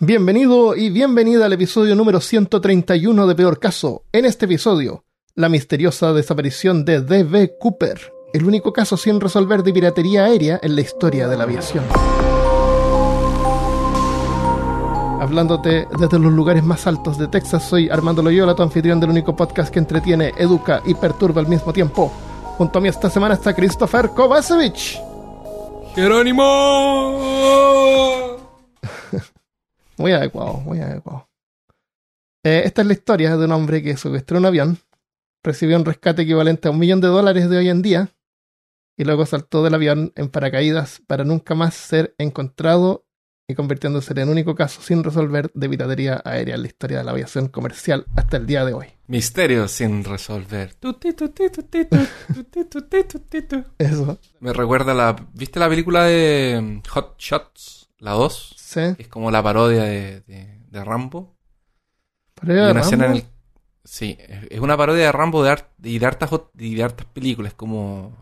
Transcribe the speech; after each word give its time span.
Bienvenido 0.00 0.76
y 0.76 0.90
bienvenida 0.90 1.46
al 1.46 1.54
episodio 1.54 1.96
número 1.96 2.20
131 2.20 3.26
de 3.26 3.34
Peor 3.34 3.58
Caso. 3.58 4.04
En 4.12 4.26
este 4.26 4.44
episodio, 4.44 5.02
la 5.34 5.48
misteriosa 5.48 6.12
desaparición 6.12 6.84
de 6.84 7.00
D.B. 7.00 7.56
Cooper, 7.58 8.12
el 8.32 8.44
único 8.44 8.72
caso 8.72 8.96
sin 8.96 9.20
resolver 9.20 9.64
de 9.64 9.72
piratería 9.72 10.26
aérea 10.26 10.60
en 10.62 10.76
la 10.76 10.82
historia 10.82 11.26
de 11.26 11.36
la 11.36 11.42
aviación. 11.42 11.82
Hablándote 15.20 15.88
desde 15.98 16.20
los 16.20 16.32
lugares 16.32 16.62
más 16.62 16.86
altos 16.86 17.18
de 17.18 17.26
Texas, 17.26 17.68
soy 17.68 17.88
Armando 17.88 18.22
Loyola, 18.22 18.54
tu 18.54 18.62
anfitrión 18.62 19.00
del 19.00 19.10
único 19.10 19.34
podcast 19.34 19.72
que 19.72 19.80
entretiene, 19.80 20.32
educa 20.38 20.80
y 20.86 20.94
perturba 20.94 21.40
al 21.40 21.48
mismo 21.48 21.72
tiempo. 21.72 22.12
Junto 22.56 22.78
a 22.78 22.82
mí 22.82 22.88
esta 22.88 23.10
semana 23.10 23.34
está 23.34 23.52
Christopher 23.52 24.10
Kovacevic. 24.10 25.00
¡Jerónimo! 25.96 27.18
Muy 29.98 30.12
adecuado, 30.12 30.54
muy 30.54 30.80
adecuado. 30.80 31.28
Eh, 32.44 32.62
esta 32.64 32.82
es 32.82 32.86
la 32.86 32.94
historia 32.94 33.36
de 33.36 33.44
un 33.44 33.52
hombre 33.52 33.82
que 33.82 33.96
secuestró 33.96 34.38
un 34.38 34.46
avión, 34.46 34.78
recibió 35.42 35.76
un 35.76 35.84
rescate 35.84 36.22
equivalente 36.22 36.68
a 36.68 36.70
un 36.70 36.78
millón 36.78 37.00
de 37.00 37.08
dólares 37.08 37.50
de 37.50 37.58
hoy 37.58 37.68
en 37.68 37.82
día, 37.82 38.14
y 38.96 39.04
luego 39.04 39.26
saltó 39.26 39.62
del 39.62 39.74
avión 39.74 40.12
en 40.16 40.28
paracaídas 40.28 41.00
para 41.06 41.24
nunca 41.24 41.54
más 41.54 41.74
ser 41.74 42.14
encontrado 42.18 43.06
y 43.50 43.54
convirtiéndose 43.54 44.12
en 44.12 44.18
el 44.18 44.28
único 44.28 44.54
caso 44.54 44.82
sin 44.82 45.02
resolver 45.02 45.50
de 45.54 45.68
piratería 45.70 46.20
aérea 46.24 46.56
en 46.56 46.62
la 46.62 46.68
historia 46.68 46.98
de 46.98 47.04
la 47.04 47.12
aviación 47.12 47.48
comercial 47.48 48.06
hasta 48.14 48.36
el 48.36 48.46
día 48.46 48.64
de 48.64 48.74
hoy. 48.74 48.86
Misterio 49.06 49.68
sin 49.68 50.04
resolver. 50.04 50.74
Eso, 53.78 54.18
Me 54.40 54.52
recuerda 54.52 54.92
la... 54.92 55.16
¿Viste 55.32 55.58
la 55.58 55.68
película 55.68 56.04
de 56.04 56.60
mm, 56.60 56.88
Hot 56.90 57.14
Shots? 57.18 57.77
La 57.98 58.12
2. 58.12 58.54
sí. 58.56 58.80
Es 58.98 59.08
como 59.08 59.30
la 59.30 59.42
parodia 59.42 59.82
de, 59.84 60.20
de, 60.22 60.60
de 60.68 60.84
Rambo. 60.84 61.36
Y 62.42 62.50
era 62.52 62.70
una 62.70 62.72
Rambo. 62.74 62.80
escena 62.80 63.06
en 63.06 63.12
el... 63.12 63.24
Sí, 63.84 64.16
es 64.50 64.60
una 64.60 64.76
parodia 64.76 65.04
de 65.06 65.12
Rambo 65.12 65.42
de 65.42 65.50
art- 65.50 65.72
y 65.82 65.98
de 65.98 66.06
hartas, 66.06 66.30
y 66.58 66.74
de 66.74 66.82
hartas 66.84 67.06
películas. 67.06 67.54
Como... 67.54 68.12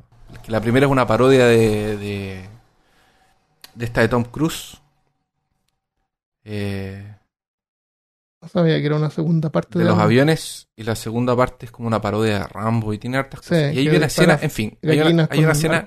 que 0.42 0.50
La 0.52 0.60
primera 0.60 0.86
es 0.86 0.92
una 0.92 1.06
parodia 1.06 1.47
de... 1.47 1.97
De, 1.98 2.48
de 3.74 3.84
esta 3.84 4.00
de 4.00 4.08
Tom 4.08 4.24
Cruise. 4.24 4.78
Eh, 6.44 7.14
No 8.41 8.48
sabía 8.48 8.78
que 8.78 8.86
era 8.86 8.97
una 8.97 9.10
segunda 9.10 9.50
parte 9.50 9.78
de 9.78 9.80
de 9.80 9.84
los 9.91 9.98
Rambo. 9.98 10.04
aviones 10.04 10.69
y 10.77 10.84
la 10.84 10.94
segunda 10.94 11.36
parte 11.36 11.66
es 11.66 11.72
como 11.72 11.88
una 11.88 12.00
parodia 12.00 12.38
de 12.41 12.47
Rambo 12.47 12.94
y 12.94 12.98
tiene 12.98 13.16
hartas 13.19 13.41
Sí, 13.42 13.48
cosas. 13.50 13.74
y 13.74 13.78
hay 13.78 13.88
una 13.88 14.06
escena, 14.06 14.38
en 14.41 14.50
fin, 14.50 14.78
hay 14.82 15.00
una, 15.00 15.28
hay 15.30 15.41
una 15.42 15.52
escena, 15.52 15.84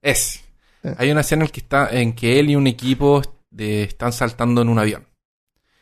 es, 0.00 0.43
Sí. 0.84 0.90
hay 0.98 1.10
una 1.10 1.22
escena 1.22 1.44
en 1.46 1.50
que 1.50 1.60
está, 1.60 1.88
en 1.90 2.12
que 2.12 2.38
él 2.38 2.50
y 2.50 2.56
un 2.56 2.66
equipo 2.66 3.22
de, 3.50 3.84
están 3.84 4.12
saltando 4.12 4.62
en 4.62 4.68
un 4.68 4.78
avión 4.78 5.06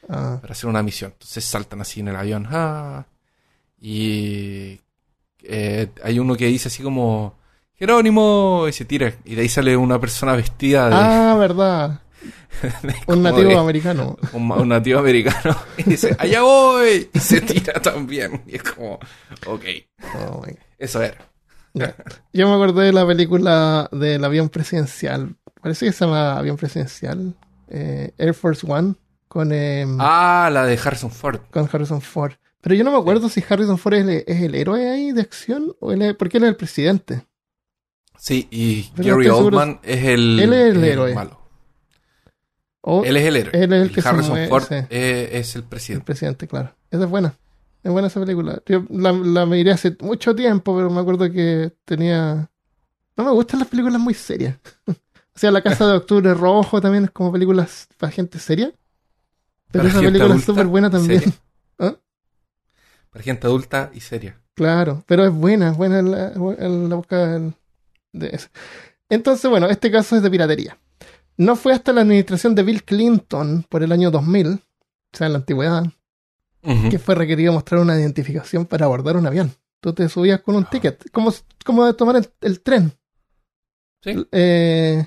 Ah, 0.08 0.38
para 0.40 0.52
hacer 0.52 0.68
una 0.68 0.82
misión. 0.82 1.12
Entonces 1.12 1.44
saltan 1.44 1.80
así 1.80 2.00
en 2.00 2.08
el 2.08 2.16
avión, 2.16 2.46
ah, 2.50 3.06
y 3.80 4.80
eh, 5.42 5.88
hay 6.02 6.18
uno 6.18 6.34
que 6.36 6.46
dice 6.46 6.68
así 6.68 6.82
como 6.82 7.38
Jerónimo 7.74 8.66
y 8.68 8.72
se 8.72 8.84
tira 8.84 9.12
y 9.24 9.34
de 9.34 9.42
ahí 9.42 9.48
sale 9.48 9.76
una 9.76 10.00
persona 10.00 10.34
vestida 10.36 10.88
de 10.88 10.94
Ah, 10.96 11.36
verdad. 11.38 12.00
Un 13.06 13.22
nativo 13.22 13.48
de- 13.50 13.56
americano. 13.58 14.16
un, 14.34 14.50
un 14.52 14.68
nativo 14.68 15.00
americano 15.00 15.56
y 15.78 15.82
dice 15.84 16.14
allá 16.18 16.42
voy 16.42 17.08
y 17.12 17.18
se 17.18 17.40
tira 17.40 17.74
también 17.80 18.42
y 18.46 18.56
es 18.56 18.62
como, 18.62 18.98
ok, 19.46 19.64
Oh, 20.16 20.44
eso 20.78 21.02
era. 21.02 21.16
Yo 21.74 22.48
me 22.48 22.54
acordé 22.54 22.86
de 22.86 22.92
la 22.92 23.06
película 23.06 23.88
del 23.92 24.24
avión 24.24 24.48
presidencial. 24.48 25.36
Parece 25.60 25.86
que 25.86 25.92
se 25.92 26.04
llama 26.04 26.36
Avión 26.38 26.56
Presidencial. 26.56 27.34
eh, 27.68 28.12
Air 28.18 28.34
Force 28.34 28.66
One. 28.70 28.94
Con, 29.28 29.50
eh, 29.52 29.86
Ah, 29.98 30.50
la 30.52 30.66
de 30.66 30.78
Harrison 30.82 31.10
Ford. 31.10 31.40
con 31.50 31.68
Harrison 31.72 32.02
Ford. 32.02 32.32
Pero 32.60 32.74
yo 32.74 32.84
no 32.84 32.92
me 32.92 32.98
acuerdo 32.98 33.28
si 33.28 33.42
Harrison 33.48 33.78
Ford 33.78 33.94
es 33.94 34.02
el, 34.06 34.24
es 34.26 34.42
el 34.42 34.54
héroe 34.54 34.88
ahí 34.90 35.12
de 35.12 35.22
acción 35.22 35.74
o 35.80 35.90
él 35.92 36.02
es, 36.02 36.14
porque 36.14 36.36
él 36.38 36.44
es 36.44 36.50
el 36.50 36.56
presidente. 36.56 37.26
Sí, 38.18 38.46
y 38.50 38.90
Pero 38.94 39.16
Gary 39.16 39.28
Oldman 39.30 39.80
es 39.82 40.04
el, 40.04 40.38
Él 40.38 40.52
es 40.52 40.74
el 40.76 40.84
héroe. 40.84 41.14
malo. 41.14 41.40
O 42.82 43.04
Él 43.04 43.16
es 43.16 43.24
el 43.26 43.36
héroe. 43.36 43.52
Él 43.64 43.72
es 43.72 43.82
el 43.82 43.92
que 43.92 44.00
Harrison 44.06 44.30
mueve, 44.32 44.48
Ford 44.48 44.64
sí. 44.68 44.74
es, 44.90 45.28
es 45.32 45.54
el 45.56 45.62
el 45.62 45.68
presidente. 45.68 46.04
presidente, 46.04 46.46
claro. 46.48 46.74
Esa 46.90 47.04
es 47.04 47.10
buena. 47.10 47.34
Es 47.82 47.90
buena 47.90 48.08
esa 48.08 48.20
película. 48.20 48.62
Yo 48.66 48.84
la, 48.90 49.12
la 49.12 49.46
miré 49.46 49.72
hace 49.72 49.96
mucho 50.00 50.34
tiempo, 50.34 50.76
pero 50.76 50.90
me 50.90 51.00
acuerdo 51.00 51.30
que 51.30 51.72
tenía... 51.84 52.50
No 53.16 53.24
me 53.24 53.30
gustan 53.32 53.60
las 53.60 53.68
películas 53.68 54.00
muy 54.00 54.14
serias. 54.14 54.56
o 54.86 54.94
sea, 55.34 55.50
La 55.50 55.62
Casa 55.62 55.86
de 55.86 55.96
Octubre 55.96 56.32
Rojo 56.34 56.80
también 56.80 57.04
es 57.04 57.10
como 57.10 57.32
películas 57.32 57.88
para 57.98 58.12
gente 58.12 58.38
seria. 58.38 58.72
Pero 59.70 59.84
Para 59.84 59.88
esa 59.88 60.00
película 60.00 60.34
es 60.36 60.44
súper 60.44 60.66
buena 60.66 60.90
también. 60.90 61.22
¿Ah? 61.78 61.96
Para 63.10 63.24
gente 63.24 63.46
adulta 63.46 63.90
y 63.92 64.00
seria. 64.00 64.38
Claro, 64.54 65.02
pero 65.06 65.24
es 65.24 65.32
buena, 65.32 65.70
es 65.70 65.76
buena 65.76 66.02
la, 66.02 66.32
en 66.32 66.88
la 66.88 66.94
busca 66.94 67.40
de 68.12 68.28
eso. 68.28 68.48
Entonces, 69.08 69.50
bueno, 69.50 69.66
este 69.68 69.90
caso 69.90 70.16
es 70.16 70.22
de 70.22 70.30
piratería. 70.30 70.78
No 71.36 71.56
fue 71.56 71.72
hasta 71.72 71.92
la 71.92 72.02
administración 72.02 72.54
de 72.54 72.62
Bill 72.62 72.84
Clinton 72.84 73.64
por 73.68 73.82
el 73.82 73.92
año 73.92 74.10
2000, 74.10 74.48
o 74.48 74.58
sea, 75.12 75.26
en 75.26 75.32
la 75.32 75.38
antigüedad, 75.38 75.84
Que 76.90 76.98
fue 76.98 77.14
requerido 77.16 77.52
mostrar 77.52 77.80
una 77.80 77.98
identificación 77.98 78.66
para 78.66 78.84
abordar 78.86 79.16
un 79.16 79.26
avión. 79.26 79.52
Tú 79.80 79.92
te 79.92 80.08
subías 80.08 80.40
con 80.42 80.54
un 80.54 80.64
Ah. 80.64 80.70
ticket, 80.70 81.10
como, 81.10 81.32
como 81.64 81.84
de 81.84 81.94
tomar 81.94 82.16
el, 82.16 82.28
el 82.40 82.60
tren. 82.60 82.92
Sí. 84.02 84.26
Eh, 84.30 85.06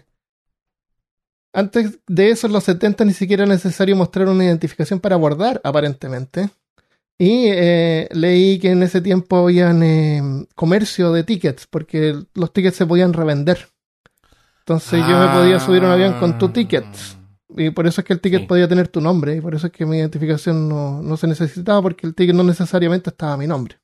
antes 1.54 2.00
de 2.08 2.30
eso, 2.32 2.48
en 2.48 2.54
los 2.54 2.64
70 2.66 3.06
ni 3.06 3.14
siquiera 3.14 3.44
era 3.44 3.54
necesario 3.54 3.96
mostrar 3.96 4.28
una 4.28 4.44
identificación 4.44 5.00
para 5.00 5.16
abordar, 5.16 5.62
aparentemente. 5.64 6.50
Y 7.18 7.46
eh, 7.48 8.10
leí 8.12 8.60
que 8.60 8.72
en 8.72 8.84
ese 8.84 9.00
tiempo 9.00 9.38
habían 9.38 9.82
eh, 9.84 10.22
comercio 10.54 11.14
de 11.14 11.24
tickets, 11.24 11.66
porque 11.68 12.14
los 12.34 12.52
tickets 12.52 12.76
se 12.76 12.86
podían 12.86 13.14
revender. 13.14 13.70
Entonces 14.60 15.00
yo 15.08 15.18
me 15.20 15.28
podía 15.30 15.60
subir 15.62 15.84
a 15.84 15.86
un 15.86 15.92
avión 15.94 16.14
con 16.20 16.38
tu 16.38 16.50
ticket. 16.50 16.86
Y 17.58 17.70
por 17.70 17.88
eso 17.88 18.02
es 18.02 18.06
que 18.08 18.14
el 18.14 18.20
ticket 18.22 18.42
Sí. 18.42 18.48
podía 18.48 18.68
tener 18.68 18.88
tu 18.90 19.00
nombre. 19.02 19.36
Y 19.36 19.42
por 19.42 19.56
eso 19.56 19.68
es 19.68 19.74
que 19.74 19.86
mi 19.86 19.98
identificación 19.98 20.68
no, 20.68 21.02
no 21.02 21.18
se 21.18 21.28
necesitaba, 21.28 21.82
porque 21.82 22.06
el 22.08 22.14
ticket 22.16 22.36
no 22.36 22.44
necesariamente 22.44 23.10
estaba 23.10 23.38
mi 23.38 23.48
nombre. 23.48 23.78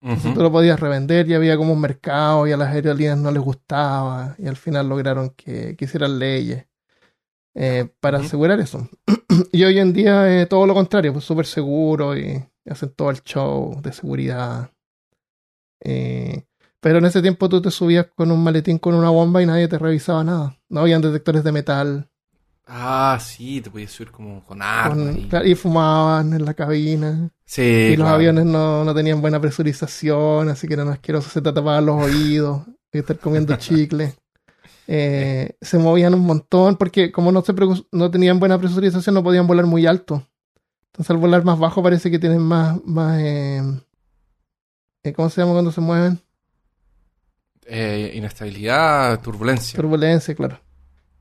Entonces 0.00 0.26
Ujú. 0.26 0.34
tú 0.34 0.42
lo 0.42 0.52
podías 0.52 0.78
revender 0.78 1.28
y 1.28 1.34
había 1.34 1.56
como 1.56 1.72
un 1.72 1.80
mercado 1.80 2.46
y 2.46 2.52
a 2.52 2.56
las 2.56 2.68
aerolíneas 2.74 3.18
no 3.18 3.30
les 3.30 3.42
gustaba. 3.42 4.34
Y 4.38 4.46
al 4.46 4.56
final 4.56 4.88
lograron 4.88 5.30
que, 5.30 5.76
que 5.76 5.84
hicieran 5.86 6.18
leyes 6.18 6.66
eh, 7.54 7.88
para 8.00 8.18
asegurar 8.18 8.60
eso. 8.60 8.88
y 9.52 9.64
hoy 9.64 9.78
en 9.78 9.92
día 9.92 10.42
es 10.42 10.48
todo 10.48 10.66
lo 10.66 10.74
contrario, 10.74 11.12
pues 11.12 11.24
súper 11.24 11.46
seguro 11.46 12.16
y 12.16 12.44
hacen 12.68 12.90
todo 12.94 13.10
el 13.10 13.22
show 13.22 13.80
de 13.80 13.92
seguridad. 13.92 14.70
Eh, 15.80 16.44
pero 16.80 16.98
en 16.98 17.06
ese 17.06 17.22
tiempo 17.22 17.48
tú 17.48 17.62
te 17.62 17.70
subías 17.70 18.06
con 18.14 18.30
un 18.30 18.42
maletín 18.42 18.78
con 18.78 18.94
una 18.94 19.10
bomba 19.10 19.42
y 19.42 19.46
nadie 19.46 19.68
te 19.68 19.78
revisaba 19.78 20.22
nada. 20.22 20.58
No 20.68 20.80
habían 20.80 21.00
detectores 21.00 21.42
de 21.44 21.52
metal. 21.52 22.10
Ah, 22.66 23.18
sí, 23.20 23.60
te 23.60 23.70
podías 23.70 23.90
subir 23.90 24.10
como 24.10 24.42
con 24.44 24.62
armas. 24.62 25.16
y... 25.16 25.28
claro, 25.28 25.46
y 25.46 25.54
fumaban 25.54 26.32
en 26.32 26.44
la 26.44 26.54
cabina. 26.54 27.30
Sí, 27.44 27.62
y 27.62 27.96
los 27.96 28.04
claro. 28.04 28.16
aviones 28.16 28.46
no, 28.46 28.84
no 28.84 28.94
tenían 28.94 29.20
buena 29.20 29.40
presurización, 29.40 30.48
así 30.48 30.66
que 30.66 30.74
eran 30.74 30.88
asquerosos, 30.88 31.32
se 31.32 31.42
te 31.42 31.52
tapaban 31.52 31.84
los 31.84 32.02
oídos, 32.02 32.62
y 32.92 32.98
estar 32.98 33.18
comiendo 33.18 33.54
chicle. 33.58 34.14
Eh, 34.86 35.56
se 35.60 35.78
movían 35.78 36.14
un 36.14 36.20
montón 36.20 36.76
porque 36.76 37.10
como 37.10 37.32
no, 37.32 37.42
se 37.42 37.54
no 37.92 38.10
tenían 38.10 38.38
buena 38.38 38.58
presurización 38.58 39.14
no 39.14 39.22
podían 39.22 39.46
volar 39.46 39.66
muy 39.66 39.86
alto. 39.86 40.26
Entonces 40.86 41.10
al 41.10 41.16
volar 41.16 41.44
más 41.44 41.58
bajo 41.58 41.82
parece 41.82 42.10
que 42.10 42.18
tienen 42.18 42.40
más... 42.40 42.82
más 42.84 43.20
eh, 43.20 43.62
eh, 45.02 45.12
¿Cómo 45.12 45.28
se 45.28 45.40
llama 45.40 45.52
cuando 45.52 45.72
se 45.72 45.80
mueven? 45.80 46.20
Eh, 47.66 48.12
inestabilidad, 48.14 49.20
turbulencia. 49.20 49.76
Turbulencia, 49.76 50.34
claro. 50.34 50.60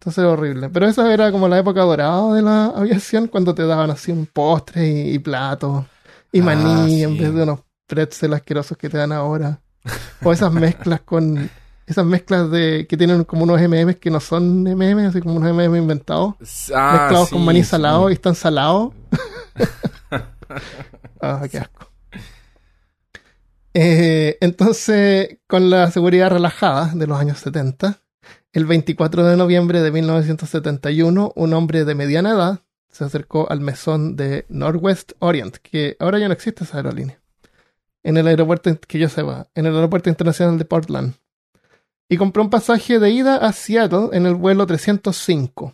Entonces 0.03 0.25
horrible. 0.25 0.67
Pero 0.69 0.85
esa 0.87 1.13
era 1.13 1.31
como 1.31 1.47
la 1.47 1.57
época 1.59 1.81
dorada 1.81 2.33
de 2.33 2.41
la 2.41 2.65
aviación, 2.65 3.27
cuando 3.27 3.55
te 3.55 3.65
daban 3.65 3.89
así 3.89 4.11
un 4.11 4.25
postre 4.25 4.85
y, 4.85 5.13
y 5.13 5.19
platos 5.19 5.85
y 6.33 6.41
Ah, 6.41 6.43
maní 6.43 7.03
en 7.03 7.17
vez 7.17 7.33
de 7.33 7.43
unos 7.43 7.59
pretzel 7.87 8.33
asquerosos 8.33 8.77
que 8.77 8.89
te 8.89 8.97
dan 8.97 9.13
ahora. 9.13 9.61
O 10.23 10.33
esas 10.33 10.51
mezclas 10.51 11.01
con. 11.01 11.49
Esas 11.85 12.05
mezclas 12.05 12.49
de 12.51 12.85
que 12.87 12.97
tienen 12.97 13.23
como 13.23 13.43
unos 13.43 13.61
MMs 13.61 13.97
que 13.97 14.09
no 14.09 14.19
son 14.19 14.63
MMs, 14.65 15.07
así 15.09 15.21
como 15.21 15.35
unos 15.35 15.53
MMs 15.53 15.77
inventados, 15.77 16.35
Ah, 16.73 16.97
mezclados 16.99 17.29
sí, 17.29 17.33
con 17.35 17.45
maní 17.45 17.63
sí. 17.63 17.69
salado 17.69 18.09
y 18.09 18.13
están 18.13 18.35
salados. 18.35 18.93
ah, 21.21 21.41
qué 21.49 21.59
asco. 21.59 21.87
Eh, 23.73 24.37
entonces, 24.41 25.37
con 25.47 25.69
la 25.69 25.89
seguridad 25.91 26.29
relajada 26.29 26.91
de 26.93 27.07
los 27.07 27.19
años 27.19 27.39
70, 27.39 27.97
el 28.53 28.65
24 28.65 29.25
de 29.25 29.35
noviembre 29.35 29.81
de 29.81 29.91
1971, 29.91 31.33
un 31.35 31.53
hombre 31.53 31.85
de 31.85 31.95
mediana 31.95 32.31
edad 32.31 32.59
se 32.87 33.03
acercó 33.03 33.49
al 33.49 33.59
mesón 33.59 34.15
de 34.15 34.45
Northwest 34.47 35.13
Orient, 35.17 35.57
que 35.57 35.97
ahora 35.99 36.19
ya 36.19 36.27
no 36.27 36.35
existe 36.35 36.63
esa 36.63 36.77
aerolínea, 36.77 37.19
en 38.03 38.17
el 38.17 38.27
aeropuerto, 38.27 38.79
que 38.87 38.99
yo 38.99 39.09
sepa, 39.09 39.47
en 39.55 39.65
el 39.65 39.75
aeropuerto 39.75 40.09
internacional 40.09 40.59
de 40.59 40.65
Portland, 40.65 41.15
y 42.07 42.17
compró 42.17 42.43
un 42.43 42.51
pasaje 42.51 42.99
de 42.99 43.09
ida 43.09 43.37
a 43.37 43.51
Seattle 43.53 44.09
en 44.13 44.27
el 44.27 44.35
vuelo 44.35 44.67
305. 44.67 45.73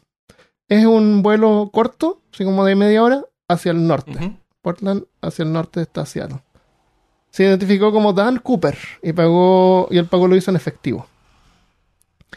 Es 0.70 0.86
un 0.86 1.22
vuelo 1.22 1.72
corto, 1.74 2.22
así 2.32 2.46
como 2.46 2.64
de 2.64 2.78
media 2.78 3.04
hora, 3.04 3.26
hacia 3.50 3.72
el 3.74 3.86
norte. 3.86 4.40
Portland 4.62 5.04
hacia 5.22 5.44
el 5.44 5.52
norte 5.52 5.82
está 5.82 6.06
Seattle. 6.06 6.44
Se 7.30 7.44
identificó 7.44 7.92
como 7.92 8.14
Dan 8.14 8.38
Cooper 8.38 8.78
y 9.04 9.12
pagó 9.12 9.90
y 9.92 9.98
el 9.98 10.06
pago 10.06 10.30
lo 10.30 10.38
hizo 10.38 10.50
en 10.50 10.56
efectivo, 10.56 11.08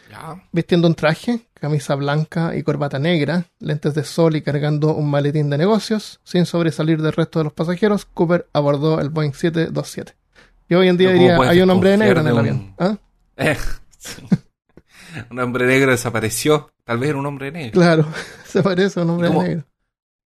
Ya. 0.09 0.43
vistiendo 0.51 0.87
un 0.87 0.95
traje, 0.95 1.47
camisa 1.53 1.95
blanca 1.95 2.55
y 2.55 2.63
corbata 2.63 2.99
negra, 2.99 3.45
lentes 3.59 3.93
de 3.93 4.03
sol 4.03 4.35
y 4.35 4.41
cargando 4.41 4.93
un 4.93 5.09
maletín 5.09 5.49
de 5.49 5.57
negocios, 5.57 6.19
sin 6.23 6.45
sobresalir 6.45 7.01
del 7.01 7.13
resto 7.13 7.39
de 7.39 7.45
los 7.45 7.53
pasajeros. 7.53 8.05
Cooper 8.05 8.47
abordó 8.53 8.99
el 8.99 9.09
Boeing 9.09 9.33
727. 9.33 10.15
Y 10.69 10.75
hoy 10.75 10.87
en 10.87 10.97
día 10.97 11.09
Pero 11.09 11.19
¿cómo 11.19 11.33
diría, 11.33 11.49
hay 11.49 11.61
un 11.61 11.69
hombre 11.69 11.97
negro 11.97 12.21
en 12.21 12.27
el 12.27 12.37
avión. 12.37 12.75
¿Ah? 12.77 12.97
Eh, 13.35 13.57
sí. 13.97 14.21
un 15.31 15.39
hombre 15.39 15.65
negro 15.65 15.89
desapareció. 15.89 16.69
Tal 16.83 16.99
vez 16.99 17.09
era 17.09 17.17
un 17.17 17.25
hombre 17.25 17.51
negro. 17.51 17.71
Claro, 17.71 18.07
se 18.45 18.61
parece 18.61 18.99
a 18.99 19.03
un 19.03 19.09
hombre 19.09 19.31
negro. 19.31 19.63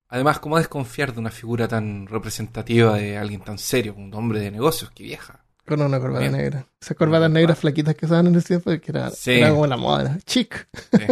Además, 0.08 0.40
¿cómo 0.40 0.58
desconfiar 0.58 1.12
de 1.12 1.20
una 1.20 1.30
figura 1.30 1.68
tan 1.68 2.06
representativa 2.06 2.94
de 2.94 3.16
alguien 3.16 3.42
tan 3.42 3.58
serio, 3.58 3.94
un 3.96 4.12
hombre 4.14 4.40
de 4.40 4.50
negocios 4.50 4.90
que 4.90 5.04
viaja? 5.04 5.45
Con 5.66 5.82
una 5.82 5.98
corbata 5.98 6.20
Bien. 6.20 6.32
negra. 6.32 6.66
Esas 6.80 6.96
corbatas 6.96 7.30
negras 7.30 7.58
flaquitas 7.58 7.94
que 7.96 8.06
usaban 8.06 8.28
en 8.28 8.36
ese 8.36 8.48
tiempo, 8.58 8.70
que 8.70 8.82
era, 8.92 9.10
Sí. 9.10 9.32
era 9.32 9.50
como 9.50 9.66
la 9.66 9.76
moda, 9.76 10.16
chic. 10.24 10.68
Sí. 10.92 11.02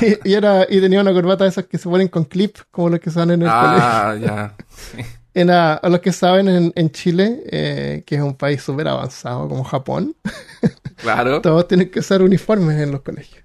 y, 0.24 0.30
y 0.30 0.34
era, 0.34 0.66
y 0.68 0.80
tenía 0.80 1.00
una 1.00 1.12
corbata 1.12 1.44
de 1.44 1.50
esas 1.50 1.66
que 1.66 1.76
se 1.78 1.88
ponen 1.88 2.08
con 2.08 2.24
clip, 2.24 2.56
como 2.70 2.90
los 2.90 3.00
que 3.00 3.08
usan 3.08 3.30
en 3.32 3.42
el 3.42 3.48
colegio. 3.48 3.82
ah, 3.82 4.16
ya. 4.20 4.54
Era, 5.34 5.74
a 5.74 5.88
los 5.88 6.00
que 6.00 6.10
saben, 6.12 6.48
en, 6.48 6.72
en 6.74 6.90
Chile, 6.90 7.42
eh, 7.50 8.02
que 8.04 8.16
es 8.16 8.20
un 8.20 8.34
país 8.34 8.62
súper 8.62 8.88
avanzado 8.88 9.48
como 9.48 9.62
Japón, 9.62 10.16
Claro. 10.96 11.40
todos 11.40 11.68
tienen 11.68 11.88
que 11.90 12.00
usar 12.00 12.20
uniformes 12.22 12.80
en 12.80 12.90
los 12.90 13.02
colegios. 13.02 13.44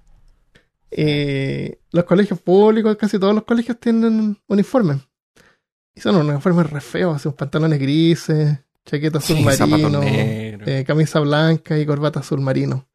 Y 0.90 1.74
los 1.92 2.04
colegios 2.04 2.40
públicos, 2.40 2.96
casi 2.96 3.18
todos 3.18 3.34
los 3.34 3.44
colegios 3.44 3.78
tienen 3.78 4.38
uniformes. 4.48 4.98
Y 5.94 6.00
son 6.00 6.16
unos 6.16 6.28
uniformes 6.34 6.70
re 6.70 6.80
feos, 6.80 7.16
así, 7.16 7.28
unos 7.28 7.36
pantalones 7.38 7.78
grises, 7.78 8.58
chaqueta 8.86 9.18
azul 9.18 9.36
Sí, 9.36 9.42
marino, 9.44 10.00
eh, 10.02 10.84
camisa 10.86 11.20
blanca 11.20 11.78
y 11.78 11.84
corbata 11.84 12.20
azul 12.20 12.40
marino. 12.40 12.86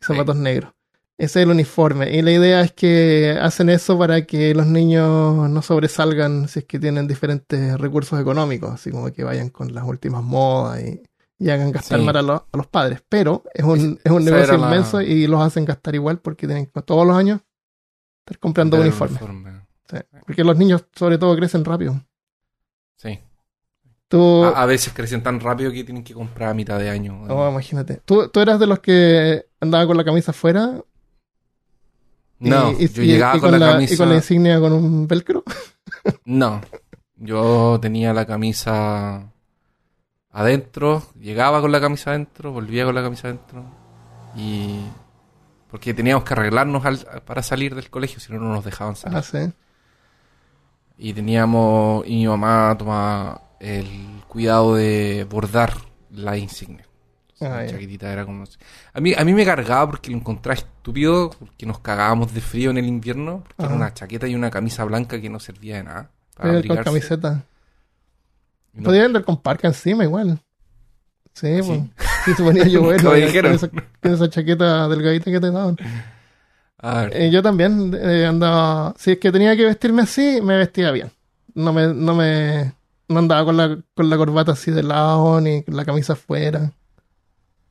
Zapatos 0.00 0.36
negros. 0.36 0.72
Ese 1.16 1.40
es 1.40 1.44
el 1.44 1.50
uniforme. 1.50 2.10
Y 2.14 2.22
la 2.22 2.32
idea 2.32 2.60
es 2.60 2.72
que 2.72 3.38
hacen 3.40 3.68
eso 3.70 3.98
para 3.98 4.26
que 4.26 4.54
los 4.54 4.66
niños 4.66 5.48
no 5.48 5.62
sobresalgan 5.62 6.48
si 6.48 6.58
es 6.60 6.64
que 6.66 6.78
tienen 6.78 7.06
diferentes 7.06 7.78
recursos 7.80 8.20
económicos, 8.20 8.70
así 8.72 8.90
como 8.90 9.10
que 9.12 9.24
vayan 9.24 9.48
con 9.48 9.72
las 9.74 9.84
últimas 9.84 10.22
modas 10.24 10.82
y, 10.82 11.00
y 11.38 11.50
hagan 11.50 11.70
gastar 11.72 12.00
Sí. 12.00 12.04
mal 12.04 12.16
a, 12.16 12.22
los- 12.22 12.42
a 12.52 12.56
los 12.56 12.66
padres. 12.66 13.02
Pero 13.08 13.44
es 13.54 13.64
un, 13.64 13.98
es 14.02 14.10
un 14.12 14.24
negocio 14.24 14.56
la- 14.58 14.66
inmenso 14.66 15.00
y 15.00 15.26
los 15.28 15.40
hacen 15.40 15.64
gastar 15.64 15.94
igual 15.94 16.18
porque 16.18 16.46
tienen 16.46 16.66
que 16.66 16.82
todos 16.82 17.06
los 17.06 17.16
años 17.16 17.40
estar 18.26 18.38
comprando 18.40 18.80
uniformes. 18.80 19.20
uniforme. 19.22 19.60
Sí. 19.88 19.96
Porque 20.26 20.42
los 20.44 20.56
niños, 20.58 20.84
sobre 20.94 21.16
todo, 21.18 21.36
crecen 21.36 21.64
rápido. 21.64 22.00
Sí. 22.96 23.20
Tú, 24.14 24.44
A, 24.44 24.62
a 24.62 24.66
veces 24.66 24.92
crecen 24.92 25.24
tan 25.24 25.40
rápido 25.40 25.72
que 25.72 25.82
tienen 25.82 26.04
que 26.04 26.14
comprar 26.14 26.50
a 26.50 26.54
mitad 26.54 26.78
de 26.78 26.88
año. 26.88 27.24
oh, 27.28 27.50
imagínate. 27.50 28.00
¿Tú, 28.04 28.28
tú 28.28 28.38
eras 28.38 28.60
de 28.60 28.66
los 28.68 28.78
que 28.78 29.44
andaba 29.60 29.86
con 29.88 29.96
la 29.96 30.04
camisa 30.04 30.30
afuera 30.30 30.80
No, 32.38 32.70
y, 32.78 32.86
yo 32.88 33.02
y- 33.02 33.06
llegaba 33.06 33.36
y 33.36 33.40
con, 33.40 33.58
la, 33.58 33.72
camisa. 33.72 33.94
y 33.94 33.96
con 33.96 34.08
la 34.08 34.14
insignia 34.14 34.60
con 34.60 34.72
un 34.72 35.08
velcro. 35.08 35.42
No, 36.24 36.60
yo 37.16 37.78
tenía 37.82 38.12
la 38.12 38.24
camisa 38.26 39.32
adentro, 40.30 41.02
llegaba 41.18 41.60
con 41.60 41.72
la 41.72 41.80
camisa 41.80 42.10
adentro, 42.10 42.52
volvía 42.52 42.84
con 42.84 42.94
la 42.94 43.02
camisa 43.02 43.28
adentro 43.28 43.64
y 44.36 44.80
porque 45.70 45.92
teníamos 45.94 46.22
que 46.24 46.34
arreglarnos 46.34 46.84
al- 46.84 47.22
para 47.24 47.42
salir 47.42 47.74
del 47.74 47.90
colegio, 47.90 48.20
si 48.20 48.32
no 48.32 48.38
no 48.38 48.52
nos 48.52 48.64
dejaban 48.64 48.94
salir. 48.96 49.18
Ah, 49.18 49.22
sí. 49.22 49.38
Y 50.98 51.12
teníamos 51.14 52.06
y 52.06 52.10
mi 52.16 52.26
mamá 52.28 52.74
tomaba 52.78 53.40
el 53.64 54.22
cuidado 54.28 54.76
de 54.76 55.26
bordar 55.28 55.74
la 56.10 56.36
insignia. 56.36 56.86
Entonces, 57.32 57.48
Ah, 57.58 57.62
la 57.62 57.66
chaquetita 57.66 58.12
era 58.12 58.24
como 58.24 58.44
a 58.92 59.00
mí 59.00 59.12
a 59.16 59.24
mí 59.24 59.32
me 59.34 59.44
cargaba 59.44 59.90
porque 59.90 60.10
lo 60.10 60.16
encontraba 60.16 60.54
estúpido, 60.58 61.30
porque 61.30 61.66
nos 61.66 61.80
cagábamos 61.80 62.32
de 62.32 62.40
frío 62.40 62.70
en 62.70 62.78
el 62.78 62.86
invierno, 62.86 63.42
porque 63.48 63.64
era 63.64 63.74
una 63.74 63.92
chaqueta 63.92 64.28
y 64.28 64.34
una 64.36 64.50
camisa 64.50 64.84
blanca 64.84 65.20
que 65.20 65.28
no 65.28 65.40
servía 65.40 65.76
de 65.78 65.84
nada. 65.84 66.10
para 66.36 66.62
con 66.62 66.76
camiseta. 66.78 67.44
No- 68.72 68.84
Podía 68.84 69.04
andar 69.04 69.24
con 69.24 69.40
parca 69.40 69.68
encima 69.68 70.04
igual. 70.04 70.38
Sí, 71.32 71.62
Sí. 71.62 71.68
pues. 71.96 72.08
Sí, 72.24 72.34
se 72.34 72.42
ponía 72.42 72.66
yo 72.68 72.82
bueno. 72.84 73.10
con 73.10 73.16
esa, 73.52 73.68
con 73.68 74.12
esa 74.14 74.28
chaqueta 74.30 74.88
delgadita 74.88 75.30
que 75.30 75.40
te 75.40 75.50
daban. 75.50 75.76
A 76.78 77.02
ver, 77.02 77.16
Eh, 77.16 77.30
yo 77.30 77.42
también 77.42 77.96
eh, 78.00 78.26
andaba. 78.26 78.94
Si 78.98 79.12
es 79.12 79.18
que 79.18 79.30
tenía 79.32 79.56
que 79.56 79.64
vestirme 79.64 80.02
así, 80.02 80.40
me 80.42 80.56
vestía 80.58 80.90
bien. 80.92 81.10
No 81.54 81.72
me, 81.72 81.88
no 81.92 82.14
me. 82.14 82.72
No 83.08 83.18
andaba 83.18 83.44
con 83.44 83.56
la, 83.56 83.78
con 83.94 84.08
la 84.10 84.16
corbata 84.16 84.52
así 84.52 84.70
de 84.70 84.82
lado, 84.82 85.40
ni 85.40 85.62
con 85.62 85.76
la 85.76 85.84
camisa 85.84 86.14
afuera. 86.14 86.72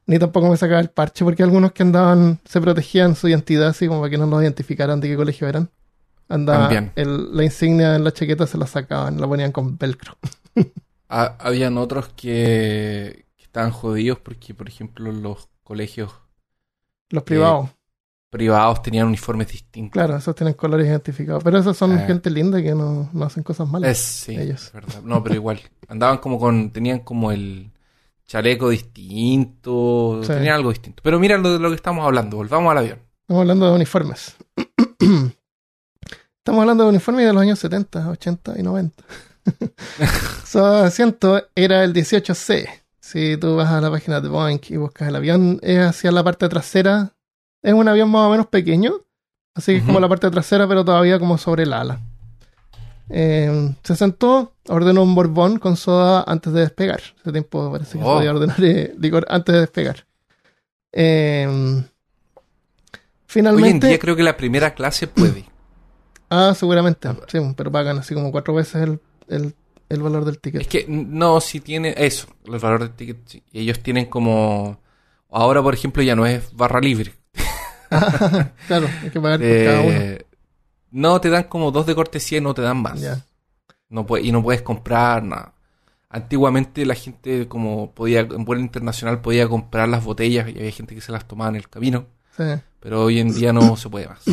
Ni 0.06 0.19
tampoco 0.19 0.50
me 0.50 0.57
sacaba 0.57 0.81
el 0.81 0.89
parche, 0.89 1.24
porque 1.24 1.44
algunos 1.44 1.71
que 1.71 1.83
andaban 1.83 2.39
se 2.45 2.59
protegían 2.59 3.15
su 3.15 3.27
identidad, 3.30 3.69
así 3.69 3.88
como 3.88 4.01
para 4.01 4.09
que 4.12 4.18
no 4.18 4.27
nos 4.27 4.41
identificaran 4.44 5.00
de 5.00 5.07
qué 5.07 5.15
colegio 5.15 5.47
eran. 5.47 5.69
Andaba 6.30 6.68
el- 6.95 7.35
la 7.35 7.44
insignia 7.44 7.95
en 7.95 8.03
la 8.03 8.12
chaqueta 8.12 8.45
se 8.47 8.57
la 8.57 8.68
sacaban, 8.68 9.19
la 9.19 9.27
ponían 9.27 9.51
con 9.51 9.77
velcro. 9.77 10.18
ha- 11.09 11.36
habían 11.39 11.77
otros 11.77 12.09
que, 12.09 13.25
que 13.38 13.44
estaban 13.44 13.71
jodidos 13.71 14.19
porque, 14.19 14.53
por 14.53 14.68
ejemplo, 14.68 15.12
los 15.12 15.47
colegios 15.63 16.12
Los 17.09 17.24
privados, 17.24 17.69
privados 18.33 18.81
tenían 18.81 19.07
uniformes 19.07 19.47
distintos. 19.47 19.94
claro, 19.94 20.18
esos 20.18 20.35
tienen 20.35 20.56
colores 20.56 20.88
identificados. 20.88 21.41
Pero 21.44 21.59
esos 21.59 21.77
son 21.77 21.97
Eh. 21.97 22.03
gente 22.06 22.30
linda 22.30 22.62
que 22.62 22.74
no, 22.75 23.09
no 23.13 23.25
hacen 23.25 23.44
cosas 23.44 23.69
malas. 23.69 23.91
Es, 23.91 23.97
sí, 24.00 24.35
Ellos. 24.35 24.65
es 24.65 24.74
verdad. 24.74 25.01
No, 25.03 25.24
pero 25.24 25.35
igual. 25.35 25.62
Andaban 25.88 26.18
como 26.18 26.38
con. 26.39 26.71
Tenían 26.71 27.00
como 27.00 27.31
el 27.31 27.71
chaleco 28.27 28.69
distinto. 28.69 30.19
Sí. 30.24 30.27
Tenían 30.30 30.56
algo 30.56 30.69
distinto. 30.71 31.01
Pero 31.03 31.19
mira 31.19 31.38
lo 31.38 31.53
de 31.53 31.59
lo 31.59 31.69
que 31.69 31.75
estamos 31.75 32.03
hablando. 32.06 32.35
Volvamos 32.38 32.71
al 32.71 32.77
avión. 32.80 33.00
Estamos 33.21 33.41
hablando 33.41 33.68
de 33.69 33.75
uniformes. 33.75 34.36
Estamos 36.39 36.59
hablando 36.62 36.83
de 36.83 36.89
uniformes 36.89 37.25
de 37.25 37.33
los 37.33 37.41
años 37.41 37.59
70, 37.59 38.09
80 38.09 38.59
y 38.59 38.63
90. 38.63 39.03
Su 40.45 40.59
asiento 40.59 41.41
era 41.56 41.83
el 41.83 41.94
18C. 41.94 42.68
Si 43.00 43.38
tú 43.38 43.56
vas 43.56 43.69
a 43.71 43.79
la 43.81 43.89
página 43.91 44.19
de 44.21 44.27
Boeing 44.29 44.59
y 44.69 44.77
buscas 44.77 45.07
el 45.07 45.15
avión, 45.15 45.59
es 45.62 45.79
hacia 45.79 46.12
la 46.12 46.24
parte 46.24 46.50
trasera. 46.50 47.13
Es 47.63 47.74
un 47.74 47.88
avión 47.88 48.12
más 48.12 48.27
o 48.27 48.30
menos 48.30 48.48
pequeño. 48.48 48.94
Así 49.56 49.71
que 49.74 49.77
es 49.80 49.83
como 49.83 50.00
la 50.00 50.10
parte 50.10 50.30
trasera, 50.30 50.68
pero 50.68 50.83
todavía 50.86 51.18
como 51.19 51.38
sobre 51.38 51.63
el 51.63 51.74
ala. 51.74 52.00
Eh, 53.10 53.74
se 53.84 53.96
sentó, 53.96 54.53
ordenó 54.67 55.03
un 55.03 55.13
borbón 55.15 55.60
con 55.60 55.75
soda 55.77 56.24
antes 56.27 56.53
de 56.53 56.62
despegar. 56.62 57.01
Ese 57.22 57.32
tiempo 57.32 57.72
parece 57.72 57.93
que 57.93 58.03
se 58.03 58.10
Oh. 58.10 58.15
podía 58.17 58.32
ordenar 58.32 58.55
eh, 58.63 58.93
licor 59.00 59.25
antes 59.29 59.53
de 59.53 59.62
despegar. 59.62 60.05
Eh, 60.91 61.46
Hoy 61.48 61.84
en 61.84 61.89
finalmente. 63.27 63.88
día 63.88 64.00
creo 64.00 64.15
que 64.15 64.24
la 64.24 64.38
primera 64.38 64.74
clase 64.74 65.08
puede. 65.08 65.46
Ah, 66.36 66.55
seguramente. 66.55 67.08
Ah, 67.08 67.15
Sí, 67.27 67.38
pero 67.55 67.72
pagan 67.72 68.00
así 68.00 68.15
como 68.15 68.32
cuatro 68.32 68.55
veces 68.55 68.82
el, 68.82 69.00
el, 69.27 69.53
el 69.88 70.01
valor 70.01 70.25
del 70.25 70.34
Es 70.36 70.41
ticket. 70.41 70.67
que 70.67 70.86
no, 70.88 71.39
si 71.39 71.60
tiene 71.60 71.93
eso, 71.96 72.25
el 72.46 72.58
valor 72.58 72.79
del 72.79 72.89
ticket. 72.96 73.17
sí. 73.27 73.43
Ellos 73.53 73.79
tienen 73.82 74.08
como. 74.08 74.79
Ahora, 75.29 75.62
por 75.62 75.75
ejemplo, 75.75 76.01
ya 76.01 76.15
no 76.15 76.25
es 76.25 76.51
barra 76.55 76.79
libre. 76.79 77.13
claro, 78.67 78.88
hay 79.01 79.09
que 79.09 79.19
pagar 79.19 79.39
por 79.39 79.63
cada 79.65 79.81
uno. 79.81 79.91
Eh, 79.91 80.25
no, 80.91 81.19
te 81.21 81.29
dan 81.29 81.43
como 81.45 81.71
dos 81.71 81.85
de 81.85 81.95
cortesía 81.95 82.38
y 82.38 82.41
no 82.41 82.53
te 82.53 82.62
dan 82.62 82.81
más. 82.81 83.01
No 83.89 84.05
y 84.21 84.31
no 84.31 84.43
puedes 84.43 84.62
comprar 84.62 85.23
nada. 85.23 85.53
Antiguamente 86.09 86.85
la 86.85 86.93
gente 86.93 87.47
como 87.47 87.91
podía, 87.91 88.19
en 88.21 88.45
vuelo 88.45 88.62
internacional 88.62 89.21
podía 89.21 89.47
comprar 89.47 89.89
las 89.89 90.03
botellas 90.03 90.47
y 90.47 90.59
había 90.59 90.71
gente 90.71 90.93
que 90.93 91.01
se 91.01 91.12
las 91.12 91.27
tomaba 91.27 91.50
en 91.50 91.55
el 91.55 91.69
camino. 91.69 92.05
Sí. 92.38 92.43
Pero 92.79 93.03
hoy 93.05 93.19
en 93.19 93.33
día 93.33 93.51
no 93.51 93.75
se 93.77 93.89
puede 93.89 94.07
más. 94.07 94.23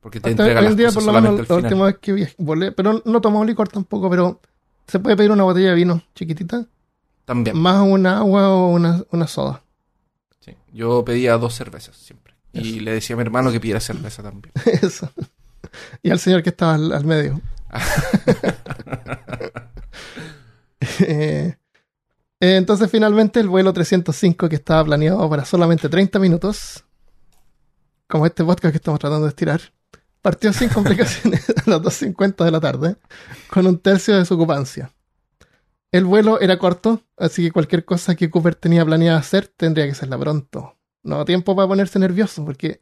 Porque 0.00 0.20
te 0.20 0.30
Hasta 0.30 0.42
entregan 0.42 0.64
hoy 0.64 0.70
en 0.70 0.76
día, 0.76 0.86
cosas 0.88 1.04
por 1.04 1.14
lo 1.14 1.20
menos, 1.20 1.48
la 1.48 1.54
última 1.56 1.84
vez 1.86 1.98
que 1.98 2.12
viajé, 2.12 2.34
volé, 2.38 2.72
pero 2.72 3.02
no 3.04 3.20
tomamos 3.20 3.46
licor 3.46 3.68
tampoco, 3.68 4.08
pero 4.10 4.40
se 4.86 4.98
puede 4.98 5.16
pedir 5.16 5.30
una 5.30 5.44
botella 5.44 5.68
de 5.70 5.74
vino 5.74 6.02
chiquitita, 6.14 6.66
También. 7.24 7.56
más 7.56 7.80
un 7.86 8.06
agua 8.06 8.48
o 8.50 8.68
una, 8.68 9.02
una 9.10 9.26
soda. 9.26 9.62
sí. 10.40 10.54
Yo 10.72 11.04
pedía 11.04 11.36
dos 11.38 11.54
cervezas 11.54 11.96
siempre. 11.96 12.29
Y 12.52 12.80
le 12.80 12.92
decía 12.92 13.14
a 13.14 13.16
mi 13.16 13.22
hermano 13.22 13.52
que 13.52 13.60
pidiera 13.60 13.80
cerveza 13.80 14.22
también. 14.22 14.52
Eso. 14.82 15.10
Y 16.02 16.10
al 16.10 16.18
señor 16.18 16.42
que 16.42 16.50
estaba 16.50 16.74
al, 16.74 16.92
al 16.92 17.04
medio. 17.04 17.40
Eh, 21.02 21.56
eh, 22.40 22.56
entonces, 22.56 22.90
finalmente, 22.90 23.38
el 23.38 23.48
vuelo 23.48 23.72
305, 23.72 24.48
que 24.48 24.56
estaba 24.56 24.84
planeado 24.84 25.28
para 25.28 25.44
solamente 25.44 25.88
30 25.88 26.18
minutos, 26.18 26.84
como 28.06 28.26
este 28.26 28.44
podcast 28.44 28.72
que 28.72 28.78
estamos 28.78 28.98
tratando 28.98 29.24
de 29.24 29.30
estirar, 29.30 29.60
partió 30.22 30.52
sin 30.52 30.70
complicaciones 30.70 31.48
a 31.66 31.70
las 31.70 31.82
2.50 31.82 32.44
de 32.44 32.50
la 32.50 32.60
tarde, 32.60 32.96
con 33.50 33.66
un 33.66 33.78
tercio 33.78 34.16
de 34.16 34.24
su 34.24 34.34
ocupancia. 34.34 34.90
El 35.92 36.04
vuelo 36.04 36.40
era 36.40 36.58
corto, 36.58 37.02
así 37.16 37.42
que 37.42 37.52
cualquier 37.52 37.84
cosa 37.84 38.14
que 38.14 38.30
Cooper 38.30 38.54
tenía 38.54 38.84
planeado 38.84 39.18
hacer 39.18 39.48
tendría 39.48 39.86
que 39.86 39.92
hacerla 39.92 40.18
pronto. 40.18 40.76
No 41.02 41.24
tiempo 41.24 41.54
para 41.56 41.68
ponerse 41.68 41.98
nervioso, 41.98 42.44
porque 42.44 42.80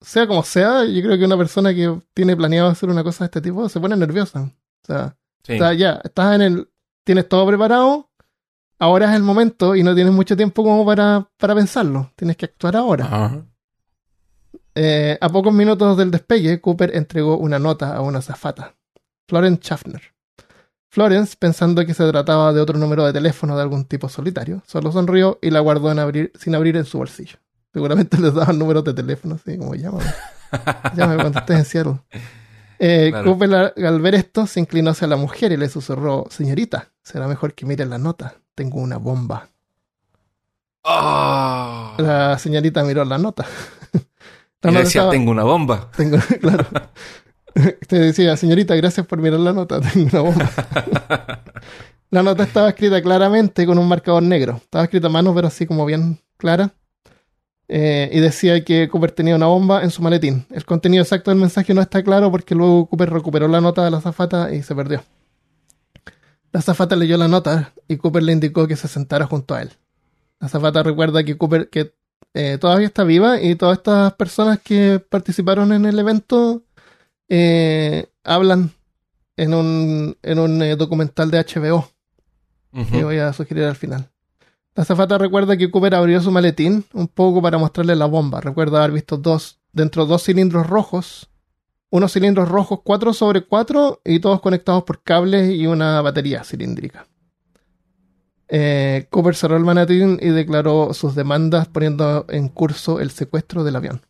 sea 0.00 0.26
como 0.26 0.42
sea, 0.42 0.84
yo 0.84 1.02
creo 1.02 1.18
que 1.18 1.24
una 1.24 1.36
persona 1.36 1.74
que 1.74 2.00
tiene 2.14 2.36
planeado 2.36 2.68
hacer 2.70 2.88
una 2.88 3.02
cosa 3.04 3.24
de 3.24 3.26
este 3.26 3.40
tipo 3.40 3.68
se 3.68 3.80
pone 3.80 3.96
nerviosa. 3.96 4.40
O 4.42 4.86
sea, 4.86 5.16
Sí. 5.42 5.54
está 5.54 5.72
ya, 5.74 6.00
estás 6.04 6.34
en 6.34 6.42
el, 6.42 6.68
tienes 7.04 7.28
todo 7.28 7.46
preparado, 7.46 8.10
ahora 8.78 9.10
es 9.10 9.16
el 9.16 9.22
momento 9.22 9.74
y 9.76 9.82
no 9.82 9.94
tienes 9.94 10.12
mucho 10.12 10.36
tiempo 10.36 10.62
como 10.62 10.84
para, 10.84 11.30
para 11.36 11.54
pensarlo. 11.54 12.12
Tienes 12.16 12.36
que 12.36 12.46
actuar 12.46 12.76
ahora. 12.76 13.04
Ajá. 13.06 13.44
Eh, 14.74 15.18
a 15.20 15.28
pocos 15.28 15.52
minutos 15.52 15.96
del 15.96 16.10
despegue, 16.10 16.60
Cooper 16.60 16.94
entregó 16.96 17.36
una 17.38 17.58
nota 17.58 17.94
a 17.96 18.00
una 18.00 18.18
azafata, 18.18 18.74
Florence 19.26 19.60
Schaffner. 19.62 20.02
Florence, 20.90 21.36
pensando 21.38 21.84
que 21.84 21.92
se 21.94 22.08
trataba 22.10 22.52
de 22.52 22.60
otro 22.60 22.78
número 22.78 23.04
de 23.04 23.12
teléfono 23.12 23.56
de 23.56 23.62
algún 23.62 23.84
tipo 23.84 24.08
solitario, 24.08 24.62
solo 24.66 24.90
sonrió 24.90 25.38
y 25.42 25.50
la 25.50 25.60
guardó 25.60 25.90
en 25.92 25.98
abrir, 25.98 26.32
sin 26.38 26.54
abrir 26.54 26.76
en 26.76 26.84
su 26.86 26.98
bolsillo. 26.98 27.36
Seguramente 27.72 28.16
les 28.20 28.32
daban 28.34 28.58
números 28.58 28.84
de 28.84 28.94
teléfono, 28.94 29.34
así 29.34 29.58
como 29.58 29.74
llámame. 29.74 30.04
Llámame 30.96 31.20
cuando 31.20 31.38
estés 31.40 31.58
en 31.58 31.64
Seattle. 31.64 32.00
Eh, 32.78 33.08
Claro. 33.10 33.32
Cooper, 33.32 33.72
al- 33.84 34.00
ver 34.00 34.14
esto, 34.14 34.46
se 34.46 34.60
inclinó 34.60 34.90
hacia 34.92 35.06
la 35.08 35.16
mujer 35.16 35.52
y 35.52 35.56
le 35.56 35.68
susurró: 35.68 36.26
Señorita, 36.30 36.88
será 37.02 37.26
mejor 37.28 37.52
que 37.54 37.66
mire 37.66 37.84
la 37.84 37.98
nota. 37.98 38.36
Tengo 38.54 38.80
una 38.80 38.96
bomba. 38.96 39.48
Ah. 40.84 41.94
La 41.98 42.38
señorita 42.38 42.82
miró 42.84 43.04
la 43.04 43.18
nota. 43.18 43.44
La 44.62 44.72
nota 44.72 44.84
decía, 44.84 45.02
estaba- 45.02 45.10
tengo 45.12 45.30
una 45.30 45.44
bomba. 45.44 45.88
Tengo, 45.96 46.16
claro. 46.40 46.66
Te 47.88 47.98
decía, 47.98 48.36
señorita, 48.36 48.74
gracias 48.74 49.06
por 49.06 49.18
mirar 49.18 49.40
la 49.40 49.52
nota. 49.52 49.80
Tengo 49.92 50.08
una 50.12 50.20
bomba. 50.20 50.50
La 52.10 52.22
nota 52.22 52.42
estaba 52.42 52.70
escrita 52.70 53.02
claramente 53.02 53.66
con 53.66 53.76
un 53.76 53.86
marcador 53.86 54.22
negro. 54.22 54.56
Estaba 54.62 54.84
escrita 54.84 55.08
a 55.08 55.10
mano, 55.10 55.34
pero 55.34 55.48
así 55.48 55.66
como 55.66 55.84
bien 55.84 56.18
clara. 56.38 56.72
Eh, 57.68 58.08
y 58.10 58.20
decía 58.20 58.64
que 58.64 58.88
Cooper 58.88 59.12
tenía 59.12 59.36
una 59.36 59.44
bomba 59.44 59.82
en 59.82 59.90
su 59.90 60.00
maletín. 60.00 60.46
El 60.50 60.64
contenido 60.64 61.02
exacto 61.02 61.30
del 61.30 61.38
mensaje 61.38 61.74
no 61.74 61.82
está 61.82 62.02
claro 62.02 62.30
porque 62.30 62.54
luego 62.54 62.86
Cooper 62.86 63.10
recuperó 63.10 63.46
la 63.46 63.60
nota 63.60 63.84
de 63.84 63.90
la 63.90 63.98
azafata 63.98 64.54
y 64.54 64.62
se 64.62 64.74
perdió. 64.74 65.04
La 66.50 66.60
azafata 66.60 66.96
leyó 66.96 67.18
la 67.18 67.28
nota 67.28 67.74
y 67.88 67.98
Cooper 67.98 68.22
le 68.22 68.32
indicó 68.32 68.66
que 68.66 68.76
se 68.76 68.88
sentara 68.88 69.26
junto 69.26 69.54
a 69.54 69.60
él. 69.60 69.72
La 70.40 70.46
azafata 70.46 70.82
recuerda 70.82 71.22
que 71.24 71.36
Cooper 71.36 71.68
que 71.68 71.92
eh, 72.32 72.56
todavía 72.58 72.86
está 72.86 73.04
viva 73.04 73.38
y 73.38 73.54
todas 73.54 73.76
estas 73.76 74.14
personas 74.14 74.60
que 74.60 74.98
participaron 74.98 75.74
en 75.74 75.84
el 75.84 75.98
evento 75.98 76.62
eh, 77.28 78.06
hablan 78.24 78.72
en 79.36 79.54
un, 79.54 80.16
en 80.22 80.38
un 80.38 80.62
eh, 80.62 80.76
documental 80.76 81.30
de 81.30 81.44
HBO 81.44 81.88
que 82.92 83.02
voy 83.02 83.18
a 83.18 83.32
sugerir 83.32 83.64
al 83.64 83.76
final. 83.76 84.10
La 84.74 84.82
azafata 84.82 85.18
recuerda 85.18 85.56
que 85.56 85.70
Cooper 85.70 85.94
abrió 85.96 86.20
su 86.20 86.30
maletín 86.30 86.84
un 86.92 87.08
poco 87.08 87.42
para 87.42 87.58
mostrarle 87.58 87.96
la 87.96 88.06
bomba. 88.06 88.40
Recuerda 88.40 88.78
haber 88.78 88.92
visto 88.92 89.16
dos, 89.16 89.58
dentro 89.72 90.06
dos 90.06 90.22
cilindros 90.22 90.66
rojos, 90.68 91.28
unos 91.90 92.12
cilindros 92.12 92.48
rojos 92.48 92.80
4 92.84 93.12
sobre 93.12 93.40
4 93.44 94.02
y 94.04 94.20
todos 94.20 94.40
conectados 94.40 94.84
por 94.84 95.02
cables 95.02 95.50
y 95.50 95.66
una 95.66 96.00
batería 96.02 96.44
cilíndrica. 96.44 97.08
Eh, 98.48 99.06
Cooper 99.10 99.34
cerró 99.34 99.56
el 99.56 99.64
maletín 99.64 100.18
y 100.22 100.28
declaró 100.28 100.94
sus 100.94 101.14
demandas 101.14 101.68
poniendo 101.68 102.24
en 102.28 102.48
curso 102.48 103.00
el 103.00 103.10
secuestro 103.10 103.64
del 103.64 103.76
avión. 103.76 104.02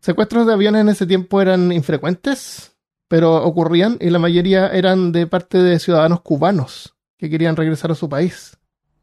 Secuestros 0.00 0.46
de 0.46 0.52
aviones 0.52 0.80
en 0.82 0.88
ese 0.88 1.06
tiempo 1.06 1.40
eran 1.40 1.72
infrecuentes, 1.72 2.76
pero 3.08 3.36
ocurrían 3.44 3.96
y 4.00 4.10
la 4.10 4.18
mayoría 4.18 4.68
eran 4.68 5.12
de 5.12 5.26
parte 5.26 5.58
de 5.58 5.78
ciudadanos 5.78 6.20
cubanos 6.20 6.94
que 7.16 7.28
querían 7.28 7.56
regresar 7.56 7.90
a 7.90 7.94
su 7.94 8.08
país. 8.08 8.56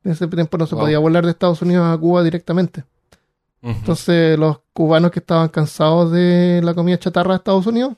En 0.04 0.12
ese 0.12 0.28
tiempo 0.28 0.58
no 0.58 0.68
se 0.68 0.75
Wow. 0.75 0.84
podía 0.86 1.00
volar 1.00 1.25
de 1.25 1.32
Estados 1.32 1.62
Unidos 1.62 1.86
a 1.88 1.98
Cuba 2.00 2.24
directamente. 2.24 2.84
Entonces 3.62 4.38
los 4.38 4.60
cubanos 4.74 5.10
que 5.10 5.20
estaban 5.20 5.50
cansados 5.50 6.12
de 6.12 6.62
la 6.64 6.75
comida 6.75 7.00
chatarra 7.00 7.32
de 7.32 7.38
Estados 7.38 7.66
Unidos, 7.66 7.96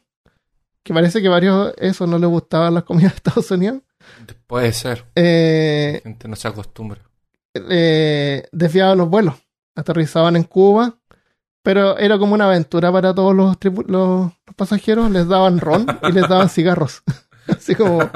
que 0.82 0.94
parece 0.94 1.22
que 1.22 1.28
varios 1.28 1.74
eso 1.78 2.08
no 2.08 2.18
les 2.18 2.30
gustaban 2.30 2.74
las 2.74 2.84
comidas 2.84 3.12
de 3.12 3.18
Estados 3.18 3.52
Unidos, 3.52 3.82
Puede 4.48 4.72
ser. 4.72 5.04
eh, 5.16 5.96
La 5.96 6.10
gente 6.10 6.28
no 6.30 6.38
se 6.38 6.48
acostumbra. 6.48 7.02
eh, 7.54 8.48
desviaban 8.54 8.98
los 8.98 9.10
vuelos, 9.10 9.36
aterrizaban 9.76 10.38
en 10.38 10.44
Cuba, 10.44 10.97
pero 11.68 11.98
era 11.98 12.18
como 12.18 12.34
una 12.34 12.46
aventura 12.46 12.94
para 12.94 13.14
todos 13.14 13.36
los, 13.36 13.58
los, 13.62 13.90
los 13.90 14.32
pasajeros, 14.56 15.12
les 15.12 15.28
daban 15.28 15.60
ron 15.60 15.86
y 16.02 16.14
les 16.14 16.30
daban 16.30 16.48
cigarros. 16.48 17.04
Así 17.50 17.76
como 17.76 18.10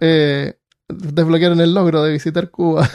eh, 0.00 0.52
desbloquearon 0.86 1.62
el 1.62 1.72
logro 1.72 2.02
de 2.02 2.12
visitar 2.12 2.50
Cuba. 2.50 2.86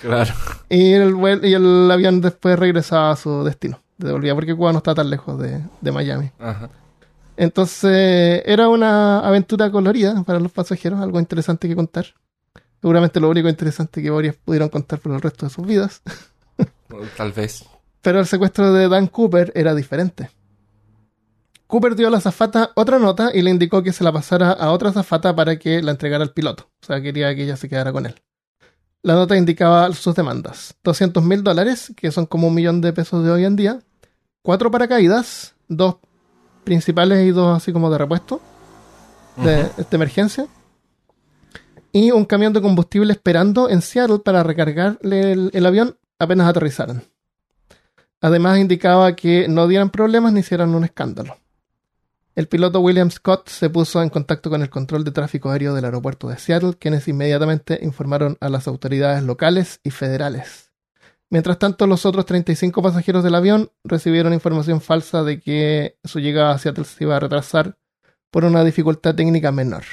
Claro. 0.00 0.32
Y 0.68 0.92
el, 0.92 1.16
y 1.42 1.54
el 1.54 1.90
avión 1.90 2.20
después 2.20 2.56
regresaba 2.56 3.10
a 3.10 3.16
su 3.16 3.42
destino. 3.42 3.80
Devolvía 3.98 4.32
porque 4.32 4.54
Cuba 4.54 4.70
no 4.70 4.78
está 4.78 4.94
tan 4.94 5.10
lejos 5.10 5.40
de, 5.40 5.60
de 5.80 5.90
Miami. 5.90 6.30
Ajá. 6.38 6.70
Entonces 7.36 8.42
era 8.46 8.68
una 8.68 9.26
aventura 9.26 9.72
colorida 9.72 10.22
para 10.22 10.38
los 10.38 10.52
pasajeros, 10.52 11.00
algo 11.00 11.18
interesante 11.18 11.66
que 11.66 11.74
contar. 11.74 12.06
Seguramente 12.80 13.18
lo 13.18 13.28
único 13.28 13.48
interesante 13.48 14.00
que 14.00 14.10
varios 14.10 14.36
pudieron 14.36 14.68
contar 14.68 15.00
por 15.00 15.10
el 15.14 15.20
resto 15.20 15.46
de 15.46 15.50
sus 15.50 15.66
vidas. 15.66 16.00
Tal 17.16 17.32
vez. 17.32 17.64
Pero 18.04 18.20
el 18.20 18.26
secuestro 18.26 18.70
de 18.74 18.86
Dan 18.86 19.06
Cooper 19.06 19.50
era 19.54 19.74
diferente. 19.74 20.28
Cooper 21.66 21.96
dio 21.96 22.08
a 22.08 22.10
la 22.10 22.18
azafata 22.18 22.70
otra 22.74 22.98
nota 22.98 23.30
y 23.32 23.40
le 23.40 23.50
indicó 23.50 23.82
que 23.82 23.94
se 23.94 24.04
la 24.04 24.12
pasara 24.12 24.52
a 24.52 24.72
otra 24.72 24.90
azafata 24.90 25.34
para 25.34 25.58
que 25.58 25.82
la 25.82 25.92
entregara 25.92 26.22
al 26.22 26.34
piloto. 26.34 26.68
O 26.82 26.86
sea, 26.86 27.00
quería 27.00 27.34
que 27.34 27.44
ella 27.44 27.56
se 27.56 27.66
quedara 27.66 27.92
con 27.92 28.04
él. 28.04 28.20
La 29.02 29.14
nota 29.14 29.38
indicaba 29.38 29.90
sus 29.94 30.14
demandas. 30.14 30.76
200 30.84 31.24
mil 31.24 31.42
dólares, 31.42 31.94
que 31.96 32.12
son 32.12 32.26
como 32.26 32.48
un 32.48 32.54
millón 32.54 32.82
de 32.82 32.92
pesos 32.92 33.24
de 33.24 33.30
hoy 33.30 33.46
en 33.46 33.56
día. 33.56 33.80
Cuatro 34.42 34.70
paracaídas, 34.70 35.54
dos 35.68 35.96
principales 36.62 37.26
y 37.26 37.30
dos 37.30 37.56
así 37.56 37.72
como 37.72 37.90
de 37.90 37.96
repuesto, 37.96 38.42
de, 39.38 39.62
de 39.62 39.86
emergencia. 39.92 40.46
Y 41.90 42.10
un 42.10 42.26
camión 42.26 42.52
de 42.52 42.60
combustible 42.60 43.14
esperando 43.14 43.70
en 43.70 43.80
Seattle 43.80 44.18
para 44.18 44.42
recargarle 44.42 45.32
el, 45.32 45.50
el 45.54 45.64
avión 45.64 45.96
apenas 46.18 46.48
aterrizaran. 46.48 47.13
Además 48.24 48.58
indicaba 48.58 49.14
que 49.14 49.48
no 49.48 49.68
dieran 49.68 49.90
problemas 49.90 50.32
ni 50.32 50.40
hicieran 50.40 50.74
un 50.74 50.82
escándalo. 50.82 51.36
El 52.34 52.48
piloto 52.48 52.80
William 52.80 53.10
Scott 53.10 53.50
se 53.50 53.68
puso 53.68 54.02
en 54.02 54.08
contacto 54.08 54.48
con 54.48 54.62
el 54.62 54.70
control 54.70 55.04
de 55.04 55.10
tráfico 55.10 55.50
aéreo 55.50 55.74
del 55.74 55.84
aeropuerto 55.84 56.28
de 56.30 56.38
Seattle, 56.38 56.72
quienes 56.78 57.06
inmediatamente 57.06 57.78
informaron 57.82 58.38
a 58.40 58.48
las 58.48 58.66
autoridades 58.66 59.22
locales 59.24 59.78
y 59.82 59.90
federales. 59.90 60.72
Mientras 61.28 61.58
tanto, 61.58 61.86
los 61.86 62.06
otros 62.06 62.24
35 62.24 62.80
pasajeros 62.80 63.22
del 63.24 63.34
avión 63.34 63.70
recibieron 63.84 64.32
información 64.32 64.80
falsa 64.80 65.22
de 65.22 65.40
que 65.40 65.98
su 66.02 66.18
llegada 66.18 66.54
a 66.54 66.58
Seattle 66.58 66.84
se 66.84 67.04
iba 67.04 67.18
a 67.18 67.20
retrasar 67.20 67.76
por 68.30 68.46
una 68.46 68.64
dificultad 68.64 69.14
técnica 69.14 69.52
menor. 69.52 69.84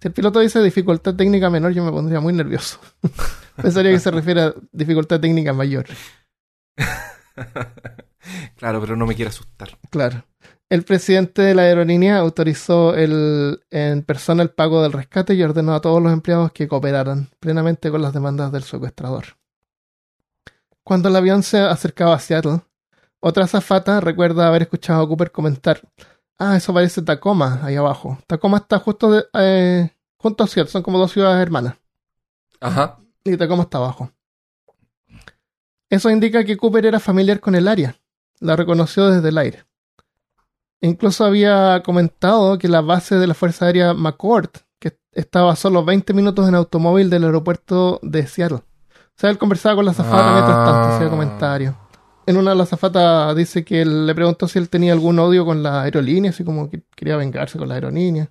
Si 0.00 0.08
el 0.08 0.14
piloto 0.14 0.40
dice 0.40 0.62
dificultad 0.62 1.16
técnica 1.16 1.50
menor, 1.50 1.72
yo 1.72 1.84
me 1.84 1.92
pondría 1.92 2.20
muy 2.20 2.32
nervioso. 2.32 2.80
Pensaría 3.56 3.92
que 3.92 4.00
se 4.00 4.10
refiere 4.10 4.40
a 4.40 4.54
dificultad 4.72 5.20
técnica 5.20 5.52
mayor. 5.52 5.84
claro, 8.56 8.80
pero 8.80 8.96
no 8.96 9.06
me 9.06 9.14
quiere 9.14 9.30
asustar. 9.30 9.78
Claro. 9.90 10.24
El 10.70 10.84
presidente 10.84 11.40
de 11.40 11.54
la 11.54 11.62
aerolínea 11.62 12.18
autorizó 12.18 12.94
el, 12.94 13.60
en 13.70 14.02
persona 14.02 14.42
el 14.42 14.50
pago 14.50 14.82
del 14.82 14.92
rescate 14.92 15.34
y 15.34 15.42
ordenó 15.42 15.74
a 15.74 15.80
todos 15.80 16.02
los 16.02 16.12
empleados 16.12 16.52
que 16.52 16.68
cooperaran 16.68 17.30
plenamente 17.40 17.90
con 17.90 18.02
las 18.02 18.12
demandas 18.12 18.52
del 18.52 18.64
secuestrador. 18.64 19.38
Cuando 20.84 21.08
el 21.08 21.16
avión 21.16 21.42
se 21.42 21.58
acercaba 21.58 22.14
a 22.14 22.18
Seattle, 22.18 22.60
otra 23.20 23.44
azafata 23.44 24.00
recuerda 24.00 24.46
haber 24.46 24.62
escuchado 24.62 25.02
a 25.02 25.08
Cooper 25.08 25.32
comentar: 25.32 25.80
Ah, 26.38 26.56
eso 26.56 26.74
parece 26.74 27.02
Tacoma, 27.02 27.60
ahí 27.62 27.76
abajo. 27.76 28.18
Tacoma 28.26 28.58
está 28.58 28.78
justo 28.78 29.10
de, 29.10 29.24
eh, 29.34 29.90
junto 30.16 30.44
a 30.44 30.46
Seattle, 30.46 30.70
son 30.70 30.82
como 30.82 30.98
dos 30.98 31.12
ciudades 31.12 31.40
hermanas. 31.40 31.76
Ajá. 32.60 32.98
Y 33.24 33.36
Tacoma 33.36 33.62
está 33.64 33.78
abajo. 33.78 34.10
Eso 35.90 36.10
indica 36.10 36.44
que 36.44 36.56
Cooper 36.56 36.86
era 36.86 37.00
familiar 37.00 37.40
con 37.40 37.54
el 37.54 37.66
área. 37.68 37.96
La 38.40 38.56
reconoció 38.56 39.08
desde 39.10 39.28
el 39.30 39.38
aire. 39.38 39.64
Incluso 40.80 41.24
había 41.24 41.82
comentado 41.84 42.56
que 42.58 42.68
la 42.68 42.80
base 42.80 43.16
de 43.16 43.26
la 43.26 43.34
Fuerza 43.34 43.66
Aérea 43.66 43.94
McCord, 43.94 44.50
que 44.78 44.96
estaba 45.12 45.52
a 45.52 45.56
solo 45.56 45.84
20 45.84 46.12
minutos 46.14 46.46
en 46.48 46.54
automóvil 46.54 47.10
del 47.10 47.24
aeropuerto 47.24 47.98
de 48.02 48.26
Seattle. 48.26 48.58
O 48.58 49.20
sea, 49.20 49.30
él 49.30 49.38
conversaba 49.38 49.74
con 49.74 49.84
la 49.86 49.90
azafata 49.90 50.28
Ah. 50.30 50.32
mientras 50.34 50.56
tanto, 50.64 50.88
hacía 50.96 51.10
comentarios. 51.10 51.74
En 52.26 52.36
una 52.36 52.50
de 52.50 52.56
las 52.56 52.68
azafatas 52.68 53.34
dice 53.34 53.64
que 53.64 53.82
él 53.82 54.06
le 54.06 54.14
preguntó 54.14 54.46
si 54.46 54.58
él 54.58 54.68
tenía 54.68 54.92
algún 54.92 55.18
odio 55.18 55.44
con 55.44 55.62
la 55.62 55.82
aerolínea, 55.82 56.30
así 56.30 56.44
como 56.44 56.70
que 56.70 56.82
quería 56.94 57.16
vengarse 57.16 57.58
con 57.58 57.68
la 57.68 57.74
aerolínea. 57.74 58.30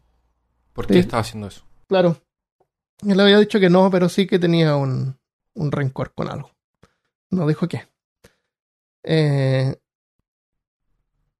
¿Por 0.72 0.86
qué 0.88 0.94
Sí. 0.94 1.00
estaba 1.00 1.22
haciendo 1.22 1.48
eso? 1.48 1.64
Claro. 1.88 2.16
Él 3.06 3.20
había 3.20 3.40
dicho 3.40 3.60
que 3.60 3.70
no, 3.70 3.90
pero 3.92 4.08
sí 4.08 4.26
que 4.28 4.40
tenía 4.40 4.76
un, 4.76 5.18
un 5.56 5.72
rencor 5.72 6.14
con 6.14 6.30
algo. 6.30 6.52
No 7.30 7.48
dijo 7.48 7.68
qué. 7.68 7.88
Eh, 9.04 9.76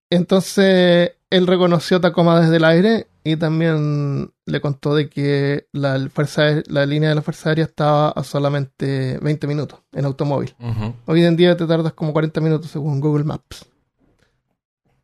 entonces, 0.10 1.12
él 1.30 1.48
reconoció 1.48 2.00
Tacoma 2.00 2.40
desde 2.40 2.58
el 2.58 2.64
aire 2.64 3.08
y 3.24 3.36
también 3.36 4.32
le 4.46 4.62
contó 4.62 4.96
de 4.96 5.10
que 5.10 5.68
la, 5.74 6.08
fuerza, 6.10 6.62
la 6.68 6.86
línea 6.86 7.10
de 7.10 7.16
la 7.16 7.22
Fuerza 7.22 7.50
Aérea 7.50 7.66
estaba 7.66 8.10
a 8.10 8.24
solamente 8.24 9.20
20 9.22 9.48
minutos 9.48 9.82
en 9.92 10.06
automóvil. 10.06 10.56
Hoy 11.06 11.26
en 11.26 11.36
día 11.36 11.58
te 11.58 11.68
tardas 11.68 11.92
como 11.92 12.14
40 12.14 12.40
minutos 12.40 12.72
según 12.72 13.02
Google 13.02 13.26
Maps. 13.26 13.66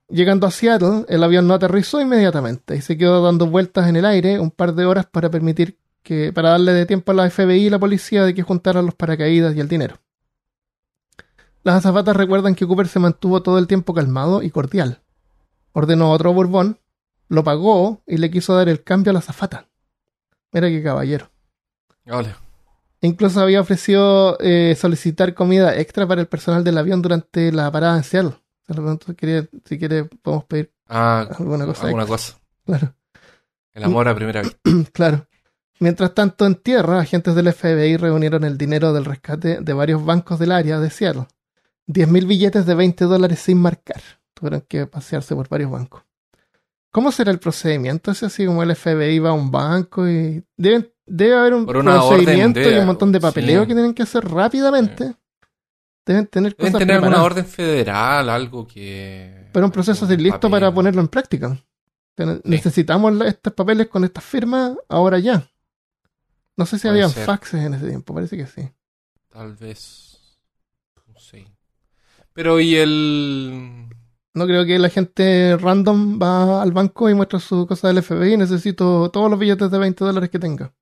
Llegando 0.07 0.47
a 0.47 0.51
Seattle, 0.51 1.05
el 1.09 1.23
avión 1.23 1.47
no 1.47 1.53
aterrizó 1.53 1.99
inmediatamente 1.99 2.75
y 2.75 2.81
se 2.81 2.97
quedó 2.97 3.21
dando 3.23 3.47
vueltas 3.47 3.89
en 3.89 3.97
el 3.97 4.05
aire 4.05 4.39
un 4.39 4.51
par 4.51 4.73
de 4.73 4.85
horas 4.85 5.05
para 5.05 5.29
permitir 5.29 5.77
que, 6.01 6.31
para 6.31 6.51
darle 6.51 6.71
de 6.71 6.85
tiempo 6.85 7.11
a 7.11 7.15
la 7.15 7.29
FBI 7.29 7.65
y 7.65 7.69
la 7.69 7.79
policía 7.79 8.23
de 8.23 8.33
que 8.33 8.43
juntaran 8.43 8.85
los 8.85 8.95
paracaídas 8.95 9.55
y 9.55 9.59
el 9.59 9.67
dinero. 9.67 9.97
Las 11.63 11.75
azafatas 11.77 12.15
recuerdan 12.15 12.55
que 12.55 12.67
Cooper 12.67 12.87
se 12.87 12.99
mantuvo 12.99 13.41
todo 13.41 13.57
el 13.57 13.67
tiempo 13.67 13.93
calmado 13.93 14.41
y 14.43 14.49
cordial. 14.49 15.01
Ordenó 15.71 16.11
otro 16.11 16.33
Bourbon, 16.33 16.77
lo 17.29 17.43
pagó 17.43 18.01
y 18.05 18.17
le 18.17 18.29
quiso 18.29 18.53
dar 18.55 18.69
el 18.69 18.83
cambio 18.83 19.11
a 19.11 19.13
la 19.13 19.19
azafata. 19.19 19.67
Mira 20.51 20.67
qué 20.69 20.83
caballero. 20.83 21.29
Hola. 22.09 22.37
Incluso 23.01 23.41
había 23.41 23.61
ofrecido 23.61 24.37
eh, 24.39 24.75
solicitar 24.79 25.33
comida 25.33 25.75
extra 25.77 26.07
para 26.07 26.21
el 26.21 26.27
personal 26.27 26.63
del 26.63 26.77
avión 26.77 27.01
durante 27.01 27.51
la 27.51 27.71
parada 27.71 27.97
en 27.97 28.03
Seattle. 28.03 28.35
Se 28.67 28.73
lo 28.73 28.81
pregunto, 28.81 29.15
quería- 29.15 29.47
si 29.65 29.77
quiere 29.77 30.05
podemos 30.05 30.45
pedir 30.45 30.71
Ah, 30.87 31.27
alguna 31.37 31.65
cosa. 31.65 31.85
alguna 31.87 32.03
extra. 32.03 32.17
cosa. 32.17 32.39
Claro. 32.65 32.93
El 33.73 33.83
amor 33.83 34.07
a 34.07 34.15
primera 34.15 34.41
vista. 34.41 34.57
Claro. 34.93 35.27
Mientras 35.79 36.13
tanto, 36.13 36.45
en 36.45 36.55
tierra, 36.55 36.99
agentes 36.99 37.35
del 37.35 37.51
FBI 37.51 37.97
reunieron 37.97 38.43
el 38.45 38.57
dinero 38.57 38.93
del 38.93 39.03
rescate 39.05 39.59
de 39.59 39.73
varios 39.73 40.05
bancos 40.05 40.39
del 40.39 40.51
área 40.51 40.79
de 40.79 40.89
Seattle. 40.89 41.27
10.000 41.87 42.25
billetes 42.27 42.65
de 42.65 42.75
20 42.75 43.05
dólares 43.05 43.39
sin 43.39 43.57
marcar. 43.59 44.01
Tuvieron 44.33 44.61
que 44.67 44.85
pasearse 44.87 45.35
por 45.35 45.47
varios 45.49 45.71
bancos. 45.71 46.03
¿Cómo 46.91 47.11
será 47.11 47.31
el 47.31 47.39
procedimiento? 47.39 48.11
¿Es 48.11 48.21
así 48.23 48.45
como 48.45 48.61
el 48.63 48.75
FBI 48.75 49.19
va 49.19 49.29
a 49.29 49.33
un 49.33 49.49
banco 49.51 50.07
y 50.07 50.43
deben- 50.57 50.91
debe 51.05 51.35
haber 51.35 51.53
un 51.55 51.65
procedimiento 51.65 52.59
de- 52.59 52.75
y 52.75 52.79
un 52.79 52.85
montón 52.85 53.11
de 53.11 53.19
papeleo 53.19 53.61
sí. 53.63 53.67
que 53.67 53.73
tienen 53.73 53.93
que 53.93 54.03
hacer 54.03 54.23
rápidamente? 54.25 55.15
Deben 56.05 56.27
tener 56.27 56.55
Deben 56.55 56.71
cosas 56.73 56.79
tener 56.87 56.95
alguna 56.97 57.23
orden 57.23 57.45
federal, 57.45 58.29
algo 58.29 58.67
que. 58.67 59.49
Pero 59.53 59.65
un 59.65 59.71
proceso 59.71 60.05
así 60.05 60.17
listo 60.17 60.33
papel. 60.41 60.51
para 60.51 60.73
ponerlo 60.73 61.01
en 61.01 61.07
práctica. 61.07 61.57
Necesitamos 62.43 63.19
estos 63.25 63.53
papeles 63.53 63.87
con 63.87 64.03
estas 64.03 64.23
firmas 64.23 64.73
ahora 64.87 65.17
ya. 65.19 65.49
No 66.55 66.65
sé 66.67 66.77
si 66.77 66.83
Puede 66.83 66.95
habían 66.95 67.09
ser. 67.09 67.25
faxes 67.25 67.63
en 67.63 67.73
ese 67.73 67.87
tiempo, 67.87 68.13
parece 68.13 68.37
que 68.37 68.45
sí. 68.45 68.69
Tal 69.29 69.55
vez. 69.55 70.19
No 71.07 71.19
sé. 71.19 71.47
Pero 72.33 72.59
y 72.59 72.75
el. 72.75 73.87
No 74.33 74.45
creo 74.47 74.65
que 74.65 74.79
la 74.79 74.89
gente 74.89 75.55
random 75.57 76.19
va 76.21 76.61
al 76.63 76.71
banco 76.71 77.09
y 77.09 77.13
muestra 77.13 77.39
su 77.39 77.67
cosa 77.67 77.87
del 77.89 78.01
FBI. 78.01 78.37
Necesito 78.37 79.09
todos 79.11 79.29
los 79.29 79.37
billetes 79.39 79.69
de 79.69 79.77
20 79.77 80.03
dólares 80.03 80.29
que 80.31 80.39
tenga. 80.39 80.73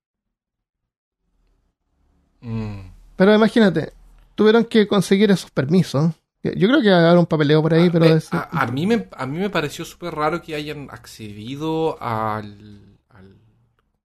Mm, 2.42 2.80
Pero 3.16 3.36
imagínate, 3.36 3.94
tuvieron 4.36 4.66
que 4.66 4.88
conseguir 4.88 5.32
esos 5.32 5.52
permisos. 5.52 6.12
Yo 6.44 6.68
creo 6.70 6.82
que 6.82 6.90
habrá 6.90 7.20
un 7.20 7.28
papeleo 7.28 7.62
por 7.62 7.74
ahí, 7.74 7.88
a, 7.88 7.92
pero 7.92 8.06
me- 8.06 8.14
es- 8.14 8.34
a- 8.34 8.50
a 8.64 8.68
mí 8.68 8.88
me, 8.88 9.08
a 9.16 9.26
mí 9.28 9.38
me 9.38 9.50
pareció 9.52 9.86
súper 9.86 10.16
raro 10.16 10.42
que 10.42 10.56
hayan 10.56 10.88
accedido 10.90 12.02
al, 12.02 12.98
al- 13.10 13.36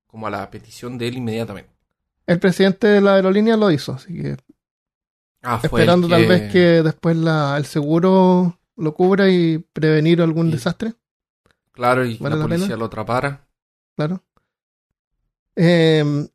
como 0.07 0.27
a 0.27 0.31
la 0.31 0.51
petición 0.51 0.99
de 0.99 1.09
él 1.09 1.17
inmediatamente. 1.17 1.71
el 2.27 2.39
presidente 2.41 2.89
de 2.89 3.01
la 3.01 3.15
aerolínea 3.15 3.57
lo 3.57 3.71
hizo. 3.71 3.93
Así 3.93 4.13
que 4.21 4.37
Ah, 5.43 5.61
esperando 5.63 6.09
tal 6.09 6.27
vez 6.27 6.51
que 6.53 6.83
después 6.83 7.17
la, 7.17 7.57
el 7.57 7.67
seguro 7.67 8.59
lo 8.77 8.95
cubra 8.95 9.29
y 9.31 9.59
prevenir 9.59 10.21
algún 10.21 10.49
Y- 10.49 10.53
desastre. 10.53 10.95
Claro, 11.73 12.05
y 12.07 12.17
¿Vale 12.19 12.35
la 12.37 12.41
la 12.41 12.45
policía 12.47 12.67
pena? 12.69 12.77
lo 12.79 12.85
atrapara. 12.87 13.47
Claro. 13.97 14.23
Eh, 15.55 16.27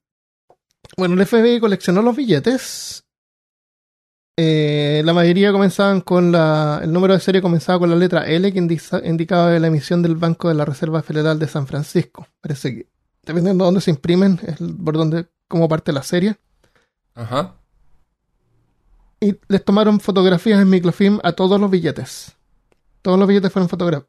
bueno, 0.97 1.15
el 1.15 1.25
FBI 1.25 1.59
coleccionó 1.59 2.01
los 2.01 2.15
billetes. 2.15 3.05
Eh, 4.37 5.01
la 5.05 5.13
mayoría 5.13 5.51
comenzaban 5.51 6.01
con 6.01 6.31
la. 6.31 6.79
El 6.83 6.93
número 6.93 7.13
de 7.13 7.19
serie 7.19 7.41
comenzaba 7.41 7.79
con 7.79 7.89
la 7.89 7.95
letra 7.95 8.25
L 8.27 8.51
que 8.51 8.57
indica- 8.59 9.01
indicaba 9.03 9.51
la 9.59 9.67
emisión 9.67 10.01
del 10.01 10.15
Banco 10.15 10.47
de 10.47 10.55
la 10.55 10.65
Reserva 10.65 11.01
Federal 11.03 11.37
de 11.37 11.47
San 11.47 11.67
Francisco. 11.67 12.27
Parece 12.39 12.73
que, 12.75 12.87
dependiendo 13.23 13.63
de 13.63 13.67
dónde 13.67 13.81
se 13.81 13.91
imprimen, 13.91 14.39
es 14.45 14.57
por 14.83 14.95
donde, 14.95 15.27
como 15.47 15.67
parte 15.67 15.91
la 15.91 16.03
serie. 16.03 16.37
Ajá. 17.13 17.55
Y 19.21 19.37
les 19.47 19.63
tomaron 19.63 19.99
fotografías 19.99 20.59
en 20.59 20.69
microfilm 20.69 21.19
a 21.23 21.31
todos 21.33 21.61
los 21.61 21.69
billetes. 21.69 22.35
Todos 23.03 23.17
los 23.19 23.27
billetes 23.27 23.51
fueron 23.53 23.69
fotogra- 23.69 24.05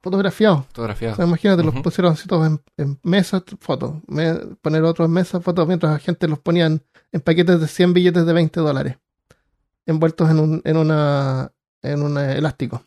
fotografiados. 0.00 0.66
Fotografiado. 0.66 1.14
O 1.14 1.16
sea, 1.16 1.26
imagínate, 1.26 1.62
los 1.64 1.74
pusieron 1.82 2.12
así 2.12 2.26
todos 2.28 2.46
en, 2.46 2.62
en 2.76 2.98
mesas, 3.02 3.42
fotos. 3.60 3.96
Me- 4.06 4.34
poner 4.62 4.82
otros 4.84 5.06
en 5.06 5.12
mesas, 5.14 5.42
fotos, 5.42 5.66
mientras 5.66 5.92
la 5.92 5.98
gente 5.98 6.28
los 6.28 6.38
ponían 6.38 6.80
en 7.10 7.20
paquetes 7.20 7.60
de 7.60 7.66
100 7.68 7.92
billetes 7.92 8.24
de 8.24 8.32
20 8.32 8.60
dólares. 8.60 8.96
Envueltos 9.84 10.30
en 10.30 10.38
un, 10.38 10.62
en 10.64 10.76
una, 10.76 11.52
en 11.82 12.02
un 12.02 12.16
elástico. 12.18 12.84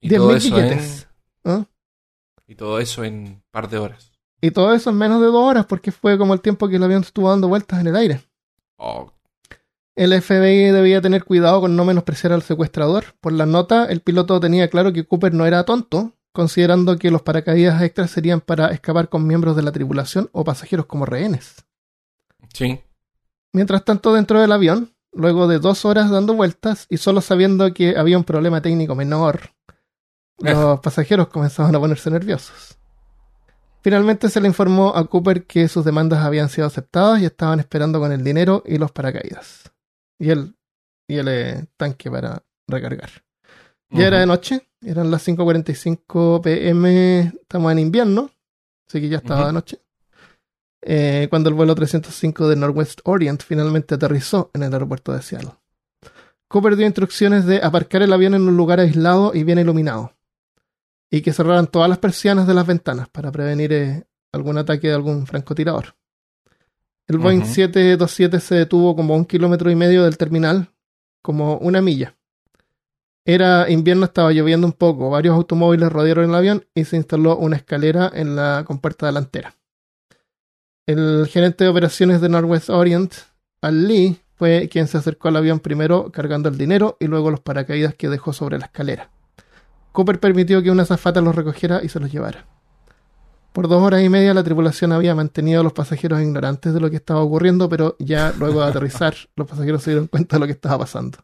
y, 0.00 0.08
10.000 0.08 0.16
todo 0.18 0.36
eso 0.36 0.54
billetes. 0.54 1.08
¿ah? 1.44 1.64
y 2.46 2.54
todo 2.54 2.78
eso 2.78 3.02
en 3.02 3.14
un 3.14 3.42
par 3.50 3.68
de 3.68 3.78
horas. 3.78 4.12
Y 4.40 4.52
todo 4.52 4.72
eso 4.72 4.90
en 4.90 4.98
menos 4.98 5.20
de 5.20 5.26
dos 5.26 5.44
horas, 5.44 5.66
porque 5.66 5.90
fue 5.90 6.16
como 6.16 6.32
el 6.32 6.40
tiempo 6.40 6.68
que 6.68 6.76
el 6.76 6.82
avión 6.84 7.02
estuvo 7.02 7.28
dando 7.28 7.48
vueltas 7.48 7.80
en 7.80 7.88
el 7.88 7.96
aire. 7.96 8.22
Oh, 8.76 9.10
El 9.96 10.12
FBI 10.12 10.72
debía 10.72 11.00
tener 11.00 11.24
cuidado 11.24 11.62
con 11.62 11.74
no 11.74 11.86
menospreciar 11.86 12.34
al 12.34 12.42
secuestrador. 12.42 13.14
Por 13.22 13.32
la 13.32 13.46
nota, 13.46 13.86
el 13.86 14.02
piloto 14.02 14.38
tenía 14.38 14.68
claro 14.68 14.92
que 14.92 15.06
Cooper 15.06 15.32
no 15.32 15.46
era 15.46 15.64
tonto, 15.64 16.12
considerando 16.32 16.98
que 16.98 17.10
los 17.10 17.22
paracaídas 17.22 17.80
extras 17.80 18.10
serían 18.10 18.42
para 18.42 18.68
escapar 18.68 19.08
con 19.08 19.26
miembros 19.26 19.56
de 19.56 19.62
la 19.62 19.72
tripulación 19.72 20.28
o 20.32 20.44
pasajeros 20.44 20.84
como 20.84 21.06
rehenes. 21.06 21.64
sí. 22.52 22.80
Mientras 23.52 23.86
tanto, 23.86 24.12
dentro 24.12 24.38
del 24.38 24.52
avión, 24.52 24.92
luego 25.12 25.48
de 25.48 25.58
dos 25.58 25.86
horas 25.86 26.10
dando 26.10 26.34
vueltas 26.34 26.86
y 26.90 26.98
solo 26.98 27.22
sabiendo 27.22 27.72
que 27.72 27.96
había 27.96 28.18
un 28.18 28.24
problema 28.24 28.60
técnico 28.60 28.94
menor, 28.94 29.54
los 30.36 30.80
pasajeros 30.80 31.28
comenzaban 31.28 31.74
a 31.74 31.80
ponerse 31.80 32.10
nerviosos. 32.10 32.76
Finalmente 33.80 34.28
se 34.28 34.42
le 34.42 34.48
informó 34.48 34.94
a 34.94 35.06
Cooper 35.06 35.46
que 35.46 35.68
sus 35.68 35.86
demandas 35.86 36.22
habían 36.22 36.50
sido 36.50 36.66
aceptadas 36.66 37.22
y 37.22 37.24
estaban 37.24 37.60
esperando 37.60 37.98
con 37.98 38.12
el 38.12 38.22
dinero 38.22 38.62
y 38.66 38.76
los 38.76 38.92
paracaídas. 38.92 39.72
Y 40.18 40.30
el, 40.30 40.54
y 41.08 41.16
el 41.16 41.28
eh, 41.28 41.66
tanque 41.76 42.10
para 42.10 42.42
recargar. 42.66 43.10
Ya 43.90 44.08
era 44.08 44.18
de 44.18 44.26
noche, 44.26 44.68
eran 44.82 45.10
las 45.10 45.26
5.45 45.26 46.42
pm, 46.42 47.32
estamos 47.40 47.72
en 47.72 47.78
invierno, 47.78 48.30
así 48.86 49.00
que 49.00 49.08
ya 49.08 49.18
estaba 49.18 49.46
de 49.46 49.52
noche. 49.52 49.80
Eh, 50.82 51.26
cuando 51.30 51.48
el 51.48 51.54
vuelo 51.54 51.74
305 51.74 52.48
de 52.48 52.56
Northwest 52.56 53.00
Orient 53.04 53.42
finalmente 53.42 53.94
aterrizó 53.94 54.50
en 54.54 54.62
el 54.62 54.72
aeropuerto 54.72 55.12
de 55.12 55.22
Seattle. 55.22 55.54
Cooper 56.48 56.76
dio 56.76 56.86
instrucciones 56.86 57.46
de 57.46 57.60
aparcar 57.62 58.02
el 58.02 58.12
avión 58.12 58.34
en 58.34 58.42
un 58.42 58.56
lugar 58.56 58.80
aislado 58.80 59.32
y 59.34 59.42
bien 59.42 59.58
iluminado, 59.58 60.14
y 61.10 61.22
que 61.22 61.32
cerraran 61.32 61.66
todas 61.66 61.88
las 61.88 61.98
persianas 61.98 62.46
de 62.46 62.54
las 62.54 62.66
ventanas 62.66 63.08
para 63.08 63.32
prevenir 63.32 63.72
eh, 63.72 64.04
algún 64.32 64.58
ataque 64.58 64.88
de 64.88 64.94
algún 64.94 65.26
francotirador. 65.26 65.96
El 67.08 67.18
Boeing 67.18 67.42
Ujú. 67.42 67.54
727 67.54 68.40
se 68.40 68.54
detuvo 68.56 68.96
como 68.96 69.14
a 69.14 69.16
un 69.16 69.24
kilómetro 69.24 69.70
y 69.70 69.76
medio 69.76 70.04
del 70.04 70.16
terminal, 70.16 70.70
como 71.22 71.56
una 71.58 71.80
milla. 71.80 72.14
Era 73.24 73.68
invierno, 73.70 74.04
estaba 74.04 74.32
lloviendo 74.32 74.66
un 74.66 74.72
poco, 74.72 75.10
varios 75.10 75.34
automóviles 75.34 75.90
rodearon 75.90 76.30
el 76.30 76.34
avión 76.34 76.64
y 76.74 76.84
se 76.84 76.96
instaló 76.96 77.36
una 77.36 77.56
escalera 77.56 78.10
en 78.14 78.36
la 78.36 78.64
compuerta 78.66 79.06
delantera. 79.06 79.54
El 80.86 81.26
gerente 81.28 81.64
de 81.64 81.70
operaciones 81.70 82.20
de 82.20 82.28
Northwest 82.28 82.70
Orient, 82.70 83.12
Al 83.60 83.88
Lee, 83.88 84.20
fue 84.36 84.68
quien 84.70 84.86
se 84.86 84.98
acercó 84.98 85.28
al 85.28 85.36
avión 85.36 85.58
primero 85.58 86.12
cargando 86.12 86.48
el 86.48 86.58
dinero 86.58 86.96
y 87.00 87.06
luego 87.06 87.30
los 87.30 87.40
paracaídas 87.40 87.94
que 87.94 88.08
dejó 88.08 88.32
sobre 88.32 88.58
la 88.58 88.66
escalera. 88.66 89.10
Cooper 89.92 90.20
permitió 90.20 90.62
que 90.62 90.70
una 90.70 90.82
azafata 90.82 91.20
los 91.20 91.34
recogiera 91.34 91.80
y 91.82 91.88
se 91.88 91.98
los 91.98 92.12
llevara. 92.12 92.46
Por 93.56 93.68
dos 93.68 93.82
horas 93.82 94.02
y 94.02 94.10
media 94.10 94.34
la 94.34 94.44
tripulación 94.44 94.92
había 94.92 95.14
mantenido 95.14 95.62
a 95.62 95.64
los 95.64 95.72
pasajeros 95.72 96.20
ignorantes 96.20 96.74
de 96.74 96.78
lo 96.80 96.90
que 96.90 96.96
estaba 96.96 97.22
ocurriendo, 97.22 97.70
pero 97.70 97.96
ya 97.98 98.34
luego 98.38 98.60
de 98.60 98.66
aterrizar 98.66 99.14
los 99.34 99.48
pasajeros 99.48 99.82
se 99.82 99.92
dieron 99.92 100.08
cuenta 100.08 100.36
de 100.36 100.40
lo 100.40 100.46
que 100.46 100.52
estaba 100.52 100.80
pasando. 100.80 101.16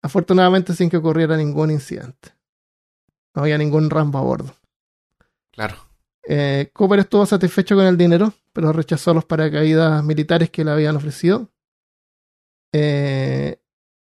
Afortunadamente 0.00 0.74
sin 0.74 0.88
que 0.88 0.98
ocurriera 0.98 1.36
ningún 1.36 1.72
incidente. 1.72 2.36
No 3.34 3.42
había 3.42 3.58
ningún 3.58 3.90
rambo 3.90 4.16
a 4.20 4.22
bordo. 4.22 4.54
Claro. 5.50 5.74
Eh, 6.28 6.70
Cooper 6.72 7.00
estuvo 7.00 7.26
satisfecho 7.26 7.74
con 7.74 7.84
el 7.86 7.96
dinero, 7.96 8.32
pero 8.52 8.72
rechazó 8.72 9.12
los 9.12 9.24
paracaídas 9.24 10.04
militares 10.04 10.50
que 10.50 10.64
le 10.64 10.70
habían 10.70 10.94
ofrecido. 10.94 11.50
Eh, 12.72 13.60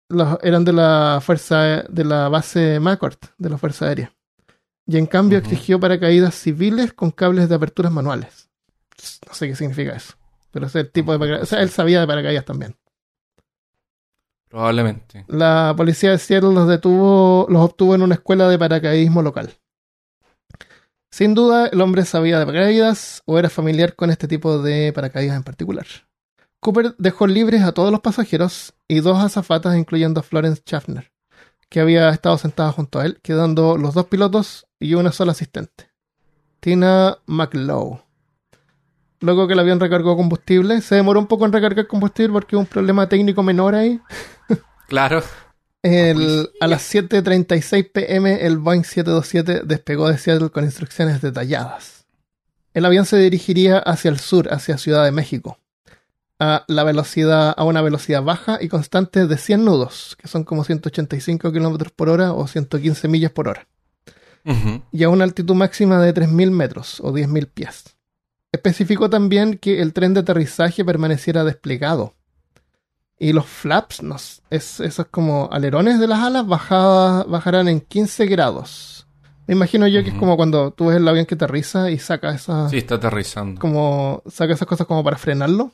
los- 0.07 0.39
eran 0.41 0.63
de 0.63 0.71
la 0.71 1.19
fuerza 1.21 1.83
de 1.83 2.05
la 2.05 2.29
base 2.29 2.79
McCord, 2.79 3.17
de 3.37 3.49
la 3.49 3.57
Fuerza 3.57 3.87
Aérea. 3.87 4.13
Y 4.91 4.97
en 4.97 5.05
cambio 5.05 5.37
exigió 5.37 5.79
paracaídas 5.79 6.35
civiles 6.35 6.91
con 6.91 7.11
cables 7.11 7.47
de 7.47 7.55
aperturas 7.55 7.93
manuales. 7.93 8.49
No 9.25 9.33
sé 9.33 9.47
qué 9.47 9.55
significa 9.55 9.95
eso. 9.95 10.15
Pero 10.51 10.65
ese 10.65 10.79
es 10.79 10.85
el 10.85 10.91
tipo 10.91 11.13
de 11.13 11.19
paracaídas. 11.19 11.43
O 11.43 11.45
sea, 11.49 11.61
él 11.61 11.69
sabía 11.69 12.01
de 12.01 12.07
paracaídas 12.07 12.43
también. 12.43 12.75
Probablemente. 14.49 15.23
La 15.29 15.73
policía 15.77 16.11
de 16.11 16.17
Seattle 16.17 16.53
los 16.53 16.67
detuvo, 16.67 17.47
los 17.49 17.61
obtuvo 17.61 17.95
en 17.95 18.01
una 18.01 18.15
escuela 18.15 18.49
de 18.49 18.59
paracaidismo 18.59 19.21
local. 19.21 19.53
Sin 21.09 21.35
duda, 21.35 21.67
el 21.67 21.79
hombre 21.79 22.03
sabía 22.03 22.37
de 22.37 22.45
paracaídas 22.45 23.23
o 23.25 23.39
era 23.39 23.49
familiar 23.49 23.95
con 23.95 24.09
este 24.09 24.27
tipo 24.27 24.61
de 24.61 24.91
paracaídas 24.91 25.37
en 25.37 25.43
particular. 25.43 25.85
Cooper 26.59 26.95
dejó 26.97 27.27
libres 27.27 27.61
a 27.61 27.71
todos 27.71 27.91
los 27.91 28.01
pasajeros 28.01 28.73
y 28.89 28.99
dos 28.99 29.23
azafatas, 29.23 29.77
incluyendo 29.77 30.19
a 30.19 30.23
Florence 30.23 30.61
Schaffner, 30.65 31.13
que 31.71 31.79
había 31.79 32.09
estado 32.09 32.37
sentada 32.37 32.71
junto 32.73 32.99
a 32.99 33.05
él, 33.05 33.19
quedando 33.23 33.77
los 33.77 33.93
dos 33.93 34.07
pilotos 34.07 34.67
y 34.77 34.93
una 34.95 35.13
sola 35.13 35.31
asistente. 35.31 35.89
Tina 36.59 37.17
McLeod. 37.27 37.99
Luego 39.21 39.47
que 39.47 39.53
el 39.53 39.59
avión 39.59 39.79
recargó 39.79 40.17
combustible, 40.17 40.81
se 40.81 40.95
demoró 40.95 41.19
un 41.21 41.27
poco 41.27 41.45
en 41.45 41.53
recargar 41.53 41.87
combustible 41.87 42.33
porque 42.33 42.55
hubo 42.57 42.61
un 42.61 42.67
problema 42.67 43.07
técnico 43.07 43.41
menor 43.41 43.73
ahí. 43.73 43.99
Claro. 44.89 45.23
El- 45.81 46.49
a 46.59 46.67
las 46.67 46.93
7.36 46.93 47.91
pm, 47.93 48.45
el 48.45 48.57
Boeing 48.57 48.83
727 48.83 49.61
despegó 49.65 50.09
de 50.09 50.17
Seattle 50.17 50.49
con 50.49 50.65
instrucciones 50.65 51.21
detalladas. 51.21 52.05
El 52.73 52.83
avión 52.83 53.05
se 53.05 53.15
dirigiría 53.17 53.77
hacia 53.79 54.11
el 54.11 54.19
sur, 54.19 54.53
hacia 54.53 54.77
Ciudad 54.77 55.05
de 55.05 55.13
México, 55.13 55.57
a, 56.43 56.65
la 56.67 56.83
velocidad, 56.83 57.53
a 57.55 57.63
una 57.63 57.81
velocidad 57.83 58.23
baja 58.23 58.57
y 58.59 58.67
constante 58.67 59.27
de 59.27 59.37
100 59.37 59.63
nudos, 59.63 60.17
que 60.19 60.27
son 60.27 60.43
como 60.43 60.63
185 60.63 61.51
kilómetros 61.51 61.91
por 61.91 62.09
hora 62.09 62.33
o 62.33 62.47
115 62.47 63.07
millas 63.07 63.31
por 63.31 63.47
hora, 63.47 63.67
y 64.91 65.03
a 65.03 65.09
una 65.09 65.23
altitud 65.23 65.53
máxima 65.53 66.01
de 66.01 66.13
3.000 66.13 66.49
metros 66.51 66.99
o 67.01 67.11
10.000 67.13 67.47
pies. 67.47 67.95
Especificó 68.51 69.09
también 69.09 69.57
que 69.59 69.81
el 69.81 69.93
tren 69.93 70.13
de 70.13 70.21
aterrizaje 70.21 70.83
permaneciera 70.83 71.43
desplegado 71.43 72.15
y 73.19 73.33
los 73.33 73.45
flaps, 73.45 74.01
no 74.01 74.15
s- 74.15 74.41
es, 74.49 74.79
esos 74.79 75.05
como 75.11 75.47
alerones 75.51 75.99
de 75.99 76.07
las 76.07 76.19
alas, 76.19 76.45
bajaba- 76.47 77.23
bajarán 77.25 77.67
en 77.67 77.81
15 77.81 78.25
grados. 78.25 79.05
Me 79.47 79.53
imagino 79.53 79.87
yo 79.87 80.03
que 80.03 80.09
es 80.09 80.15
como 80.15 80.35
cuando 80.37 80.71
tú 80.71 80.87
ves 80.87 80.97
el 80.97 81.07
avión 81.07 81.25
que 81.25 81.35
aterriza 81.35 81.91
y 81.91 81.99
saca 81.99 82.33
esas, 82.33 82.71
Sí, 82.71 82.77
está 82.77 82.95
aterrizando. 82.95 83.59
como, 83.61 84.23
saca 84.27 84.53
esas 84.53 84.67
cosas 84.67 84.87
como 84.87 85.03
para 85.03 85.17
frenarlo. 85.17 85.71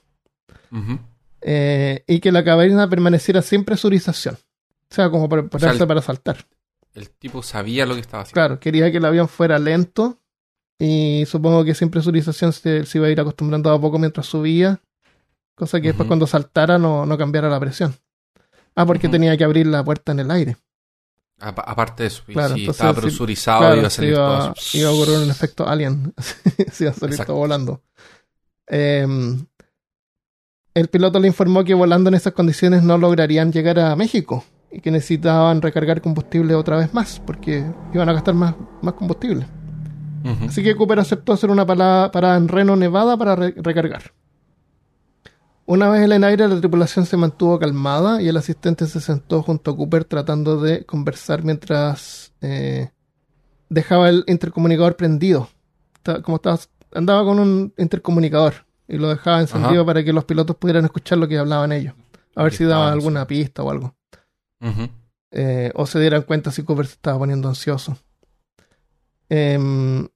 Eh, 1.41 2.03
y 2.07 2.19
que 2.19 2.31
la 2.31 2.43
cabina 2.43 2.89
permaneciera 2.89 3.41
sin 3.41 3.63
presurización. 3.63 4.35
O 4.89 4.95
sea, 4.95 5.09
como 5.09 5.27
para 5.29 5.43
prepararse 5.43 5.85
para 5.85 6.01
saltar. 6.01 6.37
El 6.93 7.09
tipo 7.11 7.43
sabía 7.43 7.85
lo 7.85 7.93
que 7.93 8.01
estaba 8.01 8.23
haciendo. 8.23 8.33
Claro, 8.35 8.59
quería 8.59 8.91
que 8.91 8.97
el 8.97 9.05
avión 9.05 9.27
fuera 9.27 9.59
lento 9.59 10.19
y 10.79 11.25
supongo 11.27 11.63
que 11.63 11.75
sin 11.75 11.89
presurización 11.89 12.53
se, 12.53 12.85
se 12.85 12.97
iba 12.97 13.07
a 13.07 13.09
ir 13.11 13.19
acostumbrando 13.19 13.69
a 13.71 13.79
poco 13.79 13.99
mientras 13.99 14.25
subía, 14.25 14.79
cosa 15.55 15.79
que 15.79 15.87
después 15.89 16.07
cuando 16.07 16.25
saltara 16.25 16.77
no, 16.79 17.05
no 17.05 17.17
cambiara 17.17 17.49
la 17.49 17.59
presión. 17.59 17.95
Ah, 18.75 18.85
porque 18.85 19.09
tenía 19.09 19.35
que 19.37 19.43
abrir 19.43 19.67
la 19.67 19.83
puerta 19.83 20.11
en 20.11 20.19
el 20.21 20.31
aire. 20.31 20.57
Apa- 21.39 21.63
Aparte 21.67 22.03
de 22.03 22.07
eso, 22.07 22.23
y 22.27 22.33
Claro, 22.33 22.55
si 22.55 22.61
entonces, 22.61 22.79
estaba 22.83 22.99
presurizado, 22.99 23.59
Claro, 23.59 23.77
iba 23.77 23.87
a 23.87 23.89
salir 23.91 24.11
iba, 24.11 24.53
todo 24.53 24.53
iba 24.73 24.89
a 24.89 24.91
ocurrir 24.93 25.17
un 25.19 25.29
efecto 25.29 25.67
alien. 25.67 26.13
se 26.71 26.83
iba 26.85 26.91
a 26.91 26.95
salir 26.95 27.13
Exacto. 27.13 27.33
todo 27.33 27.37
volando. 27.41 27.83
Em, 28.67 29.45
el 30.79 30.87
piloto 30.89 31.19
le 31.19 31.27
informó 31.27 31.63
que 31.63 31.73
volando 31.73 32.09
en 32.09 32.13
esas 32.15 32.33
condiciones 32.33 32.83
no 32.83 32.97
lograrían 32.97 33.51
llegar 33.51 33.79
a 33.79 33.95
México 33.95 34.43
y 34.71 34.79
que 34.81 34.91
necesitaban 34.91 35.61
recargar 35.61 36.01
combustible 36.01 36.53
otra 36.55 36.77
vez 36.77 36.93
más 36.93 37.19
porque 37.25 37.65
iban 37.93 38.09
a 38.09 38.13
gastar 38.13 38.35
más, 38.35 38.55
más 38.81 38.93
combustible. 38.93 39.45
Así 40.45 40.61
que 40.61 40.75
Cooper 40.75 40.99
aceptó 40.99 41.31
hacer 41.33 41.49
una 41.49 41.65
parada, 41.65 42.11
parada 42.11 42.35
en 42.37 42.49
Reno, 42.49 42.75
Nevada 42.75 43.15
para 43.15 43.35
re- 43.35 43.53
recargar. 43.57 44.11
Una 45.65 45.89
vez 45.89 46.03
en 46.03 46.11
el 46.11 46.23
aire, 46.23 46.47
la 46.47 46.59
tripulación 46.59 47.05
se 47.05 47.17
mantuvo 47.17 47.57
calmada 47.59 48.21
y 48.21 48.27
el 48.27 48.37
asistente 48.37 48.87
se 48.87 48.99
sentó 48.99 49.41
junto 49.41 49.71
a 49.71 49.75
Cooper 49.77 50.03
tratando 50.05 50.61
de 50.61 50.85
conversar 50.85 51.43
mientras 51.43 52.33
eh, 52.41 52.89
dejaba 53.69 54.09
el 54.09 54.23
intercomunicador 54.27 54.95
prendido. 54.95 55.49
Como 56.23 56.37
estaba, 56.37 56.59
andaba 56.93 57.23
con 57.23 57.39
un 57.39 57.73
intercomunicador 57.77 58.66
y 58.87 58.97
lo 58.97 59.09
dejaba 59.09 59.41
encendido 59.41 59.81
Ajá. 59.81 59.85
para 59.85 60.03
que 60.03 60.13
los 60.13 60.25
pilotos 60.25 60.55
pudieran 60.55 60.85
escuchar 60.85 61.17
lo 61.17 61.27
que 61.27 61.37
hablaban 61.37 61.71
ellos. 61.71 61.93
A 62.35 62.43
ver 62.43 62.53
si 62.53 62.63
daban 62.65 62.93
alguna 62.93 63.25
pista 63.27 63.63
o 63.63 63.71
algo. 63.71 63.95
Eh, 65.31 65.71
o 65.75 65.85
se 65.85 65.99
dieran 65.99 66.21
cuenta 66.23 66.51
si 66.51 66.63
Cooper 66.63 66.85
se 66.87 66.93
estaba 66.93 67.17
poniendo 67.19 67.47
ansioso. 67.49 67.97
Em, 69.29 70.07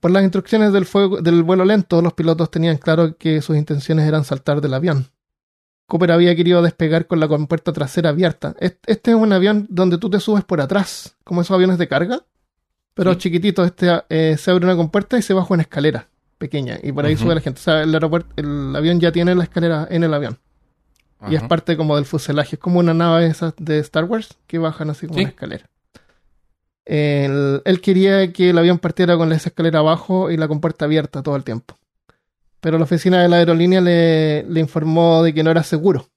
por 0.00 0.10
las 0.10 0.22
instrucciones 0.22 0.72
del, 0.72 0.86
fuego, 0.86 1.20
del 1.20 1.42
vuelo 1.42 1.64
lento, 1.64 2.02
los 2.02 2.12
pilotos 2.14 2.50
tenían 2.50 2.76
claro 2.78 3.16
que 3.16 3.40
sus 3.42 3.56
intenciones 3.56 4.06
eran 4.06 4.24
saltar 4.24 4.60
del 4.60 4.74
avión. 4.74 5.06
Cooper 5.86 6.12
había 6.12 6.36
querido 6.36 6.62
despegar 6.62 7.06
con 7.06 7.20
la 7.20 7.28
compuerta 7.28 7.72
trasera 7.72 8.10
abierta. 8.10 8.54
Est- 8.60 8.82
Este 8.86 9.10
es 9.10 9.16
un 9.16 9.32
avión 9.32 9.66
donde 9.70 9.98
tú 9.98 10.08
te 10.08 10.20
subes 10.20 10.44
por 10.44 10.60
atrás, 10.60 11.16
como 11.24 11.40
esos 11.40 11.54
aviones 11.54 11.78
de 11.78 11.88
carga, 11.88 12.24
pero 12.94 13.12
Sí. 13.14 13.18
chiquitito. 13.20 13.64
Este 13.64 13.88
eh, 14.08 14.36
se 14.38 14.50
abre 14.50 14.64
una 14.66 14.76
compuerta 14.76 15.18
y 15.18 15.22
se 15.22 15.34
baja 15.34 15.52
una 15.52 15.62
escalera 15.62 16.08
pequeña 16.40 16.78
y 16.82 16.90
por 16.90 17.04
ahí 17.06 17.16
sube 17.16 17.34
la 17.36 17.40
gente. 17.40 17.60
O 17.60 17.62
sea, 17.62 17.82
el 17.82 17.92
aeropuerto, 17.94 18.28
el 18.36 18.74
avión 18.74 18.98
ya 18.98 19.12
tiene 19.12 19.34
la 19.36 19.44
escalera 19.44 19.86
en 19.90 20.02
el 20.02 20.12
avión 20.14 20.38
y 21.28 21.34
es 21.34 21.42
parte 21.42 21.76
como 21.76 21.96
del 21.96 22.06
fuselaje. 22.06 22.56
Es 22.56 22.60
como 22.60 22.78
una 22.80 22.94
nave 22.94 23.32
de 23.58 23.78
Star 23.80 24.04
Wars 24.04 24.36
que 24.46 24.58
bajan 24.58 24.88
así 24.90 25.06
como 25.06 25.18
Sí. 25.18 25.24
una 25.24 25.30
escalera. 25.30 25.68
Él, 26.86 27.62
él 27.64 27.80
quería 27.80 28.32
que 28.32 28.50
el 28.50 28.58
avión 28.58 28.78
partiera 28.78 29.16
con 29.16 29.30
esa 29.32 29.50
escalera 29.50 29.78
abajo 29.80 30.30
y 30.30 30.36
la 30.36 30.48
compuerta 30.48 30.86
abierta 30.86 31.22
todo 31.22 31.36
el 31.36 31.44
tiempo. 31.44 31.76
Pero 32.60 32.78
la 32.78 32.84
oficina 32.84 33.22
de 33.22 33.28
la 33.28 33.36
aerolínea 33.36 33.80
le, 33.80 34.42
le 34.44 34.60
informó 34.60 35.22
de 35.22 35.32
que 35.32 35.42
no 35.42 35.50
era 35.50 35.62
seguro. 35.62 36.08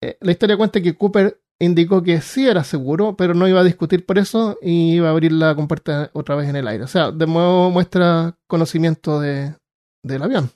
Eh, 0.00 0.16
la 0.20 0.32
historia 0.32 0.56
cuenta 0.56 0.80
que 0.80 0.94
Cooper 0.94 1.38
indicó 1.58 2.02
que 2.02 2.20
sí 2.20 2.48
era 2.48 2.64
seguro, 2.64 3.16
pero 3.16 3.34
no 3.34 3.48
iba 3.48 3.60
a 3.60 3.64
discutir 3.64 4.04
por 4.06 4.18
eso 4.18 4.58
y 4.62 4.94
iba 4.96 5.08
a 5.08 5.12
abrir 5.12 5.32
la 5.32 5.54
compuerta 5.54 6.10
otra 6.12 6.34
vez 6.34 6.48
en 6.48 6.56
el 6.56 6.68
aire. 6.68 6.84
O 6.84 6.88
sea, 6.88 7.10
de 7.10 7.26
nuevo 7.26 7.70
muestra 7.70 8.36
conocimiento 8.46 9.20
de, 9.20 9.54
del 10.02 10.22
avión. 10.22 10.50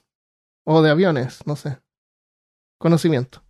O 0.65 0.81
de 0.81 0.89
aviones, 0.89 1.39
no 1.45 1.55
sé 1.55 1.79
conocimiento. 2.77 3.43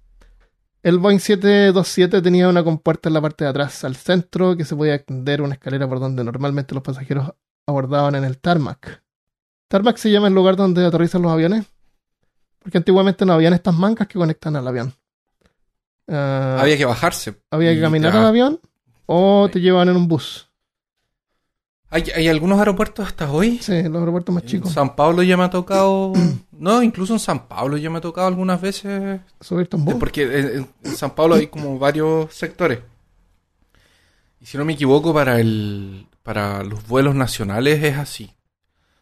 El 0.83 0.99
Boeing 0.99 1.19
727 1.19 2.21
tenía 2.21 2.47
una 2.47 2.63
compuerta 2.63 3.09
en 3.09 3.13
la 3.13 3.21
parte 3.21 3.43
de 3.43 3.49
atrás 3.49 3.83
al 3.83 3.95
centro 3.95 4.55
que 4.55 4.63
se 4.63 4.75
podía 4.75 4.95
extender 4.95 5.41
una 5.41 5.55
escalera 5.55 5.87
por 5.87 5.99
donde 5.99 6.23
normalmente 6.23 6.73
los 6.73 6.83
pasajeros 6.83 7.33
abordaban 7.67 8.15
en 8.15 8.23
el 8.23 8.37
tarmac. 8.37 9.03
Tarmac 9.67 9.97
se 9.97 10.11
llama 10.11 10.27
el 10.27 10.33
lugar 10.33 10.55
donde 10.55 10.85
aterrizan 10.85 11.23
los 11.23 11.31
aviones, 11.31 11.65
porque 12.59 12.77
antiguamente 12.77 13.25
no 13.25 13.33
habían 13.33 13.53
estas 13.53 13.75
mancas 13.75 14.07
que 14.07 14.17
conectan 14.17 14.55
al 14.55 14.67
avión. 14.67 14.93
Ah, 16.07 16.57
Había 16.61 16.77
que 16.77 16.85
bajarse. 16.85 17.35
había 17.51 17.73
que 17.73 17.81
caminar 17.81 18.11
te- 18.13 18.17
al 18.17 18.25
avión 18.25 18.59
o 19.05 19.49
te 19.51 19.59
llevan 19.59 19.89
en 19.89 19.95
un 19.97 20.07
bus. 20.07 20.47
¿Hay, 21.89 22.03
hay 22.15 22.27
algunos 22.27 22.59
aeropuertos 22.59 23.07
hasta 23.07 23.31
hoy. 23.31 23.59
Sí, 23.59 23.83
los 23.83 23.99
aeropuertos 23.99 24.35
más 24.35 24.43
En 24.43 24.49
chicos. 24.49 24.73
San 24.73 24.95
Pablo 24.95 25.23
ya 25.23 25.37
me 25.37 25.43
ha 25.43 25.49
tocado. 25.49 26.11
no, 26.51 26.83
incluso 26.83 27.13
en 27.13 27.19
San 27.19 27.47
Pablo 27.47 27.77
ya 27.77 27.89
me 27.89 27.99
ha 27.99 28.01
tocado 28.01 28.27
algunas 28.27 28.59
veces. 28.59 29.21
Subirte 29.39 29.77
un 29.77 29.85
bus. 29.85 29.95
Porque 29.95 30.23
en, 30.23 30.67
en 30.83 30.95
San 30.95 31.11
Pablo 31.11 31.35
hay 31.35 31.47
como 31.47 31.79
varios 31.79 32.33
sectores. 32.33 32.79
Y 34.41 34.45
si 34.45 34.57
no 34.57 34.65
me 34.65 34.73
equivoco, 34.73 35.13
para 35.13 35.39
el 35.39 36.07
para 36.23 36.61
los 36.63 36.85
vuelos 36.87 37.15
nacionales 37.15 37.81
es 37.83 37.97
así. 37.97 38.33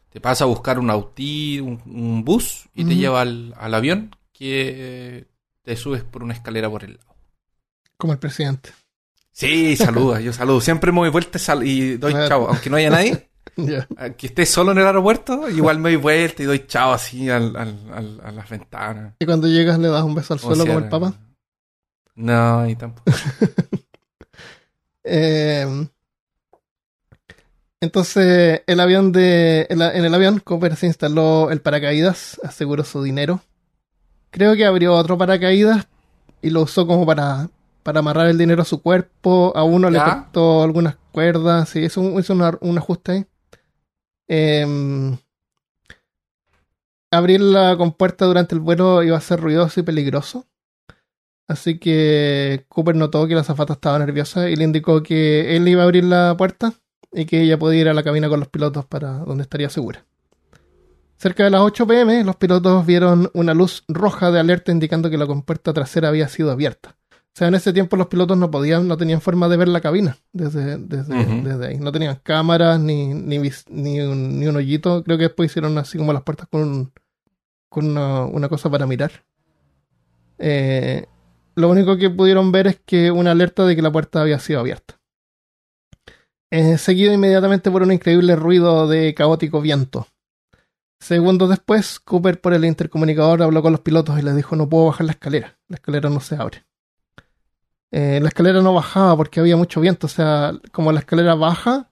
Te 0.10 0.22
pasa 0.22 0.44
a 0.44 0.48
buscar 0.48 0.78
un 0.80 0.92
autí, 0.92 1.60
un, 1.60 1.82
un 1.88 2.24
bus 2.24 2.70
y 2.76 2.86
te 2.86 2.96
lleva 2.96 3.22
al, 3.22 3.54
al 3.58 3.74
avión 3.74 4.16
que 4.32 5.26
te 5.66 5.76
subes 5.76 6.04
por 6.04 6.24
una 6.24 6.34
escalera 6.34 6.70
por 6.70 6.84
el 6.86 6.94
lado. 6.94 7.16
Como 7.98 8.14
el 8.14 8.20
presidente. 8.20 8.70
Sí, 9.32 9.76
saluda, 9.76 10.22
yo 10.22 10.32
saludo. 10.32 10.62
Siempre 10.62 10.92
me 10.94 11.00
doy 11.00 11.10
vuelta 11.10 11.38
y 11.64 11.98
doy 11.98 12.14
chao. 12.14 12.48
Aunque 12.48 12.70
no 12.70 12.78
haya 12.78 12.90
nadie, 12.90 13.30
Ya. 13.58 13.86
que 14.16 14.28
esté 14.28 14.46
solo 14.46 14.72
en 14.72 14.78
el 14.78 14.86
aeropuerto, 14.88 15.50
igual 15.50 15.80
me 15.80 15.90
doy 15.90 15.98
vuelta 15.98 16.42
y 16.44 16.46
doy 16.46 16.66
chao 16.68 16.94
así 16.94 17.30
al, 17.30 17.56
al- 17.58 17.92
al- 17.94 18.22
a 18.24 18.32
las 18.32 18.50
ventanas. 18.50 19.16
Y 19.20 19.26
cuando 19.26 19.48
llegas 19.48 19.78
le 19.80 19.90
das 19.90 20.04
un 20.04 20.16
beso 20.16 20.34
al 20.34 20.40
suelo 20.40 20.66
como 20.66 20.80
el 20.80 20.88
papa. 20.90 21.14
No, 22.16 22.68
y 22.70 22.76
tampoco. 22.76 23.12
Eh, 25.08 25.88
entonces, 27.80 28.62
el 28.66 28.80
avión 28.80 29.12
de. 29.12 29.68
En 29.70 29.82
el 29.82 30.14
avión, 30.16 30.40
Cooper 30.40 30.76
se 30.76 30.88
instaló 30.88 31.52
el 31.52 31.62
paracaídas, 31.62 32.40
aseguró 32.44 32.84
su 32.84 33.04
dinero. 33.04 33.42
Creo 34.36 34.54
que 34.56 34.66
abrió 34.66 34.94
otro 34.94 35.18
paracaídas 35.18 35.88
y 36.42 36.50
lo 36.50 36.62
usó 36.64 36.86
como 36.86 37.06
para, 37.06 37.48
para 37.84 38.00
amarrar 38.00 38.28
el 38.28 38.38
dinero 38.38 38.62
a 38.64 38.66
su 38.66 38.82
cuerpo. 38.82 39.54
A 39.56 39.64
uno 39.64 39.90
le 39.90 39.98
cortó 40.14 40.62
algunas 40.64 40.98
cuerdas. 41.14 41.70
Sí, 41.70 41.80
hizo, 41.80 42.02
un- 42.02 42.20
hizo 42.20 42.34
una- 42.34 42.58
un 42.60 42.78
ajuste 42.78 43.12
ahí. 43.14 43.26
Em, 44.28 45.18
abrir 47.12 47.40
la 47.40 47.78
compuerta 47.78 48.26
durante 48.26 48.56
el 48.56 48.62
vuelo 48.62 49.04
iba 49.04 49.18
a 49.18 49.22
ser 49.22 49.40
ruidoso 49.40 49.80
y 49.80 49.84
peligroso. 49.84 50.46
Así 51.48 51.78
que 51.78 52.66
Cooper 52.68 52.96
notó 52.96 53.28
que 53.28 53.36
la 53.36 53.42
azafata 53.42 53.74
estaba 53.74 54.00
nerviosa 54.00 54.50
y 54.50 54.56
le 54.58 54.64
indicó 54.66 55.02
que 55.04 55.56
él 55.56 55.68
iba 55.68 55.82
a 55.84 55.86
abrir 55.86 56.04
la 56.04 56.36
puerta 56.38 56.74
y 57.14 57.26
que 57.26 57.44
ella 57.44 57.58
podía 57.58 57.82
ir 57.82 57.88
a 57.90 57.94
la 57.94 58.04
cabina 58.04 58.28
con 58.28 58.40
los 58.42 58.50
pilotos 58.50 58.86
para 58.86 59.20
donde 59.20 59.44
estaría 59.44 59.70
segura. 59.70 60.04
Cerca 61.26 61.44
de 61.44 61.50
las 61.50 61.62
8 61.62 61.88
pm, 61.88 62.24
los 62.24 62.36
pilotos 62.36 62.86
vieron 62.86 63.32
una 63.34 63.56
luz 63.56 63.84
roja 63.88 64.30
de 64.30 64.40
alerta 64.40 64.72
indicando 64.72 65.10
que 65.10 65.18
la 65.18 65.26
compuerta 65.26 65.74
trasera 65.74 66.10
había 66.10 66.28
sido 66.28 66.52
abierta. 66.52 66.98
O 67.12 67.16
sea, 67.34 67.48
en 67.48 67.56
ese 67.56 67.74
tiempo 67.74 67.98
los 67.98 68.06
pilotos 68.06 68.38
no 68.38 68.52
podían, 68.52 68.88
no 68.88 68.96
tenían 68.96 69.22
forma 69.22 69.48
de 69.50 69.58
ver 69.58 69.68
la 69.68 69.82
cabina 69.82 70.18
desde, 70.34 70.78
desde, 70.78 71.20
Ujú. 71.20 71.42
desde 71.48 71.66
ahí. 71.68 71.78
No 71.80 71.92
tenían 71.92 72.20
cámaras 72.22 72.80
ni, 72.80 73.08
ni, 73.16 73.40
ni, 73.70 74.02
un, 74.02 74.40
ni 74.40 74.46
un 74.46 74.56
hoyito. 74.56 75.04
Creo 75.04 75.18
que 75.18 75.24
después 75.24 75.50
hicieron 75.50 75.76
así 75.80 75.98
como 75.98 76.14
las 76.14 76.22
puertas 76.22 76.48
con, 76.48 76.62
un- 76.62 76.92
con 77.70 77.88
una, 77.88 78.26
una 78.26 78.48
cosa 78.48 78.70
para 78.70 78.86
mirar. 78.86 79.26
Eh, 80.38 81.08
lo 81.56 81.70
único 81.70 81.98
que 81.98 82.12
pudieron 82.12 82.52
ver 82.52 82.68
es 82.68 82.80
que 82.86 83.10
una 83.10 83.32
alerta 83.32 83.66
de 83.66 83.76
que 83.76 83.82
la 83.82 83.92
puerta 83.92 84.22
había 84.22 84.38
sido 84.38 84.60
abierta. 84.60 85.00
Eh, 86.52 86.78
seguido 86.78 87.12
inmediatamente 87.14 87.72
por 87.72 87.82
un 87.82 87.92
increíble 87.92 88.36
ruido 88.36 88.88
de 88.88 89.16
caótico 89.16 89.60
viento. 89.60 90.06
Segundos 91.00 91.50
después, 91.50 92.00
Cooper 92.00 92.40
por 92.40 92.54
el 92.54 92.66
intercomunicador 92.66 93.44
habló 93.44 93.62
con 93.62 93.72
los 93.72 93.82
pilotos 93.82 94.18
y 94.18 94.22
les 94.22 94.36
dijo 94.36 94.56
no 94.56 94.68
puedo 94.70 94.88
bajar 94.88 95.06
la 95.06 95.12
escalera, 95.12 95.58
la 95.68 95.76
escalera 95.76 96.10
no 96.10 96.20
se 96.20 96.36
abre. 96.36 96.66
Eh, 97.92 98.20
la 98.22 98.28
escalera 98.28 98.62
no 98.62 98.74
bajaba 98.74 99.16
porque 99.16 99.40
había 99.40 99.56
mucho 99.56 99.82
viento, 99.82 100.08
o 100.08 100.10
sea, 100.10 100.54
como 100.72 100.92
la 100.92 101.00
escalera 101.00 101.36
baja, 101.36 101.88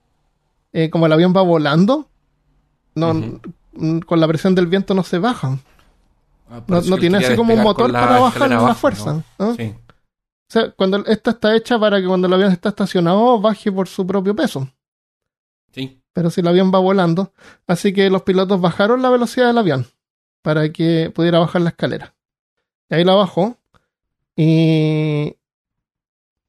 eh, 0.72 0.90
como 0.90 1.06
el 1.06 1.12
avión 1.12 1.32
va 1.36 1.42
volando, 1.42 2.08
no, 2.94 3.40
con 4.06 4.20
la 4.20 4.28
presión 4.28 4.54
del 4.54 4.66
viento 4.66 4.94
no 4.94 5.02
se 5.02 5.18
baja. 5.18 5.58
Ah, 6.50 6.62
No, 6.66 6.98
tiene 6.98 7.18
así 7.18 7.36
como 7.36 7.54
un 7.54 7.62
motor 7.62 7.92
para 7.92 8.20
bajar 8.20 8.50
la 8.50 8.56
abajo, 8.56 8.74
fuerza. 8.74 9.12
¿no? 9.14 9.24
¿no? 9.38 9.54
Sí. 9.54 9.74
O 9.76 10.52
sea, 10.52 10.70
cuando 10.72 11.04
esta 11.06 11.30
está 11.32 11.56
hecha 11.56 11.78
para 11.78 12.00
que 12.00 12.06
cuando 12.06 12.26
el 12.26 12.34
avión 12.34 12.52
está 12.52 12.68
estacionado 12.68 13.40
baje 13.40 13.72
por 13.72 13.88
su 13.88 14.06
propio 14.06 14.36
peso. 14.36 14.68
Pero 16.14 16.30
si 16.30 16.40
el 16.40 16.48
avión 16.48 16.72
va 16.74 16.78
volando, 16.78 17.32
así 17.66 17.92
que 17.92 18.08
los 18.08 18.22
pilotos 18.22 18.60
bajaron 18.60 19.02
la 19.02 19.10
velocidad 19.10 19.48
del 19.48 19.58
avión 19.58 19.86
para 20.40 20.70
que 20.70 21.10
pudiera 21.14 21.38
bajar 21.40 21.60
la 21.60 21.70
escalera. 21.70 22.14
Y 22.88 22.94
ahí 22.94 23.04
la 23.04 23.14
bajó. 23.14 23.58
Y 24.36 25.34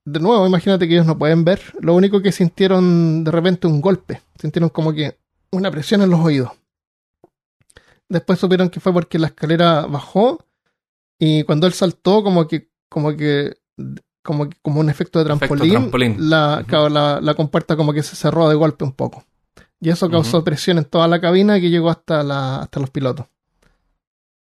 de 0.06 0.19
nuevo, 0.19 0.45
imagínate 0.47 0.88
que 0.88 0.93
ellos 0.93 1.06
no 1.08 1.17
pueden 1.17 1.43
ver. 1.43 1.60
Lo 1.82 1.93
único 1.95 2.21
que 2.21 2.32
sintieron 2.32 3.23
de 3.23 3.32
repente 3.32 3.67
un 3.67 3.82
golpe. 3.82 4.21
Sintieron 4.39 4.69
como 4.69 4.93
que 4.93 5.17
una 5.51 5.71
presión 5.71 6.01
en 6.01 6.10
los 6.12 6.19
oídos. 6.19 6.51
Después 8.08 8.38
supieron 8.39 8.69
que 8.69 8.80
fue 8.80 8.93
porque 8.93 9.17
la 9.17 9.28
escalera 9.28 9.88
bajó 9.88 10.45
y 11.17 11.43
cuando 11.43 11.65
él 11.65 11.73
saltó, 11.73 12.23
como 12.23 12.47
que, 12.47 12.69
como 12.88 13.15
que, 13.15 13.58
como, 14.21 14.47
que- 14.49 14.58
como 14.62 14.80
un 14.80 14.89
efecto 14.89 15.17
de 15.19 15.25
Efecto 15.34 15.56
trampolín. 15.56 15.73
La, 16.30 16.63
la, 16.89 17.19
la 17.21 17.34
compuerta 17.34 17.75
como 17.75 17.93
que 17.93 18.04
se 18.04 18.15
cerró 18.15 18.47
de 18.47 18.56
golpe 18.56 18.84
un 18.84 18.91
poco. 18.91 19.23
Y 19.86 19.89
eso 19.91 20.08
causó 20.10 20.43
presión 20.43 20.78
en 20.80 20.86
toda 20.86 21.08
la 21.08 21.21
cabina 21.21 21.60
que 21.60 21.69
llegó 21.69 21.89
hasta, 21.89 22.24
la, 22.24 22.58
hasta 22.62 22.80
los 22.80 22.89
pilotos. 22.89 23.28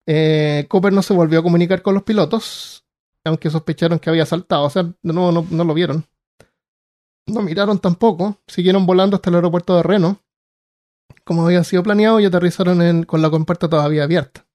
Eh, 0.06 0.66
Cooper 0.68 0.92
no 0.92 1.02
se 1.02 1.12
volvió 1.14 1.40
a 1.40 1.42
comunicar 1.42 1.82
con 1.82 1.94
los 1.94 2.04
pilotos, 2.04 2.84
aunque 3.24 3.50
sospecharon 3.50 3.98
que 3.98 4.08
había 4.10 4.24
saltado. 4.26 4.64
O 4.64 4.70
sea, 4.70 4.84
de 4.84 4.94
nuevo 5.12 5.32
no, 5.32 5.46
no 5.50 5.64
lo 5.64 5.74
vieron. 5.74 6.06
No 7.26 7.42
miraron 7.42 7.78
tampoco. 7.80 8.38
Siguieron 8.46 8.86
volando 8.86 9.16
hasta 9.16 9.30
el 9.30 9.36
aeropuerto 9.36 9.76
de 9.76 9.82
Reno, 9.82 10.20
como 11.24 11.44
había 11.44 11.64
sido 11.64 11.82
planeado, 11.82 12.20
y 12.20 12.24
aterrizaron 12.24 12.80
en- 12.82 13.02
con 13.02 13.20
la 13.20 13.30
compuerta 13.30 13.68
todavía 13.68 14.04
abierta. 14.04 14.46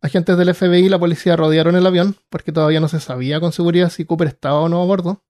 Agentes 0.00 0.36
del 0.38 0.54
FBI 0.54 0.86
y 0.86 0.88
la 0.88 0.98
policía 0.98 1.36
rodearon 1.36 1.76
el 1.76 1.86
avión, 1.86 2.16
porque 2.30 2.52
todavía 2.52 2.80
no 2.80 2.88
se 2.88 3.00
sabía 3.00 3.40
con 3.40 3.52
seguridad 3.52 3.90
si 3.90 4.04
Cooper 4.04 4.28
estaba 4.28 4.60
o 4.60 4.68
no 4.68 4.80
a 4.80 4.86
bordo. 4.86 5.22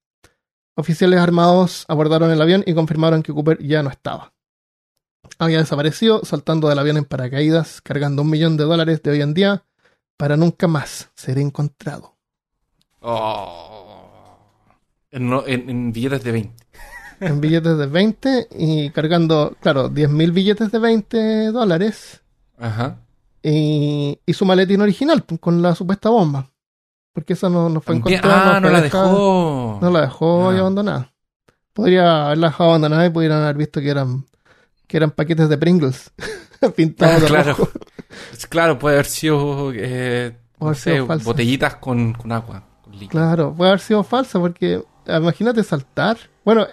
Oficiales 0.76 1.18
armados 1.18 1.84
abordaron 1.88 2.30
el 2.30 2.40
avión 2.40 2.62
y 2.66 2.74
confirmaron 2.74 3.22
que 3.22 3.32
Cooper 3.32 3.58
ya 3.60 3.82
no 3.82 3.90
estaba. 3.90 4.32
Había 5.38 5.58
desaparecido 5.58 6.24
saltando 6.24 6.68
del 6.68 6.78
avión 6.78 6.96
en 6.96 7.04
paracaídas, 7.04 7.80
cargando 7.80 8.22
un 8.22 8.30
millón 8.30 8.56
de 8.56 8.64
dólares 8.64 9.02
de 9.02 9.10
hoy 9.10 9.20
en 9.22 9.34
día 9.34 9.64
para 10.16 10.36
nunca 10.36 10.66
más 10.66 11.10
ser 11.14 11.38
encontrado. 11.38 12.14
Oh. 13.00 14.36
En, 15.10 15.28
no- 15.30 15.46
en- 15.46 15.68
en 15.70 15.92
billetes 15.92 16.22
de 16.24 16.32
20. 16.32 16.64
En 17.20 17.40
billetes 17.40 17.76
de 17.78 17.86
20 17.86 18.48
y 18.52 18.90
cargando, 18.90 19.56
claro, 19.60 19.88
10.000 19.90 20.32
billetes 20.32 20.70
de 20.70 20.78
20 20.78 21.46
dólares 21.50 22.22
Ajá. 22.58 22.98
y, 23.42 24.20
y 24.24 24.32
su 24.34 24.44
maletín 24.44 24.80
original 24.80 25.22
pues, 25.22 25.40
con 25.40 25.60
la 25.62 25.74
supuesta 25.74 26.10
bomba. 26.10 26.50
Porque 27.12 27.32
esa 27.32 27.48
no, 27.48 27.68
no 27.68 27.80
fue 27.80 27.96
También- 27.96 28.18
encontrada. 28.18 28.56
ah, 28.56 28.60
no 28.60 28.68
la 28.70 28.80
dejada- 28.80 29.04
dejó. 29.08 29.78
No 29.82 29.90
la 29.90 30.00
dejó 30.02 30.52
Ya. 30.52 30.60
abandonada. 30.60 31.12
Podría 31.72 32.26
haberla 32.26 32.48
dejado 32.48 32.70
abandonada 32.70 33.06
y 33.06 33.10
pudieran 33.10 33.42
haber 33.42 33.56
visto 33.56 33.80
que 33.80 33.88
eran, 33.90 34.24
que 34.88 34.96
eran 34.96 35.12
paquetes 35.12 35.48
de 35.48 35.56
Pringles 35.58 36.10
pintados 36.74 37.20
de 37.20 37.26
Ah, 37.26 37.28
claro. 37.30 37.50
rojo. 37.54 37.70
Es- 38.32 38.46
Claro, 38.48 38.78
puede 38.78 38.96
haber 38.96 39.06
sido, 39.06 39.72
eh, 39.74 40.36
no 40.58 40.74
sido 40.74 41.06
botellitas 41.06 41.76
con, 41.76 42.14
con 42.14 42.32
agua. 42.32 42.64
Con 42.82 42.92
líquido. 42.94 43.10
Claro, 43.10 43.54
puede 43.54 43.70
haber 43.70 43.80
sido 43.80 44.02
falsa 44.02 44.40
porque 44.40 44.82
eh, 45.06 45.16
imagínate 45.16 45.62
saltar. 45.62 46.16
Bueno, 46.44 46.66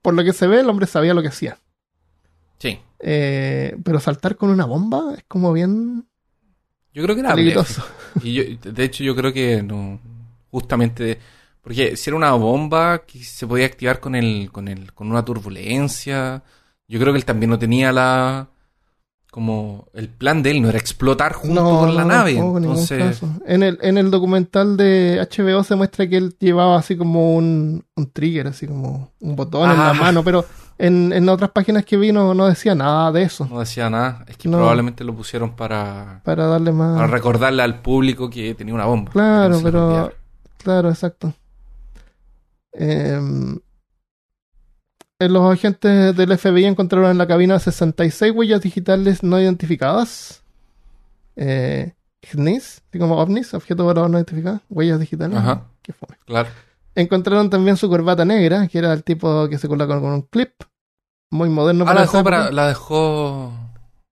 por 0.00 0.14
lo 0.14 0.24
que 0.24 0.32
se 0.32 0.46
ve, 0.46 0.60
el 0.60 0.68
hombre 0.70 0.86
sabía 0.86 1.12
lo 1.12 1.20
que 1.22 1.28
hacía. 1.28 1.58
Sí. 2.58 2.78
Eh, 3.00 3.76
pero 3.84 4.00
saltar 4.00 4.36
con 4.36 4.48
una 4.48 4.64
bomba 4.64 5.14
es 5.18 5.24
como 5.28 5.52
bien 5.52 6.06
Yo 6.94 7.02
creo 7.02 7.14
que 7.14 7.20
era 7.20 7.34
peligroso. 7.34 7.84
Y 8.22 8.32
yo, 8.32 8.42
de 8.72 8.84
hecho, 8.84 9.02
yo 9.02 9.14
creo 9.16 9.32
que 9.32 9.62
no. 9.62 10.00
Justamente. 10.50 11.18
Porque 11.60 11.96
si 11.96 12.10
era 12.10 12.16
una 12.16 12.32
bomba 12.32 13.04
que 13.06 13.24
se 13.24 13.46
podía 13.46 13.66
activar 13.66 13.98
con 13.98 14.14
el, 14.14 14.50
con 14.52 14.68
el, 14.68 14.92
con 14.92 15.10
una 15.10 15.24
turbulencia. 15.24 16.42
Yo 16.88 17.00
creo 17.00 17.12
que 17.12 17.18
él 17.18 17.24
también 17.24 17.50
no 17.50 17.58
tenía 17.58 17.92
la. 17.92 18.48
Como 19.30 19.88
el 19.94 20.08
plan 20.08 20.44
de 20.44 20.52
él 20.52 20.62
no 20.62 20.68
era 20.68 20.78
explotar 20.78 21.32
junto 21.32 21.64
con 21.64 21.96
la 21.96 22.02
no, 22.02 22.08
nave. 22.08 22.34
no, 22.34 22.56
Entonces. 22.56 23.20
En 23.46 23.64
el, 23.64 23.78
en 23.82 23.98
el 23.98 24.08
documental 24.12 24.76
de 24.76 25.18
HBO 25.28 25.64
se 25.64 25.74
muestra 25.74 26.06
que 26.08 26.16
él 26.18 26.36
llevaba 26.38 26.78
así 26.78 26.96
como 26.96 27.34
un, 27.34 27.84
un 27.96 28.10
trigger, 28.12 28.46
así 28.46 28.68
como 28.68 29.10
un 29.20 29.34
botón 29.34 29.68
en 29.72 29.76
la 29.78 29.92
mano, 29.92 30.22
pero 30.22 30.44
en, 30.78 31.12
en 31.12 31.28
otras 31.28 31.50
páginas 31.50 31.84
que 31.84 31.96
vi 31.96 32.12
no, 32.12 32.32
no 32.32 32.46
decía 32.46 32.76
nada 32.76 33.10
de 33.10 33.22
eso. 33.24 33.48
no 33.50 33.58
decía 33.58 33.90
nada. 33.90 34.24
Es 34.28 34.36
que 34.36 34.48
No. 34.48 34.58
probablemente 34.58 35.02
lo 35.02 35.12
pusieron 35.16 35.56
para, 35.56 36.20
Para 36.22 36.46
darle 36.46 36.70
más. 36.70 36.94
para 36.94 37.08
recordarle 37.08 37.64
al 37.64 37.80
público 37.82 38.30
que 38.30 38.54
tenía 38.54 38.72
una 38.74 38.84
bomba. 38.84 39.10
Claro, 39.10 39.58
pero. 39.64 40.12
Claro, 40.58 40.90
exacto. 40.90 41.34
Eh, 42.72 43.20
los 45.18 45.52
agentes 45.52 46.16
del 46.16 46.36
FBI 46.36 46.64
encontraron 46.66 47.10
en 47.10 47.18
la 47.18 47.26
cabina 47.26 47.58
66 47.58 48.32
huellas 48.34 48.60
digitales 48.60 49.22
no 49.22 49.40
identificadas. 49.40 50.42
Eh, 51.36 51.94
GNIS, 52.32 52.82
así 52.88 52.98
como 52.98 53.18
ovnis, 53.18 53.52
objetos 53.54 53.84
voladores 53.84 54.10
no 54.12 54.18
identificados, 54.18 54.60
huellas 54.70 54.98
digitales. 55.00 55.36
Ajá. 55.38 55.64
Qué 55.82 55.92
fome. 55.92 56.16
Claro. 56.26 56.48
Encontraron 56.94 57.50
también 57.50 57.76
su 57.76 57.88
corbata 57.88 58.24
negra, 58.24 58.66
que 58.68 58.78
era 58.78 58.92
el 58.92 59.02
tipo 59.04 59.48
que 59.48 59.58
se 59.58 59.68
coloca 59.68 60.00
con 60.00 60.12
un 60.12 60.22
clip. 60.22 60.52
Muy 61.30 61.48
moderno 61.48 61.84
Ah, 61.84 61.86
para 61.86 61.98
la 61.98 62.00
dejó, 62.06 62.24
para, 62.24 62.50
la 62.52 62.68
dejó. 62.68 63.52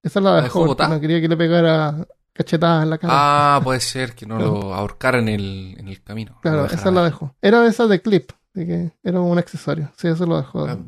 Esa 0.02 0.20
la 0.20 0.32
la 0.32 0.42
dejó, 0.42 0.66
no 0.66 1.00
quería 1.00 1.20
que 1.20 1.28
le 1.28 1.36
pegara 1.36 2.04
cachetadas 2.32 2.82
en 2.82 2.90
la 2.90 2.98
cara. 2.98 3.12
Ah, 3.16 3.60
puede 3.62 3.78
ser 3.80 4.14
que 4.14 4.26
no 4.26 4.38
lo 4.40 4.74
ahorcara 4.74 5.20
en 5.20 5.28
el, 5.28 5.76
en 5.78 5.88
el 5.88 6.02
camino. 6.02 6.38
claro, 6.42 6.66
esa 6.66 6.90
la 6.90 7.04
dejó. 7.04 7.34
Era 7.40 7.60
de 7.60 7.68
esas 7.68 7.88
de 7.88 8.02
clip, 8.02 8.32
así 8.54 8.66
que 8.66 8.92
era 9.02 9.20
un 9.20 9.38
accesorio. 9.38 9.90
Sí, 9.96 10.08
eso 10.08 10.26
lo 10.26 10.36
dejó. 10.36 10.66
Ah, 10.66 10.78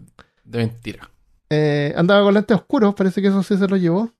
De 0.45 0.59
mentira. 0.59 1.11
Eh, 1.51 1.93
andaba 1.97 2.23
con 2.23 2.35
lentes 2.35 2.57
oscuros, 2.57 2.95
parece 2.95 3.21
que 3.23 3.29
eso 3.29 3.43
sí 3.43 3.57
se 3.57 3.69
lo 3.69 3.77
llevó. 3.77 4.11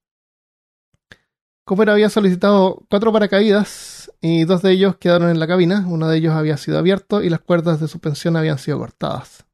Cooper 1.65 1.91
había 1.91 2.11
solicitado 2.11 2.85
cuatro 2.91 3.11
paracaídas 3.13 4.13
y 4.21 4.45
dos 4.45 4.61
de 4.61 4.73
ellos 4.73 4.97
quedaron 4.97 5.31
en 5.31 5.39
la 5.39 5.47
cabina. 5.47 5.85
Uno 5.89 6.09
de 6.09 6.19
ellos 6.19 6.35
había 6.35 6.59
sido 6.59 6.79
abierto 6.79 7.23
y 7.23 7.31
las 7.31 7.41
cuerdas 7.41 7.81
de 7.81 7.89
suspensión 7.89 8.37
habían 8.37 8.59
sido 8.59 8.79
cortadas. 8.79 9.45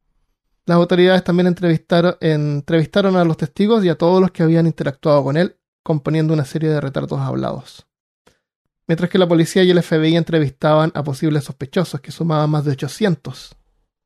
Las 0.67 0.77
autoridades 0.77 1.23
también 1.23 1.47
entrevistaron, 1.47 2.17
entrevistaron 2.21 3.17
a 3.17 3.25
los 3.25 3.37
testigos 3.37 3.85
y 3.85 3.89
a 3.89 3.97
todos 3.97 4.21
los 4.21 4.33
que 4.33 4.43
habían 4.43 4.67
interactuado 4.67 5.23
con 5.23 5.37
él, 5.37 5.57
componiendo 5.85 6.35
una 6.35 6.45
serie 6.45 6.69
de 6.69 6.81
retratos 6.81 7.21
hablados. 7.21 7.87
Mientras 8.87 9.09
que 9.09 9.19
la 9.19 9.29
policía 9.29 9.63
y 9.63 9.71
el 9.71 9.83
FBI 9.83 10.17
entrevistaban 10.17 10.91
a 10.95 11.05
posibles 11.05 11.45
sospechosos, 11.45 12.01
que 12.01 12.11
sumaban 12.11 12.51
más 12.51 12.65
de 12.65 12.73
800. 12.73 13.57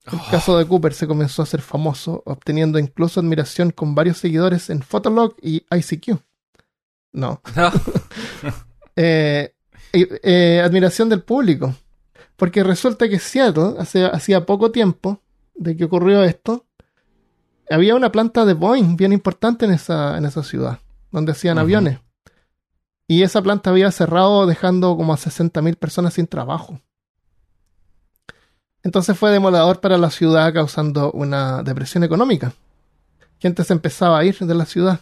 El 0.04 0.18
Oh, 0.18 0.30
caso 0.30 0.58
de 0.58 0.66
Cooper 0.66 0.92
se 0.92 1.06
comenzó 1.06 1.42
a 1.42 1.44
hacer 1.44 1.62
famoso, 1.62 2.22
obteniendo 2.26 2.78
incluso 2.78 3.20
admiración 3.20 3.70
con 3.70 3.94
varios 3.94 4.18
seguidores 4.18 4.68
en 4.70 4.82
Fotolog 4.82 5.34
y 5.40 5.64
ICQ. 5.70 6.20
No. 7.12 7.40
no. 7.56 7.72
Eh, 8.96 9.52
eh, 9.92 10.62
admiración 10.64 11.08
del 11.08 11.22
público. 11.24 11.74
Porque 12.36 12.62
resulta 12.62 13.08
que 13.08 13.18
Seattle, 13.18 13.74
hace, 13.78 14.04
hacía 14.04 14.46
poco 14.46 14.70
tiempo 14.70 15.20
de 15.56 15.76
que 15.76 15.84
ocurrió 15.84 16.22
esto, 16.22 16.66
había 17.68 17.96
una 17.96 18.12
planta 18.12 18.44
de 18.44 18.54
Boeing 18.54 18.96
bien 18.96 19.12
importante 19.12 19.64
en 19.64 19.72
esa, 19.72 20.16
en 20.16 20.26
esa 20.26 20.44
ciudad, 20.44 20.78
donde 21.10 21.32
hacían 21.32 21.58
aviones. 21.58 21.98
Y 23.06 23.22
esa 23.22 23.42
planta 23.42 23.70
había 23.70 23.90
cerrado 23.90 24.46
dejando 24.46 24.96
como 24.96 25.12
a 25.12 25.16
60.000 25.16 25.76
personas 25.76 26.14
sin 26.14 26.26
trabajo. 26.26 26.80
Entonces 28.84 29.18
fue 29.18 29.32
demoledor 29.32 29.80
para 29.80 29.98
la 29.98 30.10
ciudad 30.10 30.52
causando 30.54 31.10
una 31.12 31.62
depresión 31.64 32.04
económica. 32.04 32.52
Gente 33.40 33.64
se 33.64 33.72
empezaba 33.72 34.18
a 34.18 34.24
ir 34.24 34.38
de 34.38 34.54
la 34.54 34.66
ciudad. 34.66 35.00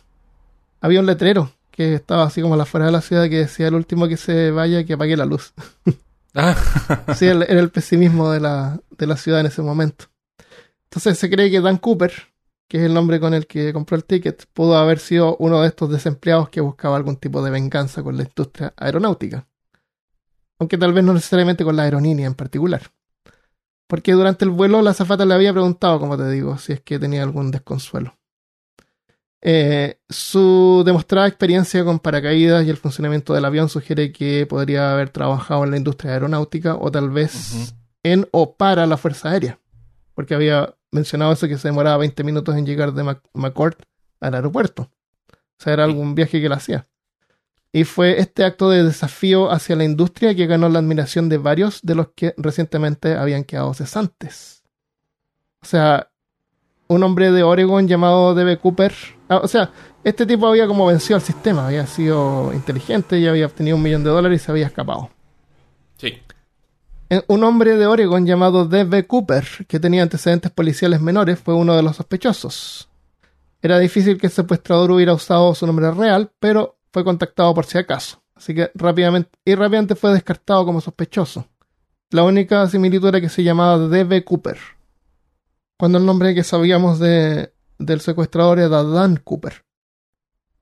Había 0.80 1.00
un 1.00 1.06
letrero 1.06 1.52
que 1.70 1.94
estaba 1.94 2.24
así 2.24 2.42
como 2.42 2.54
a 2.54 2.56
la 2.56 2.64
afuera 2.64 2.86
de 2.86 2.92
la 2.92 3.00
ciudad 3.02 3.28
que 3.28 3.38
decía 3.38 3.68
el 3.68 3.74
último 3.74 4.08
que 4.08 4.16
se 4.16 4.50
vaya 4.52 4.84
que 4.84 4.94
apague 4.94 5.16
la 5.16 5.26
luz. 5.26 5.52
Ah, 6.34 6.56
Sí, 7.14 7.26
era 7.26 7.44
el 7.44 7.70
pesimismo 7.70 8.30
de 8.30 8.40
la, 8.40 8.80
de 8.96 9.06
la 9.06 9.18
ciudad 9.18 9.40
en 9.40 9.46
ese 9.48 9.60
momento. 9.60 10.06
Entonces 10.84 11.18
se 11.18 11.28
cree 11.28 11.50
que 11.50 11.60
Dan 11.60 11.76
Cooper, 11.76 12.10
que 12.68 12.78
es 12.78 12.84
el 12.84 12.94
nombre 12.94 13.20
con 13.20 13.34
el 13.34 13.46
que 13.46 13.72
compró 13.74 13.96
el 13.98 14.04
ticket, 14.04 14.46
pudo 14.54 14.78
haber 14.78 14.98
sido 14.98 15.36
uno 15.40 15.60
de 15.60 15.68
estos 15.68 15.90
desempleados 15.90 16.48
que 16.48 16.62
buscaba 16.62 16.96
algún 16.96 17.16
tipo 17.16 17.42
de 17.44 17.50
venganza 17.50 18.02
con 18.02 18.16
la 18.16 18.22
industria 18.22 18.72
aeronáutica. 18.78 19.46
aunque 20.58 20.78
tal 20.78 20.92
vez 20.94 21.04
no 21.04 21.12
necesariamente 21.12 21.64
con 21.64 21.76
la 21.76 21.82
aerolínea 21.82 22.26
en 22.26 22.34
particular. 22.34 22.82
Porque 23.92 24.12
durante 24.12 24.46
el 24.46 24.50
vuelo 24.50 24.80
la 24.80 24.92
azafata 24.92 25.26
le 25.26 25.34
había 25.34 25.52
preguntado, 25.52 26.00
como 26.00 26.16
te 26.16 26.26
digo, 26.30 26.56
si 26.56 26.72
es 26.72 26.80
que 26.80 26.98
tenía 26.98 27.22
algún 27.22 27.50
desconsuelo. 27.50 28.16
Eh, 29.42 29.98
su 30.08 30.82
demostrada 30.86 31.28
experiencia 31.28 31.84
con 31.84 31.98
paracaídas 31.98 32.64
y 32.64 32.70
el 32.70 32.78
funcionamiento 32.78 33.34
del 33.34 33.44
avión 33.44 33.68
sugiere 33.68 34.10
que 34.10 34.46
podría 34.46 34.92
haber 34.92 35.10
trabajado 35.10 35.64
en 35.64 35.72
la 35.72 35.76
industria 35.76 36.12
aeronáutica 36.12 36.74
o 36.76 36.90
tal 36.90 37.10
vez 37.10 37.74
en 38.02 38.26
o 38.30 38.54
para 38.56 38.86
la 38.86 38.96
Fuerza 38.96 39.28
Aérea. 39.30 39.58
Porque 40.14 40.34
había 40.34 40.74
mencionado 40.90 41.32
eso 41.32 41.46
que 41.46 41.58
se 41.58 41.68
demoraba 41.68 41.98
20 41.98 42.24
minutos 42.24 42.56
en 42.56 42.64
llegar 42.64 42.94
de 42.94 43.02
Mac- 43.02 43.28
McCord 43.34 43.74
al 44.20 44.34
aeropuerto. 44.34 44.90
O 45.30 45.62
sea, 45.62 45.74
era 45.74 45.84
algún 45.84 46.14
viaje 46.14 46.40
que 46.40 46.46
él 46.46 46.52
hacía. 46.52 46.86
Y 47.72 47.84
fue 47.84 48.20
este 48.20 48.44
acto 48.44 48.68
de 48.68 48.84
desafío 48.84 49.50
hacia 49.50 49.76
la 49.76 49.84
industria 49.84 50.34
que 50.34 50.46
ganó 50.46 50.68
la 50.68 50.78
admiración 50.80 51.30
de 51.30 51.38
varios 51.38 51.80
de 51.82 51.94
los 51.94 52.08
que 52.14 52.34
recientemente 52.36 53.14
habían 53.14 53.44
quedado 53.44 53.72
cesantes. 53.72 54.62
O 55.62 55.66
sea, 55.66 56.10
un 56.88 57.02
hombre 57.02 57.32
de 57.32 57.42
Oregon 57.42 57.88
llamado 57.88 58.34
D.B. 58.34 58.58
Cooper. 58.58 58.92
ah, 59.28 59.40
o 59.42 59.48
sea, 59.48 59.70
este 60.04 60.26
tipo 60.26 60.46
había 60.46 60.66
como 60.66 60.86
vencido 60.86 61.16
al 61.16 61.22
sistema, 61.22 61.66
había 61.66 61.86
sido 61.86 62.52
inteligente 62.52 63.18
y 63.18 63.26
había 63.26 63.46
obtenido 63.46 63.76
un 63.76 63.82
millón 63.82 64.04
de 64.04 64.10
dólares 64.10 64.42
y 64.42 64.44
se 64.44 64.50
había 64.50 64.66
escapado. 64.66 65.10
Sí. 65.96 66.20
Un 67.28 67.44
hombre 67.44 67.76
de 67.76 67.86
Oregon 67.86 68.26
llamado 68.26 68.66
D.B. 68.66 69.06
Cooper, 69.06 69.46
que 69.66 69.80
tenía 69.80 70.02
antecedentes 70.02 70.50
policiales 70.50 71.00
menores, 71.00 71.38
fue 71.38 71.54
uno 71.54 71.74
de 71.76 71.82
los 71.82 71.96
sospechosos. 71.96 72.90
Era 73.62 73.78
difícil 73.78 74.18
que 74.18 74.26
el 74.26 74.32
secuestrador 74.32 74.90
hubiera 74.90 75.14
usado 75.14 75.54
su 75.54 75.66
nombre 75.66 75.90
real, 75.92 76.32
pero 76.40 76.78
fue 76.92 77.04
contactado 77.04 77.54
por 77.54 77.64
si 77.64 77.78
acaso. 77.78 78.22
Así 78.34 78.54
que 78.54 78.70
rápidamente, 78.74 79.30
y 79.44 79.54
rápidamente 79.54 79.94
fue 79.94 80.12
descartado 80.12 80.64
como 80.64 80.80
sospechoso. 80.80 81.46
La 82.10 82.24
única 82.24 82.66
similitud 82.68 83.08
era 83.08 83.20
que 83.20 83.28
se 83.28 83.42
llamaba 83.42 83.88
D.B. 83.88 84.24
Cooper. 84.24 84.58
Cuando 85.78 85.98
el 85.98 86.06
nombre 86.06 86.34
que 86.34 86.44
sabíamos 86.44 86.98
de, 86.98 87.52
del 87.78 88.00
secuestrador 88.00 88.58
era 88.58 88.82
Dan 88.82 89.16
Cooper. 89.16 89.64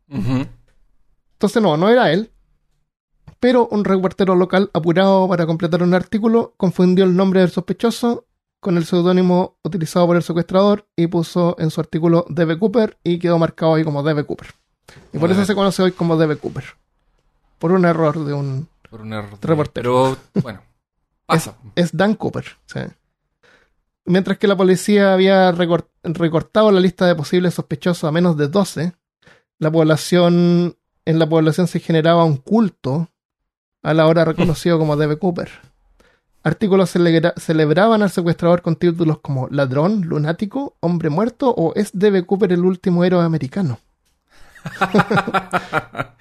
Entonces 0.08 1.62
no, 1.62 1.76
no 1.76 1.88
era 1.88 2.12
él. 2.12 2.30
Pero 3.38 3.68
un 3.68 3.84
reportero 3.84 4.34
local 4.36 4.70
apurado 4.74 5.26
para 5.28 5.46
completar 5.46 5.82
un 5.82 5.94
artículo 5.94 6.54
confundió 6.56 7.04
el 7.04 7.16
nombre 7.16 7.40
del 7.40 7.50
sospechoso 7.50 8.26
con 8.60 8.76
el 8.76 8.84
seudónimo 8.84 9.56
utilizado 9.64 10.06
por 10.06 10.16
el 10.16 10.22
secuestrador 10.22 10.86
y 10.94 11.06
puso 11.06 11.56
en 11.58 11.70
su 11.70 11.80
artículo 11.80 12.26
D.B. 12.28 12.58
Cooper 12.58 12.98
y 13.02 13.18
quedó 13.18 13.38
marcado 13.38 13.74
ahí 13.74 13.84
como 13.84 14.02
D.B. 14.02 14.24
Cooper. 14.24 14.59
Y 15.12 15.18
por 15.18 15.30
eso 15.30 15.44
se 15.44 15.54
conoce 15.54 15.82
hoy 15.82 15.92
como 15.92 16.16
D.B. 16.16 16.36
Cooper. 16.36 16.64
Por 17.58 17.72
un 17.72 17.84
error 17.84 18.24
de 18.24 18.32
un... 18.32 18.68
Por 18.90 19.00
un 19.02 19.12
error. 19.12 19.38
de- 19.38 19.46
Reportero. 19.46 20.16
Pero 20.32 20.42
bueno, 20.42 20.60
pasa. 21.26 21.54
Es 21.76 21.96
Dan 21.96 22.14
Cooper. 22.14 22.44
sí. 22.66 22.80
Mientras 24.06 24.38
que 24.38 24.48
la 24.48 24.56
policía 24.56 25.12
había 25.12 25.52
recor- 25.52 25.86
recortado 26.02 26.70
la 26.72 26.80
lista 26.80 27.06
de 27.06 27.14
posibles 27.14 27.54
sospechosos 27.54 28.04
a 28.04 28.10
menos 28.12 28.36
de 28.36 28.48
12, 28.48 28.92
la 29.58 29.70
población, 29.70 30.76
en 31.04 31.18
la 31.18 31.28
población 31.28 31.68
se 31.68 31.80
generaba 31.80 32.24
un 32.24 32.38
culto 32.38 33.08
a 33.82 33.94
la 33.94 34.06
hora 34.06 34.24
reconocido 34.26 34.78
como 34.78 34.96
D.B. 34.96 35.18
Cooper. 35.18 35.50
Artículos 36.42 36.90
celebra- 36.96 37.34
celebraban 37.36 38.02
al 38.02 38.10
secuestrador 38.10 38.62
con 38.62 38.74
títulos 38.76 39.18
como 39.20 39.46
ladrón, 39.48 40.00
lunático, 40.02 40.76
hombre 40.80 41.10
muerto 41.10 41.50
o 41.50 41.74
es 41.76 41.90
D.B. 41.92 42.24
Cooper 42.24 42.52
el 42.54 42.64
último 42.64 43.04
héroe 43.04 43.22
americano. 43.22 43.78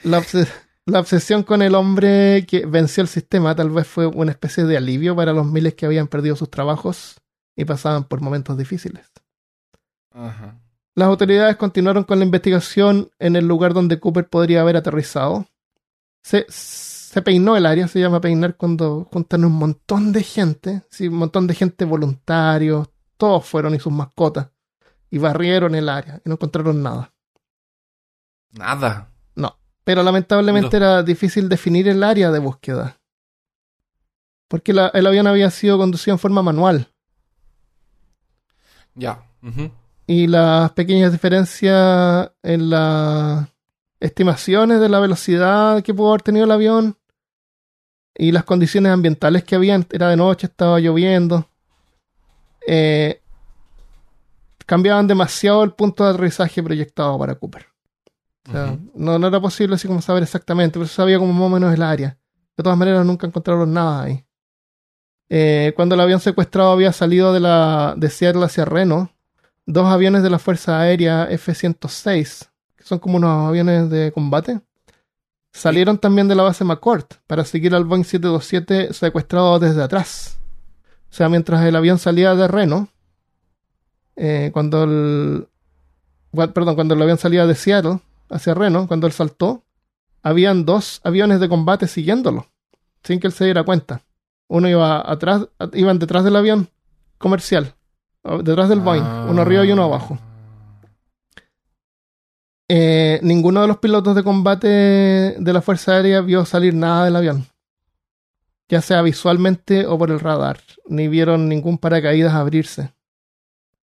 La, 0.03 0.19
obse- 0.19 0.47
la 0.85 0.99
obsesión 0.99 1.43
con 1.43 1.61
el 1.61 1.75
hombre 1.75 2.45
que 2.47 2.65
venció 2.65 3.01
el 3.01 3.07
sistema 3.07 3.55
tal 3.55 3.69
vez 3.69 3.87
fue 3.87 4.05
una 4.07 4.31
especie 4.31 4.63
de 4.65 4.77
alivio 4.77 5.15
para 5.15 5.33
los 5.33 5.45
miles 5.45 5.75
que 5.75 5.85
habían 5.85 6.07
perdido 6.07 6.35
sus 6.35 6.49
trabajos 6.49 7.21
y 7.55 7.65
pasaban 7.65 8.05
por 8.05 8.21
momentos 8.21 8.57
difíciles. 8.57 9.05
Ajá. 10.11 10.59
Las 10.95 11.07
autoridades 11.07 11.55
continuaron 11.55 12.03
con 12.03 12.19
la 12.19 12.25
investigación 12.25 13.09
en 13.19 13.35
el 13.35 13.47
lugar 13.47 13.73
donde 13.73 13.99
Cooper 13.99 14.27
podría 14.27 14.61
haber 14.61 14.75
aterrizado. 14.75 15.45
Se, 16.21 16.45
se 16.49 17.21
peinó 17.21 17.55
el 17.55 17.65
área, 17.65 17.87
se 17.87 17.99
llama 17.99 18.19
peinar 18.19 18.57
cuando 18.57 19.07
juntan 19.11 19.45
un 19.45 19.53
montón 19.53 20.11
de 20.11 20.23
gente, 20.23 20.81
sí, 20.89 21.07
un 21.07 21.15
montón 21.15 21.47
de 21.47 21.53
gente 21.55 21.85
voluntarios, 21.85 22.89
todos 23.17 23.45
fueron 23.45 23.75
y 23.75 23.79
sus 23.79 23.93
mascotas, 23.93 24.49
y 25.09 25.17
barrieron 25.17 25.75
el 25.75 25.87
área 25.87 26.21
y 26.25 26.29
no 26.29 26.33
encontraron 26.33 26.83
nada. 26.83 27.13
Nada. 28.53 29.11
Pero 29.85 30.03
lamentablemente 30.03 30.79
No. 30.79 30.85
era 30.85 31.03
difícil 31.03 31.49
definir 31.49 31.87
el 31.87 32.03
área 32.03 32.29
de 32.29 32.37
búsqueda. 32.37 32.99
Porque 34.47 34.71
la- 34.71 34.89
el 34.93 35.07
avión 35.07 35.25
había 35.25 35.49
sido 35.49 35.79
conducido 35.79 36.13
en 36.13 36.19
forma 36.19 36.43
manual. 36.43 36.91
Ya. 38.93 39.23
Y 40.05 40.27
las 40.27 40.71
pequeñas 40.73 41.11
diferencias 41.11 42.29
en 42.43 42.69
las 42.69 43.47
estimaciones 43.99 44.79
de 44.79 44.89
la 44.89 44.99
velocidad 44.99 45.81
que 45.81 45.93
pudo 45.93 46.09
haber 46.09 46.21
tenido 46.21 46.45
el 46.45 46.51
avión 46.51 46.95
y 48.15 48.31
las 48.31 48.43
condiciones 48.43 48.91
ambientales 48.91 49.43
que 49.43 49.55
habían, 49.55 49.87
era 49.91 50.09
de 50.09 50.17
noche, 50.17 50.47
estaba 50.47 50.79
lloviendo, 50.79 51.47
eh, 52.67 53.21
cambiaban 54.67 55.07
demasiado 55.07 55.63
el 55.63 55.71
punto 55.71 56.03
de 56.03 56.11
aterrizaje 56.11 56.61
proyectado 56.61 57.17
para 57.17 57.33
Cooper. 57.35 57.65
O 58.47 58.51
sea, 58.51 58.65
Ujú. 58.73 58.91
no, 58.95 59.19
no 59.19 59.27
era 59.27 59.39
posible 59.39 59.75
así 59.75 59.87
como 59.87 60.01
saber 60.01 60.23
exactamente, 60.23 60.79
pero 60.79 60.87
se 60.87 60.95
sabía 60.95 61.19
como 61.19 61.33
más 61.33 61.43
o 61.43 61.49
menos 61.49 61.73
el 61.73 61.83
área. 61.83 62.17
De 62.57 62.63
todas 62.63 62.77
maneras, 62.77 63.05
nunca 63.05 63.27
encontraron 63.27 63.73
nada 63.73 64.03
ahí. 64.03 64.25
Eh, 65.29 65.73
cuando 65.75 65.95
el 65.95 66.01
avión 66.01 66.19
secuestrado 66.19 66.71
había 66.71 66.91
salido 66.91 67.31
de, 67.33 67.39
la, 67.39 67.93
de 67.95 68.09
Seattle 68.09 68.43
hacia 68.45 68.65
Reno, 68.65 69.11
dos 69.65 69.85
aviones 69.87 70.23
de 70.23 70.29
la 70.31 70.39
Fuerza 70.39 70.79
Aérea 70.79 71.25
F-106, 71.29 72.49
que 72.75 72.83
son 72.83 72.99
como 72.99 73.17
unos 73.17 73.47
aviones 73.47 73.89
de 73.91 74.11
combate, 74.11 74.59
salieron 75.53 75.99
también 75.99 76.27
de 76.27 76.35
la 76.35 76.43
base 76.43 76.63
McCord 76.63 77.05
para 77.27 77.45
seguir 77.45 77.75
al 77.75 77.85
Boeing 77.85 78.03
727 78.03 78.93
secuestrado 78.93 79.59
desde 79.59 79.83
atrás. 79.83 80.39
O 81.11 81.13
sea, 81.13 81.29
mientras 81.29 81.63
el 81.63 81.75
avión 81.75 81.99
salía 81.99 82.33
de 82.35 82.47
Reno, 82.47 82.89
eh, 84.15 84.49
cuando 84.51 84.83
el. 84.83 85.47
Perdón, 86.53 86.75
cuando 86.75 86.93
el 86.93 87.01
avión 87.01 87.17
salía 87.17 87.45
de 87.47 87.55
Seattle 87.55 87.99
hacia 88.29 88.53
Reno, 88.53 88.87
cuando 88.87 89.07
él 89.07 89.13
saltó, 89.13 89.63
habían 90.21 90.65
dos 90.65 91.01
aviones 91.03 91.39
de 91.39 91.49
combate 91.49 91.87
siguiéndolo, 91.87 92.47
sin 93.03 93.19
que 93.19 93.27
él 93.27 93.33
se 93.33 93.45
diera 93.45 93.63
cuenta. 93.63 94.01
Uno 94.47 94.67
iba 94.67 95.09
atrás, 95.09 95.47
iban 95.73 95.99
detrás 95.99 96.23
del 96.23 96.35
avión 96.35 96.69
comercial, 97.17 97.75
detrás 98.43 98.69
del 98.69 98.79
Boeing, 98.79 99.03
uno 99.29 99.41
arriba 99.41 99.65
y 99.65 99.71
uno 99.71 99.83
abajo. 99.83 100.17
Eh, 102.71 103.19
ninguno 103.23 103.61
de 103.61 103.67
los 103.67 103.77
pilotos 103.77 104.15
de 104.15 104.23
combate 104.23 104.67
de 104.67 105.53
la 105.53 105.61
Fuerza 105.61 105.93
Aérea 105.93 106.21
vio 106.21 106.45
salir 106.45 106.75
nada 106.75 107.05
del 107.05 107.15
avión, 107.15 107.47
ya 108.67 108.81
sea 108.81 109.01
visualmente 109.01 109.87
o 109.87 109.97
por 109.97 110.11
el 110.11 110.19
radar, 110.19 110.59
ni 110.87 111.07
vieron 111.07 111.49
ningún 111.49 111.79
paracaídas 111.79 112.33
abrirse. 112.33 112.93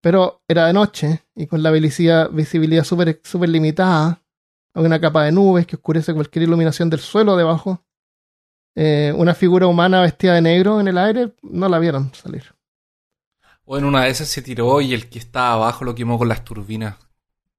Pero 0.00 0.40
era 0.46 0.66
de 0.66 0.72
noche 0.72 1.24
y 1.34 1.48
con 1.48 1.64
la 1.64 1.72
visibilidad, 1.72 2.84
súper 2.84 3.20
súper 3.24 3.48
limitada, 3.48 4.22
una 4.84 5.00
capa 5.00 5.24
de 5.24 5.32
nubes 5.32 5.66
que 5.66 5.76
oscurece 5.76 6.12
cualquier 6.12 6.44
iluminación 6.44 6.90
del 6.90 7.00
suelo 7.00 7.36
debajo. 7.36 7.82
Eh, 8.74 9.12
una 9.16 9.34
figura 9.34 9.66
humana 9.66 10.02
vestida 10.02 10.34
de 10.34 10.42
negro 10.42 10.80
en 10.80 10.88
el 10.88 10.98
aire, 10.98 11.32
no 11.42 11.68
la 11.68 11.78
vieron 11.78 12.12
salir. 12.14 12.54
O 13.64 13.78
en 13.78 13.84
una 13.84 14.04
de 14.04 14.10
esas 14.10 14.28
se 14.28 14.42
tiró 14.42 14.80
y 14.80 14.92
el 14.92 15.08
que 15.08 15.18
estaba 15.18 15.54
abajo 15.54 15.84
lo 15.84 15.94
quemó 15.94 16.18
con 16.18 16.28
las 16.28 16.44
turbinas. 16.44 16.96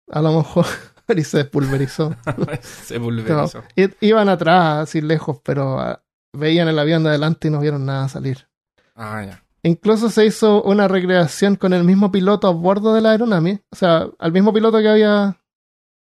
A 0.10 0.22
lo 0.22 0.32
mejor 0.32 0.66
y 1.16 1.24
se 1.24 1.46
pulverizó. 1.46 2.16
se 2.62 3.00
pulverizó. 3.00 3.64
Iban 4.02 4.30
atrás, 4.30 4.84
así 4.84 5.02
lejos, 5.02 5.40
pero 5.44 5.80
ah, 5.80 6.04
veían 6.34 6.68
el 6.68 6.80
avión 6.80 7.04
de 7.04 7.10
adelante 7.10 7.48
y 7.48 7.52
no 7.52 7.60
vieron 7.60 7.86
nada 7.86 8.08
salir. 8.10 8.48
Ah, 8.96 9.24
ya. 9.26 9.44
Incluso 9.64 10.10
se 10.10 10.26
hizo 10.26 10.64
una 10.64 10.88
recreación 10.88 11.56
con 11.56 11.74
el 11.74 11.84
mismo 11.84 12.12
piloto 12.12 12.48
a 12.48 12.52
bordo 12.52 12.94
de 12.94 13.02
la 13.02 13.12
aeronave. 13.12 13.64
O 13.72 13.76
sea, 13.76 14.08
al 14.18 14.32
mismo 14.32 14.54
piloto 14.54 14.80
que 14.80 14.88
había 14.88 15.37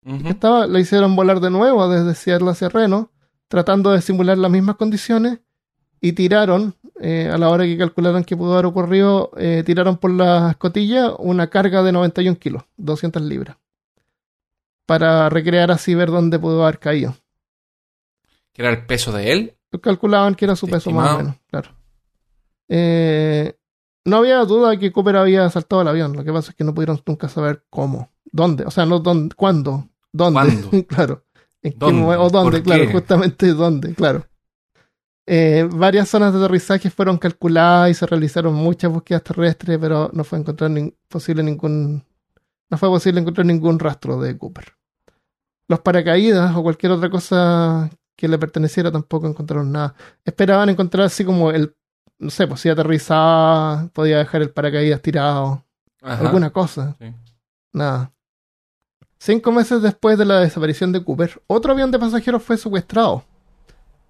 Que 0.04 0.30
estaba, 0.30 0.66
lo 0.66 0.78
hicieron 0.80 1.14
volar 1.14 1.38
de 1.38 1.50
nuevo 1.50 1.88
desde 1.88 2.14
Seattle 2.14 2.50
hacia 2.50 2.68
Reno, 2.68 3.12
tratando 3.46 3.92
de 3.92 4.02
simular 4.02 4.36
las 4.36 4.50
mismas 4.50 4.74
condiciones, 4.76 5.38
y 6.00 6.12
tiraron, 6.12 6.74
eh, 7.00 7.30
a 7.32 7.38
la 7.38 7.48
hora 7.48 7.64
que 7.64 7.78
calcularon 7.78 8.24
que 8.24 8.36
pudo 8.36 8.54
haber 8.54 8.66
ocurrido, 8.66 9.30
eh, 9.36 9.62
tiraron 9.64 9.98
por 9.98 10.10
la 10.10 10.50
escotilla 10.50 11.14
una 11.16 11.48
carga 11.48 11.84
de 11.84 11.92
91 11.92 12.36
kilos, 12.38 12.64
200 12.76 13.22
libras, 13.22 13.56
para 14.84 15.28
recrear 15.28 15.70
así 15.70 15.94
ver 15.94 16.10
dónde 16.10 16.40
pudo 16.40 16.64
haber 16.64 16.80
caído. 16.80 17.14
Que 18.52 18.62
era 18.62 18.72
el 18.72 18.84
peso 18.84 19.12
de 19.12 19.32
él. 19.32 19.54
Calculaban 19.80 20.34
que 20.34 20.44
era 20.44 20.56
su 20.56 20.66
peso 20.66 20.90
más 20.90 21.12
o 21.12 21.18
menos, 21.18 21.36
claro. 21.48 21.70
Eh, 22.68 23.56
no 24.04 24.16
había 24.16 24.44
duda 24.44 24.70
de 24.70 24.78
que 24.80 24.90
Cooper 24.90 25.16
había 25.16 25.48
saltado 25.50 25.82
el 25.82 25.88
avión, 25.88 26.14
lo 26.14 26.24
que 26.24 26.32
pasa 26.32 26.50
es 26.50 26.56
que 26.56 26.64
no 26.64 26.74
pudieron 26.74 27.00
nunca 27.06 27.28
saber 27.28 27.64
cómo, 27.70 28.10
dónde, 28.24 28.64
o 28.64 28.72
sea, 28.72 28.86
no 28.86 28.98
dónde, 28.98 29.36
cuándo, 29.36 29.88
dónde, 30.12 30.86
claro. 30.88 31.24
¿En 31.62 31.74
o 31.80 32.30
dónde, 32.30 32.58
¿Por 32.58 32.62
claro, 32.62 32.86
qué? 32.86 32.92
justamente 32.92 33.52
dónde, 33.52 33.94
claro. 33.94 34.26
Eh, 35.26 35.68
varias 35.70 36.08
zonas 36.08 36.32
de 36.32 36.40
aterrizaje 36.40 36.90
fueron 36.90 37.16
calculadas 37.16 37.90
y 37.90 37.94
se 37.94 38.06
realizaron 38.06 38.54
muchas 38.54 38.90
búsquedas 38.92 39.22
terrestres, 39.22 39.78
pero 39.78 40.10
no 40.12 40.24
fue 40.24 40.40
encontrar 40.40 40.70
posible 41.08 41.42
ningún 41.44 42.04
no 42.68 42.78
fue 42.78 42.88
posible 42.88 43.20
encontrar 43.20 43.46
ningún 43.46 43.78
rastro 43.78 44.20
de 44.20 44.36
Cooper. 44.36 44.72
Los 45.68 45.80
paracaídas 45.80 46.56
o 46.56 46.62
cualquier 46.62 46.92
otra 46.92 47.10
cosa 47.10 47.90
que 48.16 48.26
le 48.28 48.38
perteneciera 48.38 48.90
tampoco 48.90 49.28
encontraron 49.28 49.70
nada. 49.70 49.94
Esperaban 50.24 50.70
encontrar 50.70 51.06
así 51.06 51.24
como 51.24 51.50
el 51.50 51.76
no 52.22 52.30
sé, 52.30 52.46
pues 52.46 52.60
si 52.60 52.68
aterrizaba, 52.68 53.88
podía 53.92 54.18
dejar 54.18 54.42
el 54.42 54.50
paracaídas 54.50 55.02
tirado, 55.02 55.64
Ajá. 56.00 56.24
alguna 56.24 56.50
cosa. 56.50 56.96
Sí. 57.00 57.12
Nada. 57.72 58.12
Cinco 59.24 59.52
meses 59.52 59.80
después 59.82 60.18
de 60.18 60.24
la 60.24 60.40
desaparición 60.40 60.90
de 60.90 61.04
Cooper, 61.04 61.40
otro 61.46 61.70
avión 61.70 61.92
de 61.92 61.98
pasajeros 62.00 62.42
fue 62.42 62.56
secuestrado. 62.56 63.24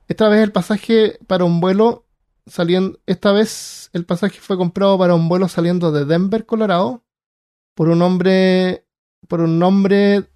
Esta 0.09 0.27
vez 0.31 0.43
el 0.43 0.53
pasaje 0.53 1.19
para 1.27 1.45
un 1.45 1.61
vuelo 1.61 2.07
saliendo, 2.47 2.99
esta 3.05 3.31
vez 3.33 3.91
el 3.93 4.07
pasaje 4.07 4.41
fue 4.41 4.57
comprado 4.57 4.97
para 4.99 5.15
un 5.15 5.29
vuelo 5.29 5.49
saliendo 5.49 5.93
de 5.93 6.07
Denver, 6.07 6.47
Colorado, 6.47 7.05
por 7.75 7.91
un 7.91 8.01
hombre, 8.01 8.87
por 9.29 9.43
un 9.43 9.59
nombre 9.59 10.31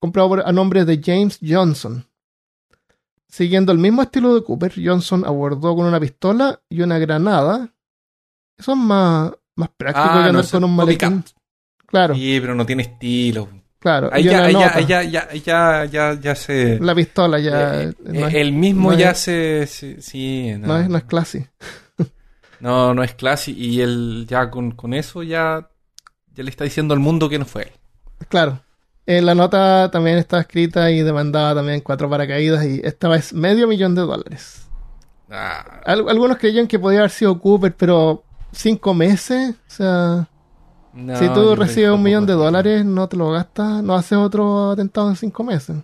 comprado 0.00 0.28
por- 0.30 0.48
a 0.48 0.52
nombre 0.52 0.86
de 0.86 1.02
James 1.04 1.38
Johnson. 1.46 2.06
Siguiendo 3.28 3.72
el 3.72 3.78
mismo 3.78 4.00
estilo 4.00 4.34
de 4.34 4.42
Cooper, 4.42 4.72
Johnson 4.82 5.22
abordó 5.26 5.76
con 5.76 5.84
una 5.84 6.00
pistola 6.00 6.62
y 6.70 6.80
una 6.80 6.96
granada. 6.98 7.74
Eso 8.56 8.72
es 8.72 8.78
más, 8.78 9.32
más 9.54 9.68
práctico 9.76 10.06
Ah, 10.08 10.24
que 10.26 10.32
no 10.32 10.38
andar 10.38 10.50
con 10.50 10.64
un 10.64 10.74
maletín. 10.74 11.24
Claro, 11.86 12.14
Sí, 12.14 12.38
pero 12.40 12.54
no 12.54 12.64
tiene 12.64 12.84
estilo. 12.84 13.48
Claro. 13.78 14.10
Ahí 14.12 14.24
ya, 14.24 14.50
ya, 14.50 14.80
ya, 15.34 15.84
ya, 15.84 16.14
ya, 16.20 16.34
se. 16.34 16.78
La 16.80 16.94
pistola 16.94 17.38
ya 17.38 17.82
eh, 17.82 17.94
no, 18.04 18.26
es, 18.28 18.34
el 18.34 18.52
mismo 18.52 18.92
no 18.92 18.98
ya 18.98 19.10
es- 19.12 19.18
se, 19.18 19.66
se- 19.66 20.00
Sí, 20.02 20.52
no, 20.58 20.66
no 20.68 20.78
es, 20.78 20.88
no 20.88 20.98
es 20.98 21.04
clase. 21.04 21.50
no, 22.60 22.94
no 22.94 23.02
es 23.02 23.14
clase. 23.14 23.50
Y 23.52 23.80
él 23.80 24.26
ya 24.28 24.50
con, 24.50 24.72
con 24.72 24.94
eso 24.94 25.22
ya, 25.22 25.68
ya 26.34 26.42
le 26.44 26.50
está 26.50 26.64
diciendo 26.64 26.94
al 26.94 27.00
mundo 27.00 27.28
que 27.28 27.38
no 27.38 27.44
fue 27.44 27.62
él. 27.64 27.72
Claro. 28.28 28.60
Eh, 29.06 29.22
la 29.22 29.34
nota 29.34 29.90
también 29.90 30.18
estaba 30.18 30.42
escrita 30.42 30.90
y 30.90 31.00
demandaba 31.00 31.54
también 31.54 31.80
cuatro 31.80 32.10
paracaídas 32.10 32.64
y 32.66 32.80
esta 32.84 33.08
vez 33.08 33.32
medio 33.32 33.66
millón 33.66 33.94
de 33.94 34.02
dólares. 34.02 34.66
Ah, 35.30 35.80
Al- 35.84 36.08
algunos 36.08 36.36
creían 36.38 36.66
que 36.66 36.78
podía 36.78 36.98
haber 37.00 37.10
sido 37.10 37.38
Cooper, 37.40 37.74
pero 37.74 38.22
cinco 38.52 38.92
meses, 38.92 39.50
o 39.50 39.70
sea, 39.70 40.28
no, 40.92 41.16
si 41.18 41.28
tú 41.28 41.54
recibes 41.54 41.90
un 41.90 42.02
millón 42.02 42.26
de 42.26 42.32
dólares, 42.34 42.84
no 42.84 43.08
te 43.08 43.16
lo 43.16 43.30
gastas, 43.30 43.82
no 43.82 43.94
haces 43.94 44.18
otro 44.18 44.70
atentado 44.72 45.08
en 45.10 45.16
cinco 45.16 45.44
meses. 45.44 45.76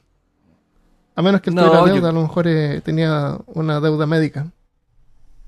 A 1.17 1.23
menos 1.23 1.41
que 1.41 1.51
él 1.51 1.57
No, 1.57 1.63
tuviera 1.67 1.87
yo- 1.87 1.95
deuda, 1.95 2.09
a 2.09 2.13
lo 2.13 2.23
mejor 2.23 2.47
eh, 2.49 2.81
tenía 2.85 3.39
una 3.47 3.81
deuda 3.81 4.07
médica. 4.07 4.41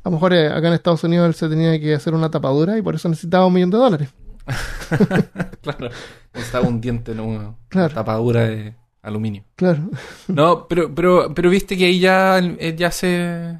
A 0.04 0.08
lo 0.08 0.12
mejor 0.12 0.32
eh, 0.34 0.46
acá 0.48 0.68
en 0.68 0.74
Estados 0.74 1.02
Unidos 1.02 1.26
él 1.26 1.34
se 1.34 1.48
tenía 1.48 1.80
que 1.80 1.94
hacer 1.94 2.14
una 2.14 2.30
tapadura 2.30 2.78
y 2.78 2.82
por 2.82 2.94
eso 2.94 3.08
necesitaba 3.08 3.46
un 3.46 3.52
millón 3.54 3.70
de 3.70 3.78
dólares. 3.78 4.08
claro. 5.62 5.90
Estaba 6.32 6.68
un 6.68 6.80
diente 6.80 7.12
en 7.12 7.20
una 7.20 7.54
Claro. 7.68 7.94
tapadura 7.94 8.42
de 8.44 8.74
aluminio. 9.02 9.42
Claro. 9.56 9.90
No, 10.28 10.66
pero, 10.68 10.94
pero, 10.94 11.34
pero 11.34 11.50
viste 11.50 11.76
que 11.76 11.86
ahí 11.86 11.98
ya, 11.98 12.38
eh, 12.38 12.74
ya 12.76 12.90
se. 12.90 13.58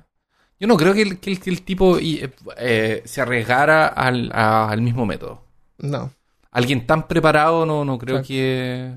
Yo 0.61 0.67
no 0.69 0.77
creo 0.77 0.95
que 0.95 1.03
el, 1.03 1.19
que 1.19 1.33
el, 1.33 1.41
que 1.41 1.51
el 1.51 1.63
tipo 1.63 1.99
eh, 2.01 3.03
se 3.05 3.21
arriesgara 3.21 3.89
al, 3.89 4.31
a- 4.33 4.69
al 4.71 4.81
mismo 4.81 5.05
método. 5.07 5.43
No. 5.79 6.13
Alguien 6.51 6.87
tan 6.87 7.07
preparado, 7.07 7.67
no, 7.67 7.85
no 7.85 7.99
creo 7.99 8.23
que. 8.23 8.95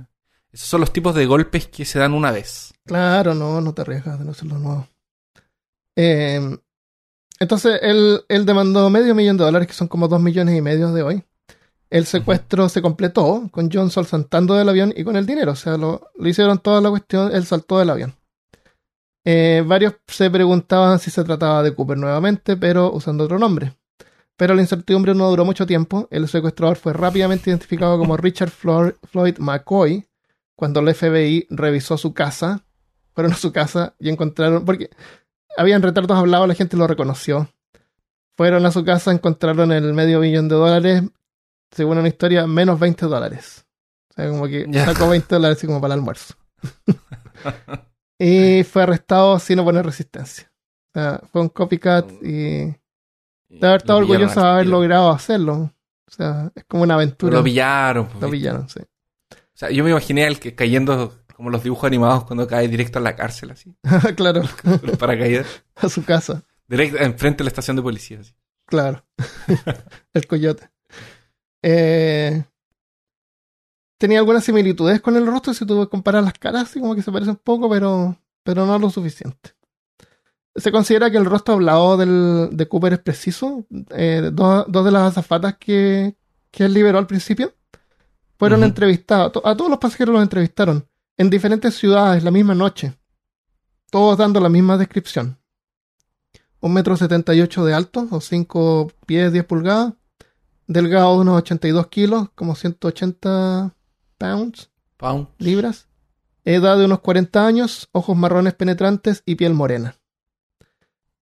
Esos 0.52 0.68
son 0.68 0.82
los 0.82 0.92
tipos 0.92 1.14
de 1.14 1.26
golpes 1.26 1.68
que 1.68 1.86
se 1.86 2.00
dan 2.00 2.14
una 2.14 2.32
vez. 2.32 2.74
Claro, 2.86 3.36
no, 3.36 3.62
no 3.62 3.74
te 3.74 3.82
arriesgas 3.82 4.18
de 4.18 4.26
no 4.26 4.32
hacerlo 4.32 4.58
nuevo. 4.58 4.88
Eh, 5.96 6.58
entonces, 7.40 7.80
él, 7.84 8.22
él 8.28 8.46
demandó 8.46 8.90
medio 8.90 9.14
millón 9.14 9.38
de 9.38 9.44
dólares, 9.44 9.68
que 9.68 9.74
son 9.74 9.88
como 9.88 10.08
dos 10.08 10.22
millones 10.22 10.58
y 10.58 10.62
medio 10.62 10.92
de 10.92 11.04
hoy. 11.04 11.24
El 11.90 12.06
secuestro 12.06 12.70
se 12.70 12.82
completó 12.82 13.50
con 13.52 13.72
Johnson 13.72 14.06
saltando 14.06 14.56
del 14.56 14.70
avión 14.70 14.94
y 14.96 15.04
con 15.04 15.16
el 15.16 15.26
dinero. 15.26 15.54
O 15.54 15.56
sea, 15.56 15.78
lo, 15.78 16.10
lo 16.18 16.30
hicieron 16.30 16.60
toda 16.60 16.82
la 16.82 16.90
cuestión, 16.90 17.32
él 17.34 17.46
saltó 17.46 17.80
del 17.80 17.90
avión. 17.90 18.16
Eh, 19.26 19.64
varios 19.66 19.96
se 20.08 20.30
preguntaban 20.30 21.00
si 21.00 21.12
se 21.12 21.24
trataba 21.24 21.64
de 21.64 21.74
Cooper 21.74 21.98
nuevamente, 21.98 22.58
pero 22.58 22.92
usando 22.92 23.24
otro 23.24 23.40
nombre. 23.40 23.76
Pero 24.40 24.56
la 24.56 24.62
incertidumbre 24.62 25.14
no 25.14 25.30
duró 25.30 25.44
mucho 25.44 25.66
tiempo. 25.66 26.08
El 26.12 26.26
secuestrador 26.30 26.78
fue 26.78 26.94
rápidamente 26.94 27.50
identificado 27.50 27.98
como 27.98 28.16
Richard 28.16 28.52
Floyd 28.52 29.38
McCoy 29.38 30.08
cuando 30.56 30.80
el 30.80 30.96
FBI 30.96 31.48
revisó 31.50 31.98
su 31.98 32.14
casa. 32.14 32.64
Fueron 33.14 33.34
a 33.34 33.36
su 33.36 33.52
casa 33.52 33.96
y 34.00 34.08
encontraron, 34.08 34.64
porque 34.64 34.92
habían 35.58 35.82
retratos 35.82 36.18
hablados, 36.18 36.48
la 36.48 36.56
gente 36.56 36.78
lo 36.78 36.88
reconoció. 36.88 37.50
Fueron 38.38 38.66
a 38.66 38.72
su 38.72 38.86
casa, 38.86 39.12
encontraron 39.12 39.74
el 39.74 39.94
medio 39.94 40.22
millón 40.22 40.48
de 40.48 40.56
dólares, 40.56 41.04
según 41.72 41.98
una 41.98 42.08
historia, 42.08 42.48
menos 42.48 42.80
20 42.80 43.08
dólares. 43.08 43.66
O 44.12 44.14
sea, 44.14 44.30
como 44.30 44.48
que 44.48 44.66
sacó 44.74 45.10
20 45.10 45.36
dólares 45.36 45.58
así 45.58 45.68
como 45.68 45.82
para 45.82 45.96
el 45.96 46.00
almuerzo. 46.00 46.36
y 48.18 48.64
fue 48.64 48.84
arrestado 48.84 49.38
sin 49.38 49.60
oponer 49.60 49.86
resistencia. 49.86 50.50
O 50.92 50.92
sea, 50.94 51.22
fue 51.30 51.42
un 51.42 51.50
copycat 51.50 52.10
y 52.24 52.74
de 53.50 53.68
haber 53.68 53.82
estado 53.82 54.00
orgulloso 54.00 54.42
de 54.42 54.48
haber 54.48 54.68
logrado 54.68 55.10
hacerlo. 55.10 55.74
O 56.08 56.12
sea, 56.12 56.52
es 56.56 56.64
como 56.66 56.84
una 56.84 56.96
aventura. 56.96 57.38
Lo 57.38 57.44
pillaron. 57.44 58.08
pues, 58.08 58.22
Lo 58.22 58.30
pillaron, 58.30 58.70
sí. 58.70 58.80
O 58.80 59.58
sea, 59.60 59.70
yo 59.72 59.84
me 59.84 59.92
imaginé 59.92 60.26
al 60.26 60.40
que 60.40 60.56
cayendo 60.56 61.14
como 61.36 61.50
los 61.50 61.64
dibujos 61.64 61.86
animados 61.86 62.26
cuando 62.26 62.48
cae 62.48 62.68
directo 62.68 63.00
a 63.00 63.02
la 63.02 63.16
cárcel, 63.16 63.52
así. 63.52 63.76
claro, 64.16 64.42
el 64.84 64.98
paracaídas. 64.98 65.64
a 65.76 65.90
su 65.90 66.04
casa. 66.04 66.44
Directo 66.68 66.98
enfrente 66.98 67.40
de 67.40 67.44
la 67.46 67.50
estación 67.50 67.76
de 67.76 67.82
policía. 67.82 68.20
así. 68.20 68.34
Claro. 68.66 69.06
el 70.14 70.28
coyote. 70.28 70.70
Eh, 71.64 72.44
tenía 73.98 74.20
algunas 74.20 74.44
similitudes 74.44 75.02
con 75.02 75.16
el 75.16 75.26
rostro 75.26 75.54
si 75.54 75.66
tú 75.66 75.88
comparas 75.90 76.24
las 76.24 76.34
caras, 76.34 76.64
así 76.64 76.80
como 76.80 76.96
que 76.96 77.02
se 77.02 77.12
parecen 77.12 77.32
un 77.32 77.42
poco, 77.44 77.70
pero, 77.70 78.18
pero 78.44 78.66
no 78.66 78.78
lo 78.78 78.90
suficiente. 78.90 79.52
Se 80.60 80.72
considera 80.72 81.10
que 81.12 81.18
el 81.18 81.26
rostro 81.26 81.56
hablado 81.56 81.98
del, 81.98 82.50
de 82.52 82.68
Cooper 82.68 82.94
es 82.94 83.00
preciso. 83.00 83.66
Eh, 83.92 84.30
dos, 84.34 84.66
dos 84.68 84.86
de 84.86 84.92
las 84.92 85.12
azafatas 85.12 85.56
que, 85.58 86.16
que 86.52 86.66
él 86.66 86.74
liberó 86.74 86.98
al 86.98 87.08
principio 87.08 87.54
fueron. 88.38 88.62
To- 88.74 89.42
A 89.48 89.56
todos 89.58 89.70
los 89.70 89.80
pasajeros 89.80 90.14
los 90.14 90.24
entrevistaron 90.24 90.88
en 91.18 91.30
diferentes 91.30 91.76
ciudades 91.76 92.24
la 92.24 92.32
misma 92.32 92.56
noche. 92.56 92.98
Todos 93.92 94.18
dando 94.18 94.40
la 94.40 94.50
misma 94.50 94.78
descripción. 94.78 95.38
Un 96.62 96.74
metro 96.74 96.96
setenta 96.98 97.34
y 97.34 97.42
ocho 97.42 97.64
de 97.66 97.74
alto, 97.74 98.08
o 98.12 98.20
cinco 98.22 98.92
pies, 99.06 99.32
10 99.32 99.46
pulgadas. 99.46 99.94
Delgado 100.68 101.16
de 101.16 101.22
unos 101.22 101.38
82 101.40 101.88
kilos, 101.88 102.30
como 102.36 102.54
180 102.56 103.74
pounds, 104.18 104.70
Pound. 104.98 105.28
libras. 105.40 105.88
Edad 106.46 106.78
de 106.78 106.86
unos 106.86 107.00
40 107.00 107.46
años, 107.48 107.90
ojos 107.92 108.16
marrones 108.16 108.54
penetrantes 108.54 109.24
y 109.26 109.36
piel 109.36 109.54
morena. 109.54 109.96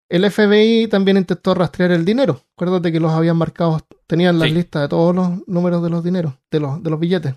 El 0.10 0.30
FBI 0.30 0.88
también 0.88 1.18
intentó 1.18 1.54
rastrear 1.54 1.92
el 1.92 2.06
dinero. 2.06 2.42
Acuérdate 2.56 2.92
que 2.92 3.00
los 3.00 3.12
habían 3.12 3.38
marcado, 3.38 3.82
tenían 4.08 4.40
las 4.40 4.48
Sí. 4.50 4.54
listas 4.56 4.84
de 4.84 4.88
todos 4.88 5.14
los 5.14 5.48
números 5.48 5.84
de 5.84 5.90
los 5.90 6.04
dineros, 6.04 6.34
de 6.50 6.60
los, 6.62 6.82
de 6.82 6.90
los 6.90 7.00
billetes. 7.00 7.36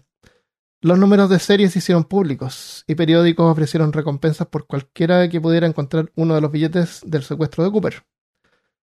Los 0.82 0.98
números 0.98 1.28
de 1.28 1.38
serie 1.38 1.68
se 1.68 1.80
hicieron 1.80 2.04
públicos 2.04 2.84
y 2.86 2.94
periódicos 2.94 3.50
ofrecieron 3.50 3.92
recompensas 3.92 4.46
por 4.46 4.66
cualquiera 4.66 5.28
que 5.28 5.40
pudiera 5.40 5.66
encontrar 5.66 6.10
uno 6.14 6.34
de 6.34 6.40
los 6.40 6.50
billetes 6.50 7.02
del 7.04 7.22
secuestro 7.22 7.64
de 7.64 7.70
Cooper. 7.70 8.02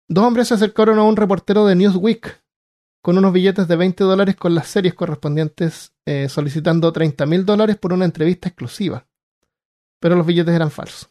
Dos 0.09 0.25
hombres 0.25 0.49
se 0.49 0.55
acercaron 0.55 0.99
a 0.99 1.05
un 1.05 1.17
reportero 1.17 1.65
de 1.67 1.75
Newsweek 1.75 2.43
con 3.03 3.17
unos 3.17 3.33
billetes 3.33 3.67
de 3.69 3.77
20 3.77 4.03
dólares 4.05 4.37
con 4.37 4.55
las 4.55 4.67
series 4.67 4.93
correspondientes, 4.95 5.93
eh, 6.05 6.29
solicitando 6.29 6.93
30 6.93 7.25
mil 7.25 7.47
dólares 7.47 7.77
por 7.77 7.93
una 7.93 8.05
entrevista 8.05 8.49
exclusiva. 8.49 9.07
Pero 10.01 10.17
los 10.17 10.27
billetes 10.27 10.55
eran 10.55 10.71
falsos. 10.73 11.09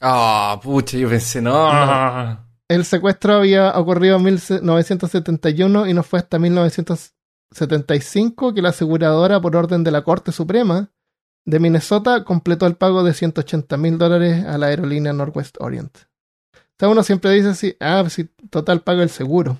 Ah, 0.00 0.58
pucha, 0.62 0.96
yo 0.96 1.08
pensé, 1.08 1.42
no. 1.42 1.72
No. 1.72 2.46
El 2.68 2.84
secuestro 2.84 3.34
había 3.36 3.76
ocurrido 3.78 4.16
en 4.16 4.24
1971 4.24 5.86
y 5.86 5.94
no 5.94 6.02
fue 6.02 6.18
hasta 6.18 6.38
1975 6.38 8.52
que 8.54 8.60
la 8.62 8.68
aseguradora, 8.70 9.40
por 9.40 9.56
orden 9.56 9.84
de 9.84 9.90
la 9.90 10.02
Corte 10.02 10.32
Suprema 10.32 10.90
de 11.46 11.60
Minnesota, 11.60 12.24
completó 12.24 12.66
el 12.66 12.76
pago 12.76 13.02
de 13.02 13.14
180 13.14 13.76
mil 13.78 13.96
dólares 13.96 14.44
a 14.44 14.58
la 14.58 14.66
aerolínea 14.66 15.14
Northwest 15.14 15.56
Orient. 15.60 15.96
O 15.96 16.00
sea, 16.78 16.88
uno 16.90 17.02
siempre 17.02 17.30
dice 17.32 17.48
así, 17.48 17.74
ah, 17.80 18.00
pues 18.02 18.12
si 18.12 18.24
total 18.50 18.82
paga 18.82 19.02
el 19.02 19.08
seguro. 19.10 19.56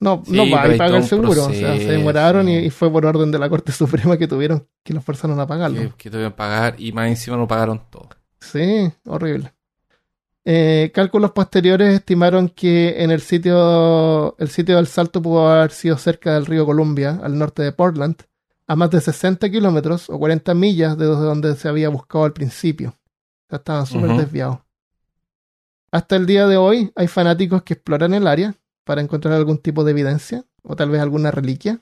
No, 0.00 0.22
Sí, 0.24 0.32
no 0.32 0.48
va 0.50 0.68
y 0.68 0.76
paga 0.78 0.98
el 0.98 1.04
seguro. 1.04 1.46
o 1.46 1.50
sea, 1.50 1.76
se 1.76 1.92
demoraron 1.92 2.48
y, 2.48 2.58
y 2.58 2.70
fue 2.70 2.90
por 2.92 3.04
orden 3.06 3.30
de 3.32 3.38
la 3.38 3.48
Corte 3.48 3.72
Suprema 3.72 4.18
que 4.18 4.28
tuvieron 4.28 4.68
que 4.84 4.92
los 4.94 5.02
forzaron 5.02 5.40
a 5.40 5.46
pagarlo. 5.46 5.80
Que, 5.96 5.98
que 6.10 6.10
iban 6.10 6.24
a 6.32 6.36
pagar 6.36 6.74
y 6.78 6.92
más 6.92 7.08
encima 7.08 7.36
no 7.38 7.48
pagaron 7.48 7.80
todo. 7.90 8.10
Sí, 8.40 8.92
horrible. 9.06 9.52
Eh, 10.44 10.90
cálculos 10.94 11.32
posteriores 11.32 11.94
estimaron 11.94 12.48
que 12.48 13.02
en 13.02 13.10
el 13.10 13.20
sitio, 13.20 14.36
el 14.38 14.48
sitio 14.48 14.76
del 14.76 14.86
salto 14.86 15.20
pudo 15.20 15.48
haber 15.48 15.70
sido 15.70 15.98
cerca 15.98 16.34
del 16.34 16.46
río 16.46 16.64
Columbia, 16.64 17.20
al 17.22 17.38
norte 17.38 17.62
de 17.62 17.72
Portland, 17.72 18.16
a 18.66 18.76
más 18.76 18.90
de 18.90 19.00
60 19.00 19.50
kilómetros 19.50 20.08
o 20.08 20.18
40 20.18 20.54
millas 20.54 20.96
de 20.96 21.04
donde 21.04 21.54
se 21.56 21.68
había 21.68 21.88
buscado 21.88 22.24
al 22.24 22.32
principio. 22.32 22.90
O 22.90 23.48
sea, 23.50 23.58
estaban 23.58 23.86
súper 23.86 24.16
desviados. 24.16 24.60
Hasta 25.92 26.16
el 26.16 26.24
día 26.24 26.46
de 26.46 26.56
hoy 26.56 26.92
hay 26.94 27.08
fanáticos 27.08 27.62
que 27.62 27.74
exploran 27.74 28.14
el 28.14 28.26
área 28.26 28.54
para 28.84 29.02
encontrar 29.02 29.34
algún 29.34 29.58
tipo 29.58 29.84
de 29.84 29.90
evidencia 29.90 30.44
o 30.62 30.76
tal 30.76 30.90
vez 30.90 31.00
alguna 31.00 31.30
reliquia. 31.30 31.80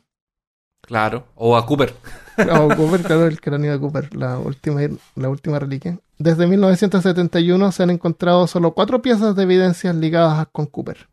Claro. 0.80 1.26
O 1.34 1.56
a 1.56 1.66
Cooper. 1.66 1.94
O 2.60 2.76
Cooper, 2.76 3.02
claro, 3.02 3.26
el 3.26 3.40
cráneo 3.40 3.72
de 3.72 3.78
Cooper, 3.80 4.14
la 4.14 4.38
última, 4.38 4.80
la 5.16 5.28
última 5.28 5.58
reliquia. 5.58 5.98
Desde 6.18 6.46
1971 6.46 7.72
se 7.72 7.82
han 7.82 7.90
encontrado 7.90 8.46
solo 8.46 8.72
cuatro 8.74 9.02
piezas 9.02 9.34
de 9.36 9.42
evidencias 9.42 9.94
ligadas 9.94 10.46
con 10.52 10.66
Cooper. 10.66 11.08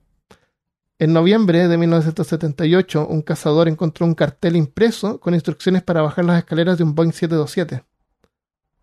En 0.97 1.11
noviembre 1.13 1.67
de 1.67 1.77
1978, 1.77 3.07
un 3.07 3.21
cazador 3.21 3.67
encontró 3.67 4.05
un 4.05 4.15
cartel 4.15 4.55
impreso 4.55 5.19
con 5.19 5.33
instrucciones 5.33 5.83
para 5.83 6.01
bajar 6.01 6.23
las 6.25 6.37
escaleras 6.39 6.77
de 6.77 6.83
un 6.85 6.95
Boeing 6.95 7.11
727. 7.11 7.83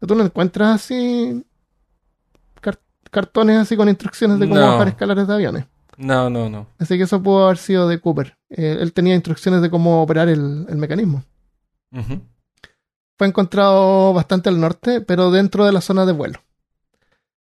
Tú 0.06 0.14
no 0.14 0.24
encuentras 0.24 0.74
así 0.74 1.44
car- 2.60 2.80
cartones 3.10 3.58
así 3.58 3.76
con 3.76 3.88
instrucciones 3.88 4.38
de 4.38 4.48
cómo 4.48 4.60
No. 4.60 4.66
bajar 4.72 4.88
escaleras 4.88 5.26
de 5.28 5.34
aviones. 5.34 5.64
No, 5.96 6.28
no, 6.28 6.48
no. 6.50 6.66
Así 6.78 6.96
que 6.98 7.04
eso 7.04 7.22
pudo 7.22 7.44
haber 7.46 7.58
sido 7.58 7.88
de 7.88 8.00
Cooper. 8.00 8.36
Eh, 8.50 8.78
él 8.80 8.92
tenía 8.92 9.14
instrucciones 9.14 9.62
de 9.62 9.70
cómo 9.70 10.02
operar 10.02 10.28
el, 10.28 10.66
el 10.68 10.76
mecanismo. 10.76 11.22
Ujú. 11.92 12.20
Fue 13.22 13.28
encontrado 13.28 14.12
bastante 14.12 14.48
al 14.48 14.58
norte, 14.58 15.00
pero 15.00 15.30
dentro 15.30 15.64
de 15.64 15.70
la 15.70 15.80
zona 15.80 16.04
de 16.06 16.12
vuelo. 16.12 16.40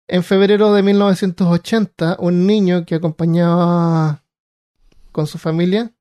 En 0.07 0.23
febrero 0.23 0.71
de 0.73 0.81
1980, 0.81 2.15
un 2.19 2.47
niño 2.47 2.85
que 2.85 2.95
acompañaba 2.95 4.23
con 5.11 5.27
su 5.27 5.37
familia, 5.37 5.91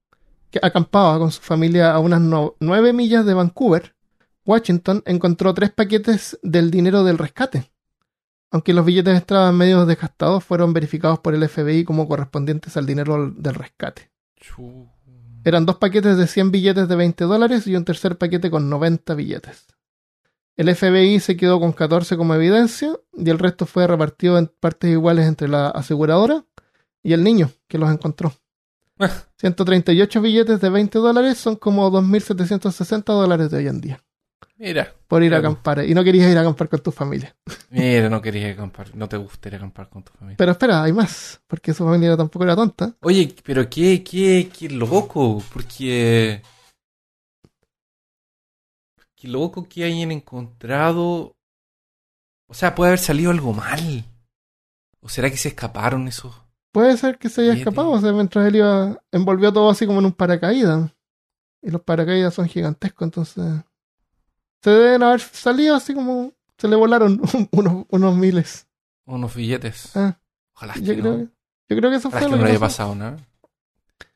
que 0.53 0.61
acampaba 0.63 1.19
con 1.19 1.33
su 1.33 1.41
familia 1.41 1.93
a 1.93 1.99
unas 1.99 2.21
no- 2.21 2.55
nueve 2.61 2.93
millas 2.93 3.27
de 3.27 3.35
Vancouver, 3.35 3.97
Washington, 4.47 5.03
encontró 5.07 5.53
tres 5.55 5.73
paquetes 5.73 6.39
del 6.45 6.71
dinero 6.71 7.03
del 7.03 7.19
rescate. 7.19 7.73
Aunque 8.53 8.75
los 8.75 8.85
billetes 8.87 9.17
estaban 9.17 9.57
medio 9.57 9.87
desgastados, 9.87 10.45
fueron 10.45 10.73
verificados 10.73 11.19
por 11.19 11.35
el 11.35 11.49
FBI 11.49 11.83
como 11.83 12.07
correspondientes 12.07 12.77
al 12.77 12.87
dinero 12.87 13.29
del 13.29 13.55
rescate. 13.57 14.13
Eran 15.45 15.67
dos 15.67 15.77
paquetes 15.77 16.17
de 16.17 16.27
100 16.27 16.51
billetes 16.51 16.89
de 16.89 16.97
20 16.97 17.25
dólares 17.25 17.67
y 17.67 17.77
un 17.77 17.85
tercer 17.85 18.17
paquete 18.17 18.51
con 18.51 18.71
90 18.71 19.15
billetes. 19.15 19.67
El 20.57 20.75
FBI 20.75 21.21
se 21.21 21.37
quedó 21.37 21.61
con 21.61 21.73
14 21.73 22.17
como 22.17 22.35
evidencia 22.35 22.97
y 23.13 23.29
el 23.29 23.39
resto 23.39 23.67
fue 23.67 23.87
repartido 23.87 24.39
en 24.39 24.47
partes 24.47 24.91
iguales 24.91 25.27
entre 25.27 25.49
la 25.49 25.69
aseguradora 25.69 26.45
y 27.03 27.13
el 27.13 27.25
niño 27.25 27.51
que 27.69 27.79
los 27.79 27.91
encontró. 27.91 28.33
138 29.39 30.21
billetes 30.21 30.61
de 30.61 30.71
20 30.71 30.99
dólares 30.99 31.39
son 31.39 31.57
como 31.57 31.91
2.760 31.91 33.05
dólares 33.05 33.51
de 33.51 33.57
hoy 33.57 33.67
en 33.67 33.81
día 33.81 34.04
Mira, 34.57 34.95
por 35.09 35.23
ir 35.23 35.35
a 35.35 35.39
acampar. 35.39 35.85
Y 35.85 35.95
no 35.95 36.05
querías 36.05 36.31
ir 36.31 36.39
a 36.39 36.41
acampar 36.41 36.69
con 36.69 36.81
tu 36.81 36.93
familia. 36.93 37.35
mira, 37.71 38.09
no 38.09 38.21
querías 38.23 38.53
acampar, 38.55 38.95
no 38.95 39.09
te 39.09 39.17
gustaría 39.17 39.59
acampar 39.59 39.89
con 39.89 40.03
tu 40.03 40.13
familia. 40.13 40.37
Pero 40.37 40.53
espera, 40.53 40.83
hay 40.83 40.93
más, 40.93 41.41
porque 41.47 41.75
su 41.75 41.85
familia 41.85 42.17
tampoco 42.17 42.45
era 42.45 42.57
tonta. 42.57 42.95
Oye, 43.01 43.35
pero 43.45 43.69
qué, 43.69 44.03
qué, 44.03 44.51
qué 44.57 44.69
loco, 44.69 45.43
porque... 45.53 46.43
Qué 49.17 49.29
loco 49.29 49.69
que 49.69 49.85
hayan 49.85 50.13
encontrado... 50.13 51.37
O 52.47 52.55
sea, 52.55 52.75
puede 52.75 52.91
haber 52.91 53.01
salido 53.01 53.31
algo 53.31 53.53
mal. 53.53 54.05
¿O 55.01 55.09
será 55.09 55.31
que 55.31 55.37
se 55.37 55.49
escaparon 55.49 56.09
esos? 56.09 56.35
Puede 56.73 56.97
ser 56.97 57.19
que 57.19 57.29
se 57.29 57.43
haya 57.43 57.55
escapado, 57.55 57.91
o 57.91 58.01
sea, 58.01 58.13
mientras 58.13 58.49
él 58.49 58.57
iba, 58.57 59.01
envolvió 59.13 59.53
todo 59.53 59.71
así 59.71 59.87
como 59.87 60.01
en 60.01 60.07
un 60.07 60.13
paracaídas. 60.13 60.91
Y 61.63 61.71
los 61.71 61.83
paracaídas 61.83 62.35
son 62.35 62.49
gigantescos, 62.49 63.07
entonces. 63.07 63.45
Se 64.65 64.71
deben 64.71 65.03
haber 65.03 65.21
salido 65.21 65.77
así 65.77 65.93
como. 65.95 66.33
Se 66.57 66.69
le 66.69 66.77
volaron 66.77 67.21
unos, 67.53 67.85
unos 67.91 68.17
miles. 68.17 68.67
Unos 69.05 69.35
billetes. 69.35 69.95
Ah, 69.95 70.19
Ojalá 70.55 70.75
yo, 70.77 70.95
que 70.95 71.01
creo, 71.01 71.13
no. 71.13 71.19
que- 71.19 71.31
yo 71.69 71.77
creo 71.77 71.91
que 71.91 71.97
eso 71.97 72.09
Ojalá 72.09 72.21
fue 72.23 72.31
que 72.31 72.31
lo 72.31 72.37
no 72.39 72.45
que 72.45 72.51
haya 72.51 72.61
pasado 72.61 72.95
nada. 72.95 73.17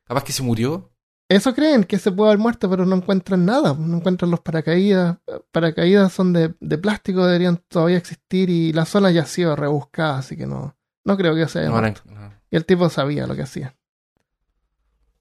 Capaz 0.04 0.24
que 0.24 0.32
se 0.32 0.42
murió. 0.42 0.90
Eso 1.28 1.54
creen, 1.54 1.84
que 1.84 1.98
se 1.98 2.10
puede 2.10 2.30
haber 2.30 2.38
muerto, 2.40 2.70
pero 2.70 2.86
no 2.86 2.96
encuentran 2.96 3.44
nada. 3.44 3.74
No 3.74 3.98
encuentran 3.98 4.30
los 4.30 4.40
paracaídas. 4.40 5.18
Paracaídas 5.52 6.10
son 6.10 6.32
de, 6.32 6.54
de 6.58 6.78
plástico, 6.78 7.26
deberían 7.26 7.58
todavía 7.68 7.98
existir 7.98 8.48
y 8.48 8.72
la 8.72 8.86
zona 8.86 9.10
ya 9.10 9.22
ha 9.22 9.26
sido 9.26 9.54
rebuscada, 9.54 10.16
así 10.18 10.34
que 10.38 10.46
no. 10.46 10.74
No 11.04 11.16
creo 11.18 11.34
que 11.34 11.46
se 11.48 11.58
haya 11.58 11.68
No, 11.68 11.82
no. 11.82 12.32
Y 12.50 12.56
el 12.56 12.64
tipo 12.64 12.88
sabía 12.88 13.26
lo 13.26 13.36
que 13.36 13.42
hacía. 13.42 13.76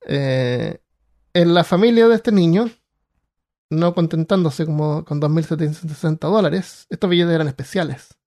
Eh, 0.08 0.80
en 1.34 1.54
la 1.54 1.64
familia 1.66 2.08
de 2.08 2.16
este 2.16 2.32
niño, 2.32 2.70
no 3.70 3.94
contentándose 3.94 4.66
como 4.66 5.04
con 5.06 5.20
2.760 5.22 6.20
dólares, 6.30 6.86
estos 6.90 7.10
billetes 7.10 7.34
eran 7.34 7.48
especiales. 7.48 8.18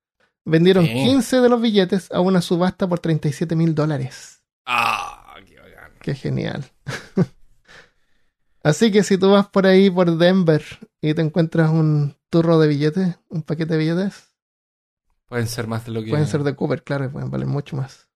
Vendieron 0.45 0.87
Sí. 0.87 0.93
15 0.93 1.41
de 1.41 1.49
los 1.49 1.61
billetes 1.61 2.11
a 2.13 2.21
una 2.21 2.41
subasta 2.41 2.89
por 2.89 2.99
37 2.99 3.55
mil 3.57 3.75
dólares. 3.75 4.43
Ah, 4.67 5.35
qué. 5.47 5.57
Qué 6.01 6.15
genial. 6.15 6.65
Así 8.63 8.91
que 8.91 9.03
si 9.03 9.17
tú 9.17 9.31
vas 9.31 9.49
por 9.49 9.67
ahí 9.67 9.91
por 9.91 10.17
Denver 10.19 10.63
y 11.01 11.15
te 11.15 11.23
encuentras 11.23 11.71
un 11.71 12.17
turro 12.29 12.59
de 12.59 12.69
billetes, 12.69 13.19
un 13.29 13.43
paquete 13.43 13.75
de 13.75 13.79
billetes, 13.79 14.27
Pueden 15.27 15.47
ser 15.47 15.69
más 15.69 15.85
de 15.87 15.93
lo 15.93 16.03
que... 16.03 16.11
Pueden 16.11 16.27
ser 16.27 16.43
de 16.43 16.57
Cooper, 16.57 16.83
claro, 16.83 17.09
pueden 17.13 17.31
valer 17.31 17.47
mucho 17.47 17.77
más. 17.77 18.09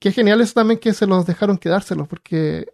Qué 0.00 0.10
genial 0.10 0.40
eso 0.40 0.54
también 0.54 0.80
que 0.80 0.92
se 0.92 1.06
los 1.06 1.24
dejaron 1.24 1.58
quedárselos, 1.58 2.08
porque. 2.08 2.66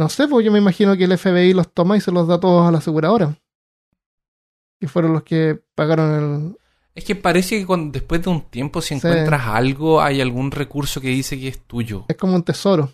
No 0.00 0.08
sé, 0.08 0.26
pues 0.28 0.46
yo 0.46 0.50
me 0.50 0.58
imagino 0.58 0.96
que 0.96 1.04
el 1.04 1.18
FBI 1.18 1.52
los 1.52 1.74
toma 1.74 1.94
y 1.94 2.00
se 2.00 2.10
los 2.10 2.26
da 2.26 2.40
todos 2.40 2.66
a 2.66 2.72
la 2.72 2.78
aseguradora. 2.78 3.36
Y 4.80 4.86
fueron 4.86 5.12
los 5.12 5.24
que 5.24 5.60
pagaron 5.74 6.14
el. 6.14 6.56
Es 6.94 7.04
que 7.04 7.14
parece 7.14 7.58
que 7.58 7.66
cuando, 7.66 7.92
después 7.92 8.22
de 8.22 8.30
un 8.30 8.40
tiempo, 8.48 8.80
si 8.80 8.88
Sí. 8.88 8.94
encuentras 8.94 9.42
algo, 9.46 10.00
hay 10.00 10.22
algún 10.22 10.50
recurso 10.50 11.02
que 11.02 11.08
dice 11.08 11.38
que 11.38 11.48
es 11.48 11.60
tuyo. 11.66 12.06
Es 12.08 12.16
como 12.16 12.34
un 12.34 12.42
tesoro. 12.42 12.90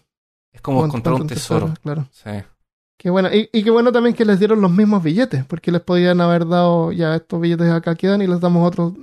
Es 0.53 0.61
como 0.61 0.79
Como 0.79 0.87
encontrar 0.89 1.15
un 1.15 1.29
tesoro. 1.29 1.75
Claro. 1.81 2.09
Sí. 2.11 2.31
Qué 2.99 3.09
bueno. 3.11 3.29
Y, 3.33 3.49
y 3.53 3.63
qué 3.63 3.71
bueno 3.71 3.93
también 3.93 4.17
que 4.17 4.25
les 4.25 4.41
dieron 4.41 4.61
los 4.61 4.71
mismos 4.73 5.01
billetes, 5.03 5.45
porque 5.45 5.71
les 5.71 5.83
podían 5.83 6.21
haber 6.21 6.47
dado 6.49 6.91
ya 6.91 7.15
estos 7.15 7.41
billetes 7.41 7.71
acá 7.71 7.95
quedan 7.95 8.21
y 8.21 8.27
les 8.27 8.41
damos 8.41 8.67
otros 8.67 8.95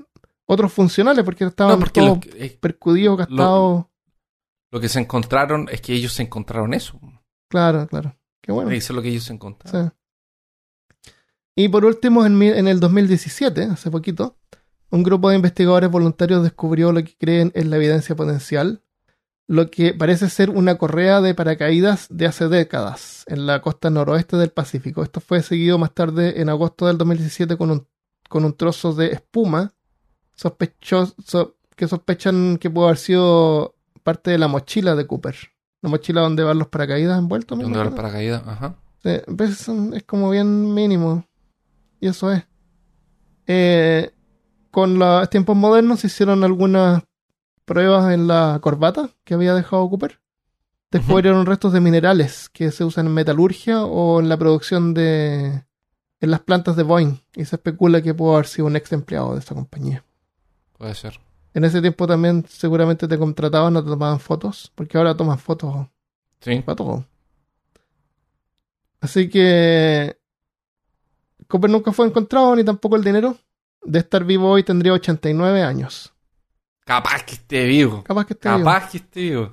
otros 0.46 0.74
funcionales, 0.74 1.24
porque 1.24 1.46
estaban 1.46 1.76
No, 1.76 1.86
porque 1.86 2.02
todos 2.02 2.16
lo, 2.16 2.20
que- 2.20 2.46
eh, 2.46 2.58
percudidos, 2.60 3.18
gastados. 3.18 3.86
lo 4.72 4.80
que 4.82 4.90
se 4.90 5.00
encontraron 5.00 5.70
es 5.72 5.80
que 5.80 5.94
ellos 5.94 6.12
se 6.12 6.24
encontraron 6.24 6.74
eso. 6.74 7.00
Claro, 7.54 7.86
claro. 7.88 8.16
Qué 8.42 8.52
bueno. 8.52 8.72
Eso 8.72 8.94
es 8.94 8.96
lo 8.96 9.04
que 9.04 9.10
ellos 9.10 9.26
se 9.26 9.34
encontraron. 9.34 9.94
Sí. 11.04 11.12
Y 11.56 11.70
por 11.70 11.86
último, 11.86 12.26
en, 12.26 12.42
en 12.42 12.68
el 12.68 12.80
2017, 12.80 13.66
hace 13.66 13.92
poquito, 13.92 14.38
un 14.90 15.04
grupo 15.04 15.30
de 15.30 15.36
investigadores 15.36 15.92
voluntarios 15.92 16.42
descubrió 16.42 16.92
lo 16.92 17.04
que 17.04 17.16
creen 17.16 17.52
es 17.54 17.68
la 17.68 17.76
evidencia 17.76 18.16
potencial, 18.16 18.82
lo 19.46 19.70
que 19.70 19.94
parece 19.94 20.32
ser 20.32 20.50
una 20.50 20.80
correa 20.80 21.22
de 21.22 21.36
paracaídas 21.36 22.08
de 22.10 22.26
hace 22.26 22.48
décadas 22.48 23.24
en 23.28 23.46
la 23.46 23.62
costa 23.62 23.92
noroeste 23.92 24.36
del 24.36 24.50
Pacífico. 24.50 25.04
Esto 25.04 25.22
fue 25.22 25.44
seguido 25.44 25.78
más 25.78 25.94
tarde 25.94 26.42
en 26.42 26.50
agosto 26.50 26.88
del 26.88 26.98
2017 26.98 27.56
con 27.56 27.70
un, 27.70 27.88
con 28.30 28.46
un 28.46 28.58
trozo 28.58 28.94
de 28.94 29.12
espuma 29.12 29.76
sospechoso 30.34 31.56
que 31.76 31.88
sospechan 31.88 32.58
que 32.58 32.72
pudo 32.72 32.86
haber 32.86 32.98
sido 32.98 33.76
parte 34.02 34.32
de 34.32 34.40
la 34.40 34.48
mochila 34.48 34.96
de 34.96 35.06
Cooper. 35.06 35.53
La 35.84 35.90
mochila 35.90 36.22
donde 36.22 36.44
van 36.44 36.58
los 36.58 36.70
paracaídas 36.70 37.20
envueltos. 37.20 37.56
me 37.58 37.64
¿Dónde 37.66 37.78
va 37.78 37.84
el 37.84 37.90
imagino. 37.90 38.08
paracaídas? 38.08 38.44
Ajá. 38.48 38.76
Sí, 39.04 39.12
pues 39.38 39.68
es 39.70 40.04
como 40.06 40.30
bien 40.32 40.74
mínimo. 40.74 41.26
Y 42.00 42.08
eso 42.08 42.32
es. 42.32 42.44
Eh, 43.48 44.12
con 44.72 44.98
los 44.98 45.30
tiempos 45.30 45.56
modernos 45.56 46.00
se 46.00 46.08
hicieron 46.08 46.44
algunas 46.44 47.04
pruebas 47.66 48.14
en 48.14 48.28
la 48.28 48.58
corbata 48.62 49.10
que 49.24 49.34
había 49.36 49.54
dejado 49.54 49.90
Cooper. 49.90 50.20
Descubrieron 50.90 51.46
restos 51.46 51.74
de 51.74 51.82
minerales 51.82 52.50
que 52.50 52.72
se 52.72 52.84
usan 52.84 53.08
en 53.08 53.14
metalurgia 53.14 53.84
o 53.84 54.20
en 54.20 54.30
la 54.30 54.38
producción 54.38 54.94
de. 54.94 55.64
en 56.22 56.32
las 56.32 56.40
plantas 56.42 56.76
de 56.76 56.84
Boeing. 56.84 57.18
Y 57.36 57.46
se 57.46 57.58
especula 57.58 58.02
que 58.02 58.14
pudo 58.14 58.36
haber 58.36 58.48
sido 58.48 58.68
un 58.68 58.76
ex 58.76 58.92
empleado 58.94 59.34
de 59.34 59.40
esta 59.40 59.54
compañía. 59.56 60.06
Puede 60.78 60.94
ser. 60.96 61.20
En 61.54 61.64
ese 61.64 61.82
tiempo 61.82 62.08
también 62.08 62.46
seguramente 62.48 63.08
te 63.08 63.18
contrataban 63.18 63.76
o 63.76 63.84
te 63.84 63.90
tomaban 63.90 64.20
fotos, 64.20 64.72
porque 64.76 64.98
ahora 64.98 65.16
toman 65.16 65.38
fotos 65.38 65.88
Sí. 66.42 66.60
para 66.62 66.76
todo. 66.76 67.06
Así 69.02 69.30
que 69.30 70.18
Cooper 71.48 71.70
nunca 71.70 71.92
fue 71.92 72.08
encontrado, 72.08 72.56
ni 72.56 72.64
tampoco 72.64 72.96
el 72.96 73.04
dinero. 73.04 73.38
De 73.84 74.00
estar 74.00 74.24
vivo 74.24 74.50
hoy 74.50 74.64
tendría 74.64 74.94
89 74.94 75.62
años. 75.62 76.14
Capaz 76.86 77.24
que 77.24 77.34
esté 77.36 77.66
vivo. 77.66 78.04
Capaz 78.04 78.26
que 78.26 78.34
esté 78.34 78.50
vivo. 78.50 78.64
Capaz 78.64 78.90
que 78.92 78.98
esté 78.98 79.20
vivo. 79.22 79.52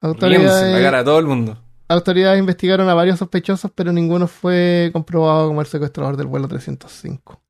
Autoridades, 0.00 0.94
a 0.94 1.04
todo 1.04 1.18
el 1.18 1.26
mundo. 1.26 1.58
autoridades 1.88 2.38
investigaron 2.38 2.88
a 2.88 2.94
varios 2.94 3.18
sospechosos, 3.18 3.70
pero 3.74 3.92
ninguno 3.92 4.26
fue 4.28 4.90
comprobado 4.92 5.48
como 5.48 5.60
el 5.60 5.66
secuestrador 5.66 6.16
del 6.16 6.26
vuelo 6.26 6.46
305. 6.46 7.40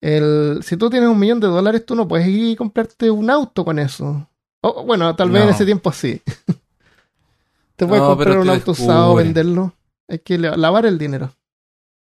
El, 0.00 0.60
si 0.62 0.76
tú 0.76 0.88
tienes 0.88 1.08
un 1.08 1.18
millón 1.18 1.40
de 1.40 1.46
dólares, 1.48 1.84
tú 1.84 1.94
no 1.94 2.08
puedes 2.08 2.26
ir 2.26 2.50
y 2.50 2.56
comprarte 2.56 3.10
un 3.10 3.28
auto 3.30 3.64
con 3.64 3.78
eso. 3.78 4.26
O, 4.62 4.84
bueno, 4.84 5.14
tal 5.16 5.30
vez 5.30 5.42
en 5.44 5.48
ese 5.50 5.64
tiempo 5.64 5.92
sí. 5.92 6.20
te 7.76 7.86
puedes 7.86 8.02
No, 8.02 8.08
comprar 8.10 8.38
un 8.38 8.48
auto 8.50 8.72
usado, 8.72 9.14
venderlo. 9.14 9.74
Hay 10.08 10.18
que 10.20 10.38
la- 10.38 10.56
lavar 10.56 10.86
el 10.86 10.98
dinero. 10.98 11.32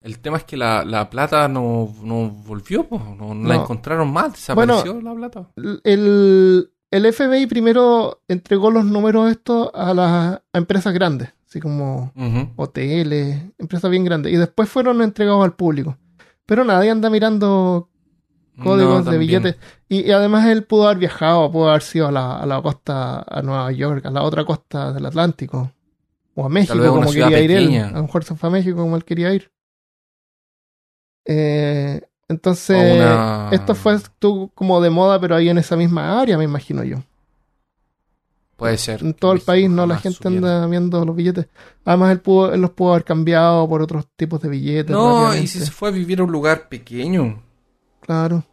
El 0.02 0.20
tema 0.20 0.38
es 0.38 0.44
que 0.44 0.56
la, 0.56 0.86
la 0.86 1.10
plata 1.10 1.48
no, 1.48 1.92
no 2.04 2.30
volvió. 2.30 2.88
No, 2.92 3.34
no 3.34 3.48
la 3.50 3.56
encontraron 3.56 4.12
más. 4.14 4.34
Desapareció 4.34 5.02
la 5.02 5.14
plata. 5.16 5.48
el 5.84 6.70
el 6.92 7.12
FBI 7.14 7.48
primero 7.48 8.22
entregó 8.28 8.72
los 8.72 8.86
números 8.86 9.30
estos 9.32 9.70
a 9.74 9.94
las 9.94 10.36
a 10.54 10.58
empresas 10.58 10.94
grandes, 10.94 11.30
así 11.48 11.60
como 11.60 12.14
Ujú. 12.16 12.50
hoteles, 12.56 13.42
empresas 13.58 13.90
bien 13.92 14.06
grandes, 14.06 14.32
y 14.32 14.38
después 14.38 14.70
fueron 14.70 15.02
entregados 15.02 15.44
al 15.44 15.56
público. 15.56 15.98
Pero 16.46 16.64
nadie 16.64 16.92
anda 16.92 17.10
mirando 17.10 17.90
códigos 18.62 19.06
No, 19.06 19.12
de 19.12 19.18
billetes. 19.18 19.56
Y, 19.90 20.08
y 20.08 20.12
además 20.12 20.48
él 20.48 20.64
pudo 20.64 20.86
haber 20.86 20.98
viajado, 21.00 21.52
pudo 21.52 21.70
haber 21.70 21.82
sido 21.82 22.08
a 22.08 22.12
la, 22.12 22.40
a 22.40 22.46
la 22.46 22.62
costa, 22.62 23.26
a 23.28 23.42
Nueva 23.42 23.72
York, 23.72 24.06
a 24.06 24.12
la 24.12 24.24
otra 24.24 24.46
costa 24.46 24.94
del 24.94 25.06
Atlántico. 25.06 25.72
O 26.36 26.46
a 26.46 26.50
México, 26.50 26.74
como 26.92 27.12
quería 27.12 27.40
ir 27.42 27.52
él. 27.52 27.68
A 27.88 27.92
lo 27.98 28.04
mejor 28.04 28.24
a 28.42 28.50
México 28.50 28.78
como 28.78 28.96
él 28.96 29.06
quería 29.06 29.34
ir. 29.34 29.52
Eh, 31.26 32.02
entonces, 32.28 32.78
una- 32.78 33.50
esto 33.52 33.74
fue 33.76 33.96
estuvo 33.96 34.50
como 34.50 34.82
de 34.82 34.90
moda, 34.90 35.20
pero 35.20 35.36
ahí 35.36 35.50
en 35.50 35.58
esa 35.58 35.76
misma 35.76 36.20
área, 36.20 36.38
me 36.38 36.44
imagino 36.44 36.84
yo. 36.84 36.98
Puede 38.56 38.78
ser. 38.78 39.02
En 39.04 39.14
todo 39.14 39.34
el 39.34 39.42
país, 39.42 39.70
no, 39.70 39.86
la 39.86 39.98
gente 39.98 40.18
supiera. 40.18 40.38
anda 40.38 40.68
viendo 40.68 41.04
los 41.06 41.16
billetes. 41.16 41.48
Además, 41.84 42.12
él, 42.14 42.22
pudo, 42.22 42.54
él 42.54 42.62
los 42.62 42.72
pudo 42.72 42.92
haber 42.94 43.04
cambiado 43.04 43.68
por 43.68 43.82
otros 43.82 44.08
tipos 44.16 44.42
de 44.42 44.48
billetes. 44.50 44.92
No, 44.92 45.36
y 45.36 45.46
si 45.48 45.60
se 45.60 45.72
fue 45.72 45.90
a 45.90 45.92
vivir 45.92 46.20
a 46.22 46.24
un 46.24 46.32
lugar 46.32 46.70
pequeño. 46.70 47.44
Claro. 48.00 48.46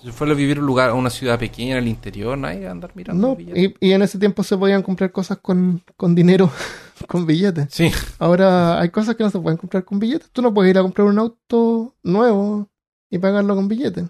Si 0.00 0.06
se 0.08 0.12
fue 0.12 0.28
a 0.30 0.34
vivir 0.34 0.56
a 0.56 0.60
un 0.60 0.66
lugar, 0.66 0.90
a 0.90 0.94
una 0.94 1.10
ciudad 1.10 1.38
pequeña 1.38 1.72
en 1.72 1.84
el 1.84 1.88
interior, 1.88 2.36
nadie 2.36 2.66
a 2.66 2.72
andar 2.72 2.90
mirando. 2.96 3.20
No, 3.22 3.28
los 3.28 3.38
billetes. 3.38 3.74
y, 3.80 3.86
y 3.88 3.92
en 3.92 4.02
ese 4.02 4.18
tiempo 4.18 4.42
se 4.42 4.58
podían 4.58 4.82
comprar 4.82 5.12
cosas 5.12 5.38
con, 5.38 5.82
con 5.96 6.14
dinero, 6.16 6.50
con 7.06 7.24
billetes. 7.24 7.68
Sí, 7.70 7.90
Ahora 8.18 8.80
hay 8.80 8.88
cosas 8.90 9.14
que 9.14 9.22
no 9.22 9.30
se 9.30 9.38
pueden 9.38 9.58
comprar 9.58 9.84
con 9.84 9.98
billetes. 10.00 10.28
Tú 10.32 10.42
no 10.42 10.52
puedes 10.52 10.70
ir 10.70 10.78
a 10.78 10.82
comprar 10.82 11.06
un 11.06 11.18
auto 11.20 11.94
nuevo 12.02 12.68
y 13.10 13.18
pagarlo 13.18 13.54
con 13.54 13.68
billetes. 13.68 14.06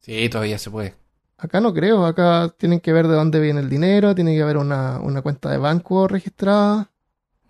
sí, 0.00 0.28
todavía 0.30 0.58
se 0.58 0.70
puede. 0.70 0.94
Acá 1.40 1.60
no 1.60 1.72
creo. 1.72 2.04
Acá 2.04 2.54
tienen 2.56 2.80
que 2.80 2.92
ver 2.92 3.08
de 3.08 3.14
dónde 3.14 3.40
viene 3.40 3.60
el 3.60 3.70
dinero, 3.70 4.14
tiene 4.14 4.34
que 4.34 4.42
haber 4.42 4.58
una, 4.58 5.00
una 5.00 5.22
cuenta 5.22 5.50
de 5.50 5.56
banco 5.56 6.06
registrada. 6.06 6.90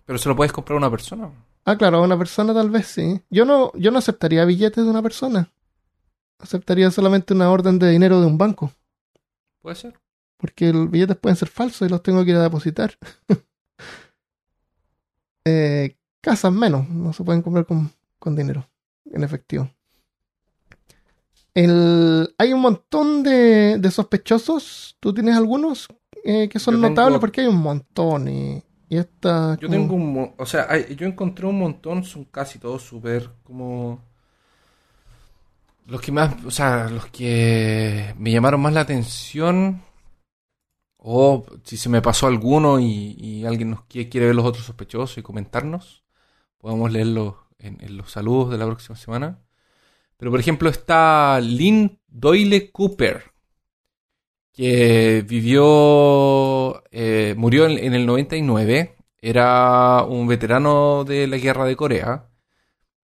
Pero 0.05 0.17
se 0.17 0.29
lo 0.29 0.35
puedes 0.35 0.53
comprar 0.53 0.75
a 0.75 0.77
una 0.77 0.89
persona. 0.89 1.29
Ah, 1.65 1.77
claro, 1.77 1.97
a 1.97 2.01
una 2.01 2.17
persona 2.17 2.53
tal 2.53 2.69
vez 2.69 2.87
sí. 2.87 3.21
Yo 3.29 3.45
no, 3.45 3.71
yo 3.75 3.91
no 3.91 3.99
aceptaría 3.99 4.45
billetes 4.45 4.83
de 4.83 4.89
una 4.89 5.01
persona. 5.01 5.51
Aceptaría 6.39 6.89
solamente 6.89 7.33
una 7.33 7.51
orden 7.51 7.79
de 7.79 7.89
dinero 7.89 8.21
de 8.21 8.27
un 8.27 8.37
banco. 8.37 8.71
Puede 9.61 9.75
ser. 9.75 9.99
Porque 10.37 10.73
los 10.73 10.89
billetes 10.89 11.17
pueden 11.17 11.35
ser 11.35 11.49
falsos 11.49 11.87
y 11.87 11.91
los 11.91 12.01
tengo 12.01 12.23
que 12.23 12.31
ir 12.31 12.37
a 12.37 12.43
depositar. 12.43 12.97
eh, 15.45 15.97
casas 16.21 16.53
menos, 16.53 16.89
no 16.89 17.13
se 17.13 17.23
pueden 17.23 17.41
comprar 17.41 17.65
con, 17.65 17.91
con 18.17 18.35
dinero, 18.35 18.67
en 19.05 19.23
efectivo. 19.23 19.69
El, 21.53 22.33
hay 22.37 22.53
un 22.53 22.61
montón 22.61 23.23
de, 23.23 23.77
de 23.77 23.91
sospechosos. 23.91 24.95
¿Tú 24.99 25.13
tienes 25.13 25.35
algunos 25.35 25.87
eh, 26.23 26.47
que 26.49 26.59
son 26.59 26.75
Yo 26.75 26.79
tengo- 26.81 26.89
notables? 26.89 27.19
Porque 27.19 27.41
hay 27.41 27.47
un 27.47 27.57
montón. 27.61 28.27
Y, 28.27 28.63
y 28.89 28.97
esta. 28.97 29.57
Yo 29.59 29.67
como- 29.67 29.71
tengo 29.79 29.95
un... 29.95 30.33
O 30.37 30.45
sea, 30.45 30.67
hay- 30.69 30.95
yo 30.95 31.05
encontré 31.07 31.45
un 31.45 31.59
montón, 31.59 32.03
son 32.03 32.25
casi 32.25 32.59
todos 32.59 32.81
súper 32.83 33.29
como... 33.43 34.01
Los 35.87 35.99
que 36.01 36.11
más... 36.11 36.35
O 36.45 36.51
sea, 36.51 36.89
los 36.89 37.07
que 37.07 38.13
me 38.17 38.31
llamaron 38.31 38.61
más 38.61 38.73
la 38.73 38.81
atención... 38.81 39.81
O 41.03 41.43
si 41.63 41.77
se 41.77 41.89
me 41.89 41.99
pasó 41.99 42.27
alguno 42.27 42.79
y, 42.79 43.15
y 43.19 43.43
alguien 43.47 43.71
nos 43.71 43.81
quiere, 43.85 44.07
quiere 44.07 44.27
ver 44.27 44.35
los 44.35 44.45
otros 44.45 44.65
sospechosos 44.65 45.17
y 45.17 45.23
comentarnos, 45.23 46.03
podemos 46.59 46.91
leerlos 46.91 47.37
en, 47.57 47.83
en 47.83 47.97
los 47.97 48.11
saludos 48.11 48.51
de 48.51 48.59
la 48.59 48.67
próxima 48.67 48.95
semana. 48.95 49.39
Pero 50.21 50.29
por 50.29 50.39
ejemplo 50.39 50.69
está 50.69 51.39
Lynn 51.41 51.99
Doyle 52.07 52.69
Cooper, 52.71 53.23
que 54.53 55.25
vivió, 55.27 56.83
eh, 56.91 57.33
murió 57.35 57.65
en, 57.65 57.79
en 57.79 57.95
el 57.95 58.05
99, 58.05 58.97
era 59.17 60.03
un 60.03 60.27
veterano 60.27 61.05
de 61.05 61.25
la 61.25 61.37
guerra 61.37 61.65
de 61.65 61.75
Corea 61.75 62.29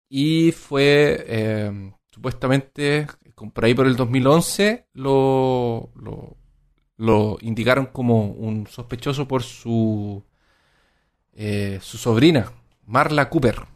y 0.09 0.53
fue 0.53 1.23
eh, 1.27 1.93
supuestamente, 2.09 3.05
por 3.53 3.63
ahí 3.63 3.75
por 3.75 3.85
el 3.85 3.95
2011, 3.95 4.87
lo, 4.93 5.91
lo, 5.93 6.35
lo 6.97 7.37
indicaron 7.41 7.85
como 7.85 8.25
un 8.25 8.65
sospechoso 8.65 9.27
por 9.27 9.43
su, 9.43 10.23
eh, 11.33 11.77
su 11.79 11.99
sobrina, 11.99 12.51
Marla 12.87 13.29
Cooper 13.29 13.67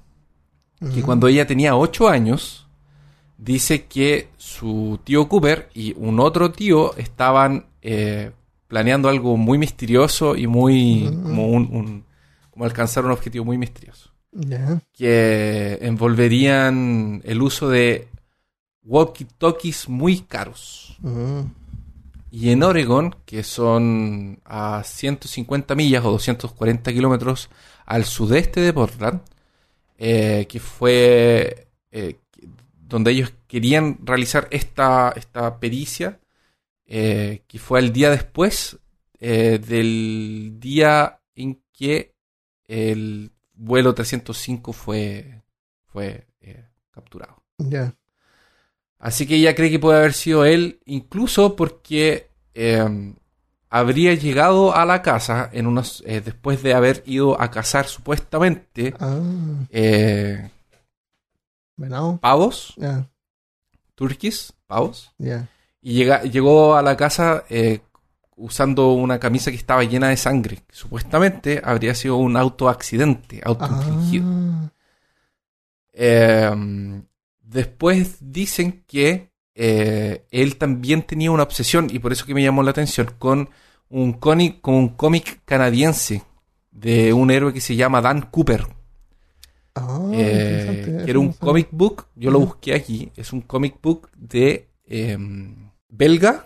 que 0.93 1.03
cuando 1.03 1.27
ella 1.27 1.45
tenía 1.47 1.75
8 1.75 2.07
años, 2.07 2.66
dice 3.38 3.85
que 3.85 4.29
su 4.38 4.99
tío 5.03 5.27
Cooper 5.29 5.69
y 5.73 5.93
un 5.97 6.19
otro 6.19 6.51
tío 6.51 6.95
estaban 6.97 7.67
eh, 7.81 8.31
planeando 8.67 9.07
algo 9.09 9.38
muy 9.38 9.57
misterioso 9.57 10.35
y 10.35 10.47
muy 10.47 11.03
Mm. 11.09 11.23
como 11.23 11.47
un, 11.47 11.69
un- 11.71 12.03
como 12.51 12.65
alcanzar 12.65 13.05
un 13.05 13.11
objetivo 13.11 13.45
muy 13.45 13.57
misterioso 13.57 14.11
que 14.93 15.77
envolverían 15.81 17.21
el 17.23 17.41
uso 17.41 17.69
de 17.69 18.07
walkie-talkies 18.83 19.88
muy 19.89 20.19
caros 20.21 20.97
Ujú. 21.03 21.49
y 22.31 22.49
en 22.49 22.63
Oregon 22.63 23.15
que 23.25 23.43
son 23.43 24.39
a 24.45 24.83
150 24.83 25.75
millas 25.75 26.03
o 26.05 26.11
240 26.11 26.91
kilómetros 26.93 27.49
al 27.85 28.05
sudeste 28.05 28.59
de 28.61 28.73
Portland 28.73 29.21
eh, 29.97 30.45
que 30.49 30.59
fue 30.59 31.67
eh, 31.91 32.15
donde 32.88 33.11
ellos 33.11 33.33
querían 33.47 33.99
realizar 34.03 34.47
esta, 34.51 35.13
esta 35.15 35.59
pericia, 35.59 36.19
eh, 36.85 37.43
que 37.47 37.59
fue 37.59 37.79
el 37.79 37.91
día 37.91 38.09
después 38.09 38.79
eh, 39.19 39.59
del 39.59 40.57
día 40.59 41.19
en 41.35 41.61
que 41.73 42.15
el 42.67 43.31
vuelo 43.53 43.93
305 43.95 44.73
fue, 44.73 45.41
fue 45.85 46.27
eh, 46.39 46.65
capturado. 46.91 47.43
Ya. 47.57 47.95
Así 48.99 49.25
que 49.27 49.35
ella 49.35 49.55
cree 49.55 49.71
que 49.71 49.79
puede 49.79 49.99
haber 49.99 50.13
sido 50.13 50.45
él, 50.45 50.79
incluso 50.85 51.55
porque 51.55 52.29
eh, 52.53 53.13
habría 53.69 54.13
llegado 54.13 54.75
a 54.75 54.85
la 54.85 55.01
casa 55.01 55.49
en 55.51 55.67
unos, 55.67 56.03
después 56.05 56.61
de 56.63 56.73
haber 56.73 57.03
ido 57.05 57.39
a 57.39 57.51
cazar 57.51 57.88
supuestamente 57.88 58.93
Ah, 58.99 59.19
venado. 61.78 62.17
pavos, 62.19 62.73
Ya, 62.78 63.07
turquís, 63.95 64.53
pavos, 64.67 65.13
y 65.82 65.93
llega, 65.93 66.23
llegó 66.23 66.75
a 66.75 66.82
la 66.82 66.97
casa 66.97 67.45
eh, 67.49 67.80
usando 68.36 68.91
una 68.91 69.19
camisa 69.19 69.49
que 69.51 69.57
estaba 69.57 69.84
llena 69.84 70.09
de 70.09 70.17
sangre. 70.17 70.59
Supuestamente 70.71 71.61
habría 71.63 71.95
sido 71.95 72.17
un 72.17 72.36
autoaccidente, 72.38 73.41
autoinfligido. 73.43 74.25
Ah, 74.28 74.71
Eh, 75.99 77.01
después 77.41 78.17
dicen 78.19 78.84
que 78.86 79.32
eh, 79.55 80.28
él 80.30 80.57
también 80.57 81.01
tenía 81.01 81.32
una 81.32 81.41
obsesión, 81.43 81.88
y 81.89 81.97
por 81.97 82.11
eso 82.11 82.25
que 82.25 82.36
me 82.36 82.43
llamó 82.43 82.61
la 82.61 82.69
atención, 82.71 83.11
con 83.17 83.49
un 83.89 84.13
cómic, 84.13 84.61
con 84.61 84.75
un 84.75 84.89
cómic 84.89 85.41
canadiense 85.45 86.21
de 86.69 87.13
un 87.13 87.32
héroe 87.32 87.53
que 87.53 87.61
se 87.61 87.75
llama 87.75 88.01
Dan 88.01 88.21
Cooper. 88.30 88.67
Ah, 89.80 90.09
Eh, 90.13 91.05
era 91.07 91.19
un 91.19 91.34
comic 91.34 91.69
book, 91.71 92.07
yo 92.15 92.32
lo 92.32 92.39
busqué 92.39 92.73
aquí, 92.73 93.11
es 93.15 93.32
un 93.34 93.41
comic 93.41 93.75
book 93.82 94.09
de 94.15 94.69
eh, 94.86 95.17
belga, 95.89 96.45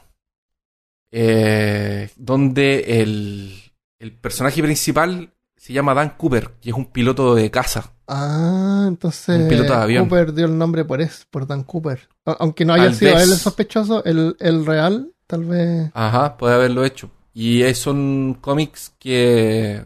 eh, 1.11 2.09
donde 2.15 3.01
el, 3.01 3.53
el 3.99 4.11
personaje 4.13 4.61
principal 4.63 5.33
se 5.57 5.73
llama 5.73 5.93
Dan 5.93 6.15
Cooper, 6.17 6.51
y 6.63 6.69
es 6.69 6.75
un 6.75 6.85
piloto 6.85 7.35
de 7.35 7.51
caza. 7.51 7.93
Ah, 8.07 8.85
entonces 8.87 9.39
Un 9.41 9.47
piloto 9.47 9.73
de 9.73 9.79
avión. 9.79 10.05
Cooper 10.09 10.33
dio 10.33 10.45
el 10.45 10.57
nombre 10.57 10.85
por 10.85 11.01
eso, 11.01 11.25
por 11.29 11.45
Dan 11.45 11.63
Cooper. 11.63 12.09
Aunque 12.25 12.65
no 12.65 12.73
haya 12.73 12.91
sido 12.93 13.13
vez. 13.13 13.23
él 13.25 13.31
el 13.31 13.37
sospechoso, 13.37 14.03
el, 14.03 14.35
el 14.39 14.65
real, 14.65 15.13
tal 15.27 15.45
vez. 15.45 15.91
Ajá, 15.93 16.35
puede 16.37 16.55
haberlo 16.55 16.83
hecho. 16.83 17.11
Y 17.33 17.61
son 17.75 18.37
cómics 18.41 18.91
que 18.99 19.85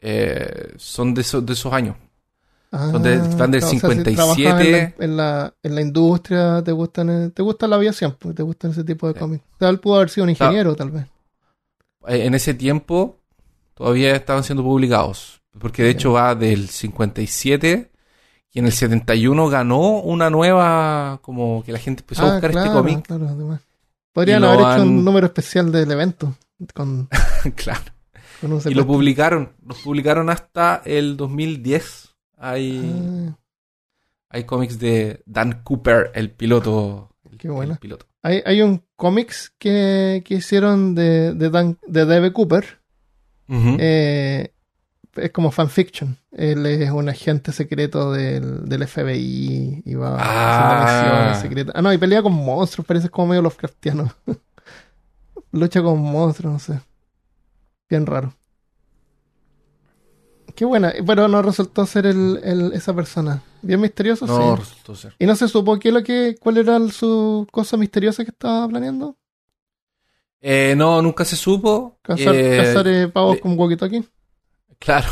eh, 0.00 0.74
son 0.76 1.12
de, 1.12 1.20
esos- 1.22 1.44
de 1.44 1.52
esos 1.52 1.72
años. 1.72 1.96
Ah, 2.70 2.90
Son 2.92 3.02
de- 3.02 3.18
van 3.36 3.50
del 3.50 3.62
o 3.62 3.66
sea, 3.66 3.70
si 3.70 3.80
57. 3.80 4.14
trabajas 4.14 4.38
en 4.38 4.72
la, 4.72 4.94
en, 4.98 5.16
la, 5.16 5.54
en 5.62 5.74
la 5.74 5.80
industria, 5.80 6.62
te 6.62 6.72
gustan, 6.72 7.08
eh, 7.08 7.30
te 7.30 7.42
gusta 7.42 7.66
la 7.66 7.76
aviación, 7.76 8.16
pues, 8.18 8.34
te 8.34 8.42
gustan 8.42 8.72
ese 8.72 8.84
tipo 8.84 9.06
de 9.08 9.14
Sí. 9.14 9.18
cómics. 9.20 9.44
O 9.54 9.58
sea, 9.58 9.68
él 9.70 9.80
pudo 9.80 9.96
haber 9.96 10.10
sido 10.10 10.24
un 10.24 10.30
ingeniero, 10.30 10.76
tal 10.76 10.90
vez. 10.90 11.06
Eh, 12.06 12.26
En 12.26 12.34
ese 12.34 12.52
tiempo 12.54 13.16
todavía 13.74 14.14
estaban 14.14 14.44
siendo 14.44 14.62
publicados. 14.62 15.40
Porque 15.58 15.82
de 15.82 15.90
hecho 15.90 16.12
va 16.12 16.34
del 16.34 16.68
57 16.68 17.90
y 18.52 18.58
en 18.60 18.66
el 18.66 18.72
71 18.72 19.48
ganó 19.48 19.98
una 20.00 20.30
nueva, 20.30 21.18
como 21.22 21.64
que 21.64 21.72
la 21.72 21.78
gente 21.78 22.02
empezó 22.02 22.22
a 22.22 22.28
Ah, 22.28 22.32
buscar 22.32 22.50
claro, 22.52 22.66
este 22.66 22.76
cómic. 22.78 23.06
claro. 23.06 23.58
Podrían 24.12 24.44
haber 24.44 24.60
hecho 24.60 24.82
un 24.82 25.04
número 25.04 25.26
especial 25.26 25.72
del 25.72 25.90
evento 25.90 26.34
con, 26.74 27.08
claro. 27.56 27.80
con 28.40 28.52
un 28.52 28.60
Y 28.66 28.74
lo 28.74 28.86
publicaron. 28.86 29.52
Lo 29.66 29.74
publicaron 29.74 30.28
hasta 30.30 30.82
el 30.84 31.16
2010. 31.16 32.07
Hay, 32.38 33.28
Ah, 33.30 33.38
hay 34.30 34.44
cómics 34.44 34.78
de 34.78 35.22
Dan 35.26 35.62
Cooper, 35.64 36.10
el 36.14 36.30
piloto, 36.30 37.14
el 37.30 37.38
Qué 37.38 37.48
buena. 37.48 37.74
el 37.74 37.78
piloto. 37.78 38.06
Hay, 38.22 38.42
hay 38.44 38.62
un 38.62 38.82
cómics 38.96 39.52
que, 39.58 40.22
que 40.24 40.34
hicieron 40.34 40.94
de, 40.94 41.32
de, 41.34 41.50
Dan, 41.50 41.78
de 41.86 42.04
Dave 42.04 42.32
Cooper. 42.32 42.78
Eh, 43.50 44.52
es 45.16 45.32
como 45.32 45.50
fanfiction. 45.50 46.16
Él 46.32 46.66
es 46.66 46.90
un 46.90 47.08
agente 47.08 47.50
secreto 47.52 48.12
del, 48.12 48.68
del 48.68 48.86
FBI 48.86 49.82
y 49.84 49.94
va 49.94 50.16
Ah. 50.20 50.84
haciendo 50.84 51.14
misiones 51.16 51.38
secretas. 51.40 51.74
Ah, 51.76 51.82
no, 51.82 51.92
y 51.92 51.98
pelea 51.98 52.22
con 52.22 52.32
monstruos, 52.34 52.86
parece 52.86 53.08
como 53.08 53.28
medio 53.28 53.42
Lovecraftiano. 53.42 54.12
Lucha 55.52 55.82
con 55.82 55.98
monstruos, 56.00 56.52
no 56.52 56.58
sé. 56.58 56.80
Bien 57.88 58.04
raro. 58.06 58.34
Qué 60.58 60.64
buena, 60.64 60.92
pero 61.06 61.28
no 61.28 61.40
resultó 61.40 61.86
ser 61.86 62.04
el, 62.06 62.40
el- 62.42 62.72
esa 62.72 62.92
persona. 62.92 63.40
Bien 63.62 63.80
misterioso, 63.80 64.26
no 64.26 64.56
sí. 64.56 64.60
resultó 64.60 64.96
ser. 64.96 65.14
¿Y 65.16 65.24
no 65.24 65.36
se 65.36 65.46
supo 65.46 65.78
qué 65.78 65.92
lo 65.92 66.02
que, 66.02 66.34
cuál 66.40 66.56
era 66.58 66.76
el- 66.76 66.90
su 66.90 67.46
cosa 67.52 67.76
misteriosa 67.76 68.24
que 68.24 68.32
estaba 68.32 68.66
planeando? 68.66 69.16
Eh, 70.40 70.74
no, 70.76 71.00
nunca 71.00 71.24
se 71.24 71.36
supo. 71.36 71.98
¿Cazar, 72.02 72.34
Eh, 72.34 72.56
cazar 72.56 72.88
eh, 72.88 73.06
pavos 73.06 73.38
con 73.38 73.56
walkie-talkie? 73.56 74.04
Claro. 74.80 75.06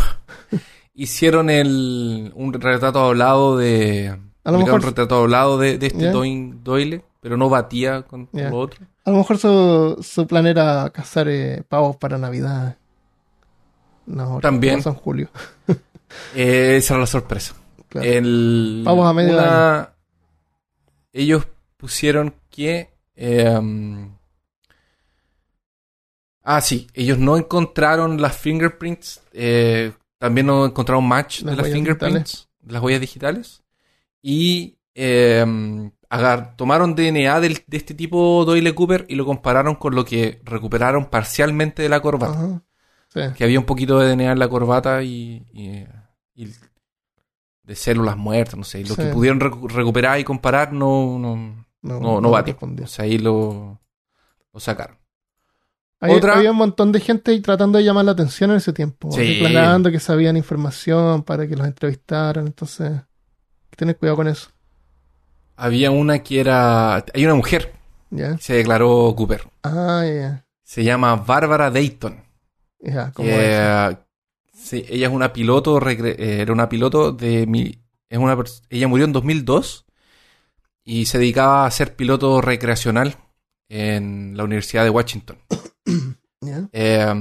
Hicieron 0.94 1.49
el, 1.49 2.32
un 2.34 2.53
retrato 2.53 2.99
hablado 2.99 3.57
de. 3.57 4.18
A 4.42 4.51
lo 4.51 4.59
mejor- 4.59 4.74
un 4.74 4.82
retrato 4.82 5.14
hablado 5.16 5.59
de, 5.59 5.78
de 5.78 5.86
este. 5.86 6.11
Doin- 6.12 6.61
Doyle, 6.64 7.05
pero 7.20 7.36
no 7.36 7.49
batía 7.49 8.03
con, 8.03 8.28
Ya. 8.32 8.51
lo 8.51 8.59
otro. 8.59 8.84
A 9.05 9.11
lo 9.12 9.18
mejor 9.18 9.38
su, 9.38 9.97
su 10.03 10.26
plan 10.26 10.49
era 10.49 10.90
cazar 10.90 11.28
eh, 11.28 11.62
pavos 11.68 11.97
para 11.97 12.18
Navidad. 12.18 12.78
No, 14.07 14.41
También. 14.41 14.83
San 14.83 14.95
Julio. 14.95 15.29
Eh, 16.35 16.77
esa 16.77 16.95
era 16.95 17.01
la 17.01 17.07
sorpresa. 17.07 17.55
Claro. 17.89 18.09
El, 18.09 18.83
Vamos 18.85 19.07
a 19.09 19.13
medio 19.13 19.35
una- 19.35 19.93
Ellos 21.13 21.47
pusieron 21.77 22.35
que. 22.49 22.91
eh, 23.17 23.51
um, 23.59 24.17
ah, 26.43 26.61
sí. 26.61 26.87
Ellos 26.95 27.19
no 27.19 27.37
encontraron 27.37 28.21
las 28.23 28.37
fingerprints. 28.37 29.21
eh, 29.33 29.93
también 30.19 30.47
no 30.47 30.65
encontraron 30.65 31.07
match 31.07 31.43
Las 31.43 31.57
de 31.57 31.63
las 31.63 31.73
fingerprints. 31.73 32.49
de 32.61 32.73
Las 32.73 32.83
huellas 32.83 33.01
digitales. 33.01 33.63
Y. 34.23 34.79
eh, 34.95 35.45
agar- 36.09 36.57
tomaron 36.57 36.95
DNA 36.95 37.41
del- 37.41 37.63
de 37.67 37.77
este 37.77 37.93
tipo 37.95 38.45
Doyle 38.47 38.75
Cooper 38.75 39.05
y 39.09 39.17
lo 39.17 39.27
compararon 39.27 39.75
con 39.75 39.95
lo 39.95 40.05
que 40.05 40.41
recuperaron 40.45 41.07
parcialmente 41.07 41.83
de 41.83 41.89
la 41.91 42.01
corbata. 42.01 42.33
Ajá. 42.33 42.63
Sí. 43.17 43.23
Que 43.37 43.45
había 43.45 43.59
un 43.59 43.64
poquito 43.64 43.99
de 43.99 44.11
DNA 44.14 44.33
en 44.33 44.39
la 44.39 44.49
corbata 44.49 45.03
y, 45.03 45.47
y- 45.53 45.87
y 46.35 46.53
de 47.62 47.75
células 47.75 48.17
muertas, 48.17 48.57
no 48.57 48.64
sé. 48.64 48.83
Lo 48.83 48.95
Sí. 48.95 49.03
que 49.03 49.07
pudieron 49.09 49.41
recu- 49.41 49.69
recuperar 49.71 50.21
y 50.21 50.25
comparar 50.25 50.73
no, 50.73 51.19
no, 51.19 51.37
No, 51.83 52.01
no, 52.01 52.21
no. 52.21 52.31
O 52.31 52.87
sea, 52.87 53.05
ahí 53.07 53.17
lo, 53.19 53.81
lo 54.53 54.61
sacaron. 54.61 54.99
Hay- 56.01 56.12
Otra- 56.14 56.35
Había 56.37 56.51
un 56.51 56.59
montón 56.59 56.93
de 56.93 57.01
gente 57.01 57.41
tratando 57.41 57.79
de 57.79 57.85
llamar 57.85 58.05
la 58.05 58.12
atención 58.12 58.51
en 58.51 58.59
ese 58.59 58.73
tiempo. 58.75 59.11
Sí. 59.12 59.41
Declarando 59.41 59.91
que 59.91 59.99
sabían 59.99 60.37
información 60.37 61.23
para 61.23 61.49
que 61.49 61.57
los 61.57 61.67
entrevistaran. 61.67 62.47
Entonces, 62.47 62.91
hay 62.91 63.01
que 63.71 63.77
tener 63.77 63.97
cuidado 63.97 64.17
con 64.17 64.29
eso. 64.29 64.51
Había 65.57 65.91
una 65.91 66.19
que 66.19 66.41
era... 66.41 66.97
Hay 67.14 67.25
una 67.25 67.35
mujer 67.35 67.73
¿Ya? 68.11 68.37
que 68.37 68.43
se 68.43 68.55
declaró 68.55 69.14
Cooper. 69.17 69.49
Ah, 69.62 70.05
ya. 70.07 70.45
Se 70.64 70.85
llama 70.85 71.17
Bárbara 71.17 71.71
Dayton. 71.71 72.26
Eso. 73.91 74.01
sí, 74.53 74.85
ella 74.89 75.07
es 75.09 75.12
una 75.12 75.33
piloto, 75.33 75.81
eh, 75.89 76.41
era 76.41 76.53
una 76.53 76.68
piloto 76.68 77.12
de... 77.12 77.47
mi- 77.47 77.79
es 78.09 78.18
una, 78.18 78.37
pers- 78.37 78.62
ella 78.70 78.87
murió 78.89 79.05
en 79.05 79.12
2002 79.12 79.85
y 80.85 81.07
se 81.07 81.18
dedicaba 81.18 81.66
a 81.66 81.70
ser 81.70 81.97
piloto 81.97 82.41
recreacional 82.41 83.16
en 83.68 84.37
la 84.37 84.45
Universidad 84.45 84.85
de 84.85 84.91
Washington. 84.91 85.39
Eh, 86.72 87.14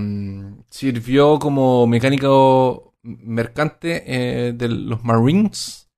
sirvió 0.70 1.40
como 1.40 1.88
mecánico 1.88 2.94
mercante 3.02 4.04
eh, 4.06 4.54
de 4.54 4.68
los 4.68 5.04
Marines 5.04 5.90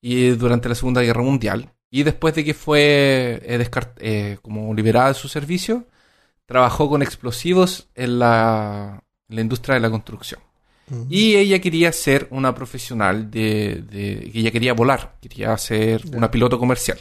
y 0.00 0.30
durante 0.30 0.68
la 0.68 0.74
Segunda 0.74 1.02
Guerra 1.02 1.22
Mundial. 1.22 1.72
Y 1.90 2.02
después 2.04 2.34
de 2.34 2.44
que 2.44 2.54
fue 2.54 3.42
eh, 3.44 3.58
descart- 3.58 3.96
eh, 3.98 4.38
como 4.42 4.72
liberada 4.74 5.08
de 5.08 5.14
su 5.14 5.28
servicio, 5.28 5.86
trabajó 6.46 6.88
con 6.88 7.02
explosivos 7.02 7.88
en 7.94 8.18
la, 8.18 9.02
en 9.28 9.36
la 9.36 9.40
industria 9.42 9.74
de 9.74 9.80
la 9.80 9.90
construcción. 9.90 10.40
Y 11.10 11.34
ella 11.34 11.60
quería 11.60 11.90
ser 11.92 12.28
una 12.30 12.54
profesional 12.54 13.28
de, 13.28 13.82
de- 13.90 14.30
que 14.32 14.38
ella 14.38 14.52
quería 14.52 14.72
volar, 14.72 15.16
quería 15.20 15.56
ser 15.58 16.02
una 16.14 16.30
piloto 16.30 16.58
comercial. 16.60 16.98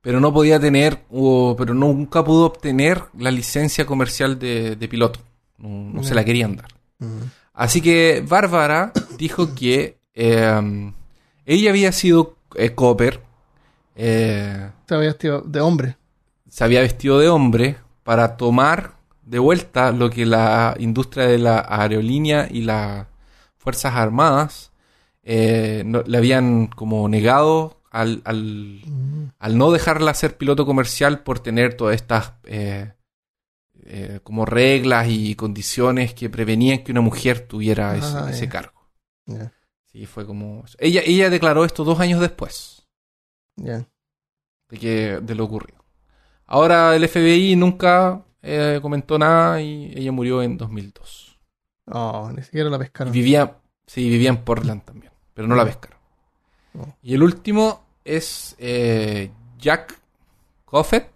Pero 0.00 0.18
no 0.18 0.32
podía 0.32 0.58
tener, 0.58 1.04
o, 1.10 1.54
pero 1.56 1.74
nunca 1.74 2.24
pudo 2.24 2.46
obtener 2.46 3.02
la 3.18 3.30
licencia 3.30 3.84
comercial 3.86 4.38
de, 4.38 4.76
de 4.76 4.88
piloto. 4.88 5.20
No, 5.58 6.02
se 6.02 6.14
la 6.14 6.24
querían 6.24 6.56
dar. 6.56 6.68
Así 7.52 7.80
que 7.82 8.24
Bárbara 8.26 8.92
dijo 9.18 9.54
que 9.54 9.98
eh, 10.14 10.92
ella 11.44 11.70
había 11.70 11.92
sido 11.92 12.36
eh, 12.56 12.74
eh, 13.94 14.70
Se 14.88 14.94
había 14.94 15.08
vestido 15.08 15.42
de 15.42 15.60
hombre. 15.60 15.96
se 16.48 16.64
había 16.64 16.80
vestido 16.80 17.18
de 17.18 17.28
hombre 17.28 17.76
para 18.02 18.36
tomar 18.36 18.96
de 19.22 19.38
vuelta 19.38 19.92
lo 19.92 20.10
que 20.10 20.26
la 20.26 20.74
industria 20.78 21.26
de 21.26 21.38
la 21.38 21.64
aerolínea 21.68 22.48
y 22.50 22.62
las 22.62 23.06
Fuerzas 23.56 23.94
Armadas 23.94 24.72
eh, 25.22 25.82
no- 25.86 26.02
le 26.02 26.18
habían 26.18 26.66
como 26.66 27.08
negado 27.08 27.80
al, 27.90 28.22
al, 28.24 28.80
Ujú. 28.84 29.30
al 29.38 29.58
no 29.58 29.70
dejarla 29.70 30.14
ser 30.14 30.36
piloto 30.36 30.66
comercial 30.66 31.22
por 31.22 31.38
tener 31.40 31.74
todas 31.74 31.94
estas 31.94 32.32
eh, 32.44 32.92
eh, 33.84 34.20
como 34.24 34.44
reglas 34.46 35.06
y 35.08 35.34
condiciones 35.36 36.14
que 36.14 36.28
prevenían 36.30 36.82
que 36.82 36.92
una 36.92 37.00
mujer 37.00 37.46
tuviera 37.46 37.96
ese, 37.96 38.16
Ah, 38.18 38.30
ese 38.30 38.48
cargo. 38.48 38.88
Sí, 39.92 40.06
fue 40.06 40.26
como... 40.26 40.64
Ella, 40.78 41.02
ella 41.04 41.28
declaró 41.30 41.64
esto 41.64 41.84
dos 41.84 42.00
años 42.00 42.20
después 42.20 42.88
de, 44.70 44.78
que, 44.78 45.20
de 45.22 45.34
lo 45.34 45.44
ocurrido. 45.44 45.81
Ahora 46.52 46.94
el 46.94 47.08
FBI 47.08 47.56
nunca 47.56 48.26
eh, 48.42 48.78
comentó 48.82 49.18
nada 49.18 49.58
y 49.62 49.90
ella 49.96 50.12
murió 50.12 50.42
en 50.42 50.58
2002. 50.58 51.38
Oh, 51.86 52.30
ni 52.36 52.42
siquiera 52.42 52.68
la 52.68 52.76
Y 52.76 52.80
pescaron. 52.80 53.10
vivía, 53.10 53.56
sí, 53.86 54.06
vivía 54.06 54.28
en 54.28 54.44
Portland 54.44 54.84
también, 54.84 55.14
pero 55.32 55.48
no 55.48 55.54
la 55.54 55.64
pescaron. 55.64 55.98
Oh. 56.78 56.94
Y 57.02 57.14
el 57.14 57.22
último 57.22 57.86
es 58.04 58.54
eh, 58.58 59.30
Jack 59.56 59.98
Coffett, 60.66 61.08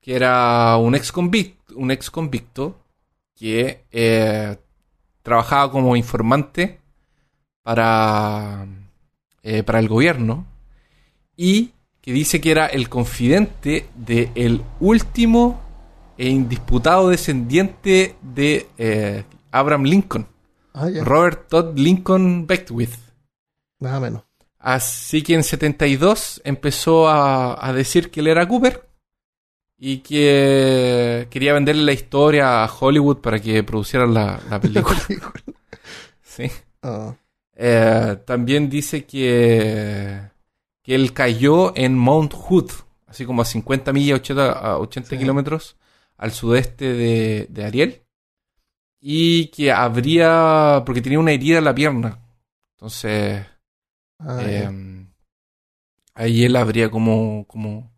que 0.00 0.16
era 0.16 0.76
un 0.78 0.96
ex 0.96 1.12
convicto, 1.12 1.74
un 1.76 1.92
ex 1.92 2.10
convicto 2.10 2.80
que 3.36 3.84
eh, 3.92 4.56
trabajaba 5.22 5.70
como 5.70 5.94
informante 5.94 6.80
para, 7.62 8.66
para 9.64 9.78
el 9.78 9.86
gobierno 9.86 10.44
y 11.36 11.70
que 12.02 12.12
dice 12.12 12.40
que 12.40 12.50
era 12.50 12.66
el 12.66 12.88
confidente 12.90 13.88
del 13.94 14.62
último 14.80 15.60
e 16.18 16.28
indisputado 16.28 17.08
descendiente 17.08 18.16
de 18.20 18.66
eh, 18.76 19.24
Abraham 19.50 19.84
Lincoln, 19.84 20.26
Ah. 20.74 20.88
Robert 21.02 21.48
Todd 21.48 21.78
Lincoln 21.78 22.46
Beckwith. 22.46 22.94
Nada 23.78 24.00
menos. 24.00 24.22
Así 24.58 25.22
que 25.22 25.34
en 25.34 25.44
72 25.44 26.40
empezó 26.44 27.08
a, 27.08 27.66
a 27.66 27.72
decir 27.72 28.10
que 28.10 28.20
él 28.20 28.28
era 28.28 28.46
Cooper 28.48 28.88
y 29.76 29.98
que 29.98 31.26
quería 31.30 31.52
venderle 31.52 31.82
la 31.82 31.92
historia 31.92 32.62
a 32.64 32.70
Hollywood 32.72 33.18
para 33.18 33.40
que 33.40 33.62
producieran 33.64 34.14
la, 34.14 34.40
la 34.50 34.60
película. 34.60 34.98
Sí. 36.22 36.50
Oh, 36.82 37.14
Eh, 37.54 38.16
también 38.24 38.70
dice 38.70 39.04
que 39.04 40.20
él 40.94 41.12
cayó 41.12 41.72
en 41.76 41.96
Mount 41.96 42.32
Hood, 42.34 42.70
así 43.06 43.24
como 43.24 43.42
a 43.42 43.44
50 43.44 43.92
millas, 43.92 44.20
80, 44.20 44.52
a 44.52 44.78
80 44.78 45.10
Sí. 45.10 45.18
kilómetros 45.18 45.76
al 46.16 46.32
sudeste 46.32 46.92
de, 46.92 47.46
de 47.50 47.64
Ariel. 47.64 48.02
Y 49.00 49.48
que 49.48 49.72
habría, 49.72 50.82
porque 50.86 51.02
tenía 51.02 51.18
una 51.18 51.32
herida 51.32 51.58
en 51.58 51.64
la 51.64 51.74
pierna. 51.74 52.20
Entonces, 52.76 53.44
ah, 54.20 54.38
eh, 54.42 54.60
ya. 54.62 54.72
ahí 56.14 56.44
él 56.44 56.54
habría 56.56 56.90
como, 56.90 57.44
como, 57.48 57.90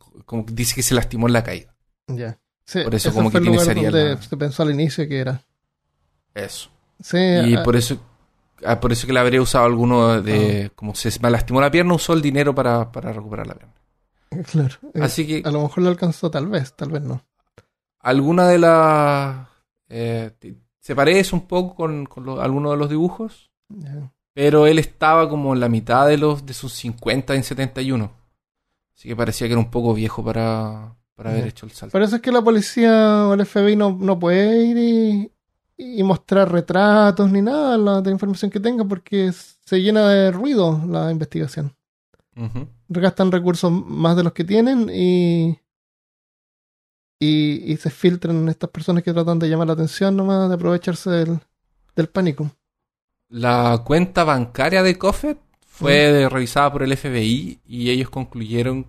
dice 0.48 0.74
que 0.74 0.82
se 0.82 0.94
lastimó 0.94 1.26
en 1.26 1.32
la 1.34 1.44
caída. 1.44 1.74
Ya. 2.06 2.38
Sí, 2.66 2.80
por 2.82 2.94
eso 2.94 3.12
como 3.12 3.30
fue 3.30 3.40
que 3.42 3.48
el 3.48 3.52
tiene 3.58 3.74
lugar 3.74 3.92
donde 3.92 4.14
la- 4.14 4.22
se 4.22 4.36
pensó 4.38 4.62
al 4.62 4.70
inicio 4.70 5.06
que 5.06 5.18
era. 5.18 5.42
Eso. 6.34 6.70
Sí, 7.02 7.18
Y 7.18 7.54
ah, 7.56 7.62
por 7.62 7.76
eso, 7.76 7.98
ah, 8.64 8.80
por 8.80 8.92
eso 8.92 9.06
que 9.06 9.12
le 9.12 9.20
habría 9.20 9.40
usado 9.42 9.64
alguno 9.64 10.20
de, 10.22 10.70
como 10.74 10.94
se 10.94 11.10
me 11.20 11.30
lastimó 11.30 11.60
la 11.60 11.70
pierna, 11.70 11.94
usó 11.94 12.12
el 12.12 12.22
dinero 12.22 12.54
para, 12.54 12.90
para 12.92 13.12
recuperar 13.12 13.46
la 13.46 13.54
pierna. 13.54 13.74
claro. 14.50 14.74
Eh, 14.94 15.00
Así 15.02 15.26
que 15.26 15.42
A 15.46 15.50
lo 15.50 15.62
mejor 15.62 15.82
lo 15.84 15.88
alcanzó, 15.90 16.30
tal 16.30 16.48
vez, 16.48 16.74
tal 16.74 16.90
vez 16.90 17.02
no. 17.02 17.24
alguna 18.00 18.48
de 18.48 18.58
las... 18.58 19.46
eh, 19.88 20.30
se 20.80 20.94
parece 20.94 21.34
un 21.34 21.46
poco 21.46 21.74
con, 21.74 22.04
con 22.06 22.24
lo- 22.24 22.40
algunos 22.42 22.72
de 22.72 22.78
los 22.78 22.90
dibujos, 22.90 23.50
pero 24.34 24.66
él 24.66 24.78
estaba 24.78 25.28
como 25.28 25.54
en 25.54 25.60
la 25.60 25.68
mitad 25.68 26.06
de 26.06 26.18
los 26.18 26.44
de 26.44 26.52
sus 26.54 26.72
50 26.74 27.34
en 27.34 27.42
71. 27.42 28.10
Así 28.96 29.08
que 29.08 29.16
parecía 29.16 29.46
que 29.46 29.52
era 29.54 29.60
un 29.60 29.70
poco 29.70 29.94
viejo 29.94 30.22
para, 30.22 30.94
para 31.14 31.30
haber 31.30 31.46
hecho 31.48 31.64
el 31.66 31.72
salto. 31.72 31.92
Por 31.92 32.02
eso 32.02 32.16
es 32.16 32.22
que 32.22 32.30
la 32.32 32.42
policía 32.42 33.26
o 33.28 33.34
el 33.34 33.46
FBI 33.46 33.76
no, 33.76 33.96
no 33.98 34.18
puede 34.18 34.62
ir 34.64 34.76
y, 34.78 35.32
y 35.76 36.02
mostrar 36.02 36.50
retratos 36.50 37.30
ni 37.30 37.42
nada 37.42 37.76
la, 37.76 38.00
de 38.00 38.10
la 38.10 38.14
información 38.14 38.50
que 38.50 38.60
tenga 38.60 38.84
porque 38.84 39.32
se 39.32 39.82
llena 39.82 40.08
de 40.08 40.30
ruido 40.30 40.80
la 40.88 41.10
investigación. 41.10 41.74
Gastan 42.88 43.30
recursos 43.30 43.70
más 43.70 44.16
de 44.16 44.24
los 44.24 44.32
que 44.32 44.44
tienen 44.44 44.90
y, 44.92 45.58
y, 47.20 47.72
y 47.72 47.76
se 47.76 47.90
filtran 47.90 48.48
estas 48.48 48.70
personas 48.70 49.02
que 49.02 49.12
tratan 49.12 49.38
de 49.38 49.48
llamar 49.48 49.68
la 49.68 49.74
atención 49.74 50.16
nomás, 50.16 50.48
de 50.48 50.54
aprovecharse 50.54 51.10
del, 51.10 51.38
del 51.94 52.08
pánico. 52.08 52.50
La 53.28 53.82
cuenta 53.84 54.24
bancaria 54.24 54.82
de 54.82 54.98
Coffet 54.98 55.38
fue 55.66 56.28
revisada 56.28 56.72
por 56.72 56.82
el 56.82 56.96
FBI 56.96 57.60
y 57.66 57.90
ellos 57.90 58.10
concluyeron 58.10 58.86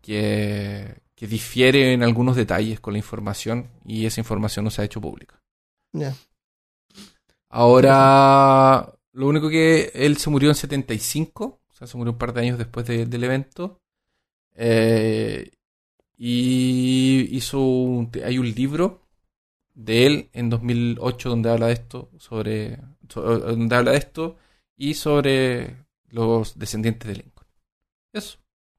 que, 0.00 1.00
que 1.14 1.26
difiere 1.26 1.92
en 1.92 2.02
algunos 2.02 2.36
detalles 2.36 2.78
con 2.78 2.94
la 2.94 2.98
información 2.98 3.68
y 3.84 4.06
esa 4.06 4.20
información 4.20 4.64
no 4.64 4.70
se 4.70 4.82
ha 4.82 4.84
hecho 4.84 5.00
pública. 5.00 5.40
Ahora, 7.48 8.92
lo 9.12 9.26
único 9.28 9.48
que 9.48 9.90
él 9.94 10.16
se 10.16 10.30
murió 10.30 10.48
en 10.50 10.54
75, 10.54 11.60
o 11.68 11.74
sea, 11.74 11.86
se 11.86 11.96
murió 11.96 12.12
un 12.12 12.18
par 12.18 12.32
de 12.32 12.40
años 12.42 12.58
después 12.58 12.86
de- 12.86 13.06
del 13.06 13.24
evento. 13.24 13.80
Eh, 14.54 15.50
y 16.18 17.28
hizo 17.36 17.60
un, 17.60 18.10
hay 18.24 18.38
un 18.38 18.46
libro 18.54 19.06
de 19.74 20.06
él 20.06 20.30
en 20.32 20.50
2008 20.50 21.28
donde 21.30 21.50
habla 21.50 21.66
de 21.68 21.74
esto, 21.74 22.10
sobre, 22.18 22.78
so- 23.08 23.22
donde 23.40 23.76
habla 23.76 23.92
de 23.92 23.98
esto 23.98 24.36
y 24.76 24.94
sobre 24.94 25.76
los 26.08 26.58
descendientes 26.58 27.08
de 27.08 27.14
Lincoln. 27.16 27.46
Eso. 28.12 28.38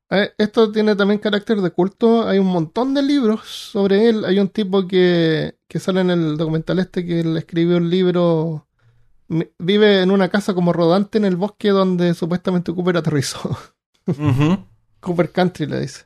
Eh, 0.09 0.31
Esto 0.37 0.71
tiene 0.71 0.95
también 0.95 1.19
carácter 1.19 1.61
de 1.61 1.71
culto. 1.71 2.27
Hay 2.27 2.39
un 2.39 2.47
montón 2.47 2.93
de 2.93 3.01
libros 3.01 3.41
sobre 3.45 4.09
él. 4.09 4.25
Hay 4.25 4.39
un 4.39 4.49
tipo 4.49 4.87
que, 4.87 5.57
que 5.67 5.79
sale 5.79 6.01
en 6.01 6.09
el 6.11 6.37
documental 6.37 6.79
este 6.79 7.05
que 7.05 7.19
él 7.21 7.37
escribió 7.37 7.77
un 7.77 7.89
libro. 7.89 8.67
Vive 9.59 10.01
en 10.03 10.11
una 10.11 10.29
casa 10.29 10.53
como 10.53 10.71
rodante 10.71 11.17
en 11.17 11.25
el 11.25 11.35
bosque 11.35 11.69
donde 11.69 12.13
supuestamente 12.13 12.73
Cooper 12.73 12.97
aterrizó. 12.97 13.57
Cooper 15.01 15.31
Country 15.31 15.65
le 15.65 15.81
dice. 15.81 16.05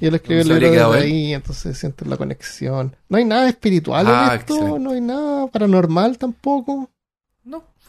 Y 0.00 0.06
él 0.06 0.14
escribió 0.14 0.42
el 0.42 0.48
¿Dónde 0.48 0.66
se 0.66 0.70
libro 0.72 0.92
desde 0.92 1.04
ahí, 1.06 1.34
entonces 1.34 1.76
sientes 1.78 2.08
la 2.08 2.16
conexión. 2.16 2.96
No 3.08 3.18
hay 3.18 3.24
nada 3.24 3.48
espiritual 3.48 4.06
Ah, 4.08 4.30
en 4.32 4.40
esto, 4.40 4.54
excelente. 4.54 4.80
no 4.80 4.90
hay 4.92 5.00
nada 5.00 5.46
paranormal 5.48 6.16
tampoco. 6.18 6.90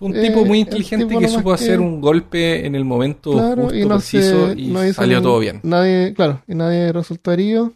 Fue 0.02 0.08
un 0.10 0.16
Eh, 0.16 0.22
tipo 0.22 0.43
muy 0.45 0.62
el 0.62 0.66
inteligente 0.66 1.06
tipo 1.06 1.20
que 1.20 1.28
supo 1.28 1.49
que- 1.49 1.54
hacer 1.54 1.80
un 1.80 2.02
golpe 2.02 2.66
en 2.66 2.74
el 2.74 2.84
momento 2.84 3.34
Claro, 3.34 3.62
justo, 3.66 3.78
y 3.78 3.82
no 3.86 3.89
preciso 3.97 4.47
se, 4.47 4.60
y 4.60 4.68
no 4.70 4.93
salió 4.93 5.22
todo 5.22 5.38
bien. 5.38 5.60
Nadie, 5.62 6.16
claro, 6.16 6.41
y 6.47 6.56
nadie 6.56 6.91
resultó 6.91 7.32
herido. 7.32 7.72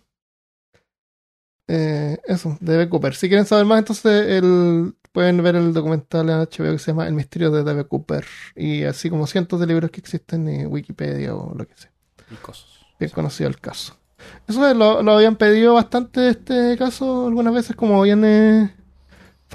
Eh, 1.67 2.17
eso, 2.25 2.57
de 2.61 2.89
Cooper. 2.89 3.15
Si 3.15 3.27
quieren 3.27 3.45
saber 3.45 3.65
más, 3.65 3.79
entonces 3.79 4.27
el, 4.29 4.95
pueden 5.11 5.41
ver 5.41 5.55
el 5.55 5.73
documental 5.73 6.29
en 6.29 6.37
HBO 6.39 6.71
que 6.73 6.79
se 6.79 6.91
llama 6.91 7.07
El 7.07 7.13
misterio 7.13 7.51
de 7.51 7.63
D.B. 7.63 7.85
Cooper. 7.85 8.25
Y 8.55 8.83
así 8.83 9.09
como 9.09 9.25
cientos 9.27 9.59
de 9.59 9.67
libros 9.67 9.89
que 9.91 9.99
existen 9.99 10.47
en 10.47 10.67
Wikipedia 10.71 11.35
o 11.35 11.55
lo 11.55 11.67
que 11.67 11.75
sea. 11.75 11.91
Y 12.31 12.35
cosas. 12.35 12.65
Bien 12.99 13.11
conocido 13.11 13.49
el 13.49 13.59
caso. 13.59 13.95
Eso 14.47 14.67
es, 14.67 14.75
lo, 14.75 15.01
lo 15.03 15.11
habían 15.13 15.35
pedido 15.35 15.73
bastante 15.75 16.29
este 16.29 16.75
caso 16.77 17.27
algunas 17.27 17.53
veces 17.53 17.75
como 17.75 18.01
viene 18.01 18.74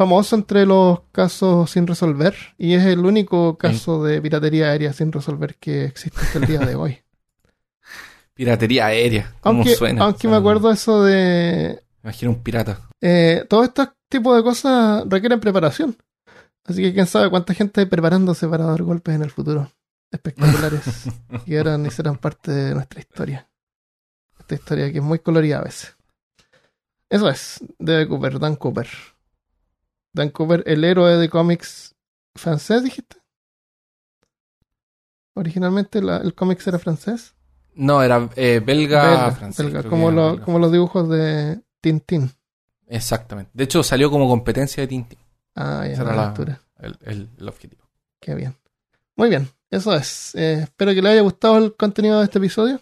famoso 0.00 0.34
entre 0.34 0.64
los 0.64 1.00
casos 1.12 1.70
sin 1.70 1.86
resolver. 1.86 2.34
Y 2.56 2.72
es 2.72 2.86
el 2.86 3.04
único 3.04 3.58
caso 3.58 4.02
de 4.02 4.22
piratería 4.22 4.70
aérea 4.70 4.94
sin 4.94 5.12
resolver 5.12 5.56
que 5.56 5.84
existe 5.84 6.18
hasta 6.18 6.38
el 6.38 6.46
día 6.46 6.60
de 6.60 6.74
hoy. 6.74 7.00
Piratería 8.34 8.86
aérea. 8.86 9.34
¿Cómo 9.42 9.58
Aunque, 9.58 9.74
suena? 9.74 10.04
aunque 10.04 10.26
O 10.26 10.30
me 10.30 10.38
acuerdo 10.38 10.70
eso 10.70 11.04
de... 11.04 11.82
Imagina 12.02 12.30
un 12.30 12.42
pirata. 12.42 12.80
Eh, 13.02 13.44
todo 13.46 13.64
este 13.64 13.88
tipo 14.08 14.34
de 14.34 14.42
cosas 14.42 15.04
requieren 15.06 15.38
preparación. 15.38 15.94
Así 16.64 16.80
que 16.80 16.94
quién 16.94 17.06
sabe 17.06 17.28
cuánta 17.28 17.52
gente 17.52 17.84
preparándose 17.84 18.48
para 18.48 18.64
dar 18.64 18.82
golpes 18.82 19.14
en 19.14 19.22
el 19.22 19.30
futuro. 19.30 19.70
Espectaculares. 20.10 21.10
que 21.44 21.58
ahora 21.58 21.76
ni 21.76 21.90
serán 21.90 22.16
parte 22.16 22.50
de 22.50 22.74
nuestra 22.74 23.00
historia. 23.00 23.50
Esta 24.38 24.54
historia 24.54 24.90
que 24.90 24.96
es 24.96 25.04
muy 25.04 25.18
colorida 25.18 25.58
a 25.58 25.64
veces. 25.64 25.94
Eso 27.10 27.28
es, 27.28 27.62
de 27.78 28.08
Cooper, 28.08 28.38
Dan 28.38 28.56
Cooper. 28.56 28.88
Dan 30.12 30.30
Cooper, 30.30 30.62
el 30.66 30.84
héroe 30.84 31.16
de 31.16 31.28
cómics 31.28 31.94
francés, 32.34 32.82
dijiste. 32.84 33.16
Originalmente 35.34 36.02
la- 36.02 36.18
el 36.18 36.34
cómics 36.34 36.66
era 36.66 36.78
francés. 36.78 37.34
No, 37.74 38.02
era 38.02 38.28
eh, 38.36 38.60
belga, 38.64 39.02
Belga, 39.08 39.30
francés, 39.32 39.66
belga, 39.66 39.82
como, 39.88 40.08
que 40.08 40.12
era 40.14 40.22
lo- 40.22 40.30
belga. 40.32 40.44
como 40.44 40.58
los 40.58 40.72
dibujos 40.72 41.08
de 41.08 41.60
Tintín. 41.80 42.30
Exactamente. 42.88 43.50
De 43.54 43.64
hecho, 43.64 43.82
salió 43.82 44.10
como 44.10 44.28
competencia 44.28 44.82
de 44.82 44.88
Tintín. 44.88 45.18
Ah, 45.54 45.82
ya, 45.86 45.92
Esa 45.92 46.02
era 46.02 46.16
la. 46.16 46.34
El, 46.80 46.98
el- 47.02 47.28
el 47.38 47.48
objetivo. 47.48 47.82
Qué 48.20 48.34
bien. 48.34 48.56
Muy 49.16 49.28
bien, 49.28 49.48
eso 49.70 49.94
es. 49.94 50.34
Eh, 50.34 50.60
espero 50.64 50.92
que 50.92 51.00
les 51.02 51.12
haya 51.12 51.20
gustado 51.22 51.58
el 51.58 51.76
contenido 51.76 52.18
de 52.18 52.24
este 52.24 52.38
episodio. 52.38 52.80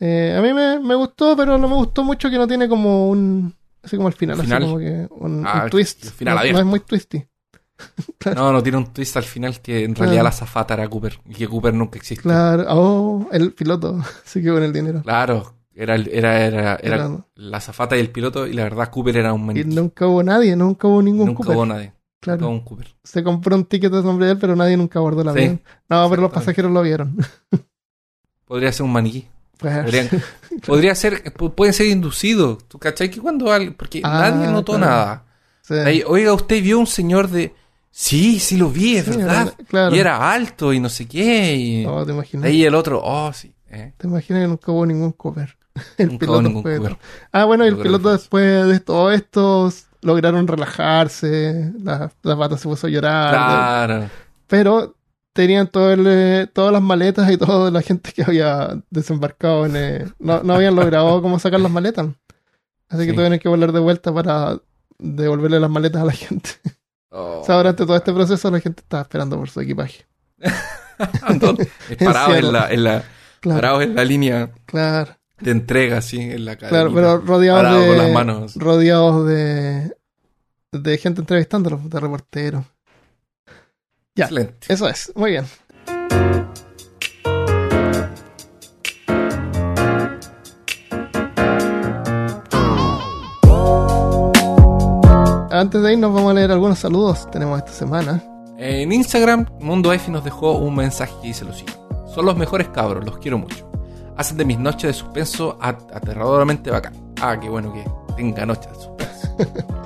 Eh, 0.00 0.34
a 0.36 0.42
mí 0.42 0.52
me, 0.52 0.78
me 0.80 0.94
gustó, 0.94 1.36
pero 1.36 1.58
no 1.58 1.68
me 1.68 1.74
gustó 1.76 2.02
mucho 2.02 2.30
que 2.30 2.38
no 2.38 2.46
tiene 2.46 2.68
como 2.68 3.08
un. 3.10 3.54
Así 3.86 3.96
como 3.96 4.08
el 4.08 4.14
final, 4.14 4.36
Final. 4.36 4.62
así 4.62 4.66
como 4.72 4.78
que 4.78 5.08
un, 5.10 5.46
Ah, 5.46 5.62
un 5.64 5.70
twist. 5.70 6.04
el 6.04 6.10
final 6.10 6.36
no, 6.46 6.52
no 6.52 6.58
es 6.58 6.64
muy 6.66 6.80
twisty. 6.80 7.24
No, 8.34 8.52
no 8.52 8.62
tiene 8.62 8.78
un 8.78 8.92
twist 8.92 9.16
al 9.16 9.22
final 9.24 9.60
que 9.60 9.84
en 9.84 9.94
realidad 9.94 10.24
la 10.24 10.32
zafata 10.32 10.74
era 10.74 10.88
Cooper. 10.88 11.20
Y 11.26 11.34
que 11.34 11.46
Cooper 11.48 11.72
nunca 11.74 11.98
existe. 11.98 12.22
Claro, 12.22 12.64
oh, 12.68 13.28
el 13.32 13.52
piloto 13.52 13.98
se 14.24 14.42
quedó 14.42 14.54
con 14.54 14.64
el 14.64 14.72
dinero. 14.72 15.02
Claro, 15.02 15.54
era, 15.74 15.94
era, 15.96 16.44
era, 16.46 16.76
era 16.82 17.10
la 17.34 17.60
zafata 17.60 17.96
y 17.96 18.00
el 18.00 18.10
piloto, 18.10 18.46
y 18.46 18.54
la 18.54 18.64
verdad 18.64 18.90
Cooper 18.90 19.16
era 19.18 19.32
un 19.32 19.42
y 19.42 19.44
maniquí. 19.44 19.68
nunca 19.74 20.06
hubo 20.06 20.22
nadie, 20.22 20.56
nunca 20.56 20.88
hubo 20.88 21.02
ningún 21.02 21.26
Nunca 21.26 21.38
Cooper. 21.38 21.56
hubo 21.56 21.66
nadie. 21.66 21.84
Nunca 21.86 21.96
Claro. 22.20 22.46
hubo 22.46 22.52
un 22.54 22.60
Cooper. 22.64 22.96
Se 23.04 23.22
compró 23.22 23.54
un 23.56 23.66
ticket 23.66 23.92
de 23.92 24.02
nombre 24.02 24.26
de 24.26 24.32
él, 24.32 24.38
pero 24.38 24.56
nadie 24.56 24.76
nunca 24.76 24.98
abordó 24.98 25.22
la 25.22 25.32
Sí, 25.34 25.38
avión. 25.38 25.62
No, 25.88 26.08
pero 26.10 26.22
los 26.22 26.32
pasajeros 26.32 26.72
lo 26.72 26.82
vieron. 26.82 27.16
Podría 28.46 28.72
ser 28.72 28.84
un 28.84 28.92
maniquí. 28.92 29.28
Podrían- 29.58 30.08
podría 30.66 30.94
ser, 30.94 31.24
pu- 31.34 31.54
pueden 31.54 31.72
ser 31.74 31.86
inducidos. 31.86 32.66
¿Tú 32.68 32.78
cachai? 32.78 33.10
Que 33.10 33.20
cuando 33.20 33.50
al- 33.52 33.74
porque 33.74 34.00
Ah, 34.04 34.30
nadie 34.30 34.48
notó 34.48 34.74
claro. 34.76 34.86
nada. 34.90 35.24
sí. 35.62 35.74
Ahí, 35.74 36.02
Oiga, 36.06 36.32
usted 36.32 36.62
vio 36.62 36.78
un 36.78 36.86
señor 36.86 37.28
de. 37.28 37.54
Sí, 37.90 38.38
sí 38.40 38.56
lo 38.58 38.68
vi, 38.68 38.96
es 38.98 39.06
Sí, 39.06 39.12
verdad. 39.16 39.54
era- 39.56 39.64
claro. 39.68 39.96
Y 39.96 39.98
era 39.98 40.32
alto 40.32 40.72
y 40.74 40.80
no 40.80 40.88
sé 40.90 41.06
qué. 41.08 41.54
Y 41.56 41.84
No, 41.86 42.04
te 42.04 42.12
imaginas. 42.12 42.44
ahí 42.46 42.64
el 42.64 42.74
otro, 42.74 43.00
oh, 43.02 43.32
sí. 43.32 43.54
eh. 43.70 43.92
Te 43.96 44.06
imaginas 44.06 44.42
que 44.42 44.48
nunca 44.48 44.72
hubo 44.72 44.84
ningún 44.84 45.12
Cooper. 45.12 45.56
El 45.98 46.08
Nunca 46.08 46.26
hubo 46.26 46.38
piloto 46.38 46.42
ningún 46.42 46.62
fue- 46.62 46.76
Cooper. 46.78 46.96
Ah, 47.32 47.44
bueno, 47.46 47.64
el 47.64 47.76
piloto 47.76 48.12
después 48.12 48.66
de 48.66 48.80
todo 48.80 49.10
esto 49.12 49.72
lograron 50.02 50.46
relajarse, 50.46 51.72
la, 51.82 52.10
la 52.22 52.36
pata 52.36 52.56
se 52.58 52.68
puso 52.68 52.86
a 52.86 52.90
llorar, 52.90 53.30
Claro. 53.34 54.10
pero 54.46 54.95
tenían 55.36 55.68
todo 55.68 55.92
el, 55.92 56.04
eh, 56.08 56.46
todas 56.52 56.72
las 56.72 56.82
maletas 56.82 57.30
y 57.30 57.36
toda 57.36 57.70
la 57.70 57.82
gente 57.82 58.12
que 58.12 58.22
había 58.24 58.82
desembarcado 58.90 59.66
en... 59.66 59.76
eh, 59.76 60.04
no, 60.18 60.42
no 60.42 60.54
habían 60.54 60.74
logrado 60.74 61.22
cómo 61.22 61.38
sacar 61.38 61.60
las 61.60 61.70
maletas. 61.70 62.06
Así 62.88 63.04
que 63.04 63.10
Sí. 63.10 63.14
tuvieron 63.16 63.38
que 63.38 63.48
volver 63.48 63.70
de 63.72 63.80
vuelta 63.80 64.12
para 64.12 64.58
devolverle 64.98 65.60
las 65.60 65.70
maletas 65.70 66.02
a 66.02 66.06
la 66.06 66.12
gente. 66.12 66.50
Oh. 67.10 67.40
O 67.42 67.44
sea, 67.44 67.56
durante 67.56 67.84
todo 67.86 67.96
este 67.96 68.12
proceso 68.12 68.50
la 68.50 68.60
gente 68.60 68.80
estaba 68.82 69.02
esperando 69.02 69.36
por 69.38 69.48
su 69.48 69.60
equipaje. 69.60 70.06
Parados 72.04 72.36
en 72.38 72.52
la, 72.52 72.70
en 72.72 72.84
la, 72.84 73.04
Claro, 73.40 73.60
parados 73.60 73.82
en 73.84 73.94
la 73.94 74.04
línea 74.04 74.50
claro, 74.64 75.12
de 75.38 75.50
entrega, 75.50 75.98
así, 75.98 76.18
en 76.18 76.44
la 76.46 76.56
cara. 76.56 76.70
claro, 76.70 76.92
pero 76.94 77.18
rodeados 77.18 77.80
de... 77.80 77.86
con 77.88 77.98
las 77.98 78.10
manos. 78.12 78.56
rodeados 78.56 79.26
de, 79.28 79.94
de 80.72 80.98
gente 80.98 81.20
entrevistándolos, 81.20 81.88
de 81.88 82.00
reporteros. 82.00 82.64
Ya. 84.16 84.24
Excelente. 84.24 84.54
Eso 84.72 84.88
es, 84.88 85.12
muy 85.14 85.30
bien. 85.32 85.44
Antes 95.50 95.82
de 95.82 95.92
irnos 95.94 96.12
vamos 96.12 96.30
a 96.30 96.34
leer 96.34 96.50
algunos 96.52 96.78
saludos 96.78 97.30
tenemos 97.30 97.58
esta 97.58 97.72
semana. 97.72 98.22
En 98.58 98.92
Instagram, 98.92 99.46
Mundo 99.60 99.92
F 99.92 100.10
nos 100.10 100.24
dejó 100.24 100.52
un 100.58 100.74
mensaje 100.76 101.14
que 101.20 101.28
dice 101.28 101.44
lo 101.44 101.52
siguiente. 101.52 101.80
Son 102.14 102.24
los 102.26 102.36
mejores 102.36 102.68
cabros, 102.68 103.04
los 103.04 103.18
quiero 103.18 103.38
mucho. 103.38 103.70
Hacen 104.16 104.36
de 104.38 104.44
mis 104.44 104.58
noches 104.58 104.82
de 104.88 104.92
suspenso 104.94 105.58
at- 105.60 105.92
aterradoramente 105.94 106.70
bacán. 106.70 106.94
Ah, 107.20 107.38
qué 107.40 107.48
bueno 107.48 107.72
que 107.72 107.84
tenga 108.16 108.44
noches 108.46 108.68
de 108.72 108.74
suspenso. 108.74 109.36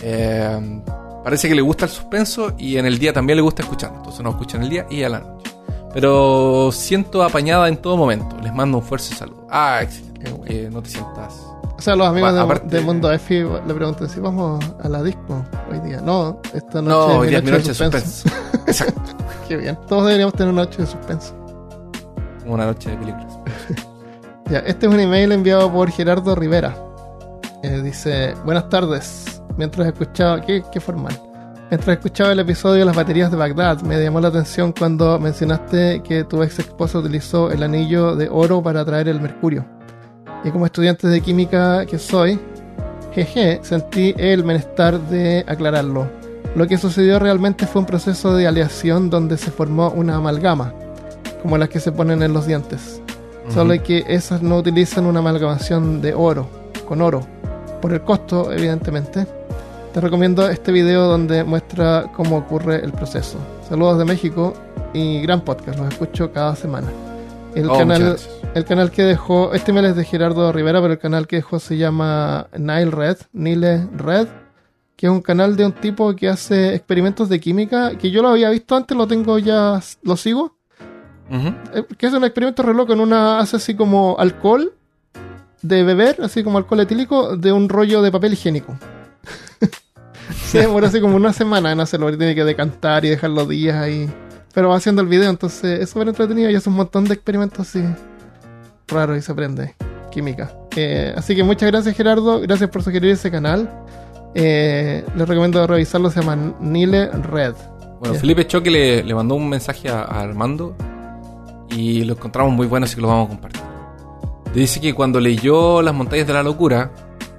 Eh, 0.00 0.80
parece 1.28 1.46
que 1.46 1.54
le 1.54 1.60
gusta 1.60 1.84
el 1.84 1.90
suspenso 1.90 2.54
y 2.56 2.78
en 2.78 2.86
el 2.86 2.98
día 2.98 3.12
también 3.12 3.36
le 3.36 3.42
gusta 3.42 3.60
escuchar. 3.60 3.92
Entonces 3.94 4.22
nos 4.22 4.32
escucha 4.32 4.56
en 4.56 4.62
el 4.62 4.70
día 4.70 4.86
y 4.88 5.02
a 5.02 5.10
la 5.10 5.20
noche. 5.20 5.50
Pero 5.92 6.70
siento 6.72 7.22
apañada 7.22 7.68
en 7.68 7.76
todo 7.76 7.98
momento. 7.98 8.34
Les 8.42 8.50
mando 8.54 8.78
un 8.78 8.82
fuerte 8.82 9.14
saludo. 9.14 9.46
Ah, 9.50 9.80
excelente. 9.82 10.30
Bueno. 10.30 10.44
Que 10.46 10.70
no 10.70 10.82
te 10.82 10.88
sientas... 10.88 11.34
O 11.76 11.82
sea, 11.82 11.96
los 11.96 12.08
amigos 12.08 12.32
Va, 12.32 12.54
de, 12.60 12.80
Mundo 12.80 13.12
F 13.12 13.44
le 13.44 13.74
preguntan 13.74 14.08
si 14.08 14.20
vamos 14.20 14.64
a 14.82 14.88
la 14.88 15.02
disco 15.02 15.44
hoy 15.70 15.78
día. 15.80 16.00
No, 16.00 16.40
esta 16.54 16.80
noche 16.80 16.88
No, 16.88 17.18
hoy 17.18 17.28
día 17.28 17.38
es 17.38 17.44
mi 17.44 17.50
noche 17.50 17.68
noche 17.68 17.84
de 17.84 18.00
suspenso. 18.00 18.28
Exacto. 18.66 19.02
Qué 19.48 19.56
bien. 19.58 19.78
Todos 19.86 20.06
deberíamos 20.06 20.32
tener 20.32 20.50
una 20.50 20.62
noche 20.62 20.80
de 20.80 20.86
suspenso. 20.86 21.34
Una 22.46 22.64
noche 22.64 22.88
de 22.88 22.96
películas. 22.96 23.38
Ya, 24.50 24.60
este 24.60 24.86
es 24.86 24.94
un 24.94 24.98
email 24.98 25.30
enviado 25.32 25.70
por 25.70 25.90
Gerardo 25.90 26.34
Rivera. 26.34 26.74
Eh, 27.62 27.82
dice, 27.82 28.32
buenas 28.46 28.70
tardes. 28.70 29.27
Mientras 29.58 29.88
escuchaba, 29.88 30.40
qué, 30.40 30.62
qué 30.72 30.80
formal. 30.80 31.20
Mientras 31.68 31.96
escuchaba 31.96 32.32
el 32.32 32.38
episodio 32.38 32.78
de 32.78 32.84
las 32.84 32.96
baterías 32.96 33.30
de 33.30 33.36
Bagdad, 33.36 33.82
me 33.82 34.00
llamó 34.02 34.20
la 34.20 34.28
atención 34.28 34.72
cuando 34.72 35.18
mencionaste 35.18 36.00
que 36.02 36.22
tu 36.22 36.42
ex 36.44 36.60
esposa 36.60 37.00
utilizó 37.00 37.50
el 37.50 37.64
anillo 37.64 38.14
de 38.14 38.28
oro 38.30 38.62
para 38.62 38.82
atraer 38.82 39.08
el 39.08 39.20
mercurio. 39.20 39.66
Y 40.44 40.50
como 40.50 40.64
estudiante 40.64 41.08
de 41.08 41.20
química 41.20 41.84
que 41.86 41.98
soy, 41.98 42.38
jeje, 43.12 43.58
sentí 43.62 44.14
el 44.16 44.44
menester 44.44 45.00
de 45.00 45.44
aclararlo. 45.46 46.08
Lo 46.54 46.66
que 46.68 46.78
sucedió 46.78 47.18
realmente 47.18 47.66
fue 47.66 47.80
un 47.80 47.86
proceso 47.86 48.36
de 48.36 48.46
aleación 48.46 49.10
donde 49.10 49.36
se 49.36 49.50
formó 49.50 49.90
una 49.90 50.14
amalgama, 50.16 50.72
como 51.42 51.58
las 51.58 51.68
que 51.68 51.80
se 51.80 51.90
ponen 51.90 52.22
en 52.22 52.32
los 52.32 52.46
dientes. 52.46 53.02
Solo 53.48 53.74
que 53.82 54.04
esas 54.06 54.40
no 54.40 54.58
utilizan 54.58 55.04
una 55.04 55.18
amalgamación 55.18 56.00
de 56.00 56.14
oro, 56.14 56.48
con 56.86 57.02
oro, 57.02 57.26
por 57.82 57.92
el 57.92 58.02
costo, 58.02 58.52
evidentemente. 58.52 59.26
Te 59.98 60.02
recomiendo 60.02 60.48
este 60.48 60.70
video 60.70 61.08
donde 61.08 61.42
muestra 61.42 62.12
cómo 62.14 62.36
ocurre 62.36 62.84
el 62.84 62.92
proceso. 62.92 63.36
Saludos 63.68 63.98
de 63.98 64.04
México 64.04 64.54
y 64.94 65.20
gran 65.22 65.40
podcast, 65.40 65.76
los 65.76 65.88
escucho 65.88 66.30
cada 66.30 66.54
semana. 66.54 66.86
El 67.56 67.68
Oh, 67.68 67.76
canal 67.76 68.16
el 68.54 68.64
canal 68.64 68.92
que 68.92 69.02
dejó, 69.02 69.52
este 69.54 69.72
email 69.72 69.86
es 69.86 69.96
de 69.96 70.04
Gerardo 70.04 70.52
Rivera, 70.52 70.80
pero 70.80 70.92
el 70.92 71.00
canal 71.00 71.26
que 71.26 71.34
dejó 71.34 71.58
se 71.58 71.78
llama 71.78 72.46
Nile 72.56 72.92
Red, 72.92 73.16
Nile 73.32 73.88
Red, 73.92 74.28
que 74.94 75.06
es 75.06 75.10
un 75.12 75.20
canal 75.20 75.56
de 75.56 75.66
un 75.66 75.72
tipo 75.72 76.14
que 76.14 76.28
hace 76.28 76.76
experimentos 76.76 77.28
de 77.28 77.40
química, 77.40 77.98
que 77.98 78.12
yo 78.12 78.22
lo 78.22 78.28
había 78.28 78.50
visto 78.50 78.76
antes, 78.76 78.96
lo 78.96 79.08
tengo 79.08 79.36
ya, 79.40 79.80
lo 80.04 80.16
sigo, 80.16 80.54
eh, 81.28 81.84
que 81.98 82.06
es 82.06 82.12
un 82.12 82.22
experimento 82.22 82.62
re 82.62 82.72
loco, 82.72 82.92
en 82.92 83.00
una, 83.00 83.40
hace 83.40 83.56
así 83.56 83.74
como 83.74 84.14
alcohol 84.16 84.74
de 85.60 85.82
beber, 85.82 86.18
así 86.22 86.44
como 86.44 86.56
alcohol 86.58 86.78
etílico, 86.78 87.36
de 87.36 87.50
un 87.50 87.68
rollo 87.68 88.00
de 88.00 88.12
papel 88.12 88.34
higiénico. 88.34 88.78
Se 90.46 90.58
demora 90.60 90.88
así 90.88 91.00
como 91.00 91.16
una 91.16 91.32
semana 91.32 91.72
en 91.72 91.80
hacerlo, 91.80 92.08
tiene 92.16 92.34
que 92.34 92.44
decantar 92.44 93.04
y 93.04 93.10
dejar 93.10 93.30
los 93.30 93.48
días 93.48 93.76
ahí. 93.76 94.08
Pero 94.54 94.70
va 94.70 94.76
haciendo 94.76 95.02
el 95.02 95.08
video, 95.08 95.30
entonces 95.30 95.80
es 95.80 95.90
súper 95.90 96.08
entretenido 96.08 96.50
y 96.50 96.54
hace 96.54 96.68
un 96.68 96.76
montón 96.76 97.04
de 97.04 97.14
experimentos 97.14 97.68
así 97.68 97.82
raros 98.88 99.18
y 99.18 99.20
se 99.22 99.30
aprende 99.32 99.74
química. 100.10 100.50
Eh, 100.76 101.12
así 101.16 101.36
que 101.36 101.42
muchas 101.44 101.70
gracias 101.70 101.94
Gerardo, 101.96 102.40
gracias 102.40 102.70
por 102.70 102.82
sugerir 102.82 103.10
ese 103.12 103.30
canal. 103.30 103.68
Eh, 104.34 105.04
les 105.16 105.28
recomiendo 105.28 105.66
revisarlo, 105.66 106.10
se 106.10 106.20
llama 106.20 106.54
Nile 106.60 107.08
Red. 107.08 107.54
Bueno, 108.00 108.14
Ya. 108.14 108.20
Felipe 108.20 108.46
Choque 108.46 108.70
le, 108.70 109.02
le 109.02 109.14
mandó 109.14 109.34
un 109.34 109.48
mensaje 109.48 109.88
a, 109.90 110.02
a 110.02 110.20
Armando 110.20 110.74
y 111.70 112.04
lo 112.04 112.14
encontramos 112.14 112.52
muy 112.52 112.66
bueno, 112.66 112.84
así 112.84 112.94
que 112.96 113.02
lo 113.02 113.08
vamos 113.08 113.26
a 113.26 113.28
compartir. 113.30 113.62
Dice 114.54 114.80
que 114.80 114.94
cuando 114.94 115.20
leyó 115.20 115.82
Las 115.82 115.94
montañas 115.94 116.26
de 116.26 116.32
la 116.32 116.42
locura, 116.42 116.90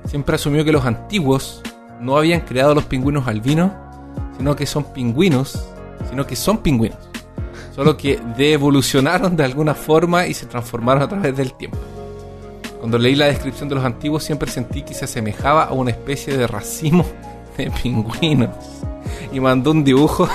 siempre 0.05 0.35
asumió 0.35 0.63
que 0.63 0.71
los 0.71 0.85
antiguos 0.85 1.61
no 1.99 2.17
habían 2.17 2.41
creado 2.41 2.73
los 2.75 2.85
pingüinos 2.85 3.27
albinos, 3.27 3.71
sino 4.37 4.55
que 4.55 4.65
son 4.65 4.85
pingüinos, 4.85 5.65
sino 6.09 6.25
que 6.25 6.35
son 6.35 6.59
pingüinos. 6.59 6.97
Solo 7.75 7.95
que 7.95 8.19
devolucionaron 8.37 9.35
de 9.35 9.43
alguna 9.43 9.73
forma 9.73 10.27
y 10.27 10.33
se 10.33 10.45
transformaron 10.45 11.03
a 11.03 11.07
través 11.07 11.35
del 11.35 11.53
tiempo. 11.53 11.77
Cuando 12.79 12.97
leí 12.97 13.15
la 13.15 13.25
descripción 13.25 13.67
de 13.69 13.75
los 13.75 13.83
antiguos 13.83 14.23
siempre 14.23 14.49
sentí 14.49 14.83
que 14.83 14.93
se 14.93 15.05
asemejaba 15.05 15.65
a 15.65 15.73
una 15.73 15.91
especie 15.91 16.37
de 16.37 16.47
racimo 16.47 17.05
de 17.57 17.69
pingüinos. 17.83 18.49
Y 19.31 19.39
mandó 19.39 19.71
un 19.71 19.83
dibujo 19.83 20.27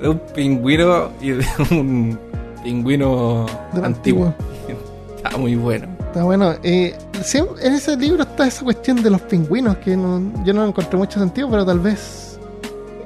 de 0.00 0.08
un 0.08 0.18
pingüino 0.34 1.10
y 1.20 1.30
de 1.30 1.46
un 1.70 2.18
pingüino 2.62 3.46
De 3.72 3.84
antiguo. 3.84 4.34
Está 5.16 5.36
muy 5.36 5.54
bueno. 5.54 5.86
Está 6.00 6.24
bueno. 6.24 6.54
Eh, 6.62 6.96
en 7.62 7.74
ese 7.74 7.96
libro 7.96 8.22
está 8.22 8.46
esa 8.46 8.64
cuestión 8.64 9.02
de 9.02 9.10
los 9.10 9.20
pingüinos 9.22 9.76
que 9.78 9.96
no- 9.96 10.44
yo 10.44 10.52
no 10.54 10.64
encontré 10.66 10.96
mucho 10.98 11.18
sentido, 11.20 11.48
pero 11.50 11.64
tal 11.66 11.78
vez 11.80 12.38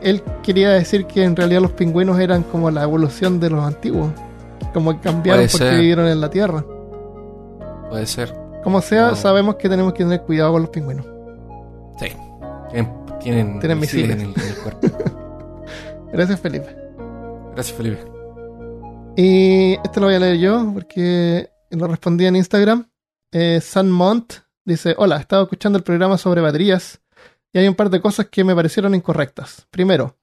él 0.02 0.22
quería 0.42 0.70
decir 0.70 1.06
que 1.06 1.24
en 1.24 1.34
realidad 1.34 1.62
los 1.62 1.72
pingüinos 1.72 2.18
eran 2.20 2.42
como 2.44 2.70
la 2.70 2.82
evolución 2.82 3.40
de 3.40 3.50
los 3.50 3.64
antiguos. 3.64 4.10
Como 4.72 4.92
que 4.92 5.00
cambiaron 5.00 5.40
Puede 5.44 5.52
porque 5.52 5.66
ser. 5.70 5.78
vivieron 5.80 6.06
en 6.06 6.20
la 6.20 6.30
Tierra. 6.30 6.64
Puede 7.90 8.06
ser. 8.06 8.34
Como 8.62 8.80
sea, 8.80 9.08
No. 9.10 9.16
sabemos 9.16 9.56
que 9.56 9.68
tenemos 9.68 9.92
que 9.92 10.04
tener 10.04 10.22
cuidado 10.22 10.52
con 10.52 10.62
los 10.62 10.70
pingüinos. 10.70 11.06
Sí. 11.98 12.06
Tienen, 12.70 12.92
tienen, 13.20 13.60
Tienen 13.60 13.78
misiles. 13.80 14.10
en 14.16 14.20
el, 14.20 14.26
en 14.34 14.48
el 14.48 14.56
cuerpo. 14.56 14.88
Gracias, 16.12 16.40
Felipe. 16.40 16.76
Gracias, 17.54 17.76
Felipe. 17.76 17.98
Y 19.16 19.74
este 19.84 20.00
lo 20.00 20.06
voy 20.06 20.14
a 20.16 20.18
leer 20.18 20.38
yo 20.38 20.70
porque 20.72 21.48
lo 21.70 21.86
respondí 21.86 22.26
en 22.26 22.36
Instagram. 22.36 22.88
Eh, 23.34 23.60
San 23.60 23.90
Mont 23.90 24.32
dice: 24.64 24.94
Hola, 24.96 25.16
estaba 25.16 25.42
escuchando 25.42 25.76
el 25.76 25.82
programa 25.82 26.16
sobre 26.18 26.40
baterías 26.40 27.00
y 27.52 27.58
hay 27.58 27.66
un 27.66 27.74
par 27.74 27.90
de 27.90 28.00
cosas 28.00 28.28
que 28.28 28.44
me 28.44 28.54
parecieron 28.54 28.94
incorrectas. 28.94 29.66
Primero, 29.72 30.16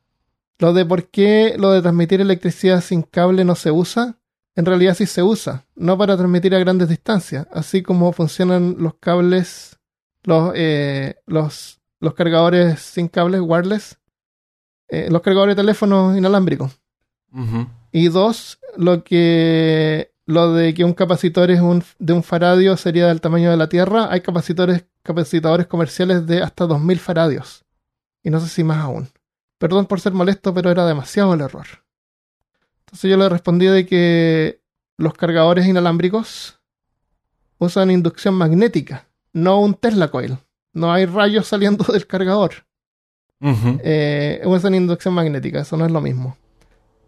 lo 0.60 0.72
de 0.72 0.86
por 0.86 1.10
qué 1.10 1.56
lo 1.58 1.72
de 1.72 1.82
transmitir 1.82 2.22
electricidad 2.22 2.80
sin 2.80 3.02
cable 3.02 3.44
no 3.44 3.56
se 3.56 3.70
usa. 3.70 4.16
En 4.56 4.66
realidad 4.66 4.96
sí 4.96 5.06
se 5.06 5.24
usa, 5.24 5.66
no 5.76 5.98
para 5.98 6.16
transmitir 6.16 6.56
a 6.56 6.60
grandes 6.60 6.88
distancias, 6.88 7.48
así 7.52 7.82
como 7.84 8.14
funcionan 8.14 8.78
los 8.80 8.96
cables, 8.96 9.78
los, 10.24 10.54
eh, 10.56 11.16
los, 11.26 11.82
los 12.00 12.14
cargadores 12.14 12.80
sin 12.80 13.10
cables 13.10 13.42
wireless, 13.42 13.98
eh, 14.88 15.10
los 15.10 15.22
cargadores 15.22 15.56
de 15.56 15.62
teléfonos 15.62 16.18
inalámbricos. 16.18 16.80
Y 17.92 18.08
dos, 18.08 18.60
lo 18.78 19.04
que 19.04 20.11
lo 20.32 20.54
de 20.54 20.74
que 20.74 20.84
un 20.84 20.94
capacitor 20.94 21.52
es 21.52 21.62
un, 21.62 21.84
de 22.00 22.14
un 22.14 22.24
faradio 22.24 22.78
sería 22.78 23.08
del 23.08 23.22
tamaño 23.22 23.52
de 23.52 23.58
la 23.58 23.70
Tierra. 23.70 24.12
Hay 24.12 24.22
capacitores, 24.22 24.86
capacitadores 25.04 25.68
comerciales 25.68 26.26
de 26.26 26.42
hasta 26.42 26.66
2000 26.66 27.00
faradios. 27.00 27.66
Y 28.24 28.30
no 28.30 28.40
sé 28.40 28.48
si 28.48 28.64
más 28.64 28.80
aún. 28.80 29.10
Perdón 29.58 29.86
por 29.86 30.00
ser 30.00 30.14
molesto, 30.14 30.54
pero 30.54 30.72
era 30.72 30.86
demasiado 30.86 31.34
el 31.34 31.42
error. 31.42 31.68
Entonces 32.86 33.10
yo 33.10 33.18
le 33.18 33.30
respondí 33.30 33.68
de 33.68 33.86
que 33.86 34.62
los 34.98 35.14
cargadores 35.14 35.66
inalámbricos 35.68 36.60
usan 37.58 37.92
inducción 37.92 38.34
magnética, 38.34 39.08
no 39.34 39.60
un 39.60 39.76
Tesla 39.76 40.10
coil. 40.10 40.38
No 40.74 40.92
hay 40.92 41.06
rayos 41.06 41.48
saliendo 41.48 41.84
del 41.92 42.08
cargador 42.08 42.66
eh, 43.84 44.42
usan 44.46 44.76
inducción 44.76 45.14
magnética, 45.14 45.62
eso 45.62 45.78
no 45.78 45.86
es 45.86 45.92
lo 45.92 46.02
mismo. 46.02 46.38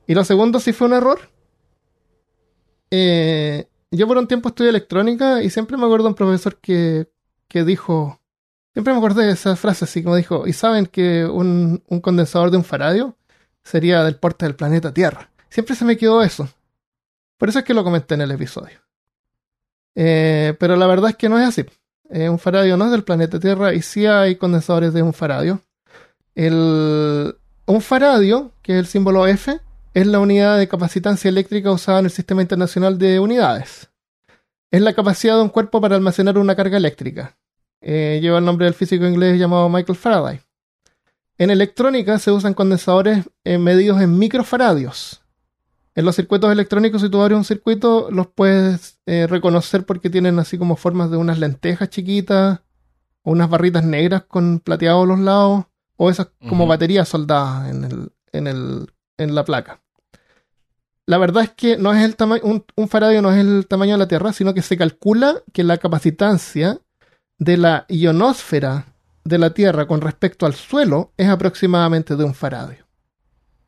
Y 0.07 0.15
lo 0.15 0.23
segundo, 0.23 0.59
si 0.59 0.73
fue 0.73 0.87
un 0.87 0.93
error. 0.93 1.19
Eh, 2.95 3.67
yo 3.89 4.07
por 4.07 4.19
un 4.19 4.27
tiempo 4.27 4.49
estudié 4.49 4.69
electrónica 4.69 5.41
y 5.41 5.49
siempre 5.49 5.77
me 5.77 5.85
acuerdo 5.85 6.03
de 6.03 6.09
un 6.09 6.15
profesor 6.15 6.57
que, 6.57 7.09
que 7.47 7.63
dijo, 7.63 8.19
siempre 8.71 8.93
me 8.93 8.99
acordé 8.99 9.25
de 9.25 9.31
esa 9.31 9.55
frase 9.55 9.85
así 9.85 10.03
como 10.03 10.15
dijo, 10.15 10.45
y 10.45 10.53
saben 10.53 10.85
que 10.85 11.25
un, 11.25 11.81
un 11.87 12.01
condensador 12.01 12.51
de 12.51 12.57
un 12.57 12.63
faradio 12.63 13.17
sería 13.63 14.03
del 14.03 14.17
porte 14.17 14.45
del 14.45 14.55
planeta 14.55 14.93
Tierra. 14.93 15.31
Siempre 15.49 15.75
se 15.75 15.85
me 15.85 15.97
quedó 15.97 16.21
eso. 16.21 16.47
Por 17.39 17.49
eso 17.49 17.57
es 17.57 17.65
que 17.65 17.73
lo 17.73 17.83
comenté 17.83 18.13
en 18.13 18.21
el 18.21 18.31
episodio. 18.31 18.79
Eh, 19.95 20.55
pero 20.59 20.75
la 20.75 20.85
verdad 20.85 21.09
es 21.09 21.15
que 21.15 21.29
no 21.29 21.39
es 21.39 21.47
así. 21.47 21.65
Eh, 22.11 22.29
un 22.29 22.37
faradio 22.37 22.77
no 22.77 22.85
es 22.85 22.91
del 22.91 23.03
planeta 23.03 23.39
Tierra 23.39 23.73
y 23.73 23.81
sí 23.81 24.05
hay 24.05 24.35
condensadores 24.35 24.93
de 24.93 25.01
un 25.01 25.13
faradio. 25.13 25.61
El, 26.35 27.35
un 27.65 27.81
faradio, 27.81 28.51
que 28.61 28.73
es 28.73 28.77
el 28.77 28.85
símbolo 28.85 29.25
F, 29.25 29.59
es 29.93 30.07
la 30.07 30.19
unidad 30.19 30.57
de 30.57 30.67
capacitancia 30.67 31.29
eléctrica 31.29 31.71
usada 31.71 31.99
en 31.99 32.05
el 32.05 32.11
Sistema 32.11 32.41
Internacional 32.41 32.97
de 32.97 33.19
Unidades. 33.19 33.89
Es 34.71 34.81
la 34.81 34.93
capacidad 34.93 35.35
de 35.35 35.43
un 35.43 35.49
cuerpo 35.49 35.79
para 35.81 35.95
almacenar 35.95 36.37
una 36.37 36.55
carga 36.55 36.77
eléctrica. 36.77 37.37
Eh, 37.79 38.19
lleva 38.21 38.39
el 38.39 38.45
nombre 38.45 38.65
del 38.65 38.73
físico 38.73 39.05
inglés 39.05 39.37
llamado 39.37 39.69
Michael 39.69 39.97
Faraday. 39.97 40.41
En 41.37 41.51
electrónica 41.51 42.17
se 42.17 42.31
usan 42.31 42.55
condensadores 42.55 43.29
eh, 43.43 43.59
medidos 43.59 44.01
en 44.01 44.17
microfaradios. 44.17 45.21
En 45.93 46.05
los 46.05 46.15
circuitos 46.15 46.51
electrónicos, 46.51 47.01
si 47.01 47.09
tú 47.09 47.21
abres 47.21 47.37
un 47.37 47.45
circuito, 47.45 48.09
los 48.09 48.27
puedes 48.27 48.97
eh, 49.05 49.27
reconocer 49.27 49.85
porque 49.85 50.09
tienen 50.09 50.39
así 50.39 50.57
como 50.57 50.75
formas 50.75 51.11
de 51.11 51.17
unas 51.17 51.37
lentejas 51.37 51.89
chiquitas, 51.89 52.61
o 53.21 53.31
unas 53.31 53.49
barritas 53.49 53.83
negras 53.83 54.23
con 54.23 54.59
plateado 54.59 55.03
a 55.03 55.05
los 55.05 55.19
lados, 55.19 55.65
o 55.97 56.09
esas 56.09 56.29
como 56.49 56.65
baterías 56.65 57.07
soldadas 57.07 57.69
en, 57.69 57.83
el, 57.83 58.11
en, 58.31 58.47
el, 58.47 58.91
en 59.17 59.35
la 59.35 59.45
placa. 59.45 59.82
La 61.05 61.17
verdad 61.17 61.43
es 61.43 61.51
que 61.51 61.77
no 61.77 61.93
es 61.93 62.03
el 62.03 62.15
tamaño, 62.15 62.41
un, 62.45 62.65
un 62.75 62.87
faradio 62.87 63.21
no 63.21 63.31
es 63.31 63.37
el 63.39 63.67
tamaño 63.67 63.93
de 63.93 63.97
la 63.99 64.07
Tierra, 64.07 64.31
sino 64.31 64.53
que 64.53 64.61
se 64.61 64.77
calcula 64.77 65.41
que 65.51 65.63
la 65.63 65.77
capacitancia 65.77 66.79
de 67.37 67.57
la 67.57 67.85
ionosfera 67.89 68.85
de 69.25 69.37
la 69.37 69.53
Tierra 69.53 69.85
con 69.85 69.99
respecto 70.01 70.45
al 70.45 70.53
suelo 70.53 71.11
es 71.17 71.27
aproximadamente 71.27 72.15
de 72.15 72.23
un 72.23 72.33
faradio. 72.33 72.85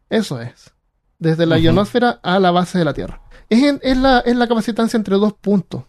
Eso 0.10 0.40
es. 0.40 0.74
Desde 1.20 1.46
la 1.46 1.56
Ujú. 1.56 1.66
ionosfera 1.66 2.20
a 2.24 2.40
la 2.40 2.52
base 2.52 2.78
de 2.78 2.86
la 2.86 2.94
Tierra. 2.94 3.22
Es, 3.50 3.64
en- 3.64 3.80
es 3.84 3.98
la, 3.98 4.20
es 4.20 4.36
la 4.36 4.48
capacitancia 4.48 4.96
entre 4.98 5.16
dos 5.16 5.34
puntos. 5.34 5.84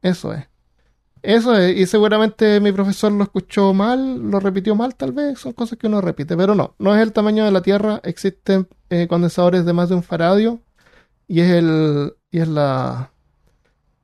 Eso 0.00 0.32
es. 0.32 0.46
Eso 1.22 1.56
es. 1.56 1.76
Y 1.76 1.86
seguramente 1.86 2.60
mi 2.60 2.72
profesor 2.72 3.12
lo 3.12 3.24
escuchó 3.24 3.72
mal, 3.74 4.18
lo 4.30 4.40
repitió 4.40 4.74
mal 4.74 4.94
tal 4.94 5.12
vez. 5.12 5.38
Son 5.38 5.52
cosas 5.52 5.78
que 5.78 5.86
uno 5.86 6.00
repite. 6.00 6.36
Pero 6.36 6.54
no, 6.54 6.74
no 6.78 6.94
es 6.94 7.02
el 7.02 7.12
tamaño 7.12 7.44
de 7.44 7.50
la 7.50 7.62
Tierra. 7.62 8.00
Existen 8.04 8.68
eh, 8.90 9.06
condensadores 9.08 9.64
de 9.64 9.72
más 9.72 9.88
de 9.88 9.94
un 9.96 10.02
faradio. 10.02 10.60
Y 11.26 11.40
es 11.40 11.50
el. 11.50 12.14
Y 12.30 12.40
es 12.40 12.48
la. 12.48 13.12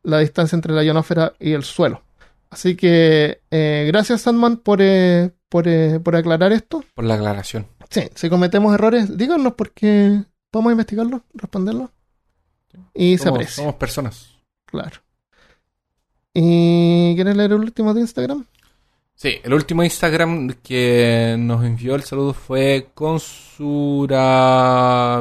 la 0.02 0.18
distancia 0.18 0.56
entre 0.56 0.72
la 0.72 0.82
ionósfera 0.84 1.34
y 1.38 1.52
el 1.52 1.64
suelo. 1.64 2.02
Así 2.50 2.76
que 2.76 3.40
eh, 3.50 3.84
gracias 3.88 4.20
Sandman 4.22 4.58
por, 4.58 4.80
eh, 4.80 5.32
por, 5.48 5.66
eh, 5.66 5.98
por 5.98 6.14
aclarar 6.14 6.52
esto. 6.52 6.84
Por 6.94 7.04
la 7.04 7.14
aclaración. 7.14 7.66
Sí, 7.90 8.02
si 8.14 8.28
cometemos 8.30 8.72
errores, 8.74 9.16
díganos 9.16 9.54
porque 9.54 10.22
podemos 10.50 10.70
investigarlo, 10.72 11.24
responderlo. 11.34 11.90
Y 12.94 13.18
se 13.18 13.24
Somos, 13.24 13.36
aprecia. 13.38 13.54
somos 13.56 13.74
personas. 13.74 14.28
Claro. 14.66 15.00
¿Y 16.34 17.14
quieres 17.14 17.36
leer 17.36 17.52
el 17.52 17.60
último 17.60 17.94
de 17.94 18.00
Instagram? 18.00 18.44
Sí, 19.14 19.38
el 19.44 19.54
último 19.54 19.84
Instagram 19.84 20.54
que 20.62 21.36
nos 21.38 21.64
envió 21.64 21.94
el 21.94 22.02
saludo 22.02 22.34
fue 22.34 22.88
Consura 22.92 24.10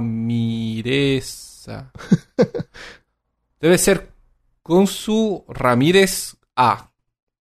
Mireza. 0.01 1.91
Debe 3.61 3.77
ser 3.77 4.11
Consu 4.63 5.45
Ramírez 5.47 6.35
A. 6.55 6.89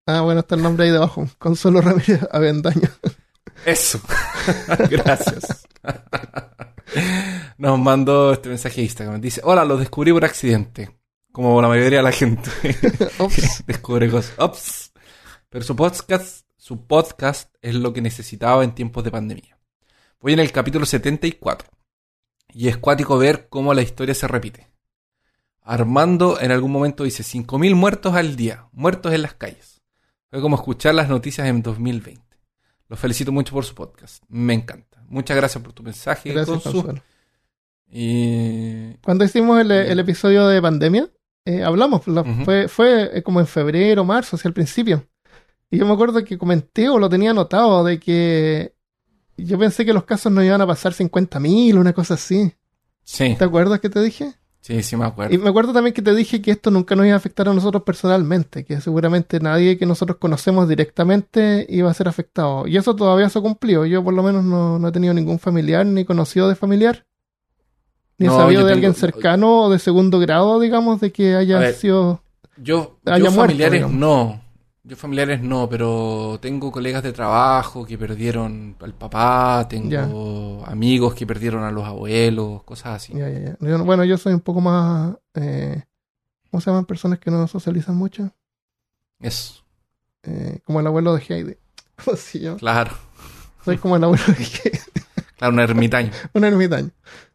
Ah, 0.07 0.21
bueno, 0.21 0.41
está 0.41 0.57
el 0.57 0.63
nombre 0.63 0.85
ahí 0.85 0.91
debajo. 0.91 1.27
Consuelo 1.39 1.81
Ramírez 1.81 2.21
Avendaño. 2.31 2.91
Eso. 3.65 3.99
Gracias. 4.91 5.67
Nos 7.57 7.79
mandó 7.79 8.35
este 8.35 8.51
mensaje 8.51 8.77
de 8.77 8.83
Instagram. 8.83 9.21
Dice, 9.21 9.41
hola, 9.45 9.65
lo 9.65 9.79
descubrí 9.79 10.13
por 10.13 10.27
accidente. 10.27 10.91
Como 11.33 11.63
la 11.63 11.69
mayoría 11.69 11.99
de 11.99 12.03
la 12.05 12.13
gente. 12.13 12.51
Ops. 13.19 13.65
Descubre 13.67 14.11
cosas. 14.11 14.35
Ops. 14.39 14.93
Pero 15.49 15.65
su 15.65 15.75
podcast, 15.75 16.47
su 16.59 16.87
podcast 16.87 17.55
es 17.63 17.75
lo 17.75 17.95
que 17.95 18.03
necesitaba 18.03 18.63
en 18.65 18.75
tiempos 18.75 19.03
de 19.03 19.11
pandemia. 19.11 19.59
Voy 20.21 20.35
en 20.35 20.41
el 20.41 20.53
capítulo 20.53 20.85
74. 20.85 21.69
Y 22.53 22.69
es 22.69 22.77
cuático 22.77 23.17
ver 23.17 23.49
cómo 23.49 23.73
la 23.73 23.81
historia 23.81 24.15
se 24.15 24.29
repite. 24.29 24.71
Armando 25.63 26.39
en 26.39 26.51
algún 26.51 26.71
momento 26.71 27.05
dice 27.05 27.23
5.000 27.23 27.75
muertos 27.75 28.15
al 28.15 28.37
día, 28.37 28.69
muertos 28.73 29.15
en 29.15 29.23
las 29.23 29.33
calles. 29.33 29.81
Fue 30.29 30.43
como 30.43 30.57
escuchar 30.57 30.95
las 30.95 31.09
noticias 31.09 31.49
en 31.49 31.63
2020. 31.63 32.23
Los 32.89 33.01
felicito 33.01 33.33
mucho 33.33 33.55
por 33.55 33.65
su 33.65 33.75
podcast. 33.75 34.23
Me 34.29 34.53
encanta. 34.53 35.03
Muchas 35.09 35.37
gracias 35.37 35.65
por 35.65 35.73
tu 35.73 35.83
mensaje, 35.83 36.31
Gracias, 36.31 36.63
Consu. 36.63 36.73
Consuelo. 36.73 37.03
Y 37.91 38.95
Cuando 39.03 39.25
hicimos 39.25 39.61
el, 39.61 39.71
el 39.71 39.99
episodio 39.99 40.47
de 40.47 40.61
pandemia, 40.61 41.11
eh, 41.45 41.63
hablamos, 41.65 42.03
fue, 42.45 42.69
fue 42.69 43.19
eh, 43.19 43.23
como 43.23 43.41
en 43.41 43.47
febrero, 43.47 44.05
marzo, 44.05 44.37
hacia 44.37 44.49
el 44.49 44.55
principio. 44.55 45.07
Y 45.71 45.79
yo 45.79 45.87
me 45.87 45.93
acuerdo 45.93 46.23
que 46.25 46.39
comenté 46.39 46.89
o 46.89 46.99
lo 46.99 47.09
tenía 47.09 47.31
anotado 47.31 47.83
de 47.83 47.99
que 47.99 48.75
yo 49.37 49.59
pensé 49.59 49.85
que 49.85 49.93
los 49.93 50.05
casos 50.05 50.31
no 50.31 50.45
iban 50.45 50.61
a 50.61 50.67
pasar 50.67 50.93
50.000, 50.93 51.77
una 51.77 51.93
cosa 51.93 52.15
así. 52.15 52.53
sí, 53.03 53.35
¿Te 53.37 53.45
acuerdas 53.45 53.81
que 53.81 53.89
te 53.89 54.01
dije? 54.03 54.35
sí, 54.61 54.83
sí 54.83 54.97
me 54.97 55.07
acuerdo. 55.07 55.35
Y 55.35 55.39
me 55.39 55.49
acuerdo 55.49 55.73
también 55.73 55.93
que 55.95 56.03
te 56.03 56.15
dije 56.15 56.41
que 56.41 56.53
esto 56.53 56.71
nunca 56.71 56.95
nos 56.95 57.07
iba 57.07 57.15
a 57.15 57.17
afectar 57.17 57.49
a 57.49 57.55
nosotros 57.55 57.83
personalmente, 57.83 58.65
que 58.65 58.81
seguramente 58.81 59.41
nadie 59.41 59.77
que 59.77 59.87
nosotros 59.87 60.19
conocemos 60.19 60.69
directamente 60.69 61.67
iba 61.69 61.91
a 61.91 61.95
ser 61.95 62.07
afectado. 62.07 62.67
Y 62.69 62.77
eso 62.77 62.95
todavía 62.95 63.29
se 63.29 63.41
ha 63.41 63.43
cumplido. 63.43 63.85
Yo 63.87 64.05
por 64.05 64.15
lo 64.15 64.23
menos 64.23 64.45
no, 64.45 64.79
no 64.79 64.89
he 64.89 64.93
tenido 64.93 65.15
ningún 65.15 65.41
familiar 65.41 65.85
ni 65.85 66.05
conocido 66.05 66.49
de 66.49 66.55
familiar. 66.55 67.07
Ni 68.23 68.29
No, 68.29 68.37
sabido 68.37 68.61
de 68.63 68.67
tengo- 68.67 68.75
alguien 68.75 68.95
cercano 68.95 69.63
o 69.63 69.71
de 69.71 69.79
segundo 69.79 70.19
grado, 70.19 70.61
digamos, 70.61 71.01
de 71.01 71.13
que 71.13 71.35
haya 71.37 71.59
ver. 71.59 71.75
sido... 71.75 72.23
Yo, 72.57 72.99
haya 73.07 73.19
yo 73.19 73.25
muerto, 73.31 73.41
familiares 73.41 73.73
digamos. 73.81 73.97
no. 73.99 74.43
Yo 74.85 74.97
familiares 74.97 75.41
no, 75.41 75.69
pero 75.69 76.39
tengo 76.43 76.73
colegas 76.73 77.03
de 77.05 77.13
trabajo 77.13 77.85
que 77.87 77.97
perdieron 77.97 78.75
al 78.81 78.95
papá, 78.95 79.65
tengo 79.69 80.65
amigos 80.67 81.15
que 81.15 81.25
perdieron 81.25 81.63
a 81.63 81.71
los 81.71 81.85
abuelos, 81.85 82.65
cosas 82.65 82.97
así. 82.97 83.13
Ya, 83.15 83.29
ya, 83.31 83.39
ya. 83.39 83.57
Yo 83.61 83.79
no- 83.79 83.85
bueno, 83.85 84.05
yo 84.05 84.19
soy 84.19 84.33
un 84.35 84.41
poco 84.41 84.61
más... 84.61 85.15
eh, 85.35 85.83
¿Cómo 86.51 86.61
se 86.61 86.71
llaman 86.71 86.85
personas 86.85 87.19
que 87.21 87.31
no 87.31 87.47
socializan 87.49 87.97
mucho? 87.97 88.31
Eso, 89.21 89.63
Eh, 90.25 90.59
como 90.65 90.81
el 90.81 90.87
abuelo 90.87 91.15
de 91.15 91.23
Heidi. 91.29 91.57
¿Cómo 92.05 92.17
se 92.17 92.41
llama? 92.41 92.57
claro. 92.59 92.93
Soy 93.65 93.79
como 93.79 93.95
el 93.97 94.03
abuelo 94.05 94.25
de 94.27 94.33
Heidi. 94.35 94.79
Claro, 95.37 95.55
un 95.55 95.61
ermitaño. 95.61 96.11
Un 96.35 96.45
ermitaño. 96.45 96.91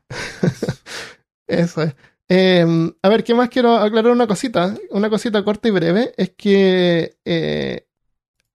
Eso 1.47 1.83
es. 1.83 1.95
Eh, 2.29 2.65
a 3.01 3.09
ver, 3.09 3.23
¿qué 3.23 3.33
más 3.33 3.49
quiero 3.49 3.75
aclarar 3.77 4.11
una 4.11 4.27
cosita? 4.27 4.75
Una 4.91 5.09
cosita 5.09 5.43
corta 5.43 5.67
y 5.69 5.71
breve. 5.71 6.13
Es 6.17 6.31
que, 6.31 7.17
eh, 7.23 7.87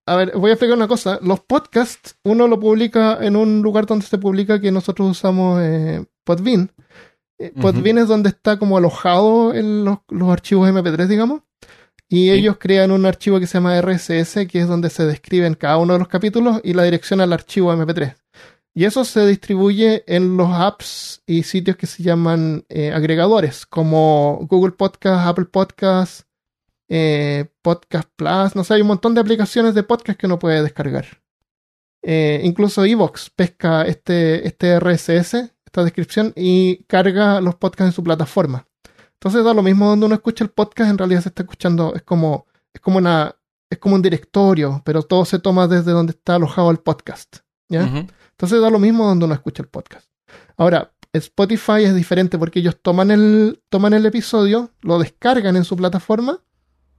a 0.05 0.15
ver, 0.15 0.37
voy 0.37 0.51
a 0.51 0.53
explicar 0.53 0.77
una 0.77 0.87
cosa. 0.87 1.19
Los 1.21 1.39
podcasts, 1.39 2.15
uno 2.23 2.47
lo 2.47 2.59
publica 2.59 3.17
en 3.21 3.35
un 3.35 3.61
lugar 3.61 3.85
donde 3.85 4.05
se 4.05 4.17
publica 4.19 4.61
que 4.61 4.71
nosotros 4.71 5.09
usamos 5.09 5.59
eh, 5.61 6.05
Podbean. 6.23 6.71
Eh. 7.39 7.51
Podbean 7.59 7.97
es 7.97 8.07
donde 8.07 8.29
está 8.29 8.57
como 8.59 8.77
alojado 8.77 9.53
en 9.55 9.85
los, 9.85 9.99
los 10.09 10.29
archivos 10.29 10.69
MP3, 10.69 11.07
digamos. 11.07 11.41
Y 12.09 12.29
Sí. 12.29 12.31
ellos 12.31 12.57
crean 12.59 12.91
un 12.91 13.07
archivo 13.07 13.39
que 13.39 13.47
se 13.47 13.55
llama 13.55 13.81
RSS, 13.81 14.45
que 14.47 14.59
es 14.61 14.67
donde 14.67 14.91
se 14.91 15.03
describen 15.05 15.55
cada 15.55 15.77
uno 15.77 15.93
de 15.93 15.99
los 15.99 16.07
capítulos 16.07 16.61
y 16.63 16.73
la 16.73 16.83
dirección 16.83 17.21
al 17.21 17.33
archivo 17.33 17.73
MP3. 17.73 18.15
Y 18.75 18.85
eso 18.85 19.05
se 19.05 19.25
distribuye 19.27 20.03
en 20.07 20.35
los 20.35 20.49
apps 20.51 21.21
y 21.27 21.43
sitios 21.43 21.77
que 21.77 21.85
se 21.85 22.01
llaman 22.01 22.65
eh, 22.69 22.91
agregadores, 22.91 23.67
como 23.67 24.39
Google 24.49 24.71
Podcast, 24.71 25.27
Apple 25.27 25.45
Podcast, 25.45 26.27
eh, 26.89 27.45
Podcast 27.61 28.09
Plus, 28.15 28.55
no 28.55 28.63
sé, 28.63 28.73
hay 28.73 28.81
un 28.81 28.87
montón 28.87 29.13
de 29.13 29.21
aplicaciones 29.21 29.75
de 29.75 29.83
podcast 29.83 30.19
que 30.19 30.25
uno 30.25 30.39
puede 30.39 30.63
descargar. 30.63 31.05
Eh, 32.01 32.41
incluso 32.43 32.83
Evox 32.83 33.29
pesca 33.29 33.83
este, 33.83 34.45
este 34.47 34.79
RSS, 34.79 35.53
esta 35.65 35.83
descripción, 35.83 36.33
y 36.35 36.83
carga 36.85 37.41
los 37.41 37.55
podcasts 37.55 37.91
en 37.91 37.95
su 37.95 38.03
plataforma. 38.03 38.67
Entonces 39.13 39.45
da 39.45 39.53
lo 39.53 39.63
mismo 39.63 39.87
donde 39.87 40.07
uno 40.07 40.15
escucha 40.15 40.43
el 40.43 40.49
podcast, 40.49 40.89
en 40.89 40.97
realidad 40.97 41.21
se 41.21 41.29
está 41.29 41.43
escuchando, 41.43 41.93
es 41.95 42.01
como, 42.01 42.47
es 42.73 42.81
como 42.81 42.97
una, 42.97 43.35
es 43.69 43.77
como 43.77 43.95
un 43.95 44.01
directorio, 44.01 44.81
pero 44.83 45.03
todo 45.03 45.25
se 45.25 45.39
toma 45.39 45.67
desde 45.67 45.91
donde 45.91 46.11
está 46.11 46.35
alojado 46.35 46.71
el 46.71 46.79
podcast. 46.79 47.37
¿ya? 47.69 47.83
Ujú. 47.83 48.07
Entonces 48.43 48.61
da 48.61 48.69
lo 48.69 48.77
mismo 48.79 49.07
donde 49.07 49.23
uno 49.23 49.33
escucha 49.33 49.63
el 49.63 49.69
podcast. 49.69 50.05
Ahora, 50.57 50.91
Spotify 51.13 51.83
es 51.85 51.95
diferente 51.95 52.37
porque 52.37 52.59
ellos 52.59 52.75
toman 52.81 53.09
el, 53.09 53.61
toman 53.69 53.93
el 53.93 54.05
episodio, 54.05 54.69
lo 54.81 54.99
descargan 54.99 55.55
en 55.55 55.63
su 55.63 55.77
plataforma 55.77 56.39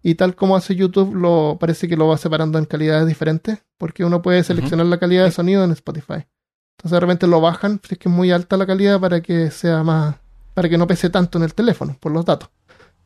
y 0.03 0.15
tal 0.15 0.35
como 0.37 0.57
hace 0.57 0.75
YouTube, 0.75 1.15
lo, 1.15 1.59
parece 1.61 1.87
que 1.87 1.99
lo 1.99 2.09
va 2.09 2.17
separando 2.17 2.59
en 2.59 2.65
calidades 2.65 3.07
diferentes 3.07 3.63
porque 3.77 4.07
uno 4.07 4.23
puede 4.23 4.43
seleccionar 4.43 4.87
la 4.87 4.99
calidad 4.99 5.25
de 5.25 5.33
sonido 5.33 5.65
en 5.65 5.73
Spotify. 5.73 6.25
Entonces 6.79 6.93
de 6.93 7.01
repente 7.01 7.27
lo 7.27 7.43
bajan, 7.43 7.79
si 7.87 7.93
es 7.95 7.99
que 7.99 8.09
es 8.09 8.15
muy 8.15 8.31
alta 8.31 8.57
la 8.57 8.65
calidad 8.67 8.99
para 8.99 9.21
que 9.21 9.51
sea 9.51 9.83
más, 9.83 10.17
para 10.55 10.71
que 10.71 10.79
no 10.79 10.87
pese 10.87 11.11
tanto 11.11 11.37
en 11.37 11.45
el 11.45 11.53
teléfono 11.53 11.95
por 12.01 12.11
los 12.11 12.25
datos. 12.25 12.49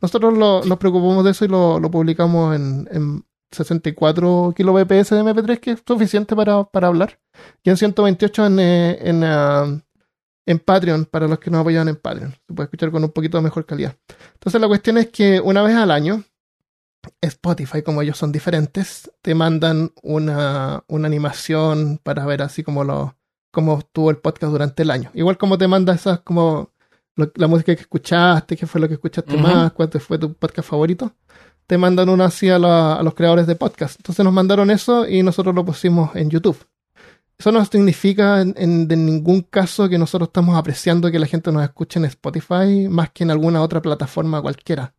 Nosotros 0.01 0.37
lo- 0.37 0.63
nos 0.63 0.77
preocupamos 0.77 1.25
de 1.25 1.31
eso 1.31 1.43
y 1.43 1.49
lo, 1.49 1.77
lo 1.77 1.91
publicamos 1.91 2.55
en, 2.55 2.87
en 2.89 3.25
64 3.51 4.53
kbps 4.55 5.09
de 5.09 5.23
MP3, 5.23 5.59
que 5.59 5.71
es 5.71 5.83
suficiente 5.85 6.35
para, 6.35 6.63
para 6.63 6.87
hablar 6.87 7.19
y 7.63 7.69
en 7.69 7.77
128 7.77 8.45
en, 8.47 8.59
eh, 8.59 8.97
en, 9.01 9.23
ah, 9.23 9.81
en 10.45 10.59
Patreon, 10.59 11.05
para 11.05 11.27
los 11.27 11.39
que 11.39 11.49
nos 11.51 11.61
apoyan 11.61 11.87
en 11.87 11.95
Patreon. 11.95 12.31
Se 12.47 12.53
puede 12.53 12.65
escuchar 12.65 12.91
con 12.91 13.03
un 13.03 13.11
poquito 13.11 13.37
de 13.37 13.43
mejor 13.43 13.65
calidad. 13.65 13.95
Entonces 14.33 14.59
la 14.59 14.67
cuestión 14.67 14.97
es 14.97 15.07
que 15.09 15.39
una 15.39 15.61
vez 15.61 15.75
al 15.75 15.91
año, 15.91 16.23
Spotify, 17.21 17.81
como 17.81 18.01
ellos 18.01 18.17
son 18.17 18.31
diferentes, 18.31 19.11
te 19.21 19.33
mandan 19.35 19.91
una, 20.03 20.83
una 20.87 21.07
animación 21.07 21.99
para 22.03 22.25
ver 22.25 22.41
así 22.41 22.63
como 22.63 22.83
lo 22.83 23.15
cómo 23.51 23.79
estuvo 23.79 24.11
el 24.11 24.17
podcast 24.17 24.51
durante 24.51 24.83
el 24.83 24.91
año. 24.91 25.09
Igual 25.13 25.37
como 25.37 25.57
te 25.57 25.67
manda 25.67 25.93
esas 25.93 26.19
como 26.21 26.71
lo- 27.15 27.31
la 27.35 27.47
música 27.47 27.73
que 27.75 27.81
escuchaste, 27.81 28.55
qué 28.55 28.67
fue 28.67 28.79
lo 28.81 28.87
que 28.87 28.93
escuchaste 28.95 29.35
más, 29.37 29.71
cuál 29.73 29.89
fue 29.99 30.17
tu 30.19 30.33
podcast 30.33 30.69
favorito. 30.69 31.13
Te 31.69 31.77
mandan 31.77 32.09
una 32.09 32.25
así 32.25 32.49
a, 32.49 32.57
la- 32.57 32.95
a 32.95 33.03
los 33.03 33.13
creadores 33.13 33.45
de 33.45 33.55
podcast. 33.55 33.99
Entonces 33.99 34.25
nos 34.25 34.33
mandaron 34.33 34.71
eso 34.71 35.07
y 35.07 35.21
nosotros 35.21 35.53
lo 35.53 35.63
pusimos 35.63 36.15
en 36.15 36.31
YouTube. 36.31 36.57
Eso 37.37 37.51
no 37.51 37.63
significa 37.63 38.41
en, 38.41 38.55
en- 38.57 38.87
de 38.87 38.95
ningún 38.95 39.41
caso 39.43 39.87
que 39.87 39.99
nosotros 39.99 40.29
estamos 40.29 40.57
apreciando 40.57 41.11
que 41.11 41.19
la 41.19 41.27
gente 41.27 41.51
nos 41.51 41.61
escuche 41.63 41.99
en 41.99 42.05
Spotify 42.05 42.87
más 42.89 43.11
que 43.11 43.23
en 43.23 43.29
alguna 43.29 43.61
otra 43.61 43.83
plataforma 43.83 44.41
cualquiera. 44.41 44.95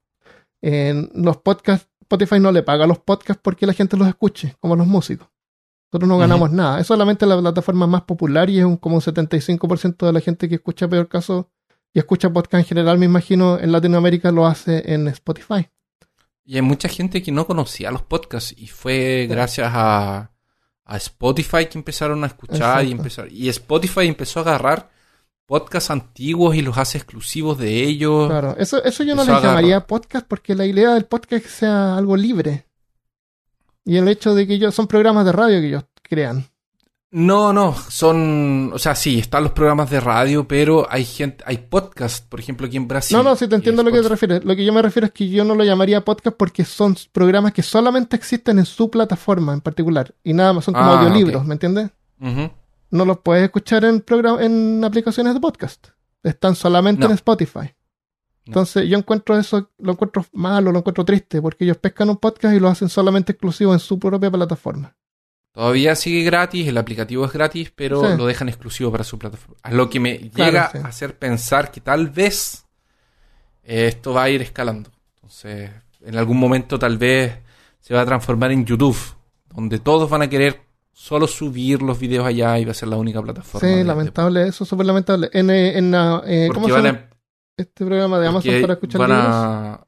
En 0.63 1.11
los 1.13 1.39
podcasts, 1.39 1.89
Spotify 2.03 2.39
no 2.39 2.53
le 2.53 2.63
paga 2.63 2.85
a 2.85 2.87
los 2.87 3.01
podcasts 3.01 3.41
porque 3.43 3.67
la 3.67 3.73
gente 3.73 3.97
los 3.97 4.07
escuche, 4.07 4.55
como 4.61 4.77
los 4.77 4.87
músicos. 4.87 5.27
Nosotros 5.93 6.09
no 6.09 6.19
ganamos 6.19 6.53
nada. 6.53 6.79
Es 6.79 6.87
solamente 6.87 7.27
la 7.27 7.37
plataforma 7.41 7.89
más 7.89 8.03
popular 8.03 8.49
y 8.49 8.61
es 8.61 8.65
un, 8.65 8.77
como 8.77 8.95
un 8.95 9.01
75% 9.03 10.07
de 10.07 10.13
la 10.13 10.21
gente 10.21 10.49
que 10.49 10.55
escucha 10.55 10.87
peor 10.87 11.09
caso 11.09 11.51
y 11.93 11.99
escucha 11.99 12.33
podcast 12.33 12.61
en 12.61 12.65
general, 12.65 12.97
me 12.99 13.07
imagino, 13.07 13.59
en 13.59 13.73
Latinoamérica 13.73 14.31
lo 14.31 14.47
hace 14.47 14.95
en 14.95 15.09
Spotify. 15.09 15.69
Y 16.51 16.57
hay 16.57 16.63
mucha 16.63 16.89
gente 16.89 17.23
que 17.23 17.31
no 17.31 17.47
conocía 17.47 17.93
los 17.93 18.03
podcasts 18.03 18.53
y 18.59 18.67
fue 18.67 19.29
gracias 19.31 19.71
a, 19.73 20.33
a 20.85 20.97
Spotify 20.97 21.67
que 21.67 21.79
empezaron 21.79 22.25
a 22.25 22.27
escuchar 22.27 22.85
y 22.85 22.91
empezar 22.91 23.29
y 23.31 23.49
Spotify 23.51 24.09
empezó 24.09 24.41
a 24.41 24.43
agarrar 24.43 24.91
podcasts 25.47 25.93
antiguos 25.93 26.57
y 26.57 26.63
los 26.63 26.77
hace 26.77 26.99
exclusivos 26.99 27.57
de 27.57 27.85
ellos. 27.85 28.27
Claro, 28.27 28.57
eso, 28.59 28.83
eso 28.83 29.05
yo 29.05 29.15
no 29.15 29.23
les 29.23 29.41
llamaría 29.41 29.87
podcast 29.87 30.27
porque 30.27 30.57
la 30.57 30.67
idea 30.67 30.95
del 30.95 31.05
podcast 31.05 31.35
es 31.35 31.43
que 31.45 31.57
sea 31.57 31.97
algo 31.97 32.17
libre. 32.17 32.67
Y 33.85 33.99
el 33.99 34.09
hecho 34.09 34.35
de 34.35 34.49
que 34.49 34.55
ellos 34.55 34.75
son 34.75 34.89
programas 34.89 35.25
de 35.27 35.31
radio 35.31 35.61
que 35.61 35.69
ellos 35.69 35.85
crean. 36.03 36.50
No, 37.13 37.53
no, 37.53 37.75
son, 37.75 38.71
o 38.73 38.79
sea, 38.79 38.95
sí, 38.95 39.19
están 39.19 39.43
los 39.43 39.51
programas 39.53 39.91
de 39.91 39.99
radio, 39.99 40.47
pero 40.47 40.87
hay 40.89 41.05
gente, 41.05 41.43
hay 41.45 41.59
podcast, 41.59 42.25
por 42.29 42.39
ejemplo, 42.39 42.69
aquí 42.69 42.77
en 42.77 42.87
Brasil. 42.87 43.17
No, 43.17 43.25
no, 43.25 43.35
sí 43.35 43.49
te 43.49 43.57
entiendo 43.57 43.83
a 43.83 43.85
lo 43.85 43.91
que 43.91 44.01
te 44.01 44.09
refieres. 44.09 44.45
Lo 44.45 44.55
que 44.55 44.65
yo 44.65 44.73
me 44.73 44.81
refiero 44.81 45.07
es 45.07 45.13
que 45.13 45.29
yo 45.29 45.45
no 45.45 45.57
lo 45.57 45.65
llamaría 45.65 46.05
podcast 46.05 46.37
porque 46.37 46.65
son 46.65 46.97
programas 47.11 47.53
que 47.53 47.65
solamente 47.65 48.15
existen 48.15 48.61
en 48.61 48.65
su 48.65 48.91
plataforma 48.91 49.53
en 49.53 49.61
particular. 49.61 50.15
Y 50.23 50.35
nada 50.35 50.53
más, 50.53 50.65
son 50.65 50.75
como 50.75 50.87
Ah, 50.87 51.01
audiolibros. 51.01 51.45
¿me 51.45 51.55
entiendes? 51.55 51.91
No 52.21 53.05
los 53.05 53.19
puedes 53.19 53.43
escuchar 53.43 53.85
en, 53.85 54.05
en 54.41 54.85
aplicaciones 54.85 55.35
de 55.35 55.41
podcast. 55.41 55.89
Están 56.23 56.55
solamente 56.55 57.01
No. 57.01 57.07
en 57.07 57.13
Spotify. 57.15 57.75
Entonces 58.47 58.89
yo 58.89 58.97
encuentro 58.99 59.37
eso, 59.39 59.71
lo 59.79 59.93
encuentro 59.93 60.25
malo, 60.33 60.71
lo 60.73 60.79
encuentro 60.79 61.05
triste, 61.05 61.43
porque 61.43 61.65
ellos 61.65 61.77
pescan 61.77 62.09
un 62.11 62.17
podcast 62.19 62.55
y 62.55 62.61
lo 62.61 62.69
hacen 62.69 62.89
solamente 62.89 63.33
exclusivo 63.33 63.73
en 63.73 63.79
su 63.81 63.99
propia 63.99 64.31
plataforma. 64.31 64.95
Todavía 65.53 65.97
sigue 65.97 66.23
gratis, 66.23 66.69
el 66.69 66.79
aplicativo 66.79 67.25
es 67.25 67.33
gratis, 67.33 67.73
pero 67.75 68.01
Sí. 68.09 68.17
lo 68.17 68.27
dejan 68.27 68.49
exclusivo 68.49 68.93
para 68.93 69.03
su 69.05 69.19
plataforma. 69.19 69.57
A 69.63 69.73
lo 69.73 69.91
que 69.91 69.99
me 70.01 70.31
Claro, 70.31 70.51
llega 70.53 70.71
sí. 70.71 70.79
a 70.79 70.87
hacer 70.89 71.19
pensar 71.19 71.71
que 71.73 71.81
tal 71.81 72.09
vez 72.09 72.65
eh, 73.65 73.87
esto 73.89 74.13
va 74.15 74.25
a 74.25 74.31
ir 74.31 74.43
escalando. 74.43 74.91
Entonces, 75.17 75.71
en 76.03 76.17
algún 76.17 76.39
momento 76.39 76.79
tal 76.79 76.99
vez 76.99 77.35
se 77.81 77.95
va 77.95 78.03
a 78.03 78.07
transformar 78.07 78.53
en 78.53 78.65
YouTube, 78.65 78.97
donde 79.55 79.79
todos 79.81 80.09
van 80.09 80.23
a 80.23 80.29
querer 80.31 80.61
solo 80.93 81.27
subir 81.27 81.83
los 81.83 81.99
videos 81.99 82.27
allá 82.27 82.59
y 82.59 82.65
va 82.65 82.71
a 82.73 82.75
ser 82.75 82.89
la 82.89 82.97
única 82.97 83.21
plataforma. 83.23 83.67
Sí, 83.69 83.83
lamentable, 83.85 84.47
eso 84.49 84.65
súper 84.65 84.87
lamentable. 84.87 85.31
En, 85.33 85.51
eh, 85.51 85.77
en 85.79 85.91
la, 85.91 86.23
eh, 86.27 86.49
¿cómo 86.53 86.69
se 86.69 86.75
llama 86.75 87.07
este 87.57 87.85
programa 87.85 88.19
de 88.21 88.29
Amazon 88.29 88.61
para 88.61 88.73
escuchar 88.75 89.01
van 89.01 89.11
libros? 89.11 89.79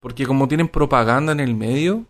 porque 0.00 0.24
como 0.26 0.48
tienen 0.48 0.68
propaganda 0.68 1.32
en 1.32 1.40
el 1.40 1.54
medio, 1.54 2.06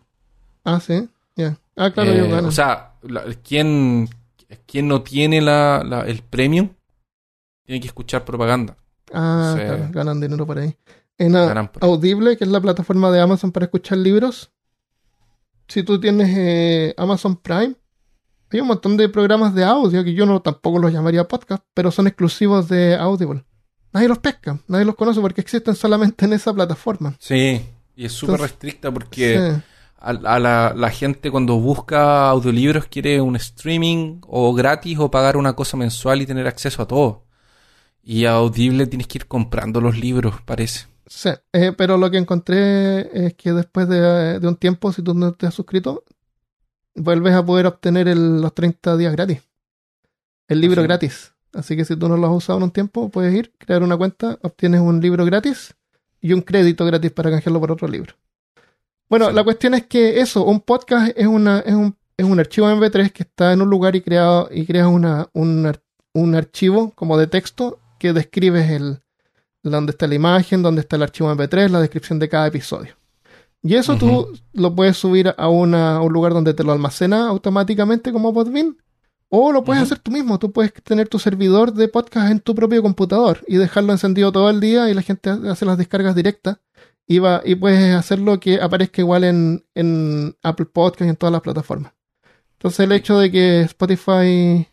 Ah, 0.64 0.78
sí, 0.81 1.09
ya. 1.36 1.56
Ah, 1.77 1.90
claro, 1.90 2.10
eh, 2.10 2.14
ellos 2.16 2.28
ganan. 2.28 2.44
o 2.44 2.52
sea, 2.52 2.89
la- 3.02 3.24
¿quién, 3.43 4.09
quién 4.66 4.89
no 4.89 5.02
tiene 5.02 5.40
la, 5.40 5.82
la- 5.85 6.02
el 6.02 6.22
premium 6.22 6.70
tiene 7.64 7.81
que 7.81 7.86
escuchar 7.89 8.24
propaganda. 8.24 8.77
Ah, 9.12 9.55
claro, 9.56 9.89
ganan 9.93 10.20
dinero 10.20 10.47
por 10.47 10.59
ahí. 10.59 10.77
En 11.18 11.32
por- 11.32 11.85
Audible, 11.85 12.36
que 12.36 12.44
es 12.44 12.51
la 12.51 12.60
plataforma 12.60 13.10
de 13.10 13.20
Amazon 13.20 13.52
para 13.52 13.66
escuchar 13.66 13.98
libros, 13.98 14.51
si 15.68 15.82
tú 15.82 16.01
tienes 16.01 16.28
eh, 16.36 16.94
Amazon 16.97 17.36
Prime, 17.36 17.74
hay 18.52 18.60
un 18.60 18.66
montón 18.66 18.97
de 18.97 19.09
programas 19.09 19.55
de 19.55 19.62
audio 19.64 20.02
que 20.02 20.14
yo 20.14 20.27
no 20.27 20.43
tampoco 20.43 20.78
los 20.81 20.93
llamaría 20.93 21.28
podcast, 21.28 21.62
pero 21.74 21.90
son 21.93 22.06
exclusivos 22.09 22.68
de 22.68 22.97
Audible. 22.97 23.44
Nadie 23.93 24.09
los 24.09 24.18
pesca, 24.18 24.59
nadie 24.66 24.85
los 24.85 24.94
conoce 24.97 25.20
porque 25.20 25.40
existen 25.40 25.74
solamente 25.77 26.24
en 26.24 26.32
esa 26.32 26.52
plataforma. 26.52 27.14
Sí, 27.20 27.60
y 27.94 28.05
es 28.05 28.12
súper 28.12 28.40
restricta 28.40 28.90
porque 28.90 29.39
Sí. 29.55 29.62
A, 30.01 30.10
a 30.10 30.39
la, 30.39 30.72
la 30.77 30.90
gente 30.90 31.31
cuando 31.31 31.56
busca 31.56 32.28
audiolibros 32.31 32.86
quiere 32.86 33.20
un 33.20 33.36
streaming 33.36 34.20
o 34.27 34.52
gratis 34.55 34.98
o 34.98 35.10
pagar 35.10 35.36
una 35.36 35.55
cosa 35.55 35.77
mensual 35.77 36.22
y 36.22 36.27
tener 36.27 36.47
acceso 36.47 36.82
a 36.82 36.86
todo. 36.89 37.24
Y 38.02 38.24
a 38.24 38.32
Audible 38.32 38.86
tienes 38.86 39.06
que 39.06 39.18
ir 39.18 39.27
comprando 39.28 39.81
los 39.81 39.98
libros, 39.98 40.40
parece. 40.44 40.86
Sí, 41.06 41.31
eh, 41.52 41.72
pero 41.77 41.98
lo 41.98 42.10
que 42.10 42.18
encontré 42.18 43.27
es 43.27 43.35
que 43.35 43.52
después 43.52 43.89
de, 43.89 44.39
de 44.40 44.48
un 44.48 44.56
tiempo, 44.56 44.93
si 44.93 45.02
tú 45.02 45.12
no 45.14 45.32
te 45.32 45.47
has 45.47 45.55
suscrito, 45.55 46.05
vuelves 46.94 47.35
a 47.35 47.44
poder 47.44 47.66
obtener 47.66 48.09
el- 48.09 48.40
los 48.40 48.55
30 48.55 48.97
días 48.97 49.12
gratis. 49.12 49.43
El 50.48 50.60
libro 50.60 50.82
gratis. 50.82 51.32
Así 51.52 51.77
que 51.77 51.85
si 51.85 51.97
tú 51.97 52.09
no 52.09 52.16
lo 52.16 52.27
has 52.28 52.32
usado 52.36 52.59
en 52.59 52.64
un 52.64 52.70
tiempo, 52.70 53.09
puedes 53.10 53.35
ir, 53.35 53.52
crear 53.59 53.82
una 53.82 53.97
cuenta, 53.97 54.39
obtienes 54.43 54.81
un 54.81 55.01
libro 55.01 55.24
gratis 55.24 55.74
y 56.20 56.32
un 56.32 56.43
crédito 56.43 56.85
gratis 56.85 57.10
para 57.10 57.31
canjearlo 57.31 57.60
por 57.60 57.72
otro 57.72 57.89
libro. 57.89 58.14
Bueno, 59.10 59.28
Sí. 59.28 59.34
la 59.34 59.44
cuestión 59.44 59.74
es 59.74 59.86
que 59.86 60.20
eso, 60.20 60.44
un 60.44 60.60
podcast 60.60 61.12
es, 61.16 61.26
una, 61.26 61.58
es, 61.60 61.74
un, 61.74 61.96
es 62.16 62.24
un 62.24 62.38
archivo 62.40 62.68
MP3 62.70 63.12
que 63.12 63.24
está 63.24 63.52
en 63.52 63.60
un 63.60 63.68
lugar 63.68 63.94
y, 63.96 64.00
creado, 64.00 64.48
y 64.52 64.64
creas 64.64 64.86
una, 64.86 65.28
un, 65.34 65.70
un 66.14 66.34
archivo 66.34 66.92
como 66.94 67.18
de 67.18 67.26
texto 67.26 67.78
que 67.98 68.12
describes 68.12 68.70
el, 68.70 69.00
donde 69.62 69.90
está 69.90 70.06
la 70.06 70.14
imagen, 70.14 70.62
donde 70.62 70.80
está 70.80 70.96
el 70.96 71.02
archivo 71.02 71.30
MP3, 71.34 71.68
la 71.68 71.80
descripción 71.80 72.18
de 72.18 72.28
cada 72.28 72.46
episodio. 72.46 72.94
Y 73.62 73.74
eso 73.74 73.96
tú 73.96 74.26
lo 74.54 74.74
puedes 74.74 74.96
subir 74.96 75.34
a, 75.36 75.48
una- 75.48 75.96
a 75.96 76.00
un 76.02 76.12
lugar 76.14 76.32
donde 76.32 76.54
te 76.54 76.64
lo 76.64 76.72
almacena 76.72 77.28
automáticamente 77.28 78.10
como 78.12 78.32
Podbean. 78.32 78.78
O 79.28 79.52
lo 79.52 79.62
puedes 79.62 79.82
hacer 79.82 79.98
tú 79.98 80.10
mismo. 80.10 80.38
Tú 80.38 80.50
puedes 80.50 80.72
tener 80.82 81.08
tu 81.08 81.18
servidor 81.18 81.72
de 81.74 81.86
podcast 81.88 82.30
en 82.32 82.40
tu 82.40 82.54
propio 82.54 82.82
computador 82.82 83.44
y 83.46 83.56
dejarlo 83.58 83.92
encendido 83.92 84.32
todo 84.32 84.48
el 84.50 84.60
día 84.60 84.88
y 84.90 84.94
la 84.94 85.02
gente 85.02 85.30
hace 85.30 85.64
las 85.66 85.76
descargas 85.78 86.14
directas. 86.16 86.56
Y, 87.10 87.18
va, 87.18 87.42
y 87.44 87.56
puedes 87.56 87.92
hacerlo 87.92 88.38
que 88.38 88.60
aparezca 88.60 89.00
igual 89.00 89.24
en, 89.24 89.66
en 89.74 90.36
Apple 90.44 90.66
Podcast 90.66 91.00
y 91.00 91.08
en 91.08 91.16
todas 91.16 91.32
las 91.32 91.40
plataformas. 91.40 91.92
Entonces 92.52 92.78
el 92.78 92.92
hecho 92.92 93.18
de 93.18 93.32
que 93.32 93.62
Spotify 93.62 94.68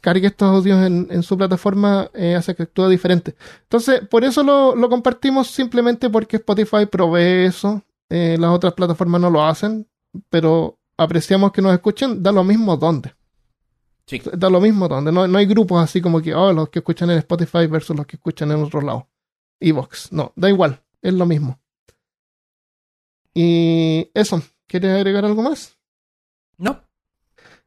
cargue 0.00 0.28
estos 0.28 0.48
audios 0.48 0.86
en, 0.86 1.08
en 1.10 1.24
su 1.24 1.36
plataforma 1.36 2.08
eh, 2.14 2.36
hace 2.36 2.54
que 2.54 2.62
actúe 2.62 2.88
diferente. 2.88 3.34
Entonces, 3.62 4.06
por 4.08 4.22
eso 4.22 4.44
lo, 4.44 4.76
lo 4.76 4.88
compartimos 4.88 5.48
simplemente 5.48 6.08
porque 6.08 6.36
Spotify 6.36 6.86
provee 6.86 7.46
eso. 7.46 7.82
Eh, 8.08 8.36
las 8.38 8.52
otras 8.52 8.74
plataformas 8.74 9.20
no 9.20 9.28
lo 9.28 9.44
hacen, 9.44 9.88
pero 10.30 10.78
apreciamos 10.96 11.50
que 11.50 11.62
nos 11.62 11.72
escuchen, 11.72 12.22
da 12.22 12.30
lo 12.30 12.44
mismo 12.44 12.76
dónde. 12.76 13.12
Sí. 14.06 14.22
Da 14.34 14.48
lo 14.48 14.60
mismo 14.60 14.86
dónde. 14.86 15.10
No, 15.10 15.26
no 15.26 15.38
hay 15.38 15.46
grupos 15.46 15.82
así 15.82 16.00
como 16.00 16.22
que, 16.22 16.32
oh, 16.32 16.52
los 16.52 16.68
que 16.68 16.78
escuchan 16.78 17.10
en 17.10 17.18
Spotify 17.18 17.66
versus 17.66 17.96
los 17.96 18.06
que 18.06 18.14
escuchan 18.14 18.52
en 18.52 18.62
otro 18.62 18.80
lado. 18.82 19.08
Evox. 19.58 20.12
No, 20.12 20.32
da 20.36 20.48
igual. 20.48 20.83
Es 21.04 21.12
lo 21.12 21.26
mismo. 21.26 21.60
Y 23.34 24.10
eso. 24.14 24.42
¿Quieres 24.66 24.96
agregar 24.96 25.26
algo 25.26 25.42
más? 25.42 25.76
No. 26.56 26.82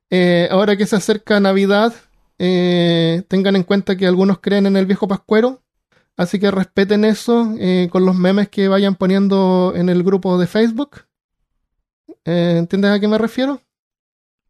Eh, 0.10 0.48
ahora 0.50 0.76
que 0.76 0.88
se 0.88 0.96
acerca 0.96 1.40
Navidad, 1.40 1.94
eh, 2.40 3.24
tengan 3.28 3.56
en 3.56 3.62
cuenta 3.62 3.96
que 3.96 4.08
algunos 4.08 4.40
creen 4.40 4.66
en 4.66 4.76
el 4.76 4.88
viejo 4.88 5.08
pascuero, 5.08 5.62
así 6.16 6.40
que 6.40 6.50
respeten 6.50 7.06
eso 7.06 7.54
eh, 7.60 7.90
con 7.92 8.08
los 8.08 8.16
memes 8.16 8.50
que 8.50 8.70
vayan 8.70 8.96
poniendo 8.96 9.74
en 9.76 9.90
el 9.90 10.02
grupo 10.02 10.40
de 10.40 10.48
Facebook. 10.48 11.06
¿Entiendes 12.26 12.92
a 12.92 13.00
qué 13.00 13.08
me 13.08 13.20
refiero? 13.20 13.62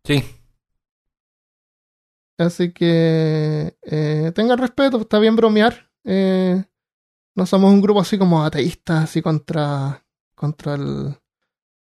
Sí. 0.05 0.23
Así 2.37 2.71
que 2.71 3.75
tengan 4.33 4.57
respeto, 4.57 5.01
está 5.01 5.19
bien 5.19 5.35
bromear. 5.35 5.91
Eh, 6.05 6.63
no 7.37 7.45
somos 7.45 7.71
un 7.71 7.81
grupo 7.81 8.01
así 8.01 8.17
como 8.17 8.43
ateístas, 8.43 9.03
así 9.05 9.21
contra, 9.21 10.03
contra 10.35 10.73
el 10.73 11.15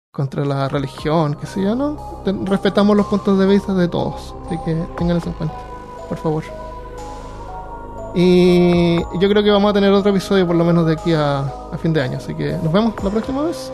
contra 0.09 0.45
la 0.45 0.69
religión, 0.69 1.35
qué 1.39 1.47
sé 1.47 1.63
yo, 1.63 1.75
¿no? 1.75 2.21
Respetamos 2.45 2.95
los 2.95 3.07
puntos 3.07 3.37
de 3.39 3.47
vista 3.47 3.73
de 3.73 3.87
todos, 3.87 4.35
así 4.45 4.57
que 4.63 4.75
tengan 4.95 5.17
eso 5.17 5.29
en 5.29 5.33
cuenta, 5.33 5.55
por 6.07 6.17
favor. 6.19 6.43
Y 8.13 8.99
yo 9.19 9.27
creo 9.27 9.41
que 9.41 9.49
vamos 9.49 9.71
a 9.71 9.73
tener 9.73 9.91
otro 9.91 10.11
episodio 10.11 10.45
por 10.45 10.55
lo 10.55 10.63
menos 10.63 10.85
de 10.85 10.93
aquí 10.93 11.13
a, 11.13 11.39
a 11.39 11.77
fin 11.79 11.93
de 11.93 12.01
año, 12.01 12.17
así 12.17 12.35
que 12.35 12.51
nos 12.51 12.71
vemos 12.71 12.93
la 13.03 13.09
próxima 13.09 13.41
vez. 13.41 13.71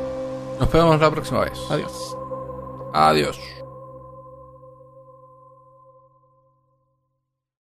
Nos 0.62 0.72
vemos 0.72 1.00
la 1.00 1.12
próxima 1.12 1.42
vez. 1.42 1.60
Adiós. 1.70 2.16
Adiós. 2.94 3.59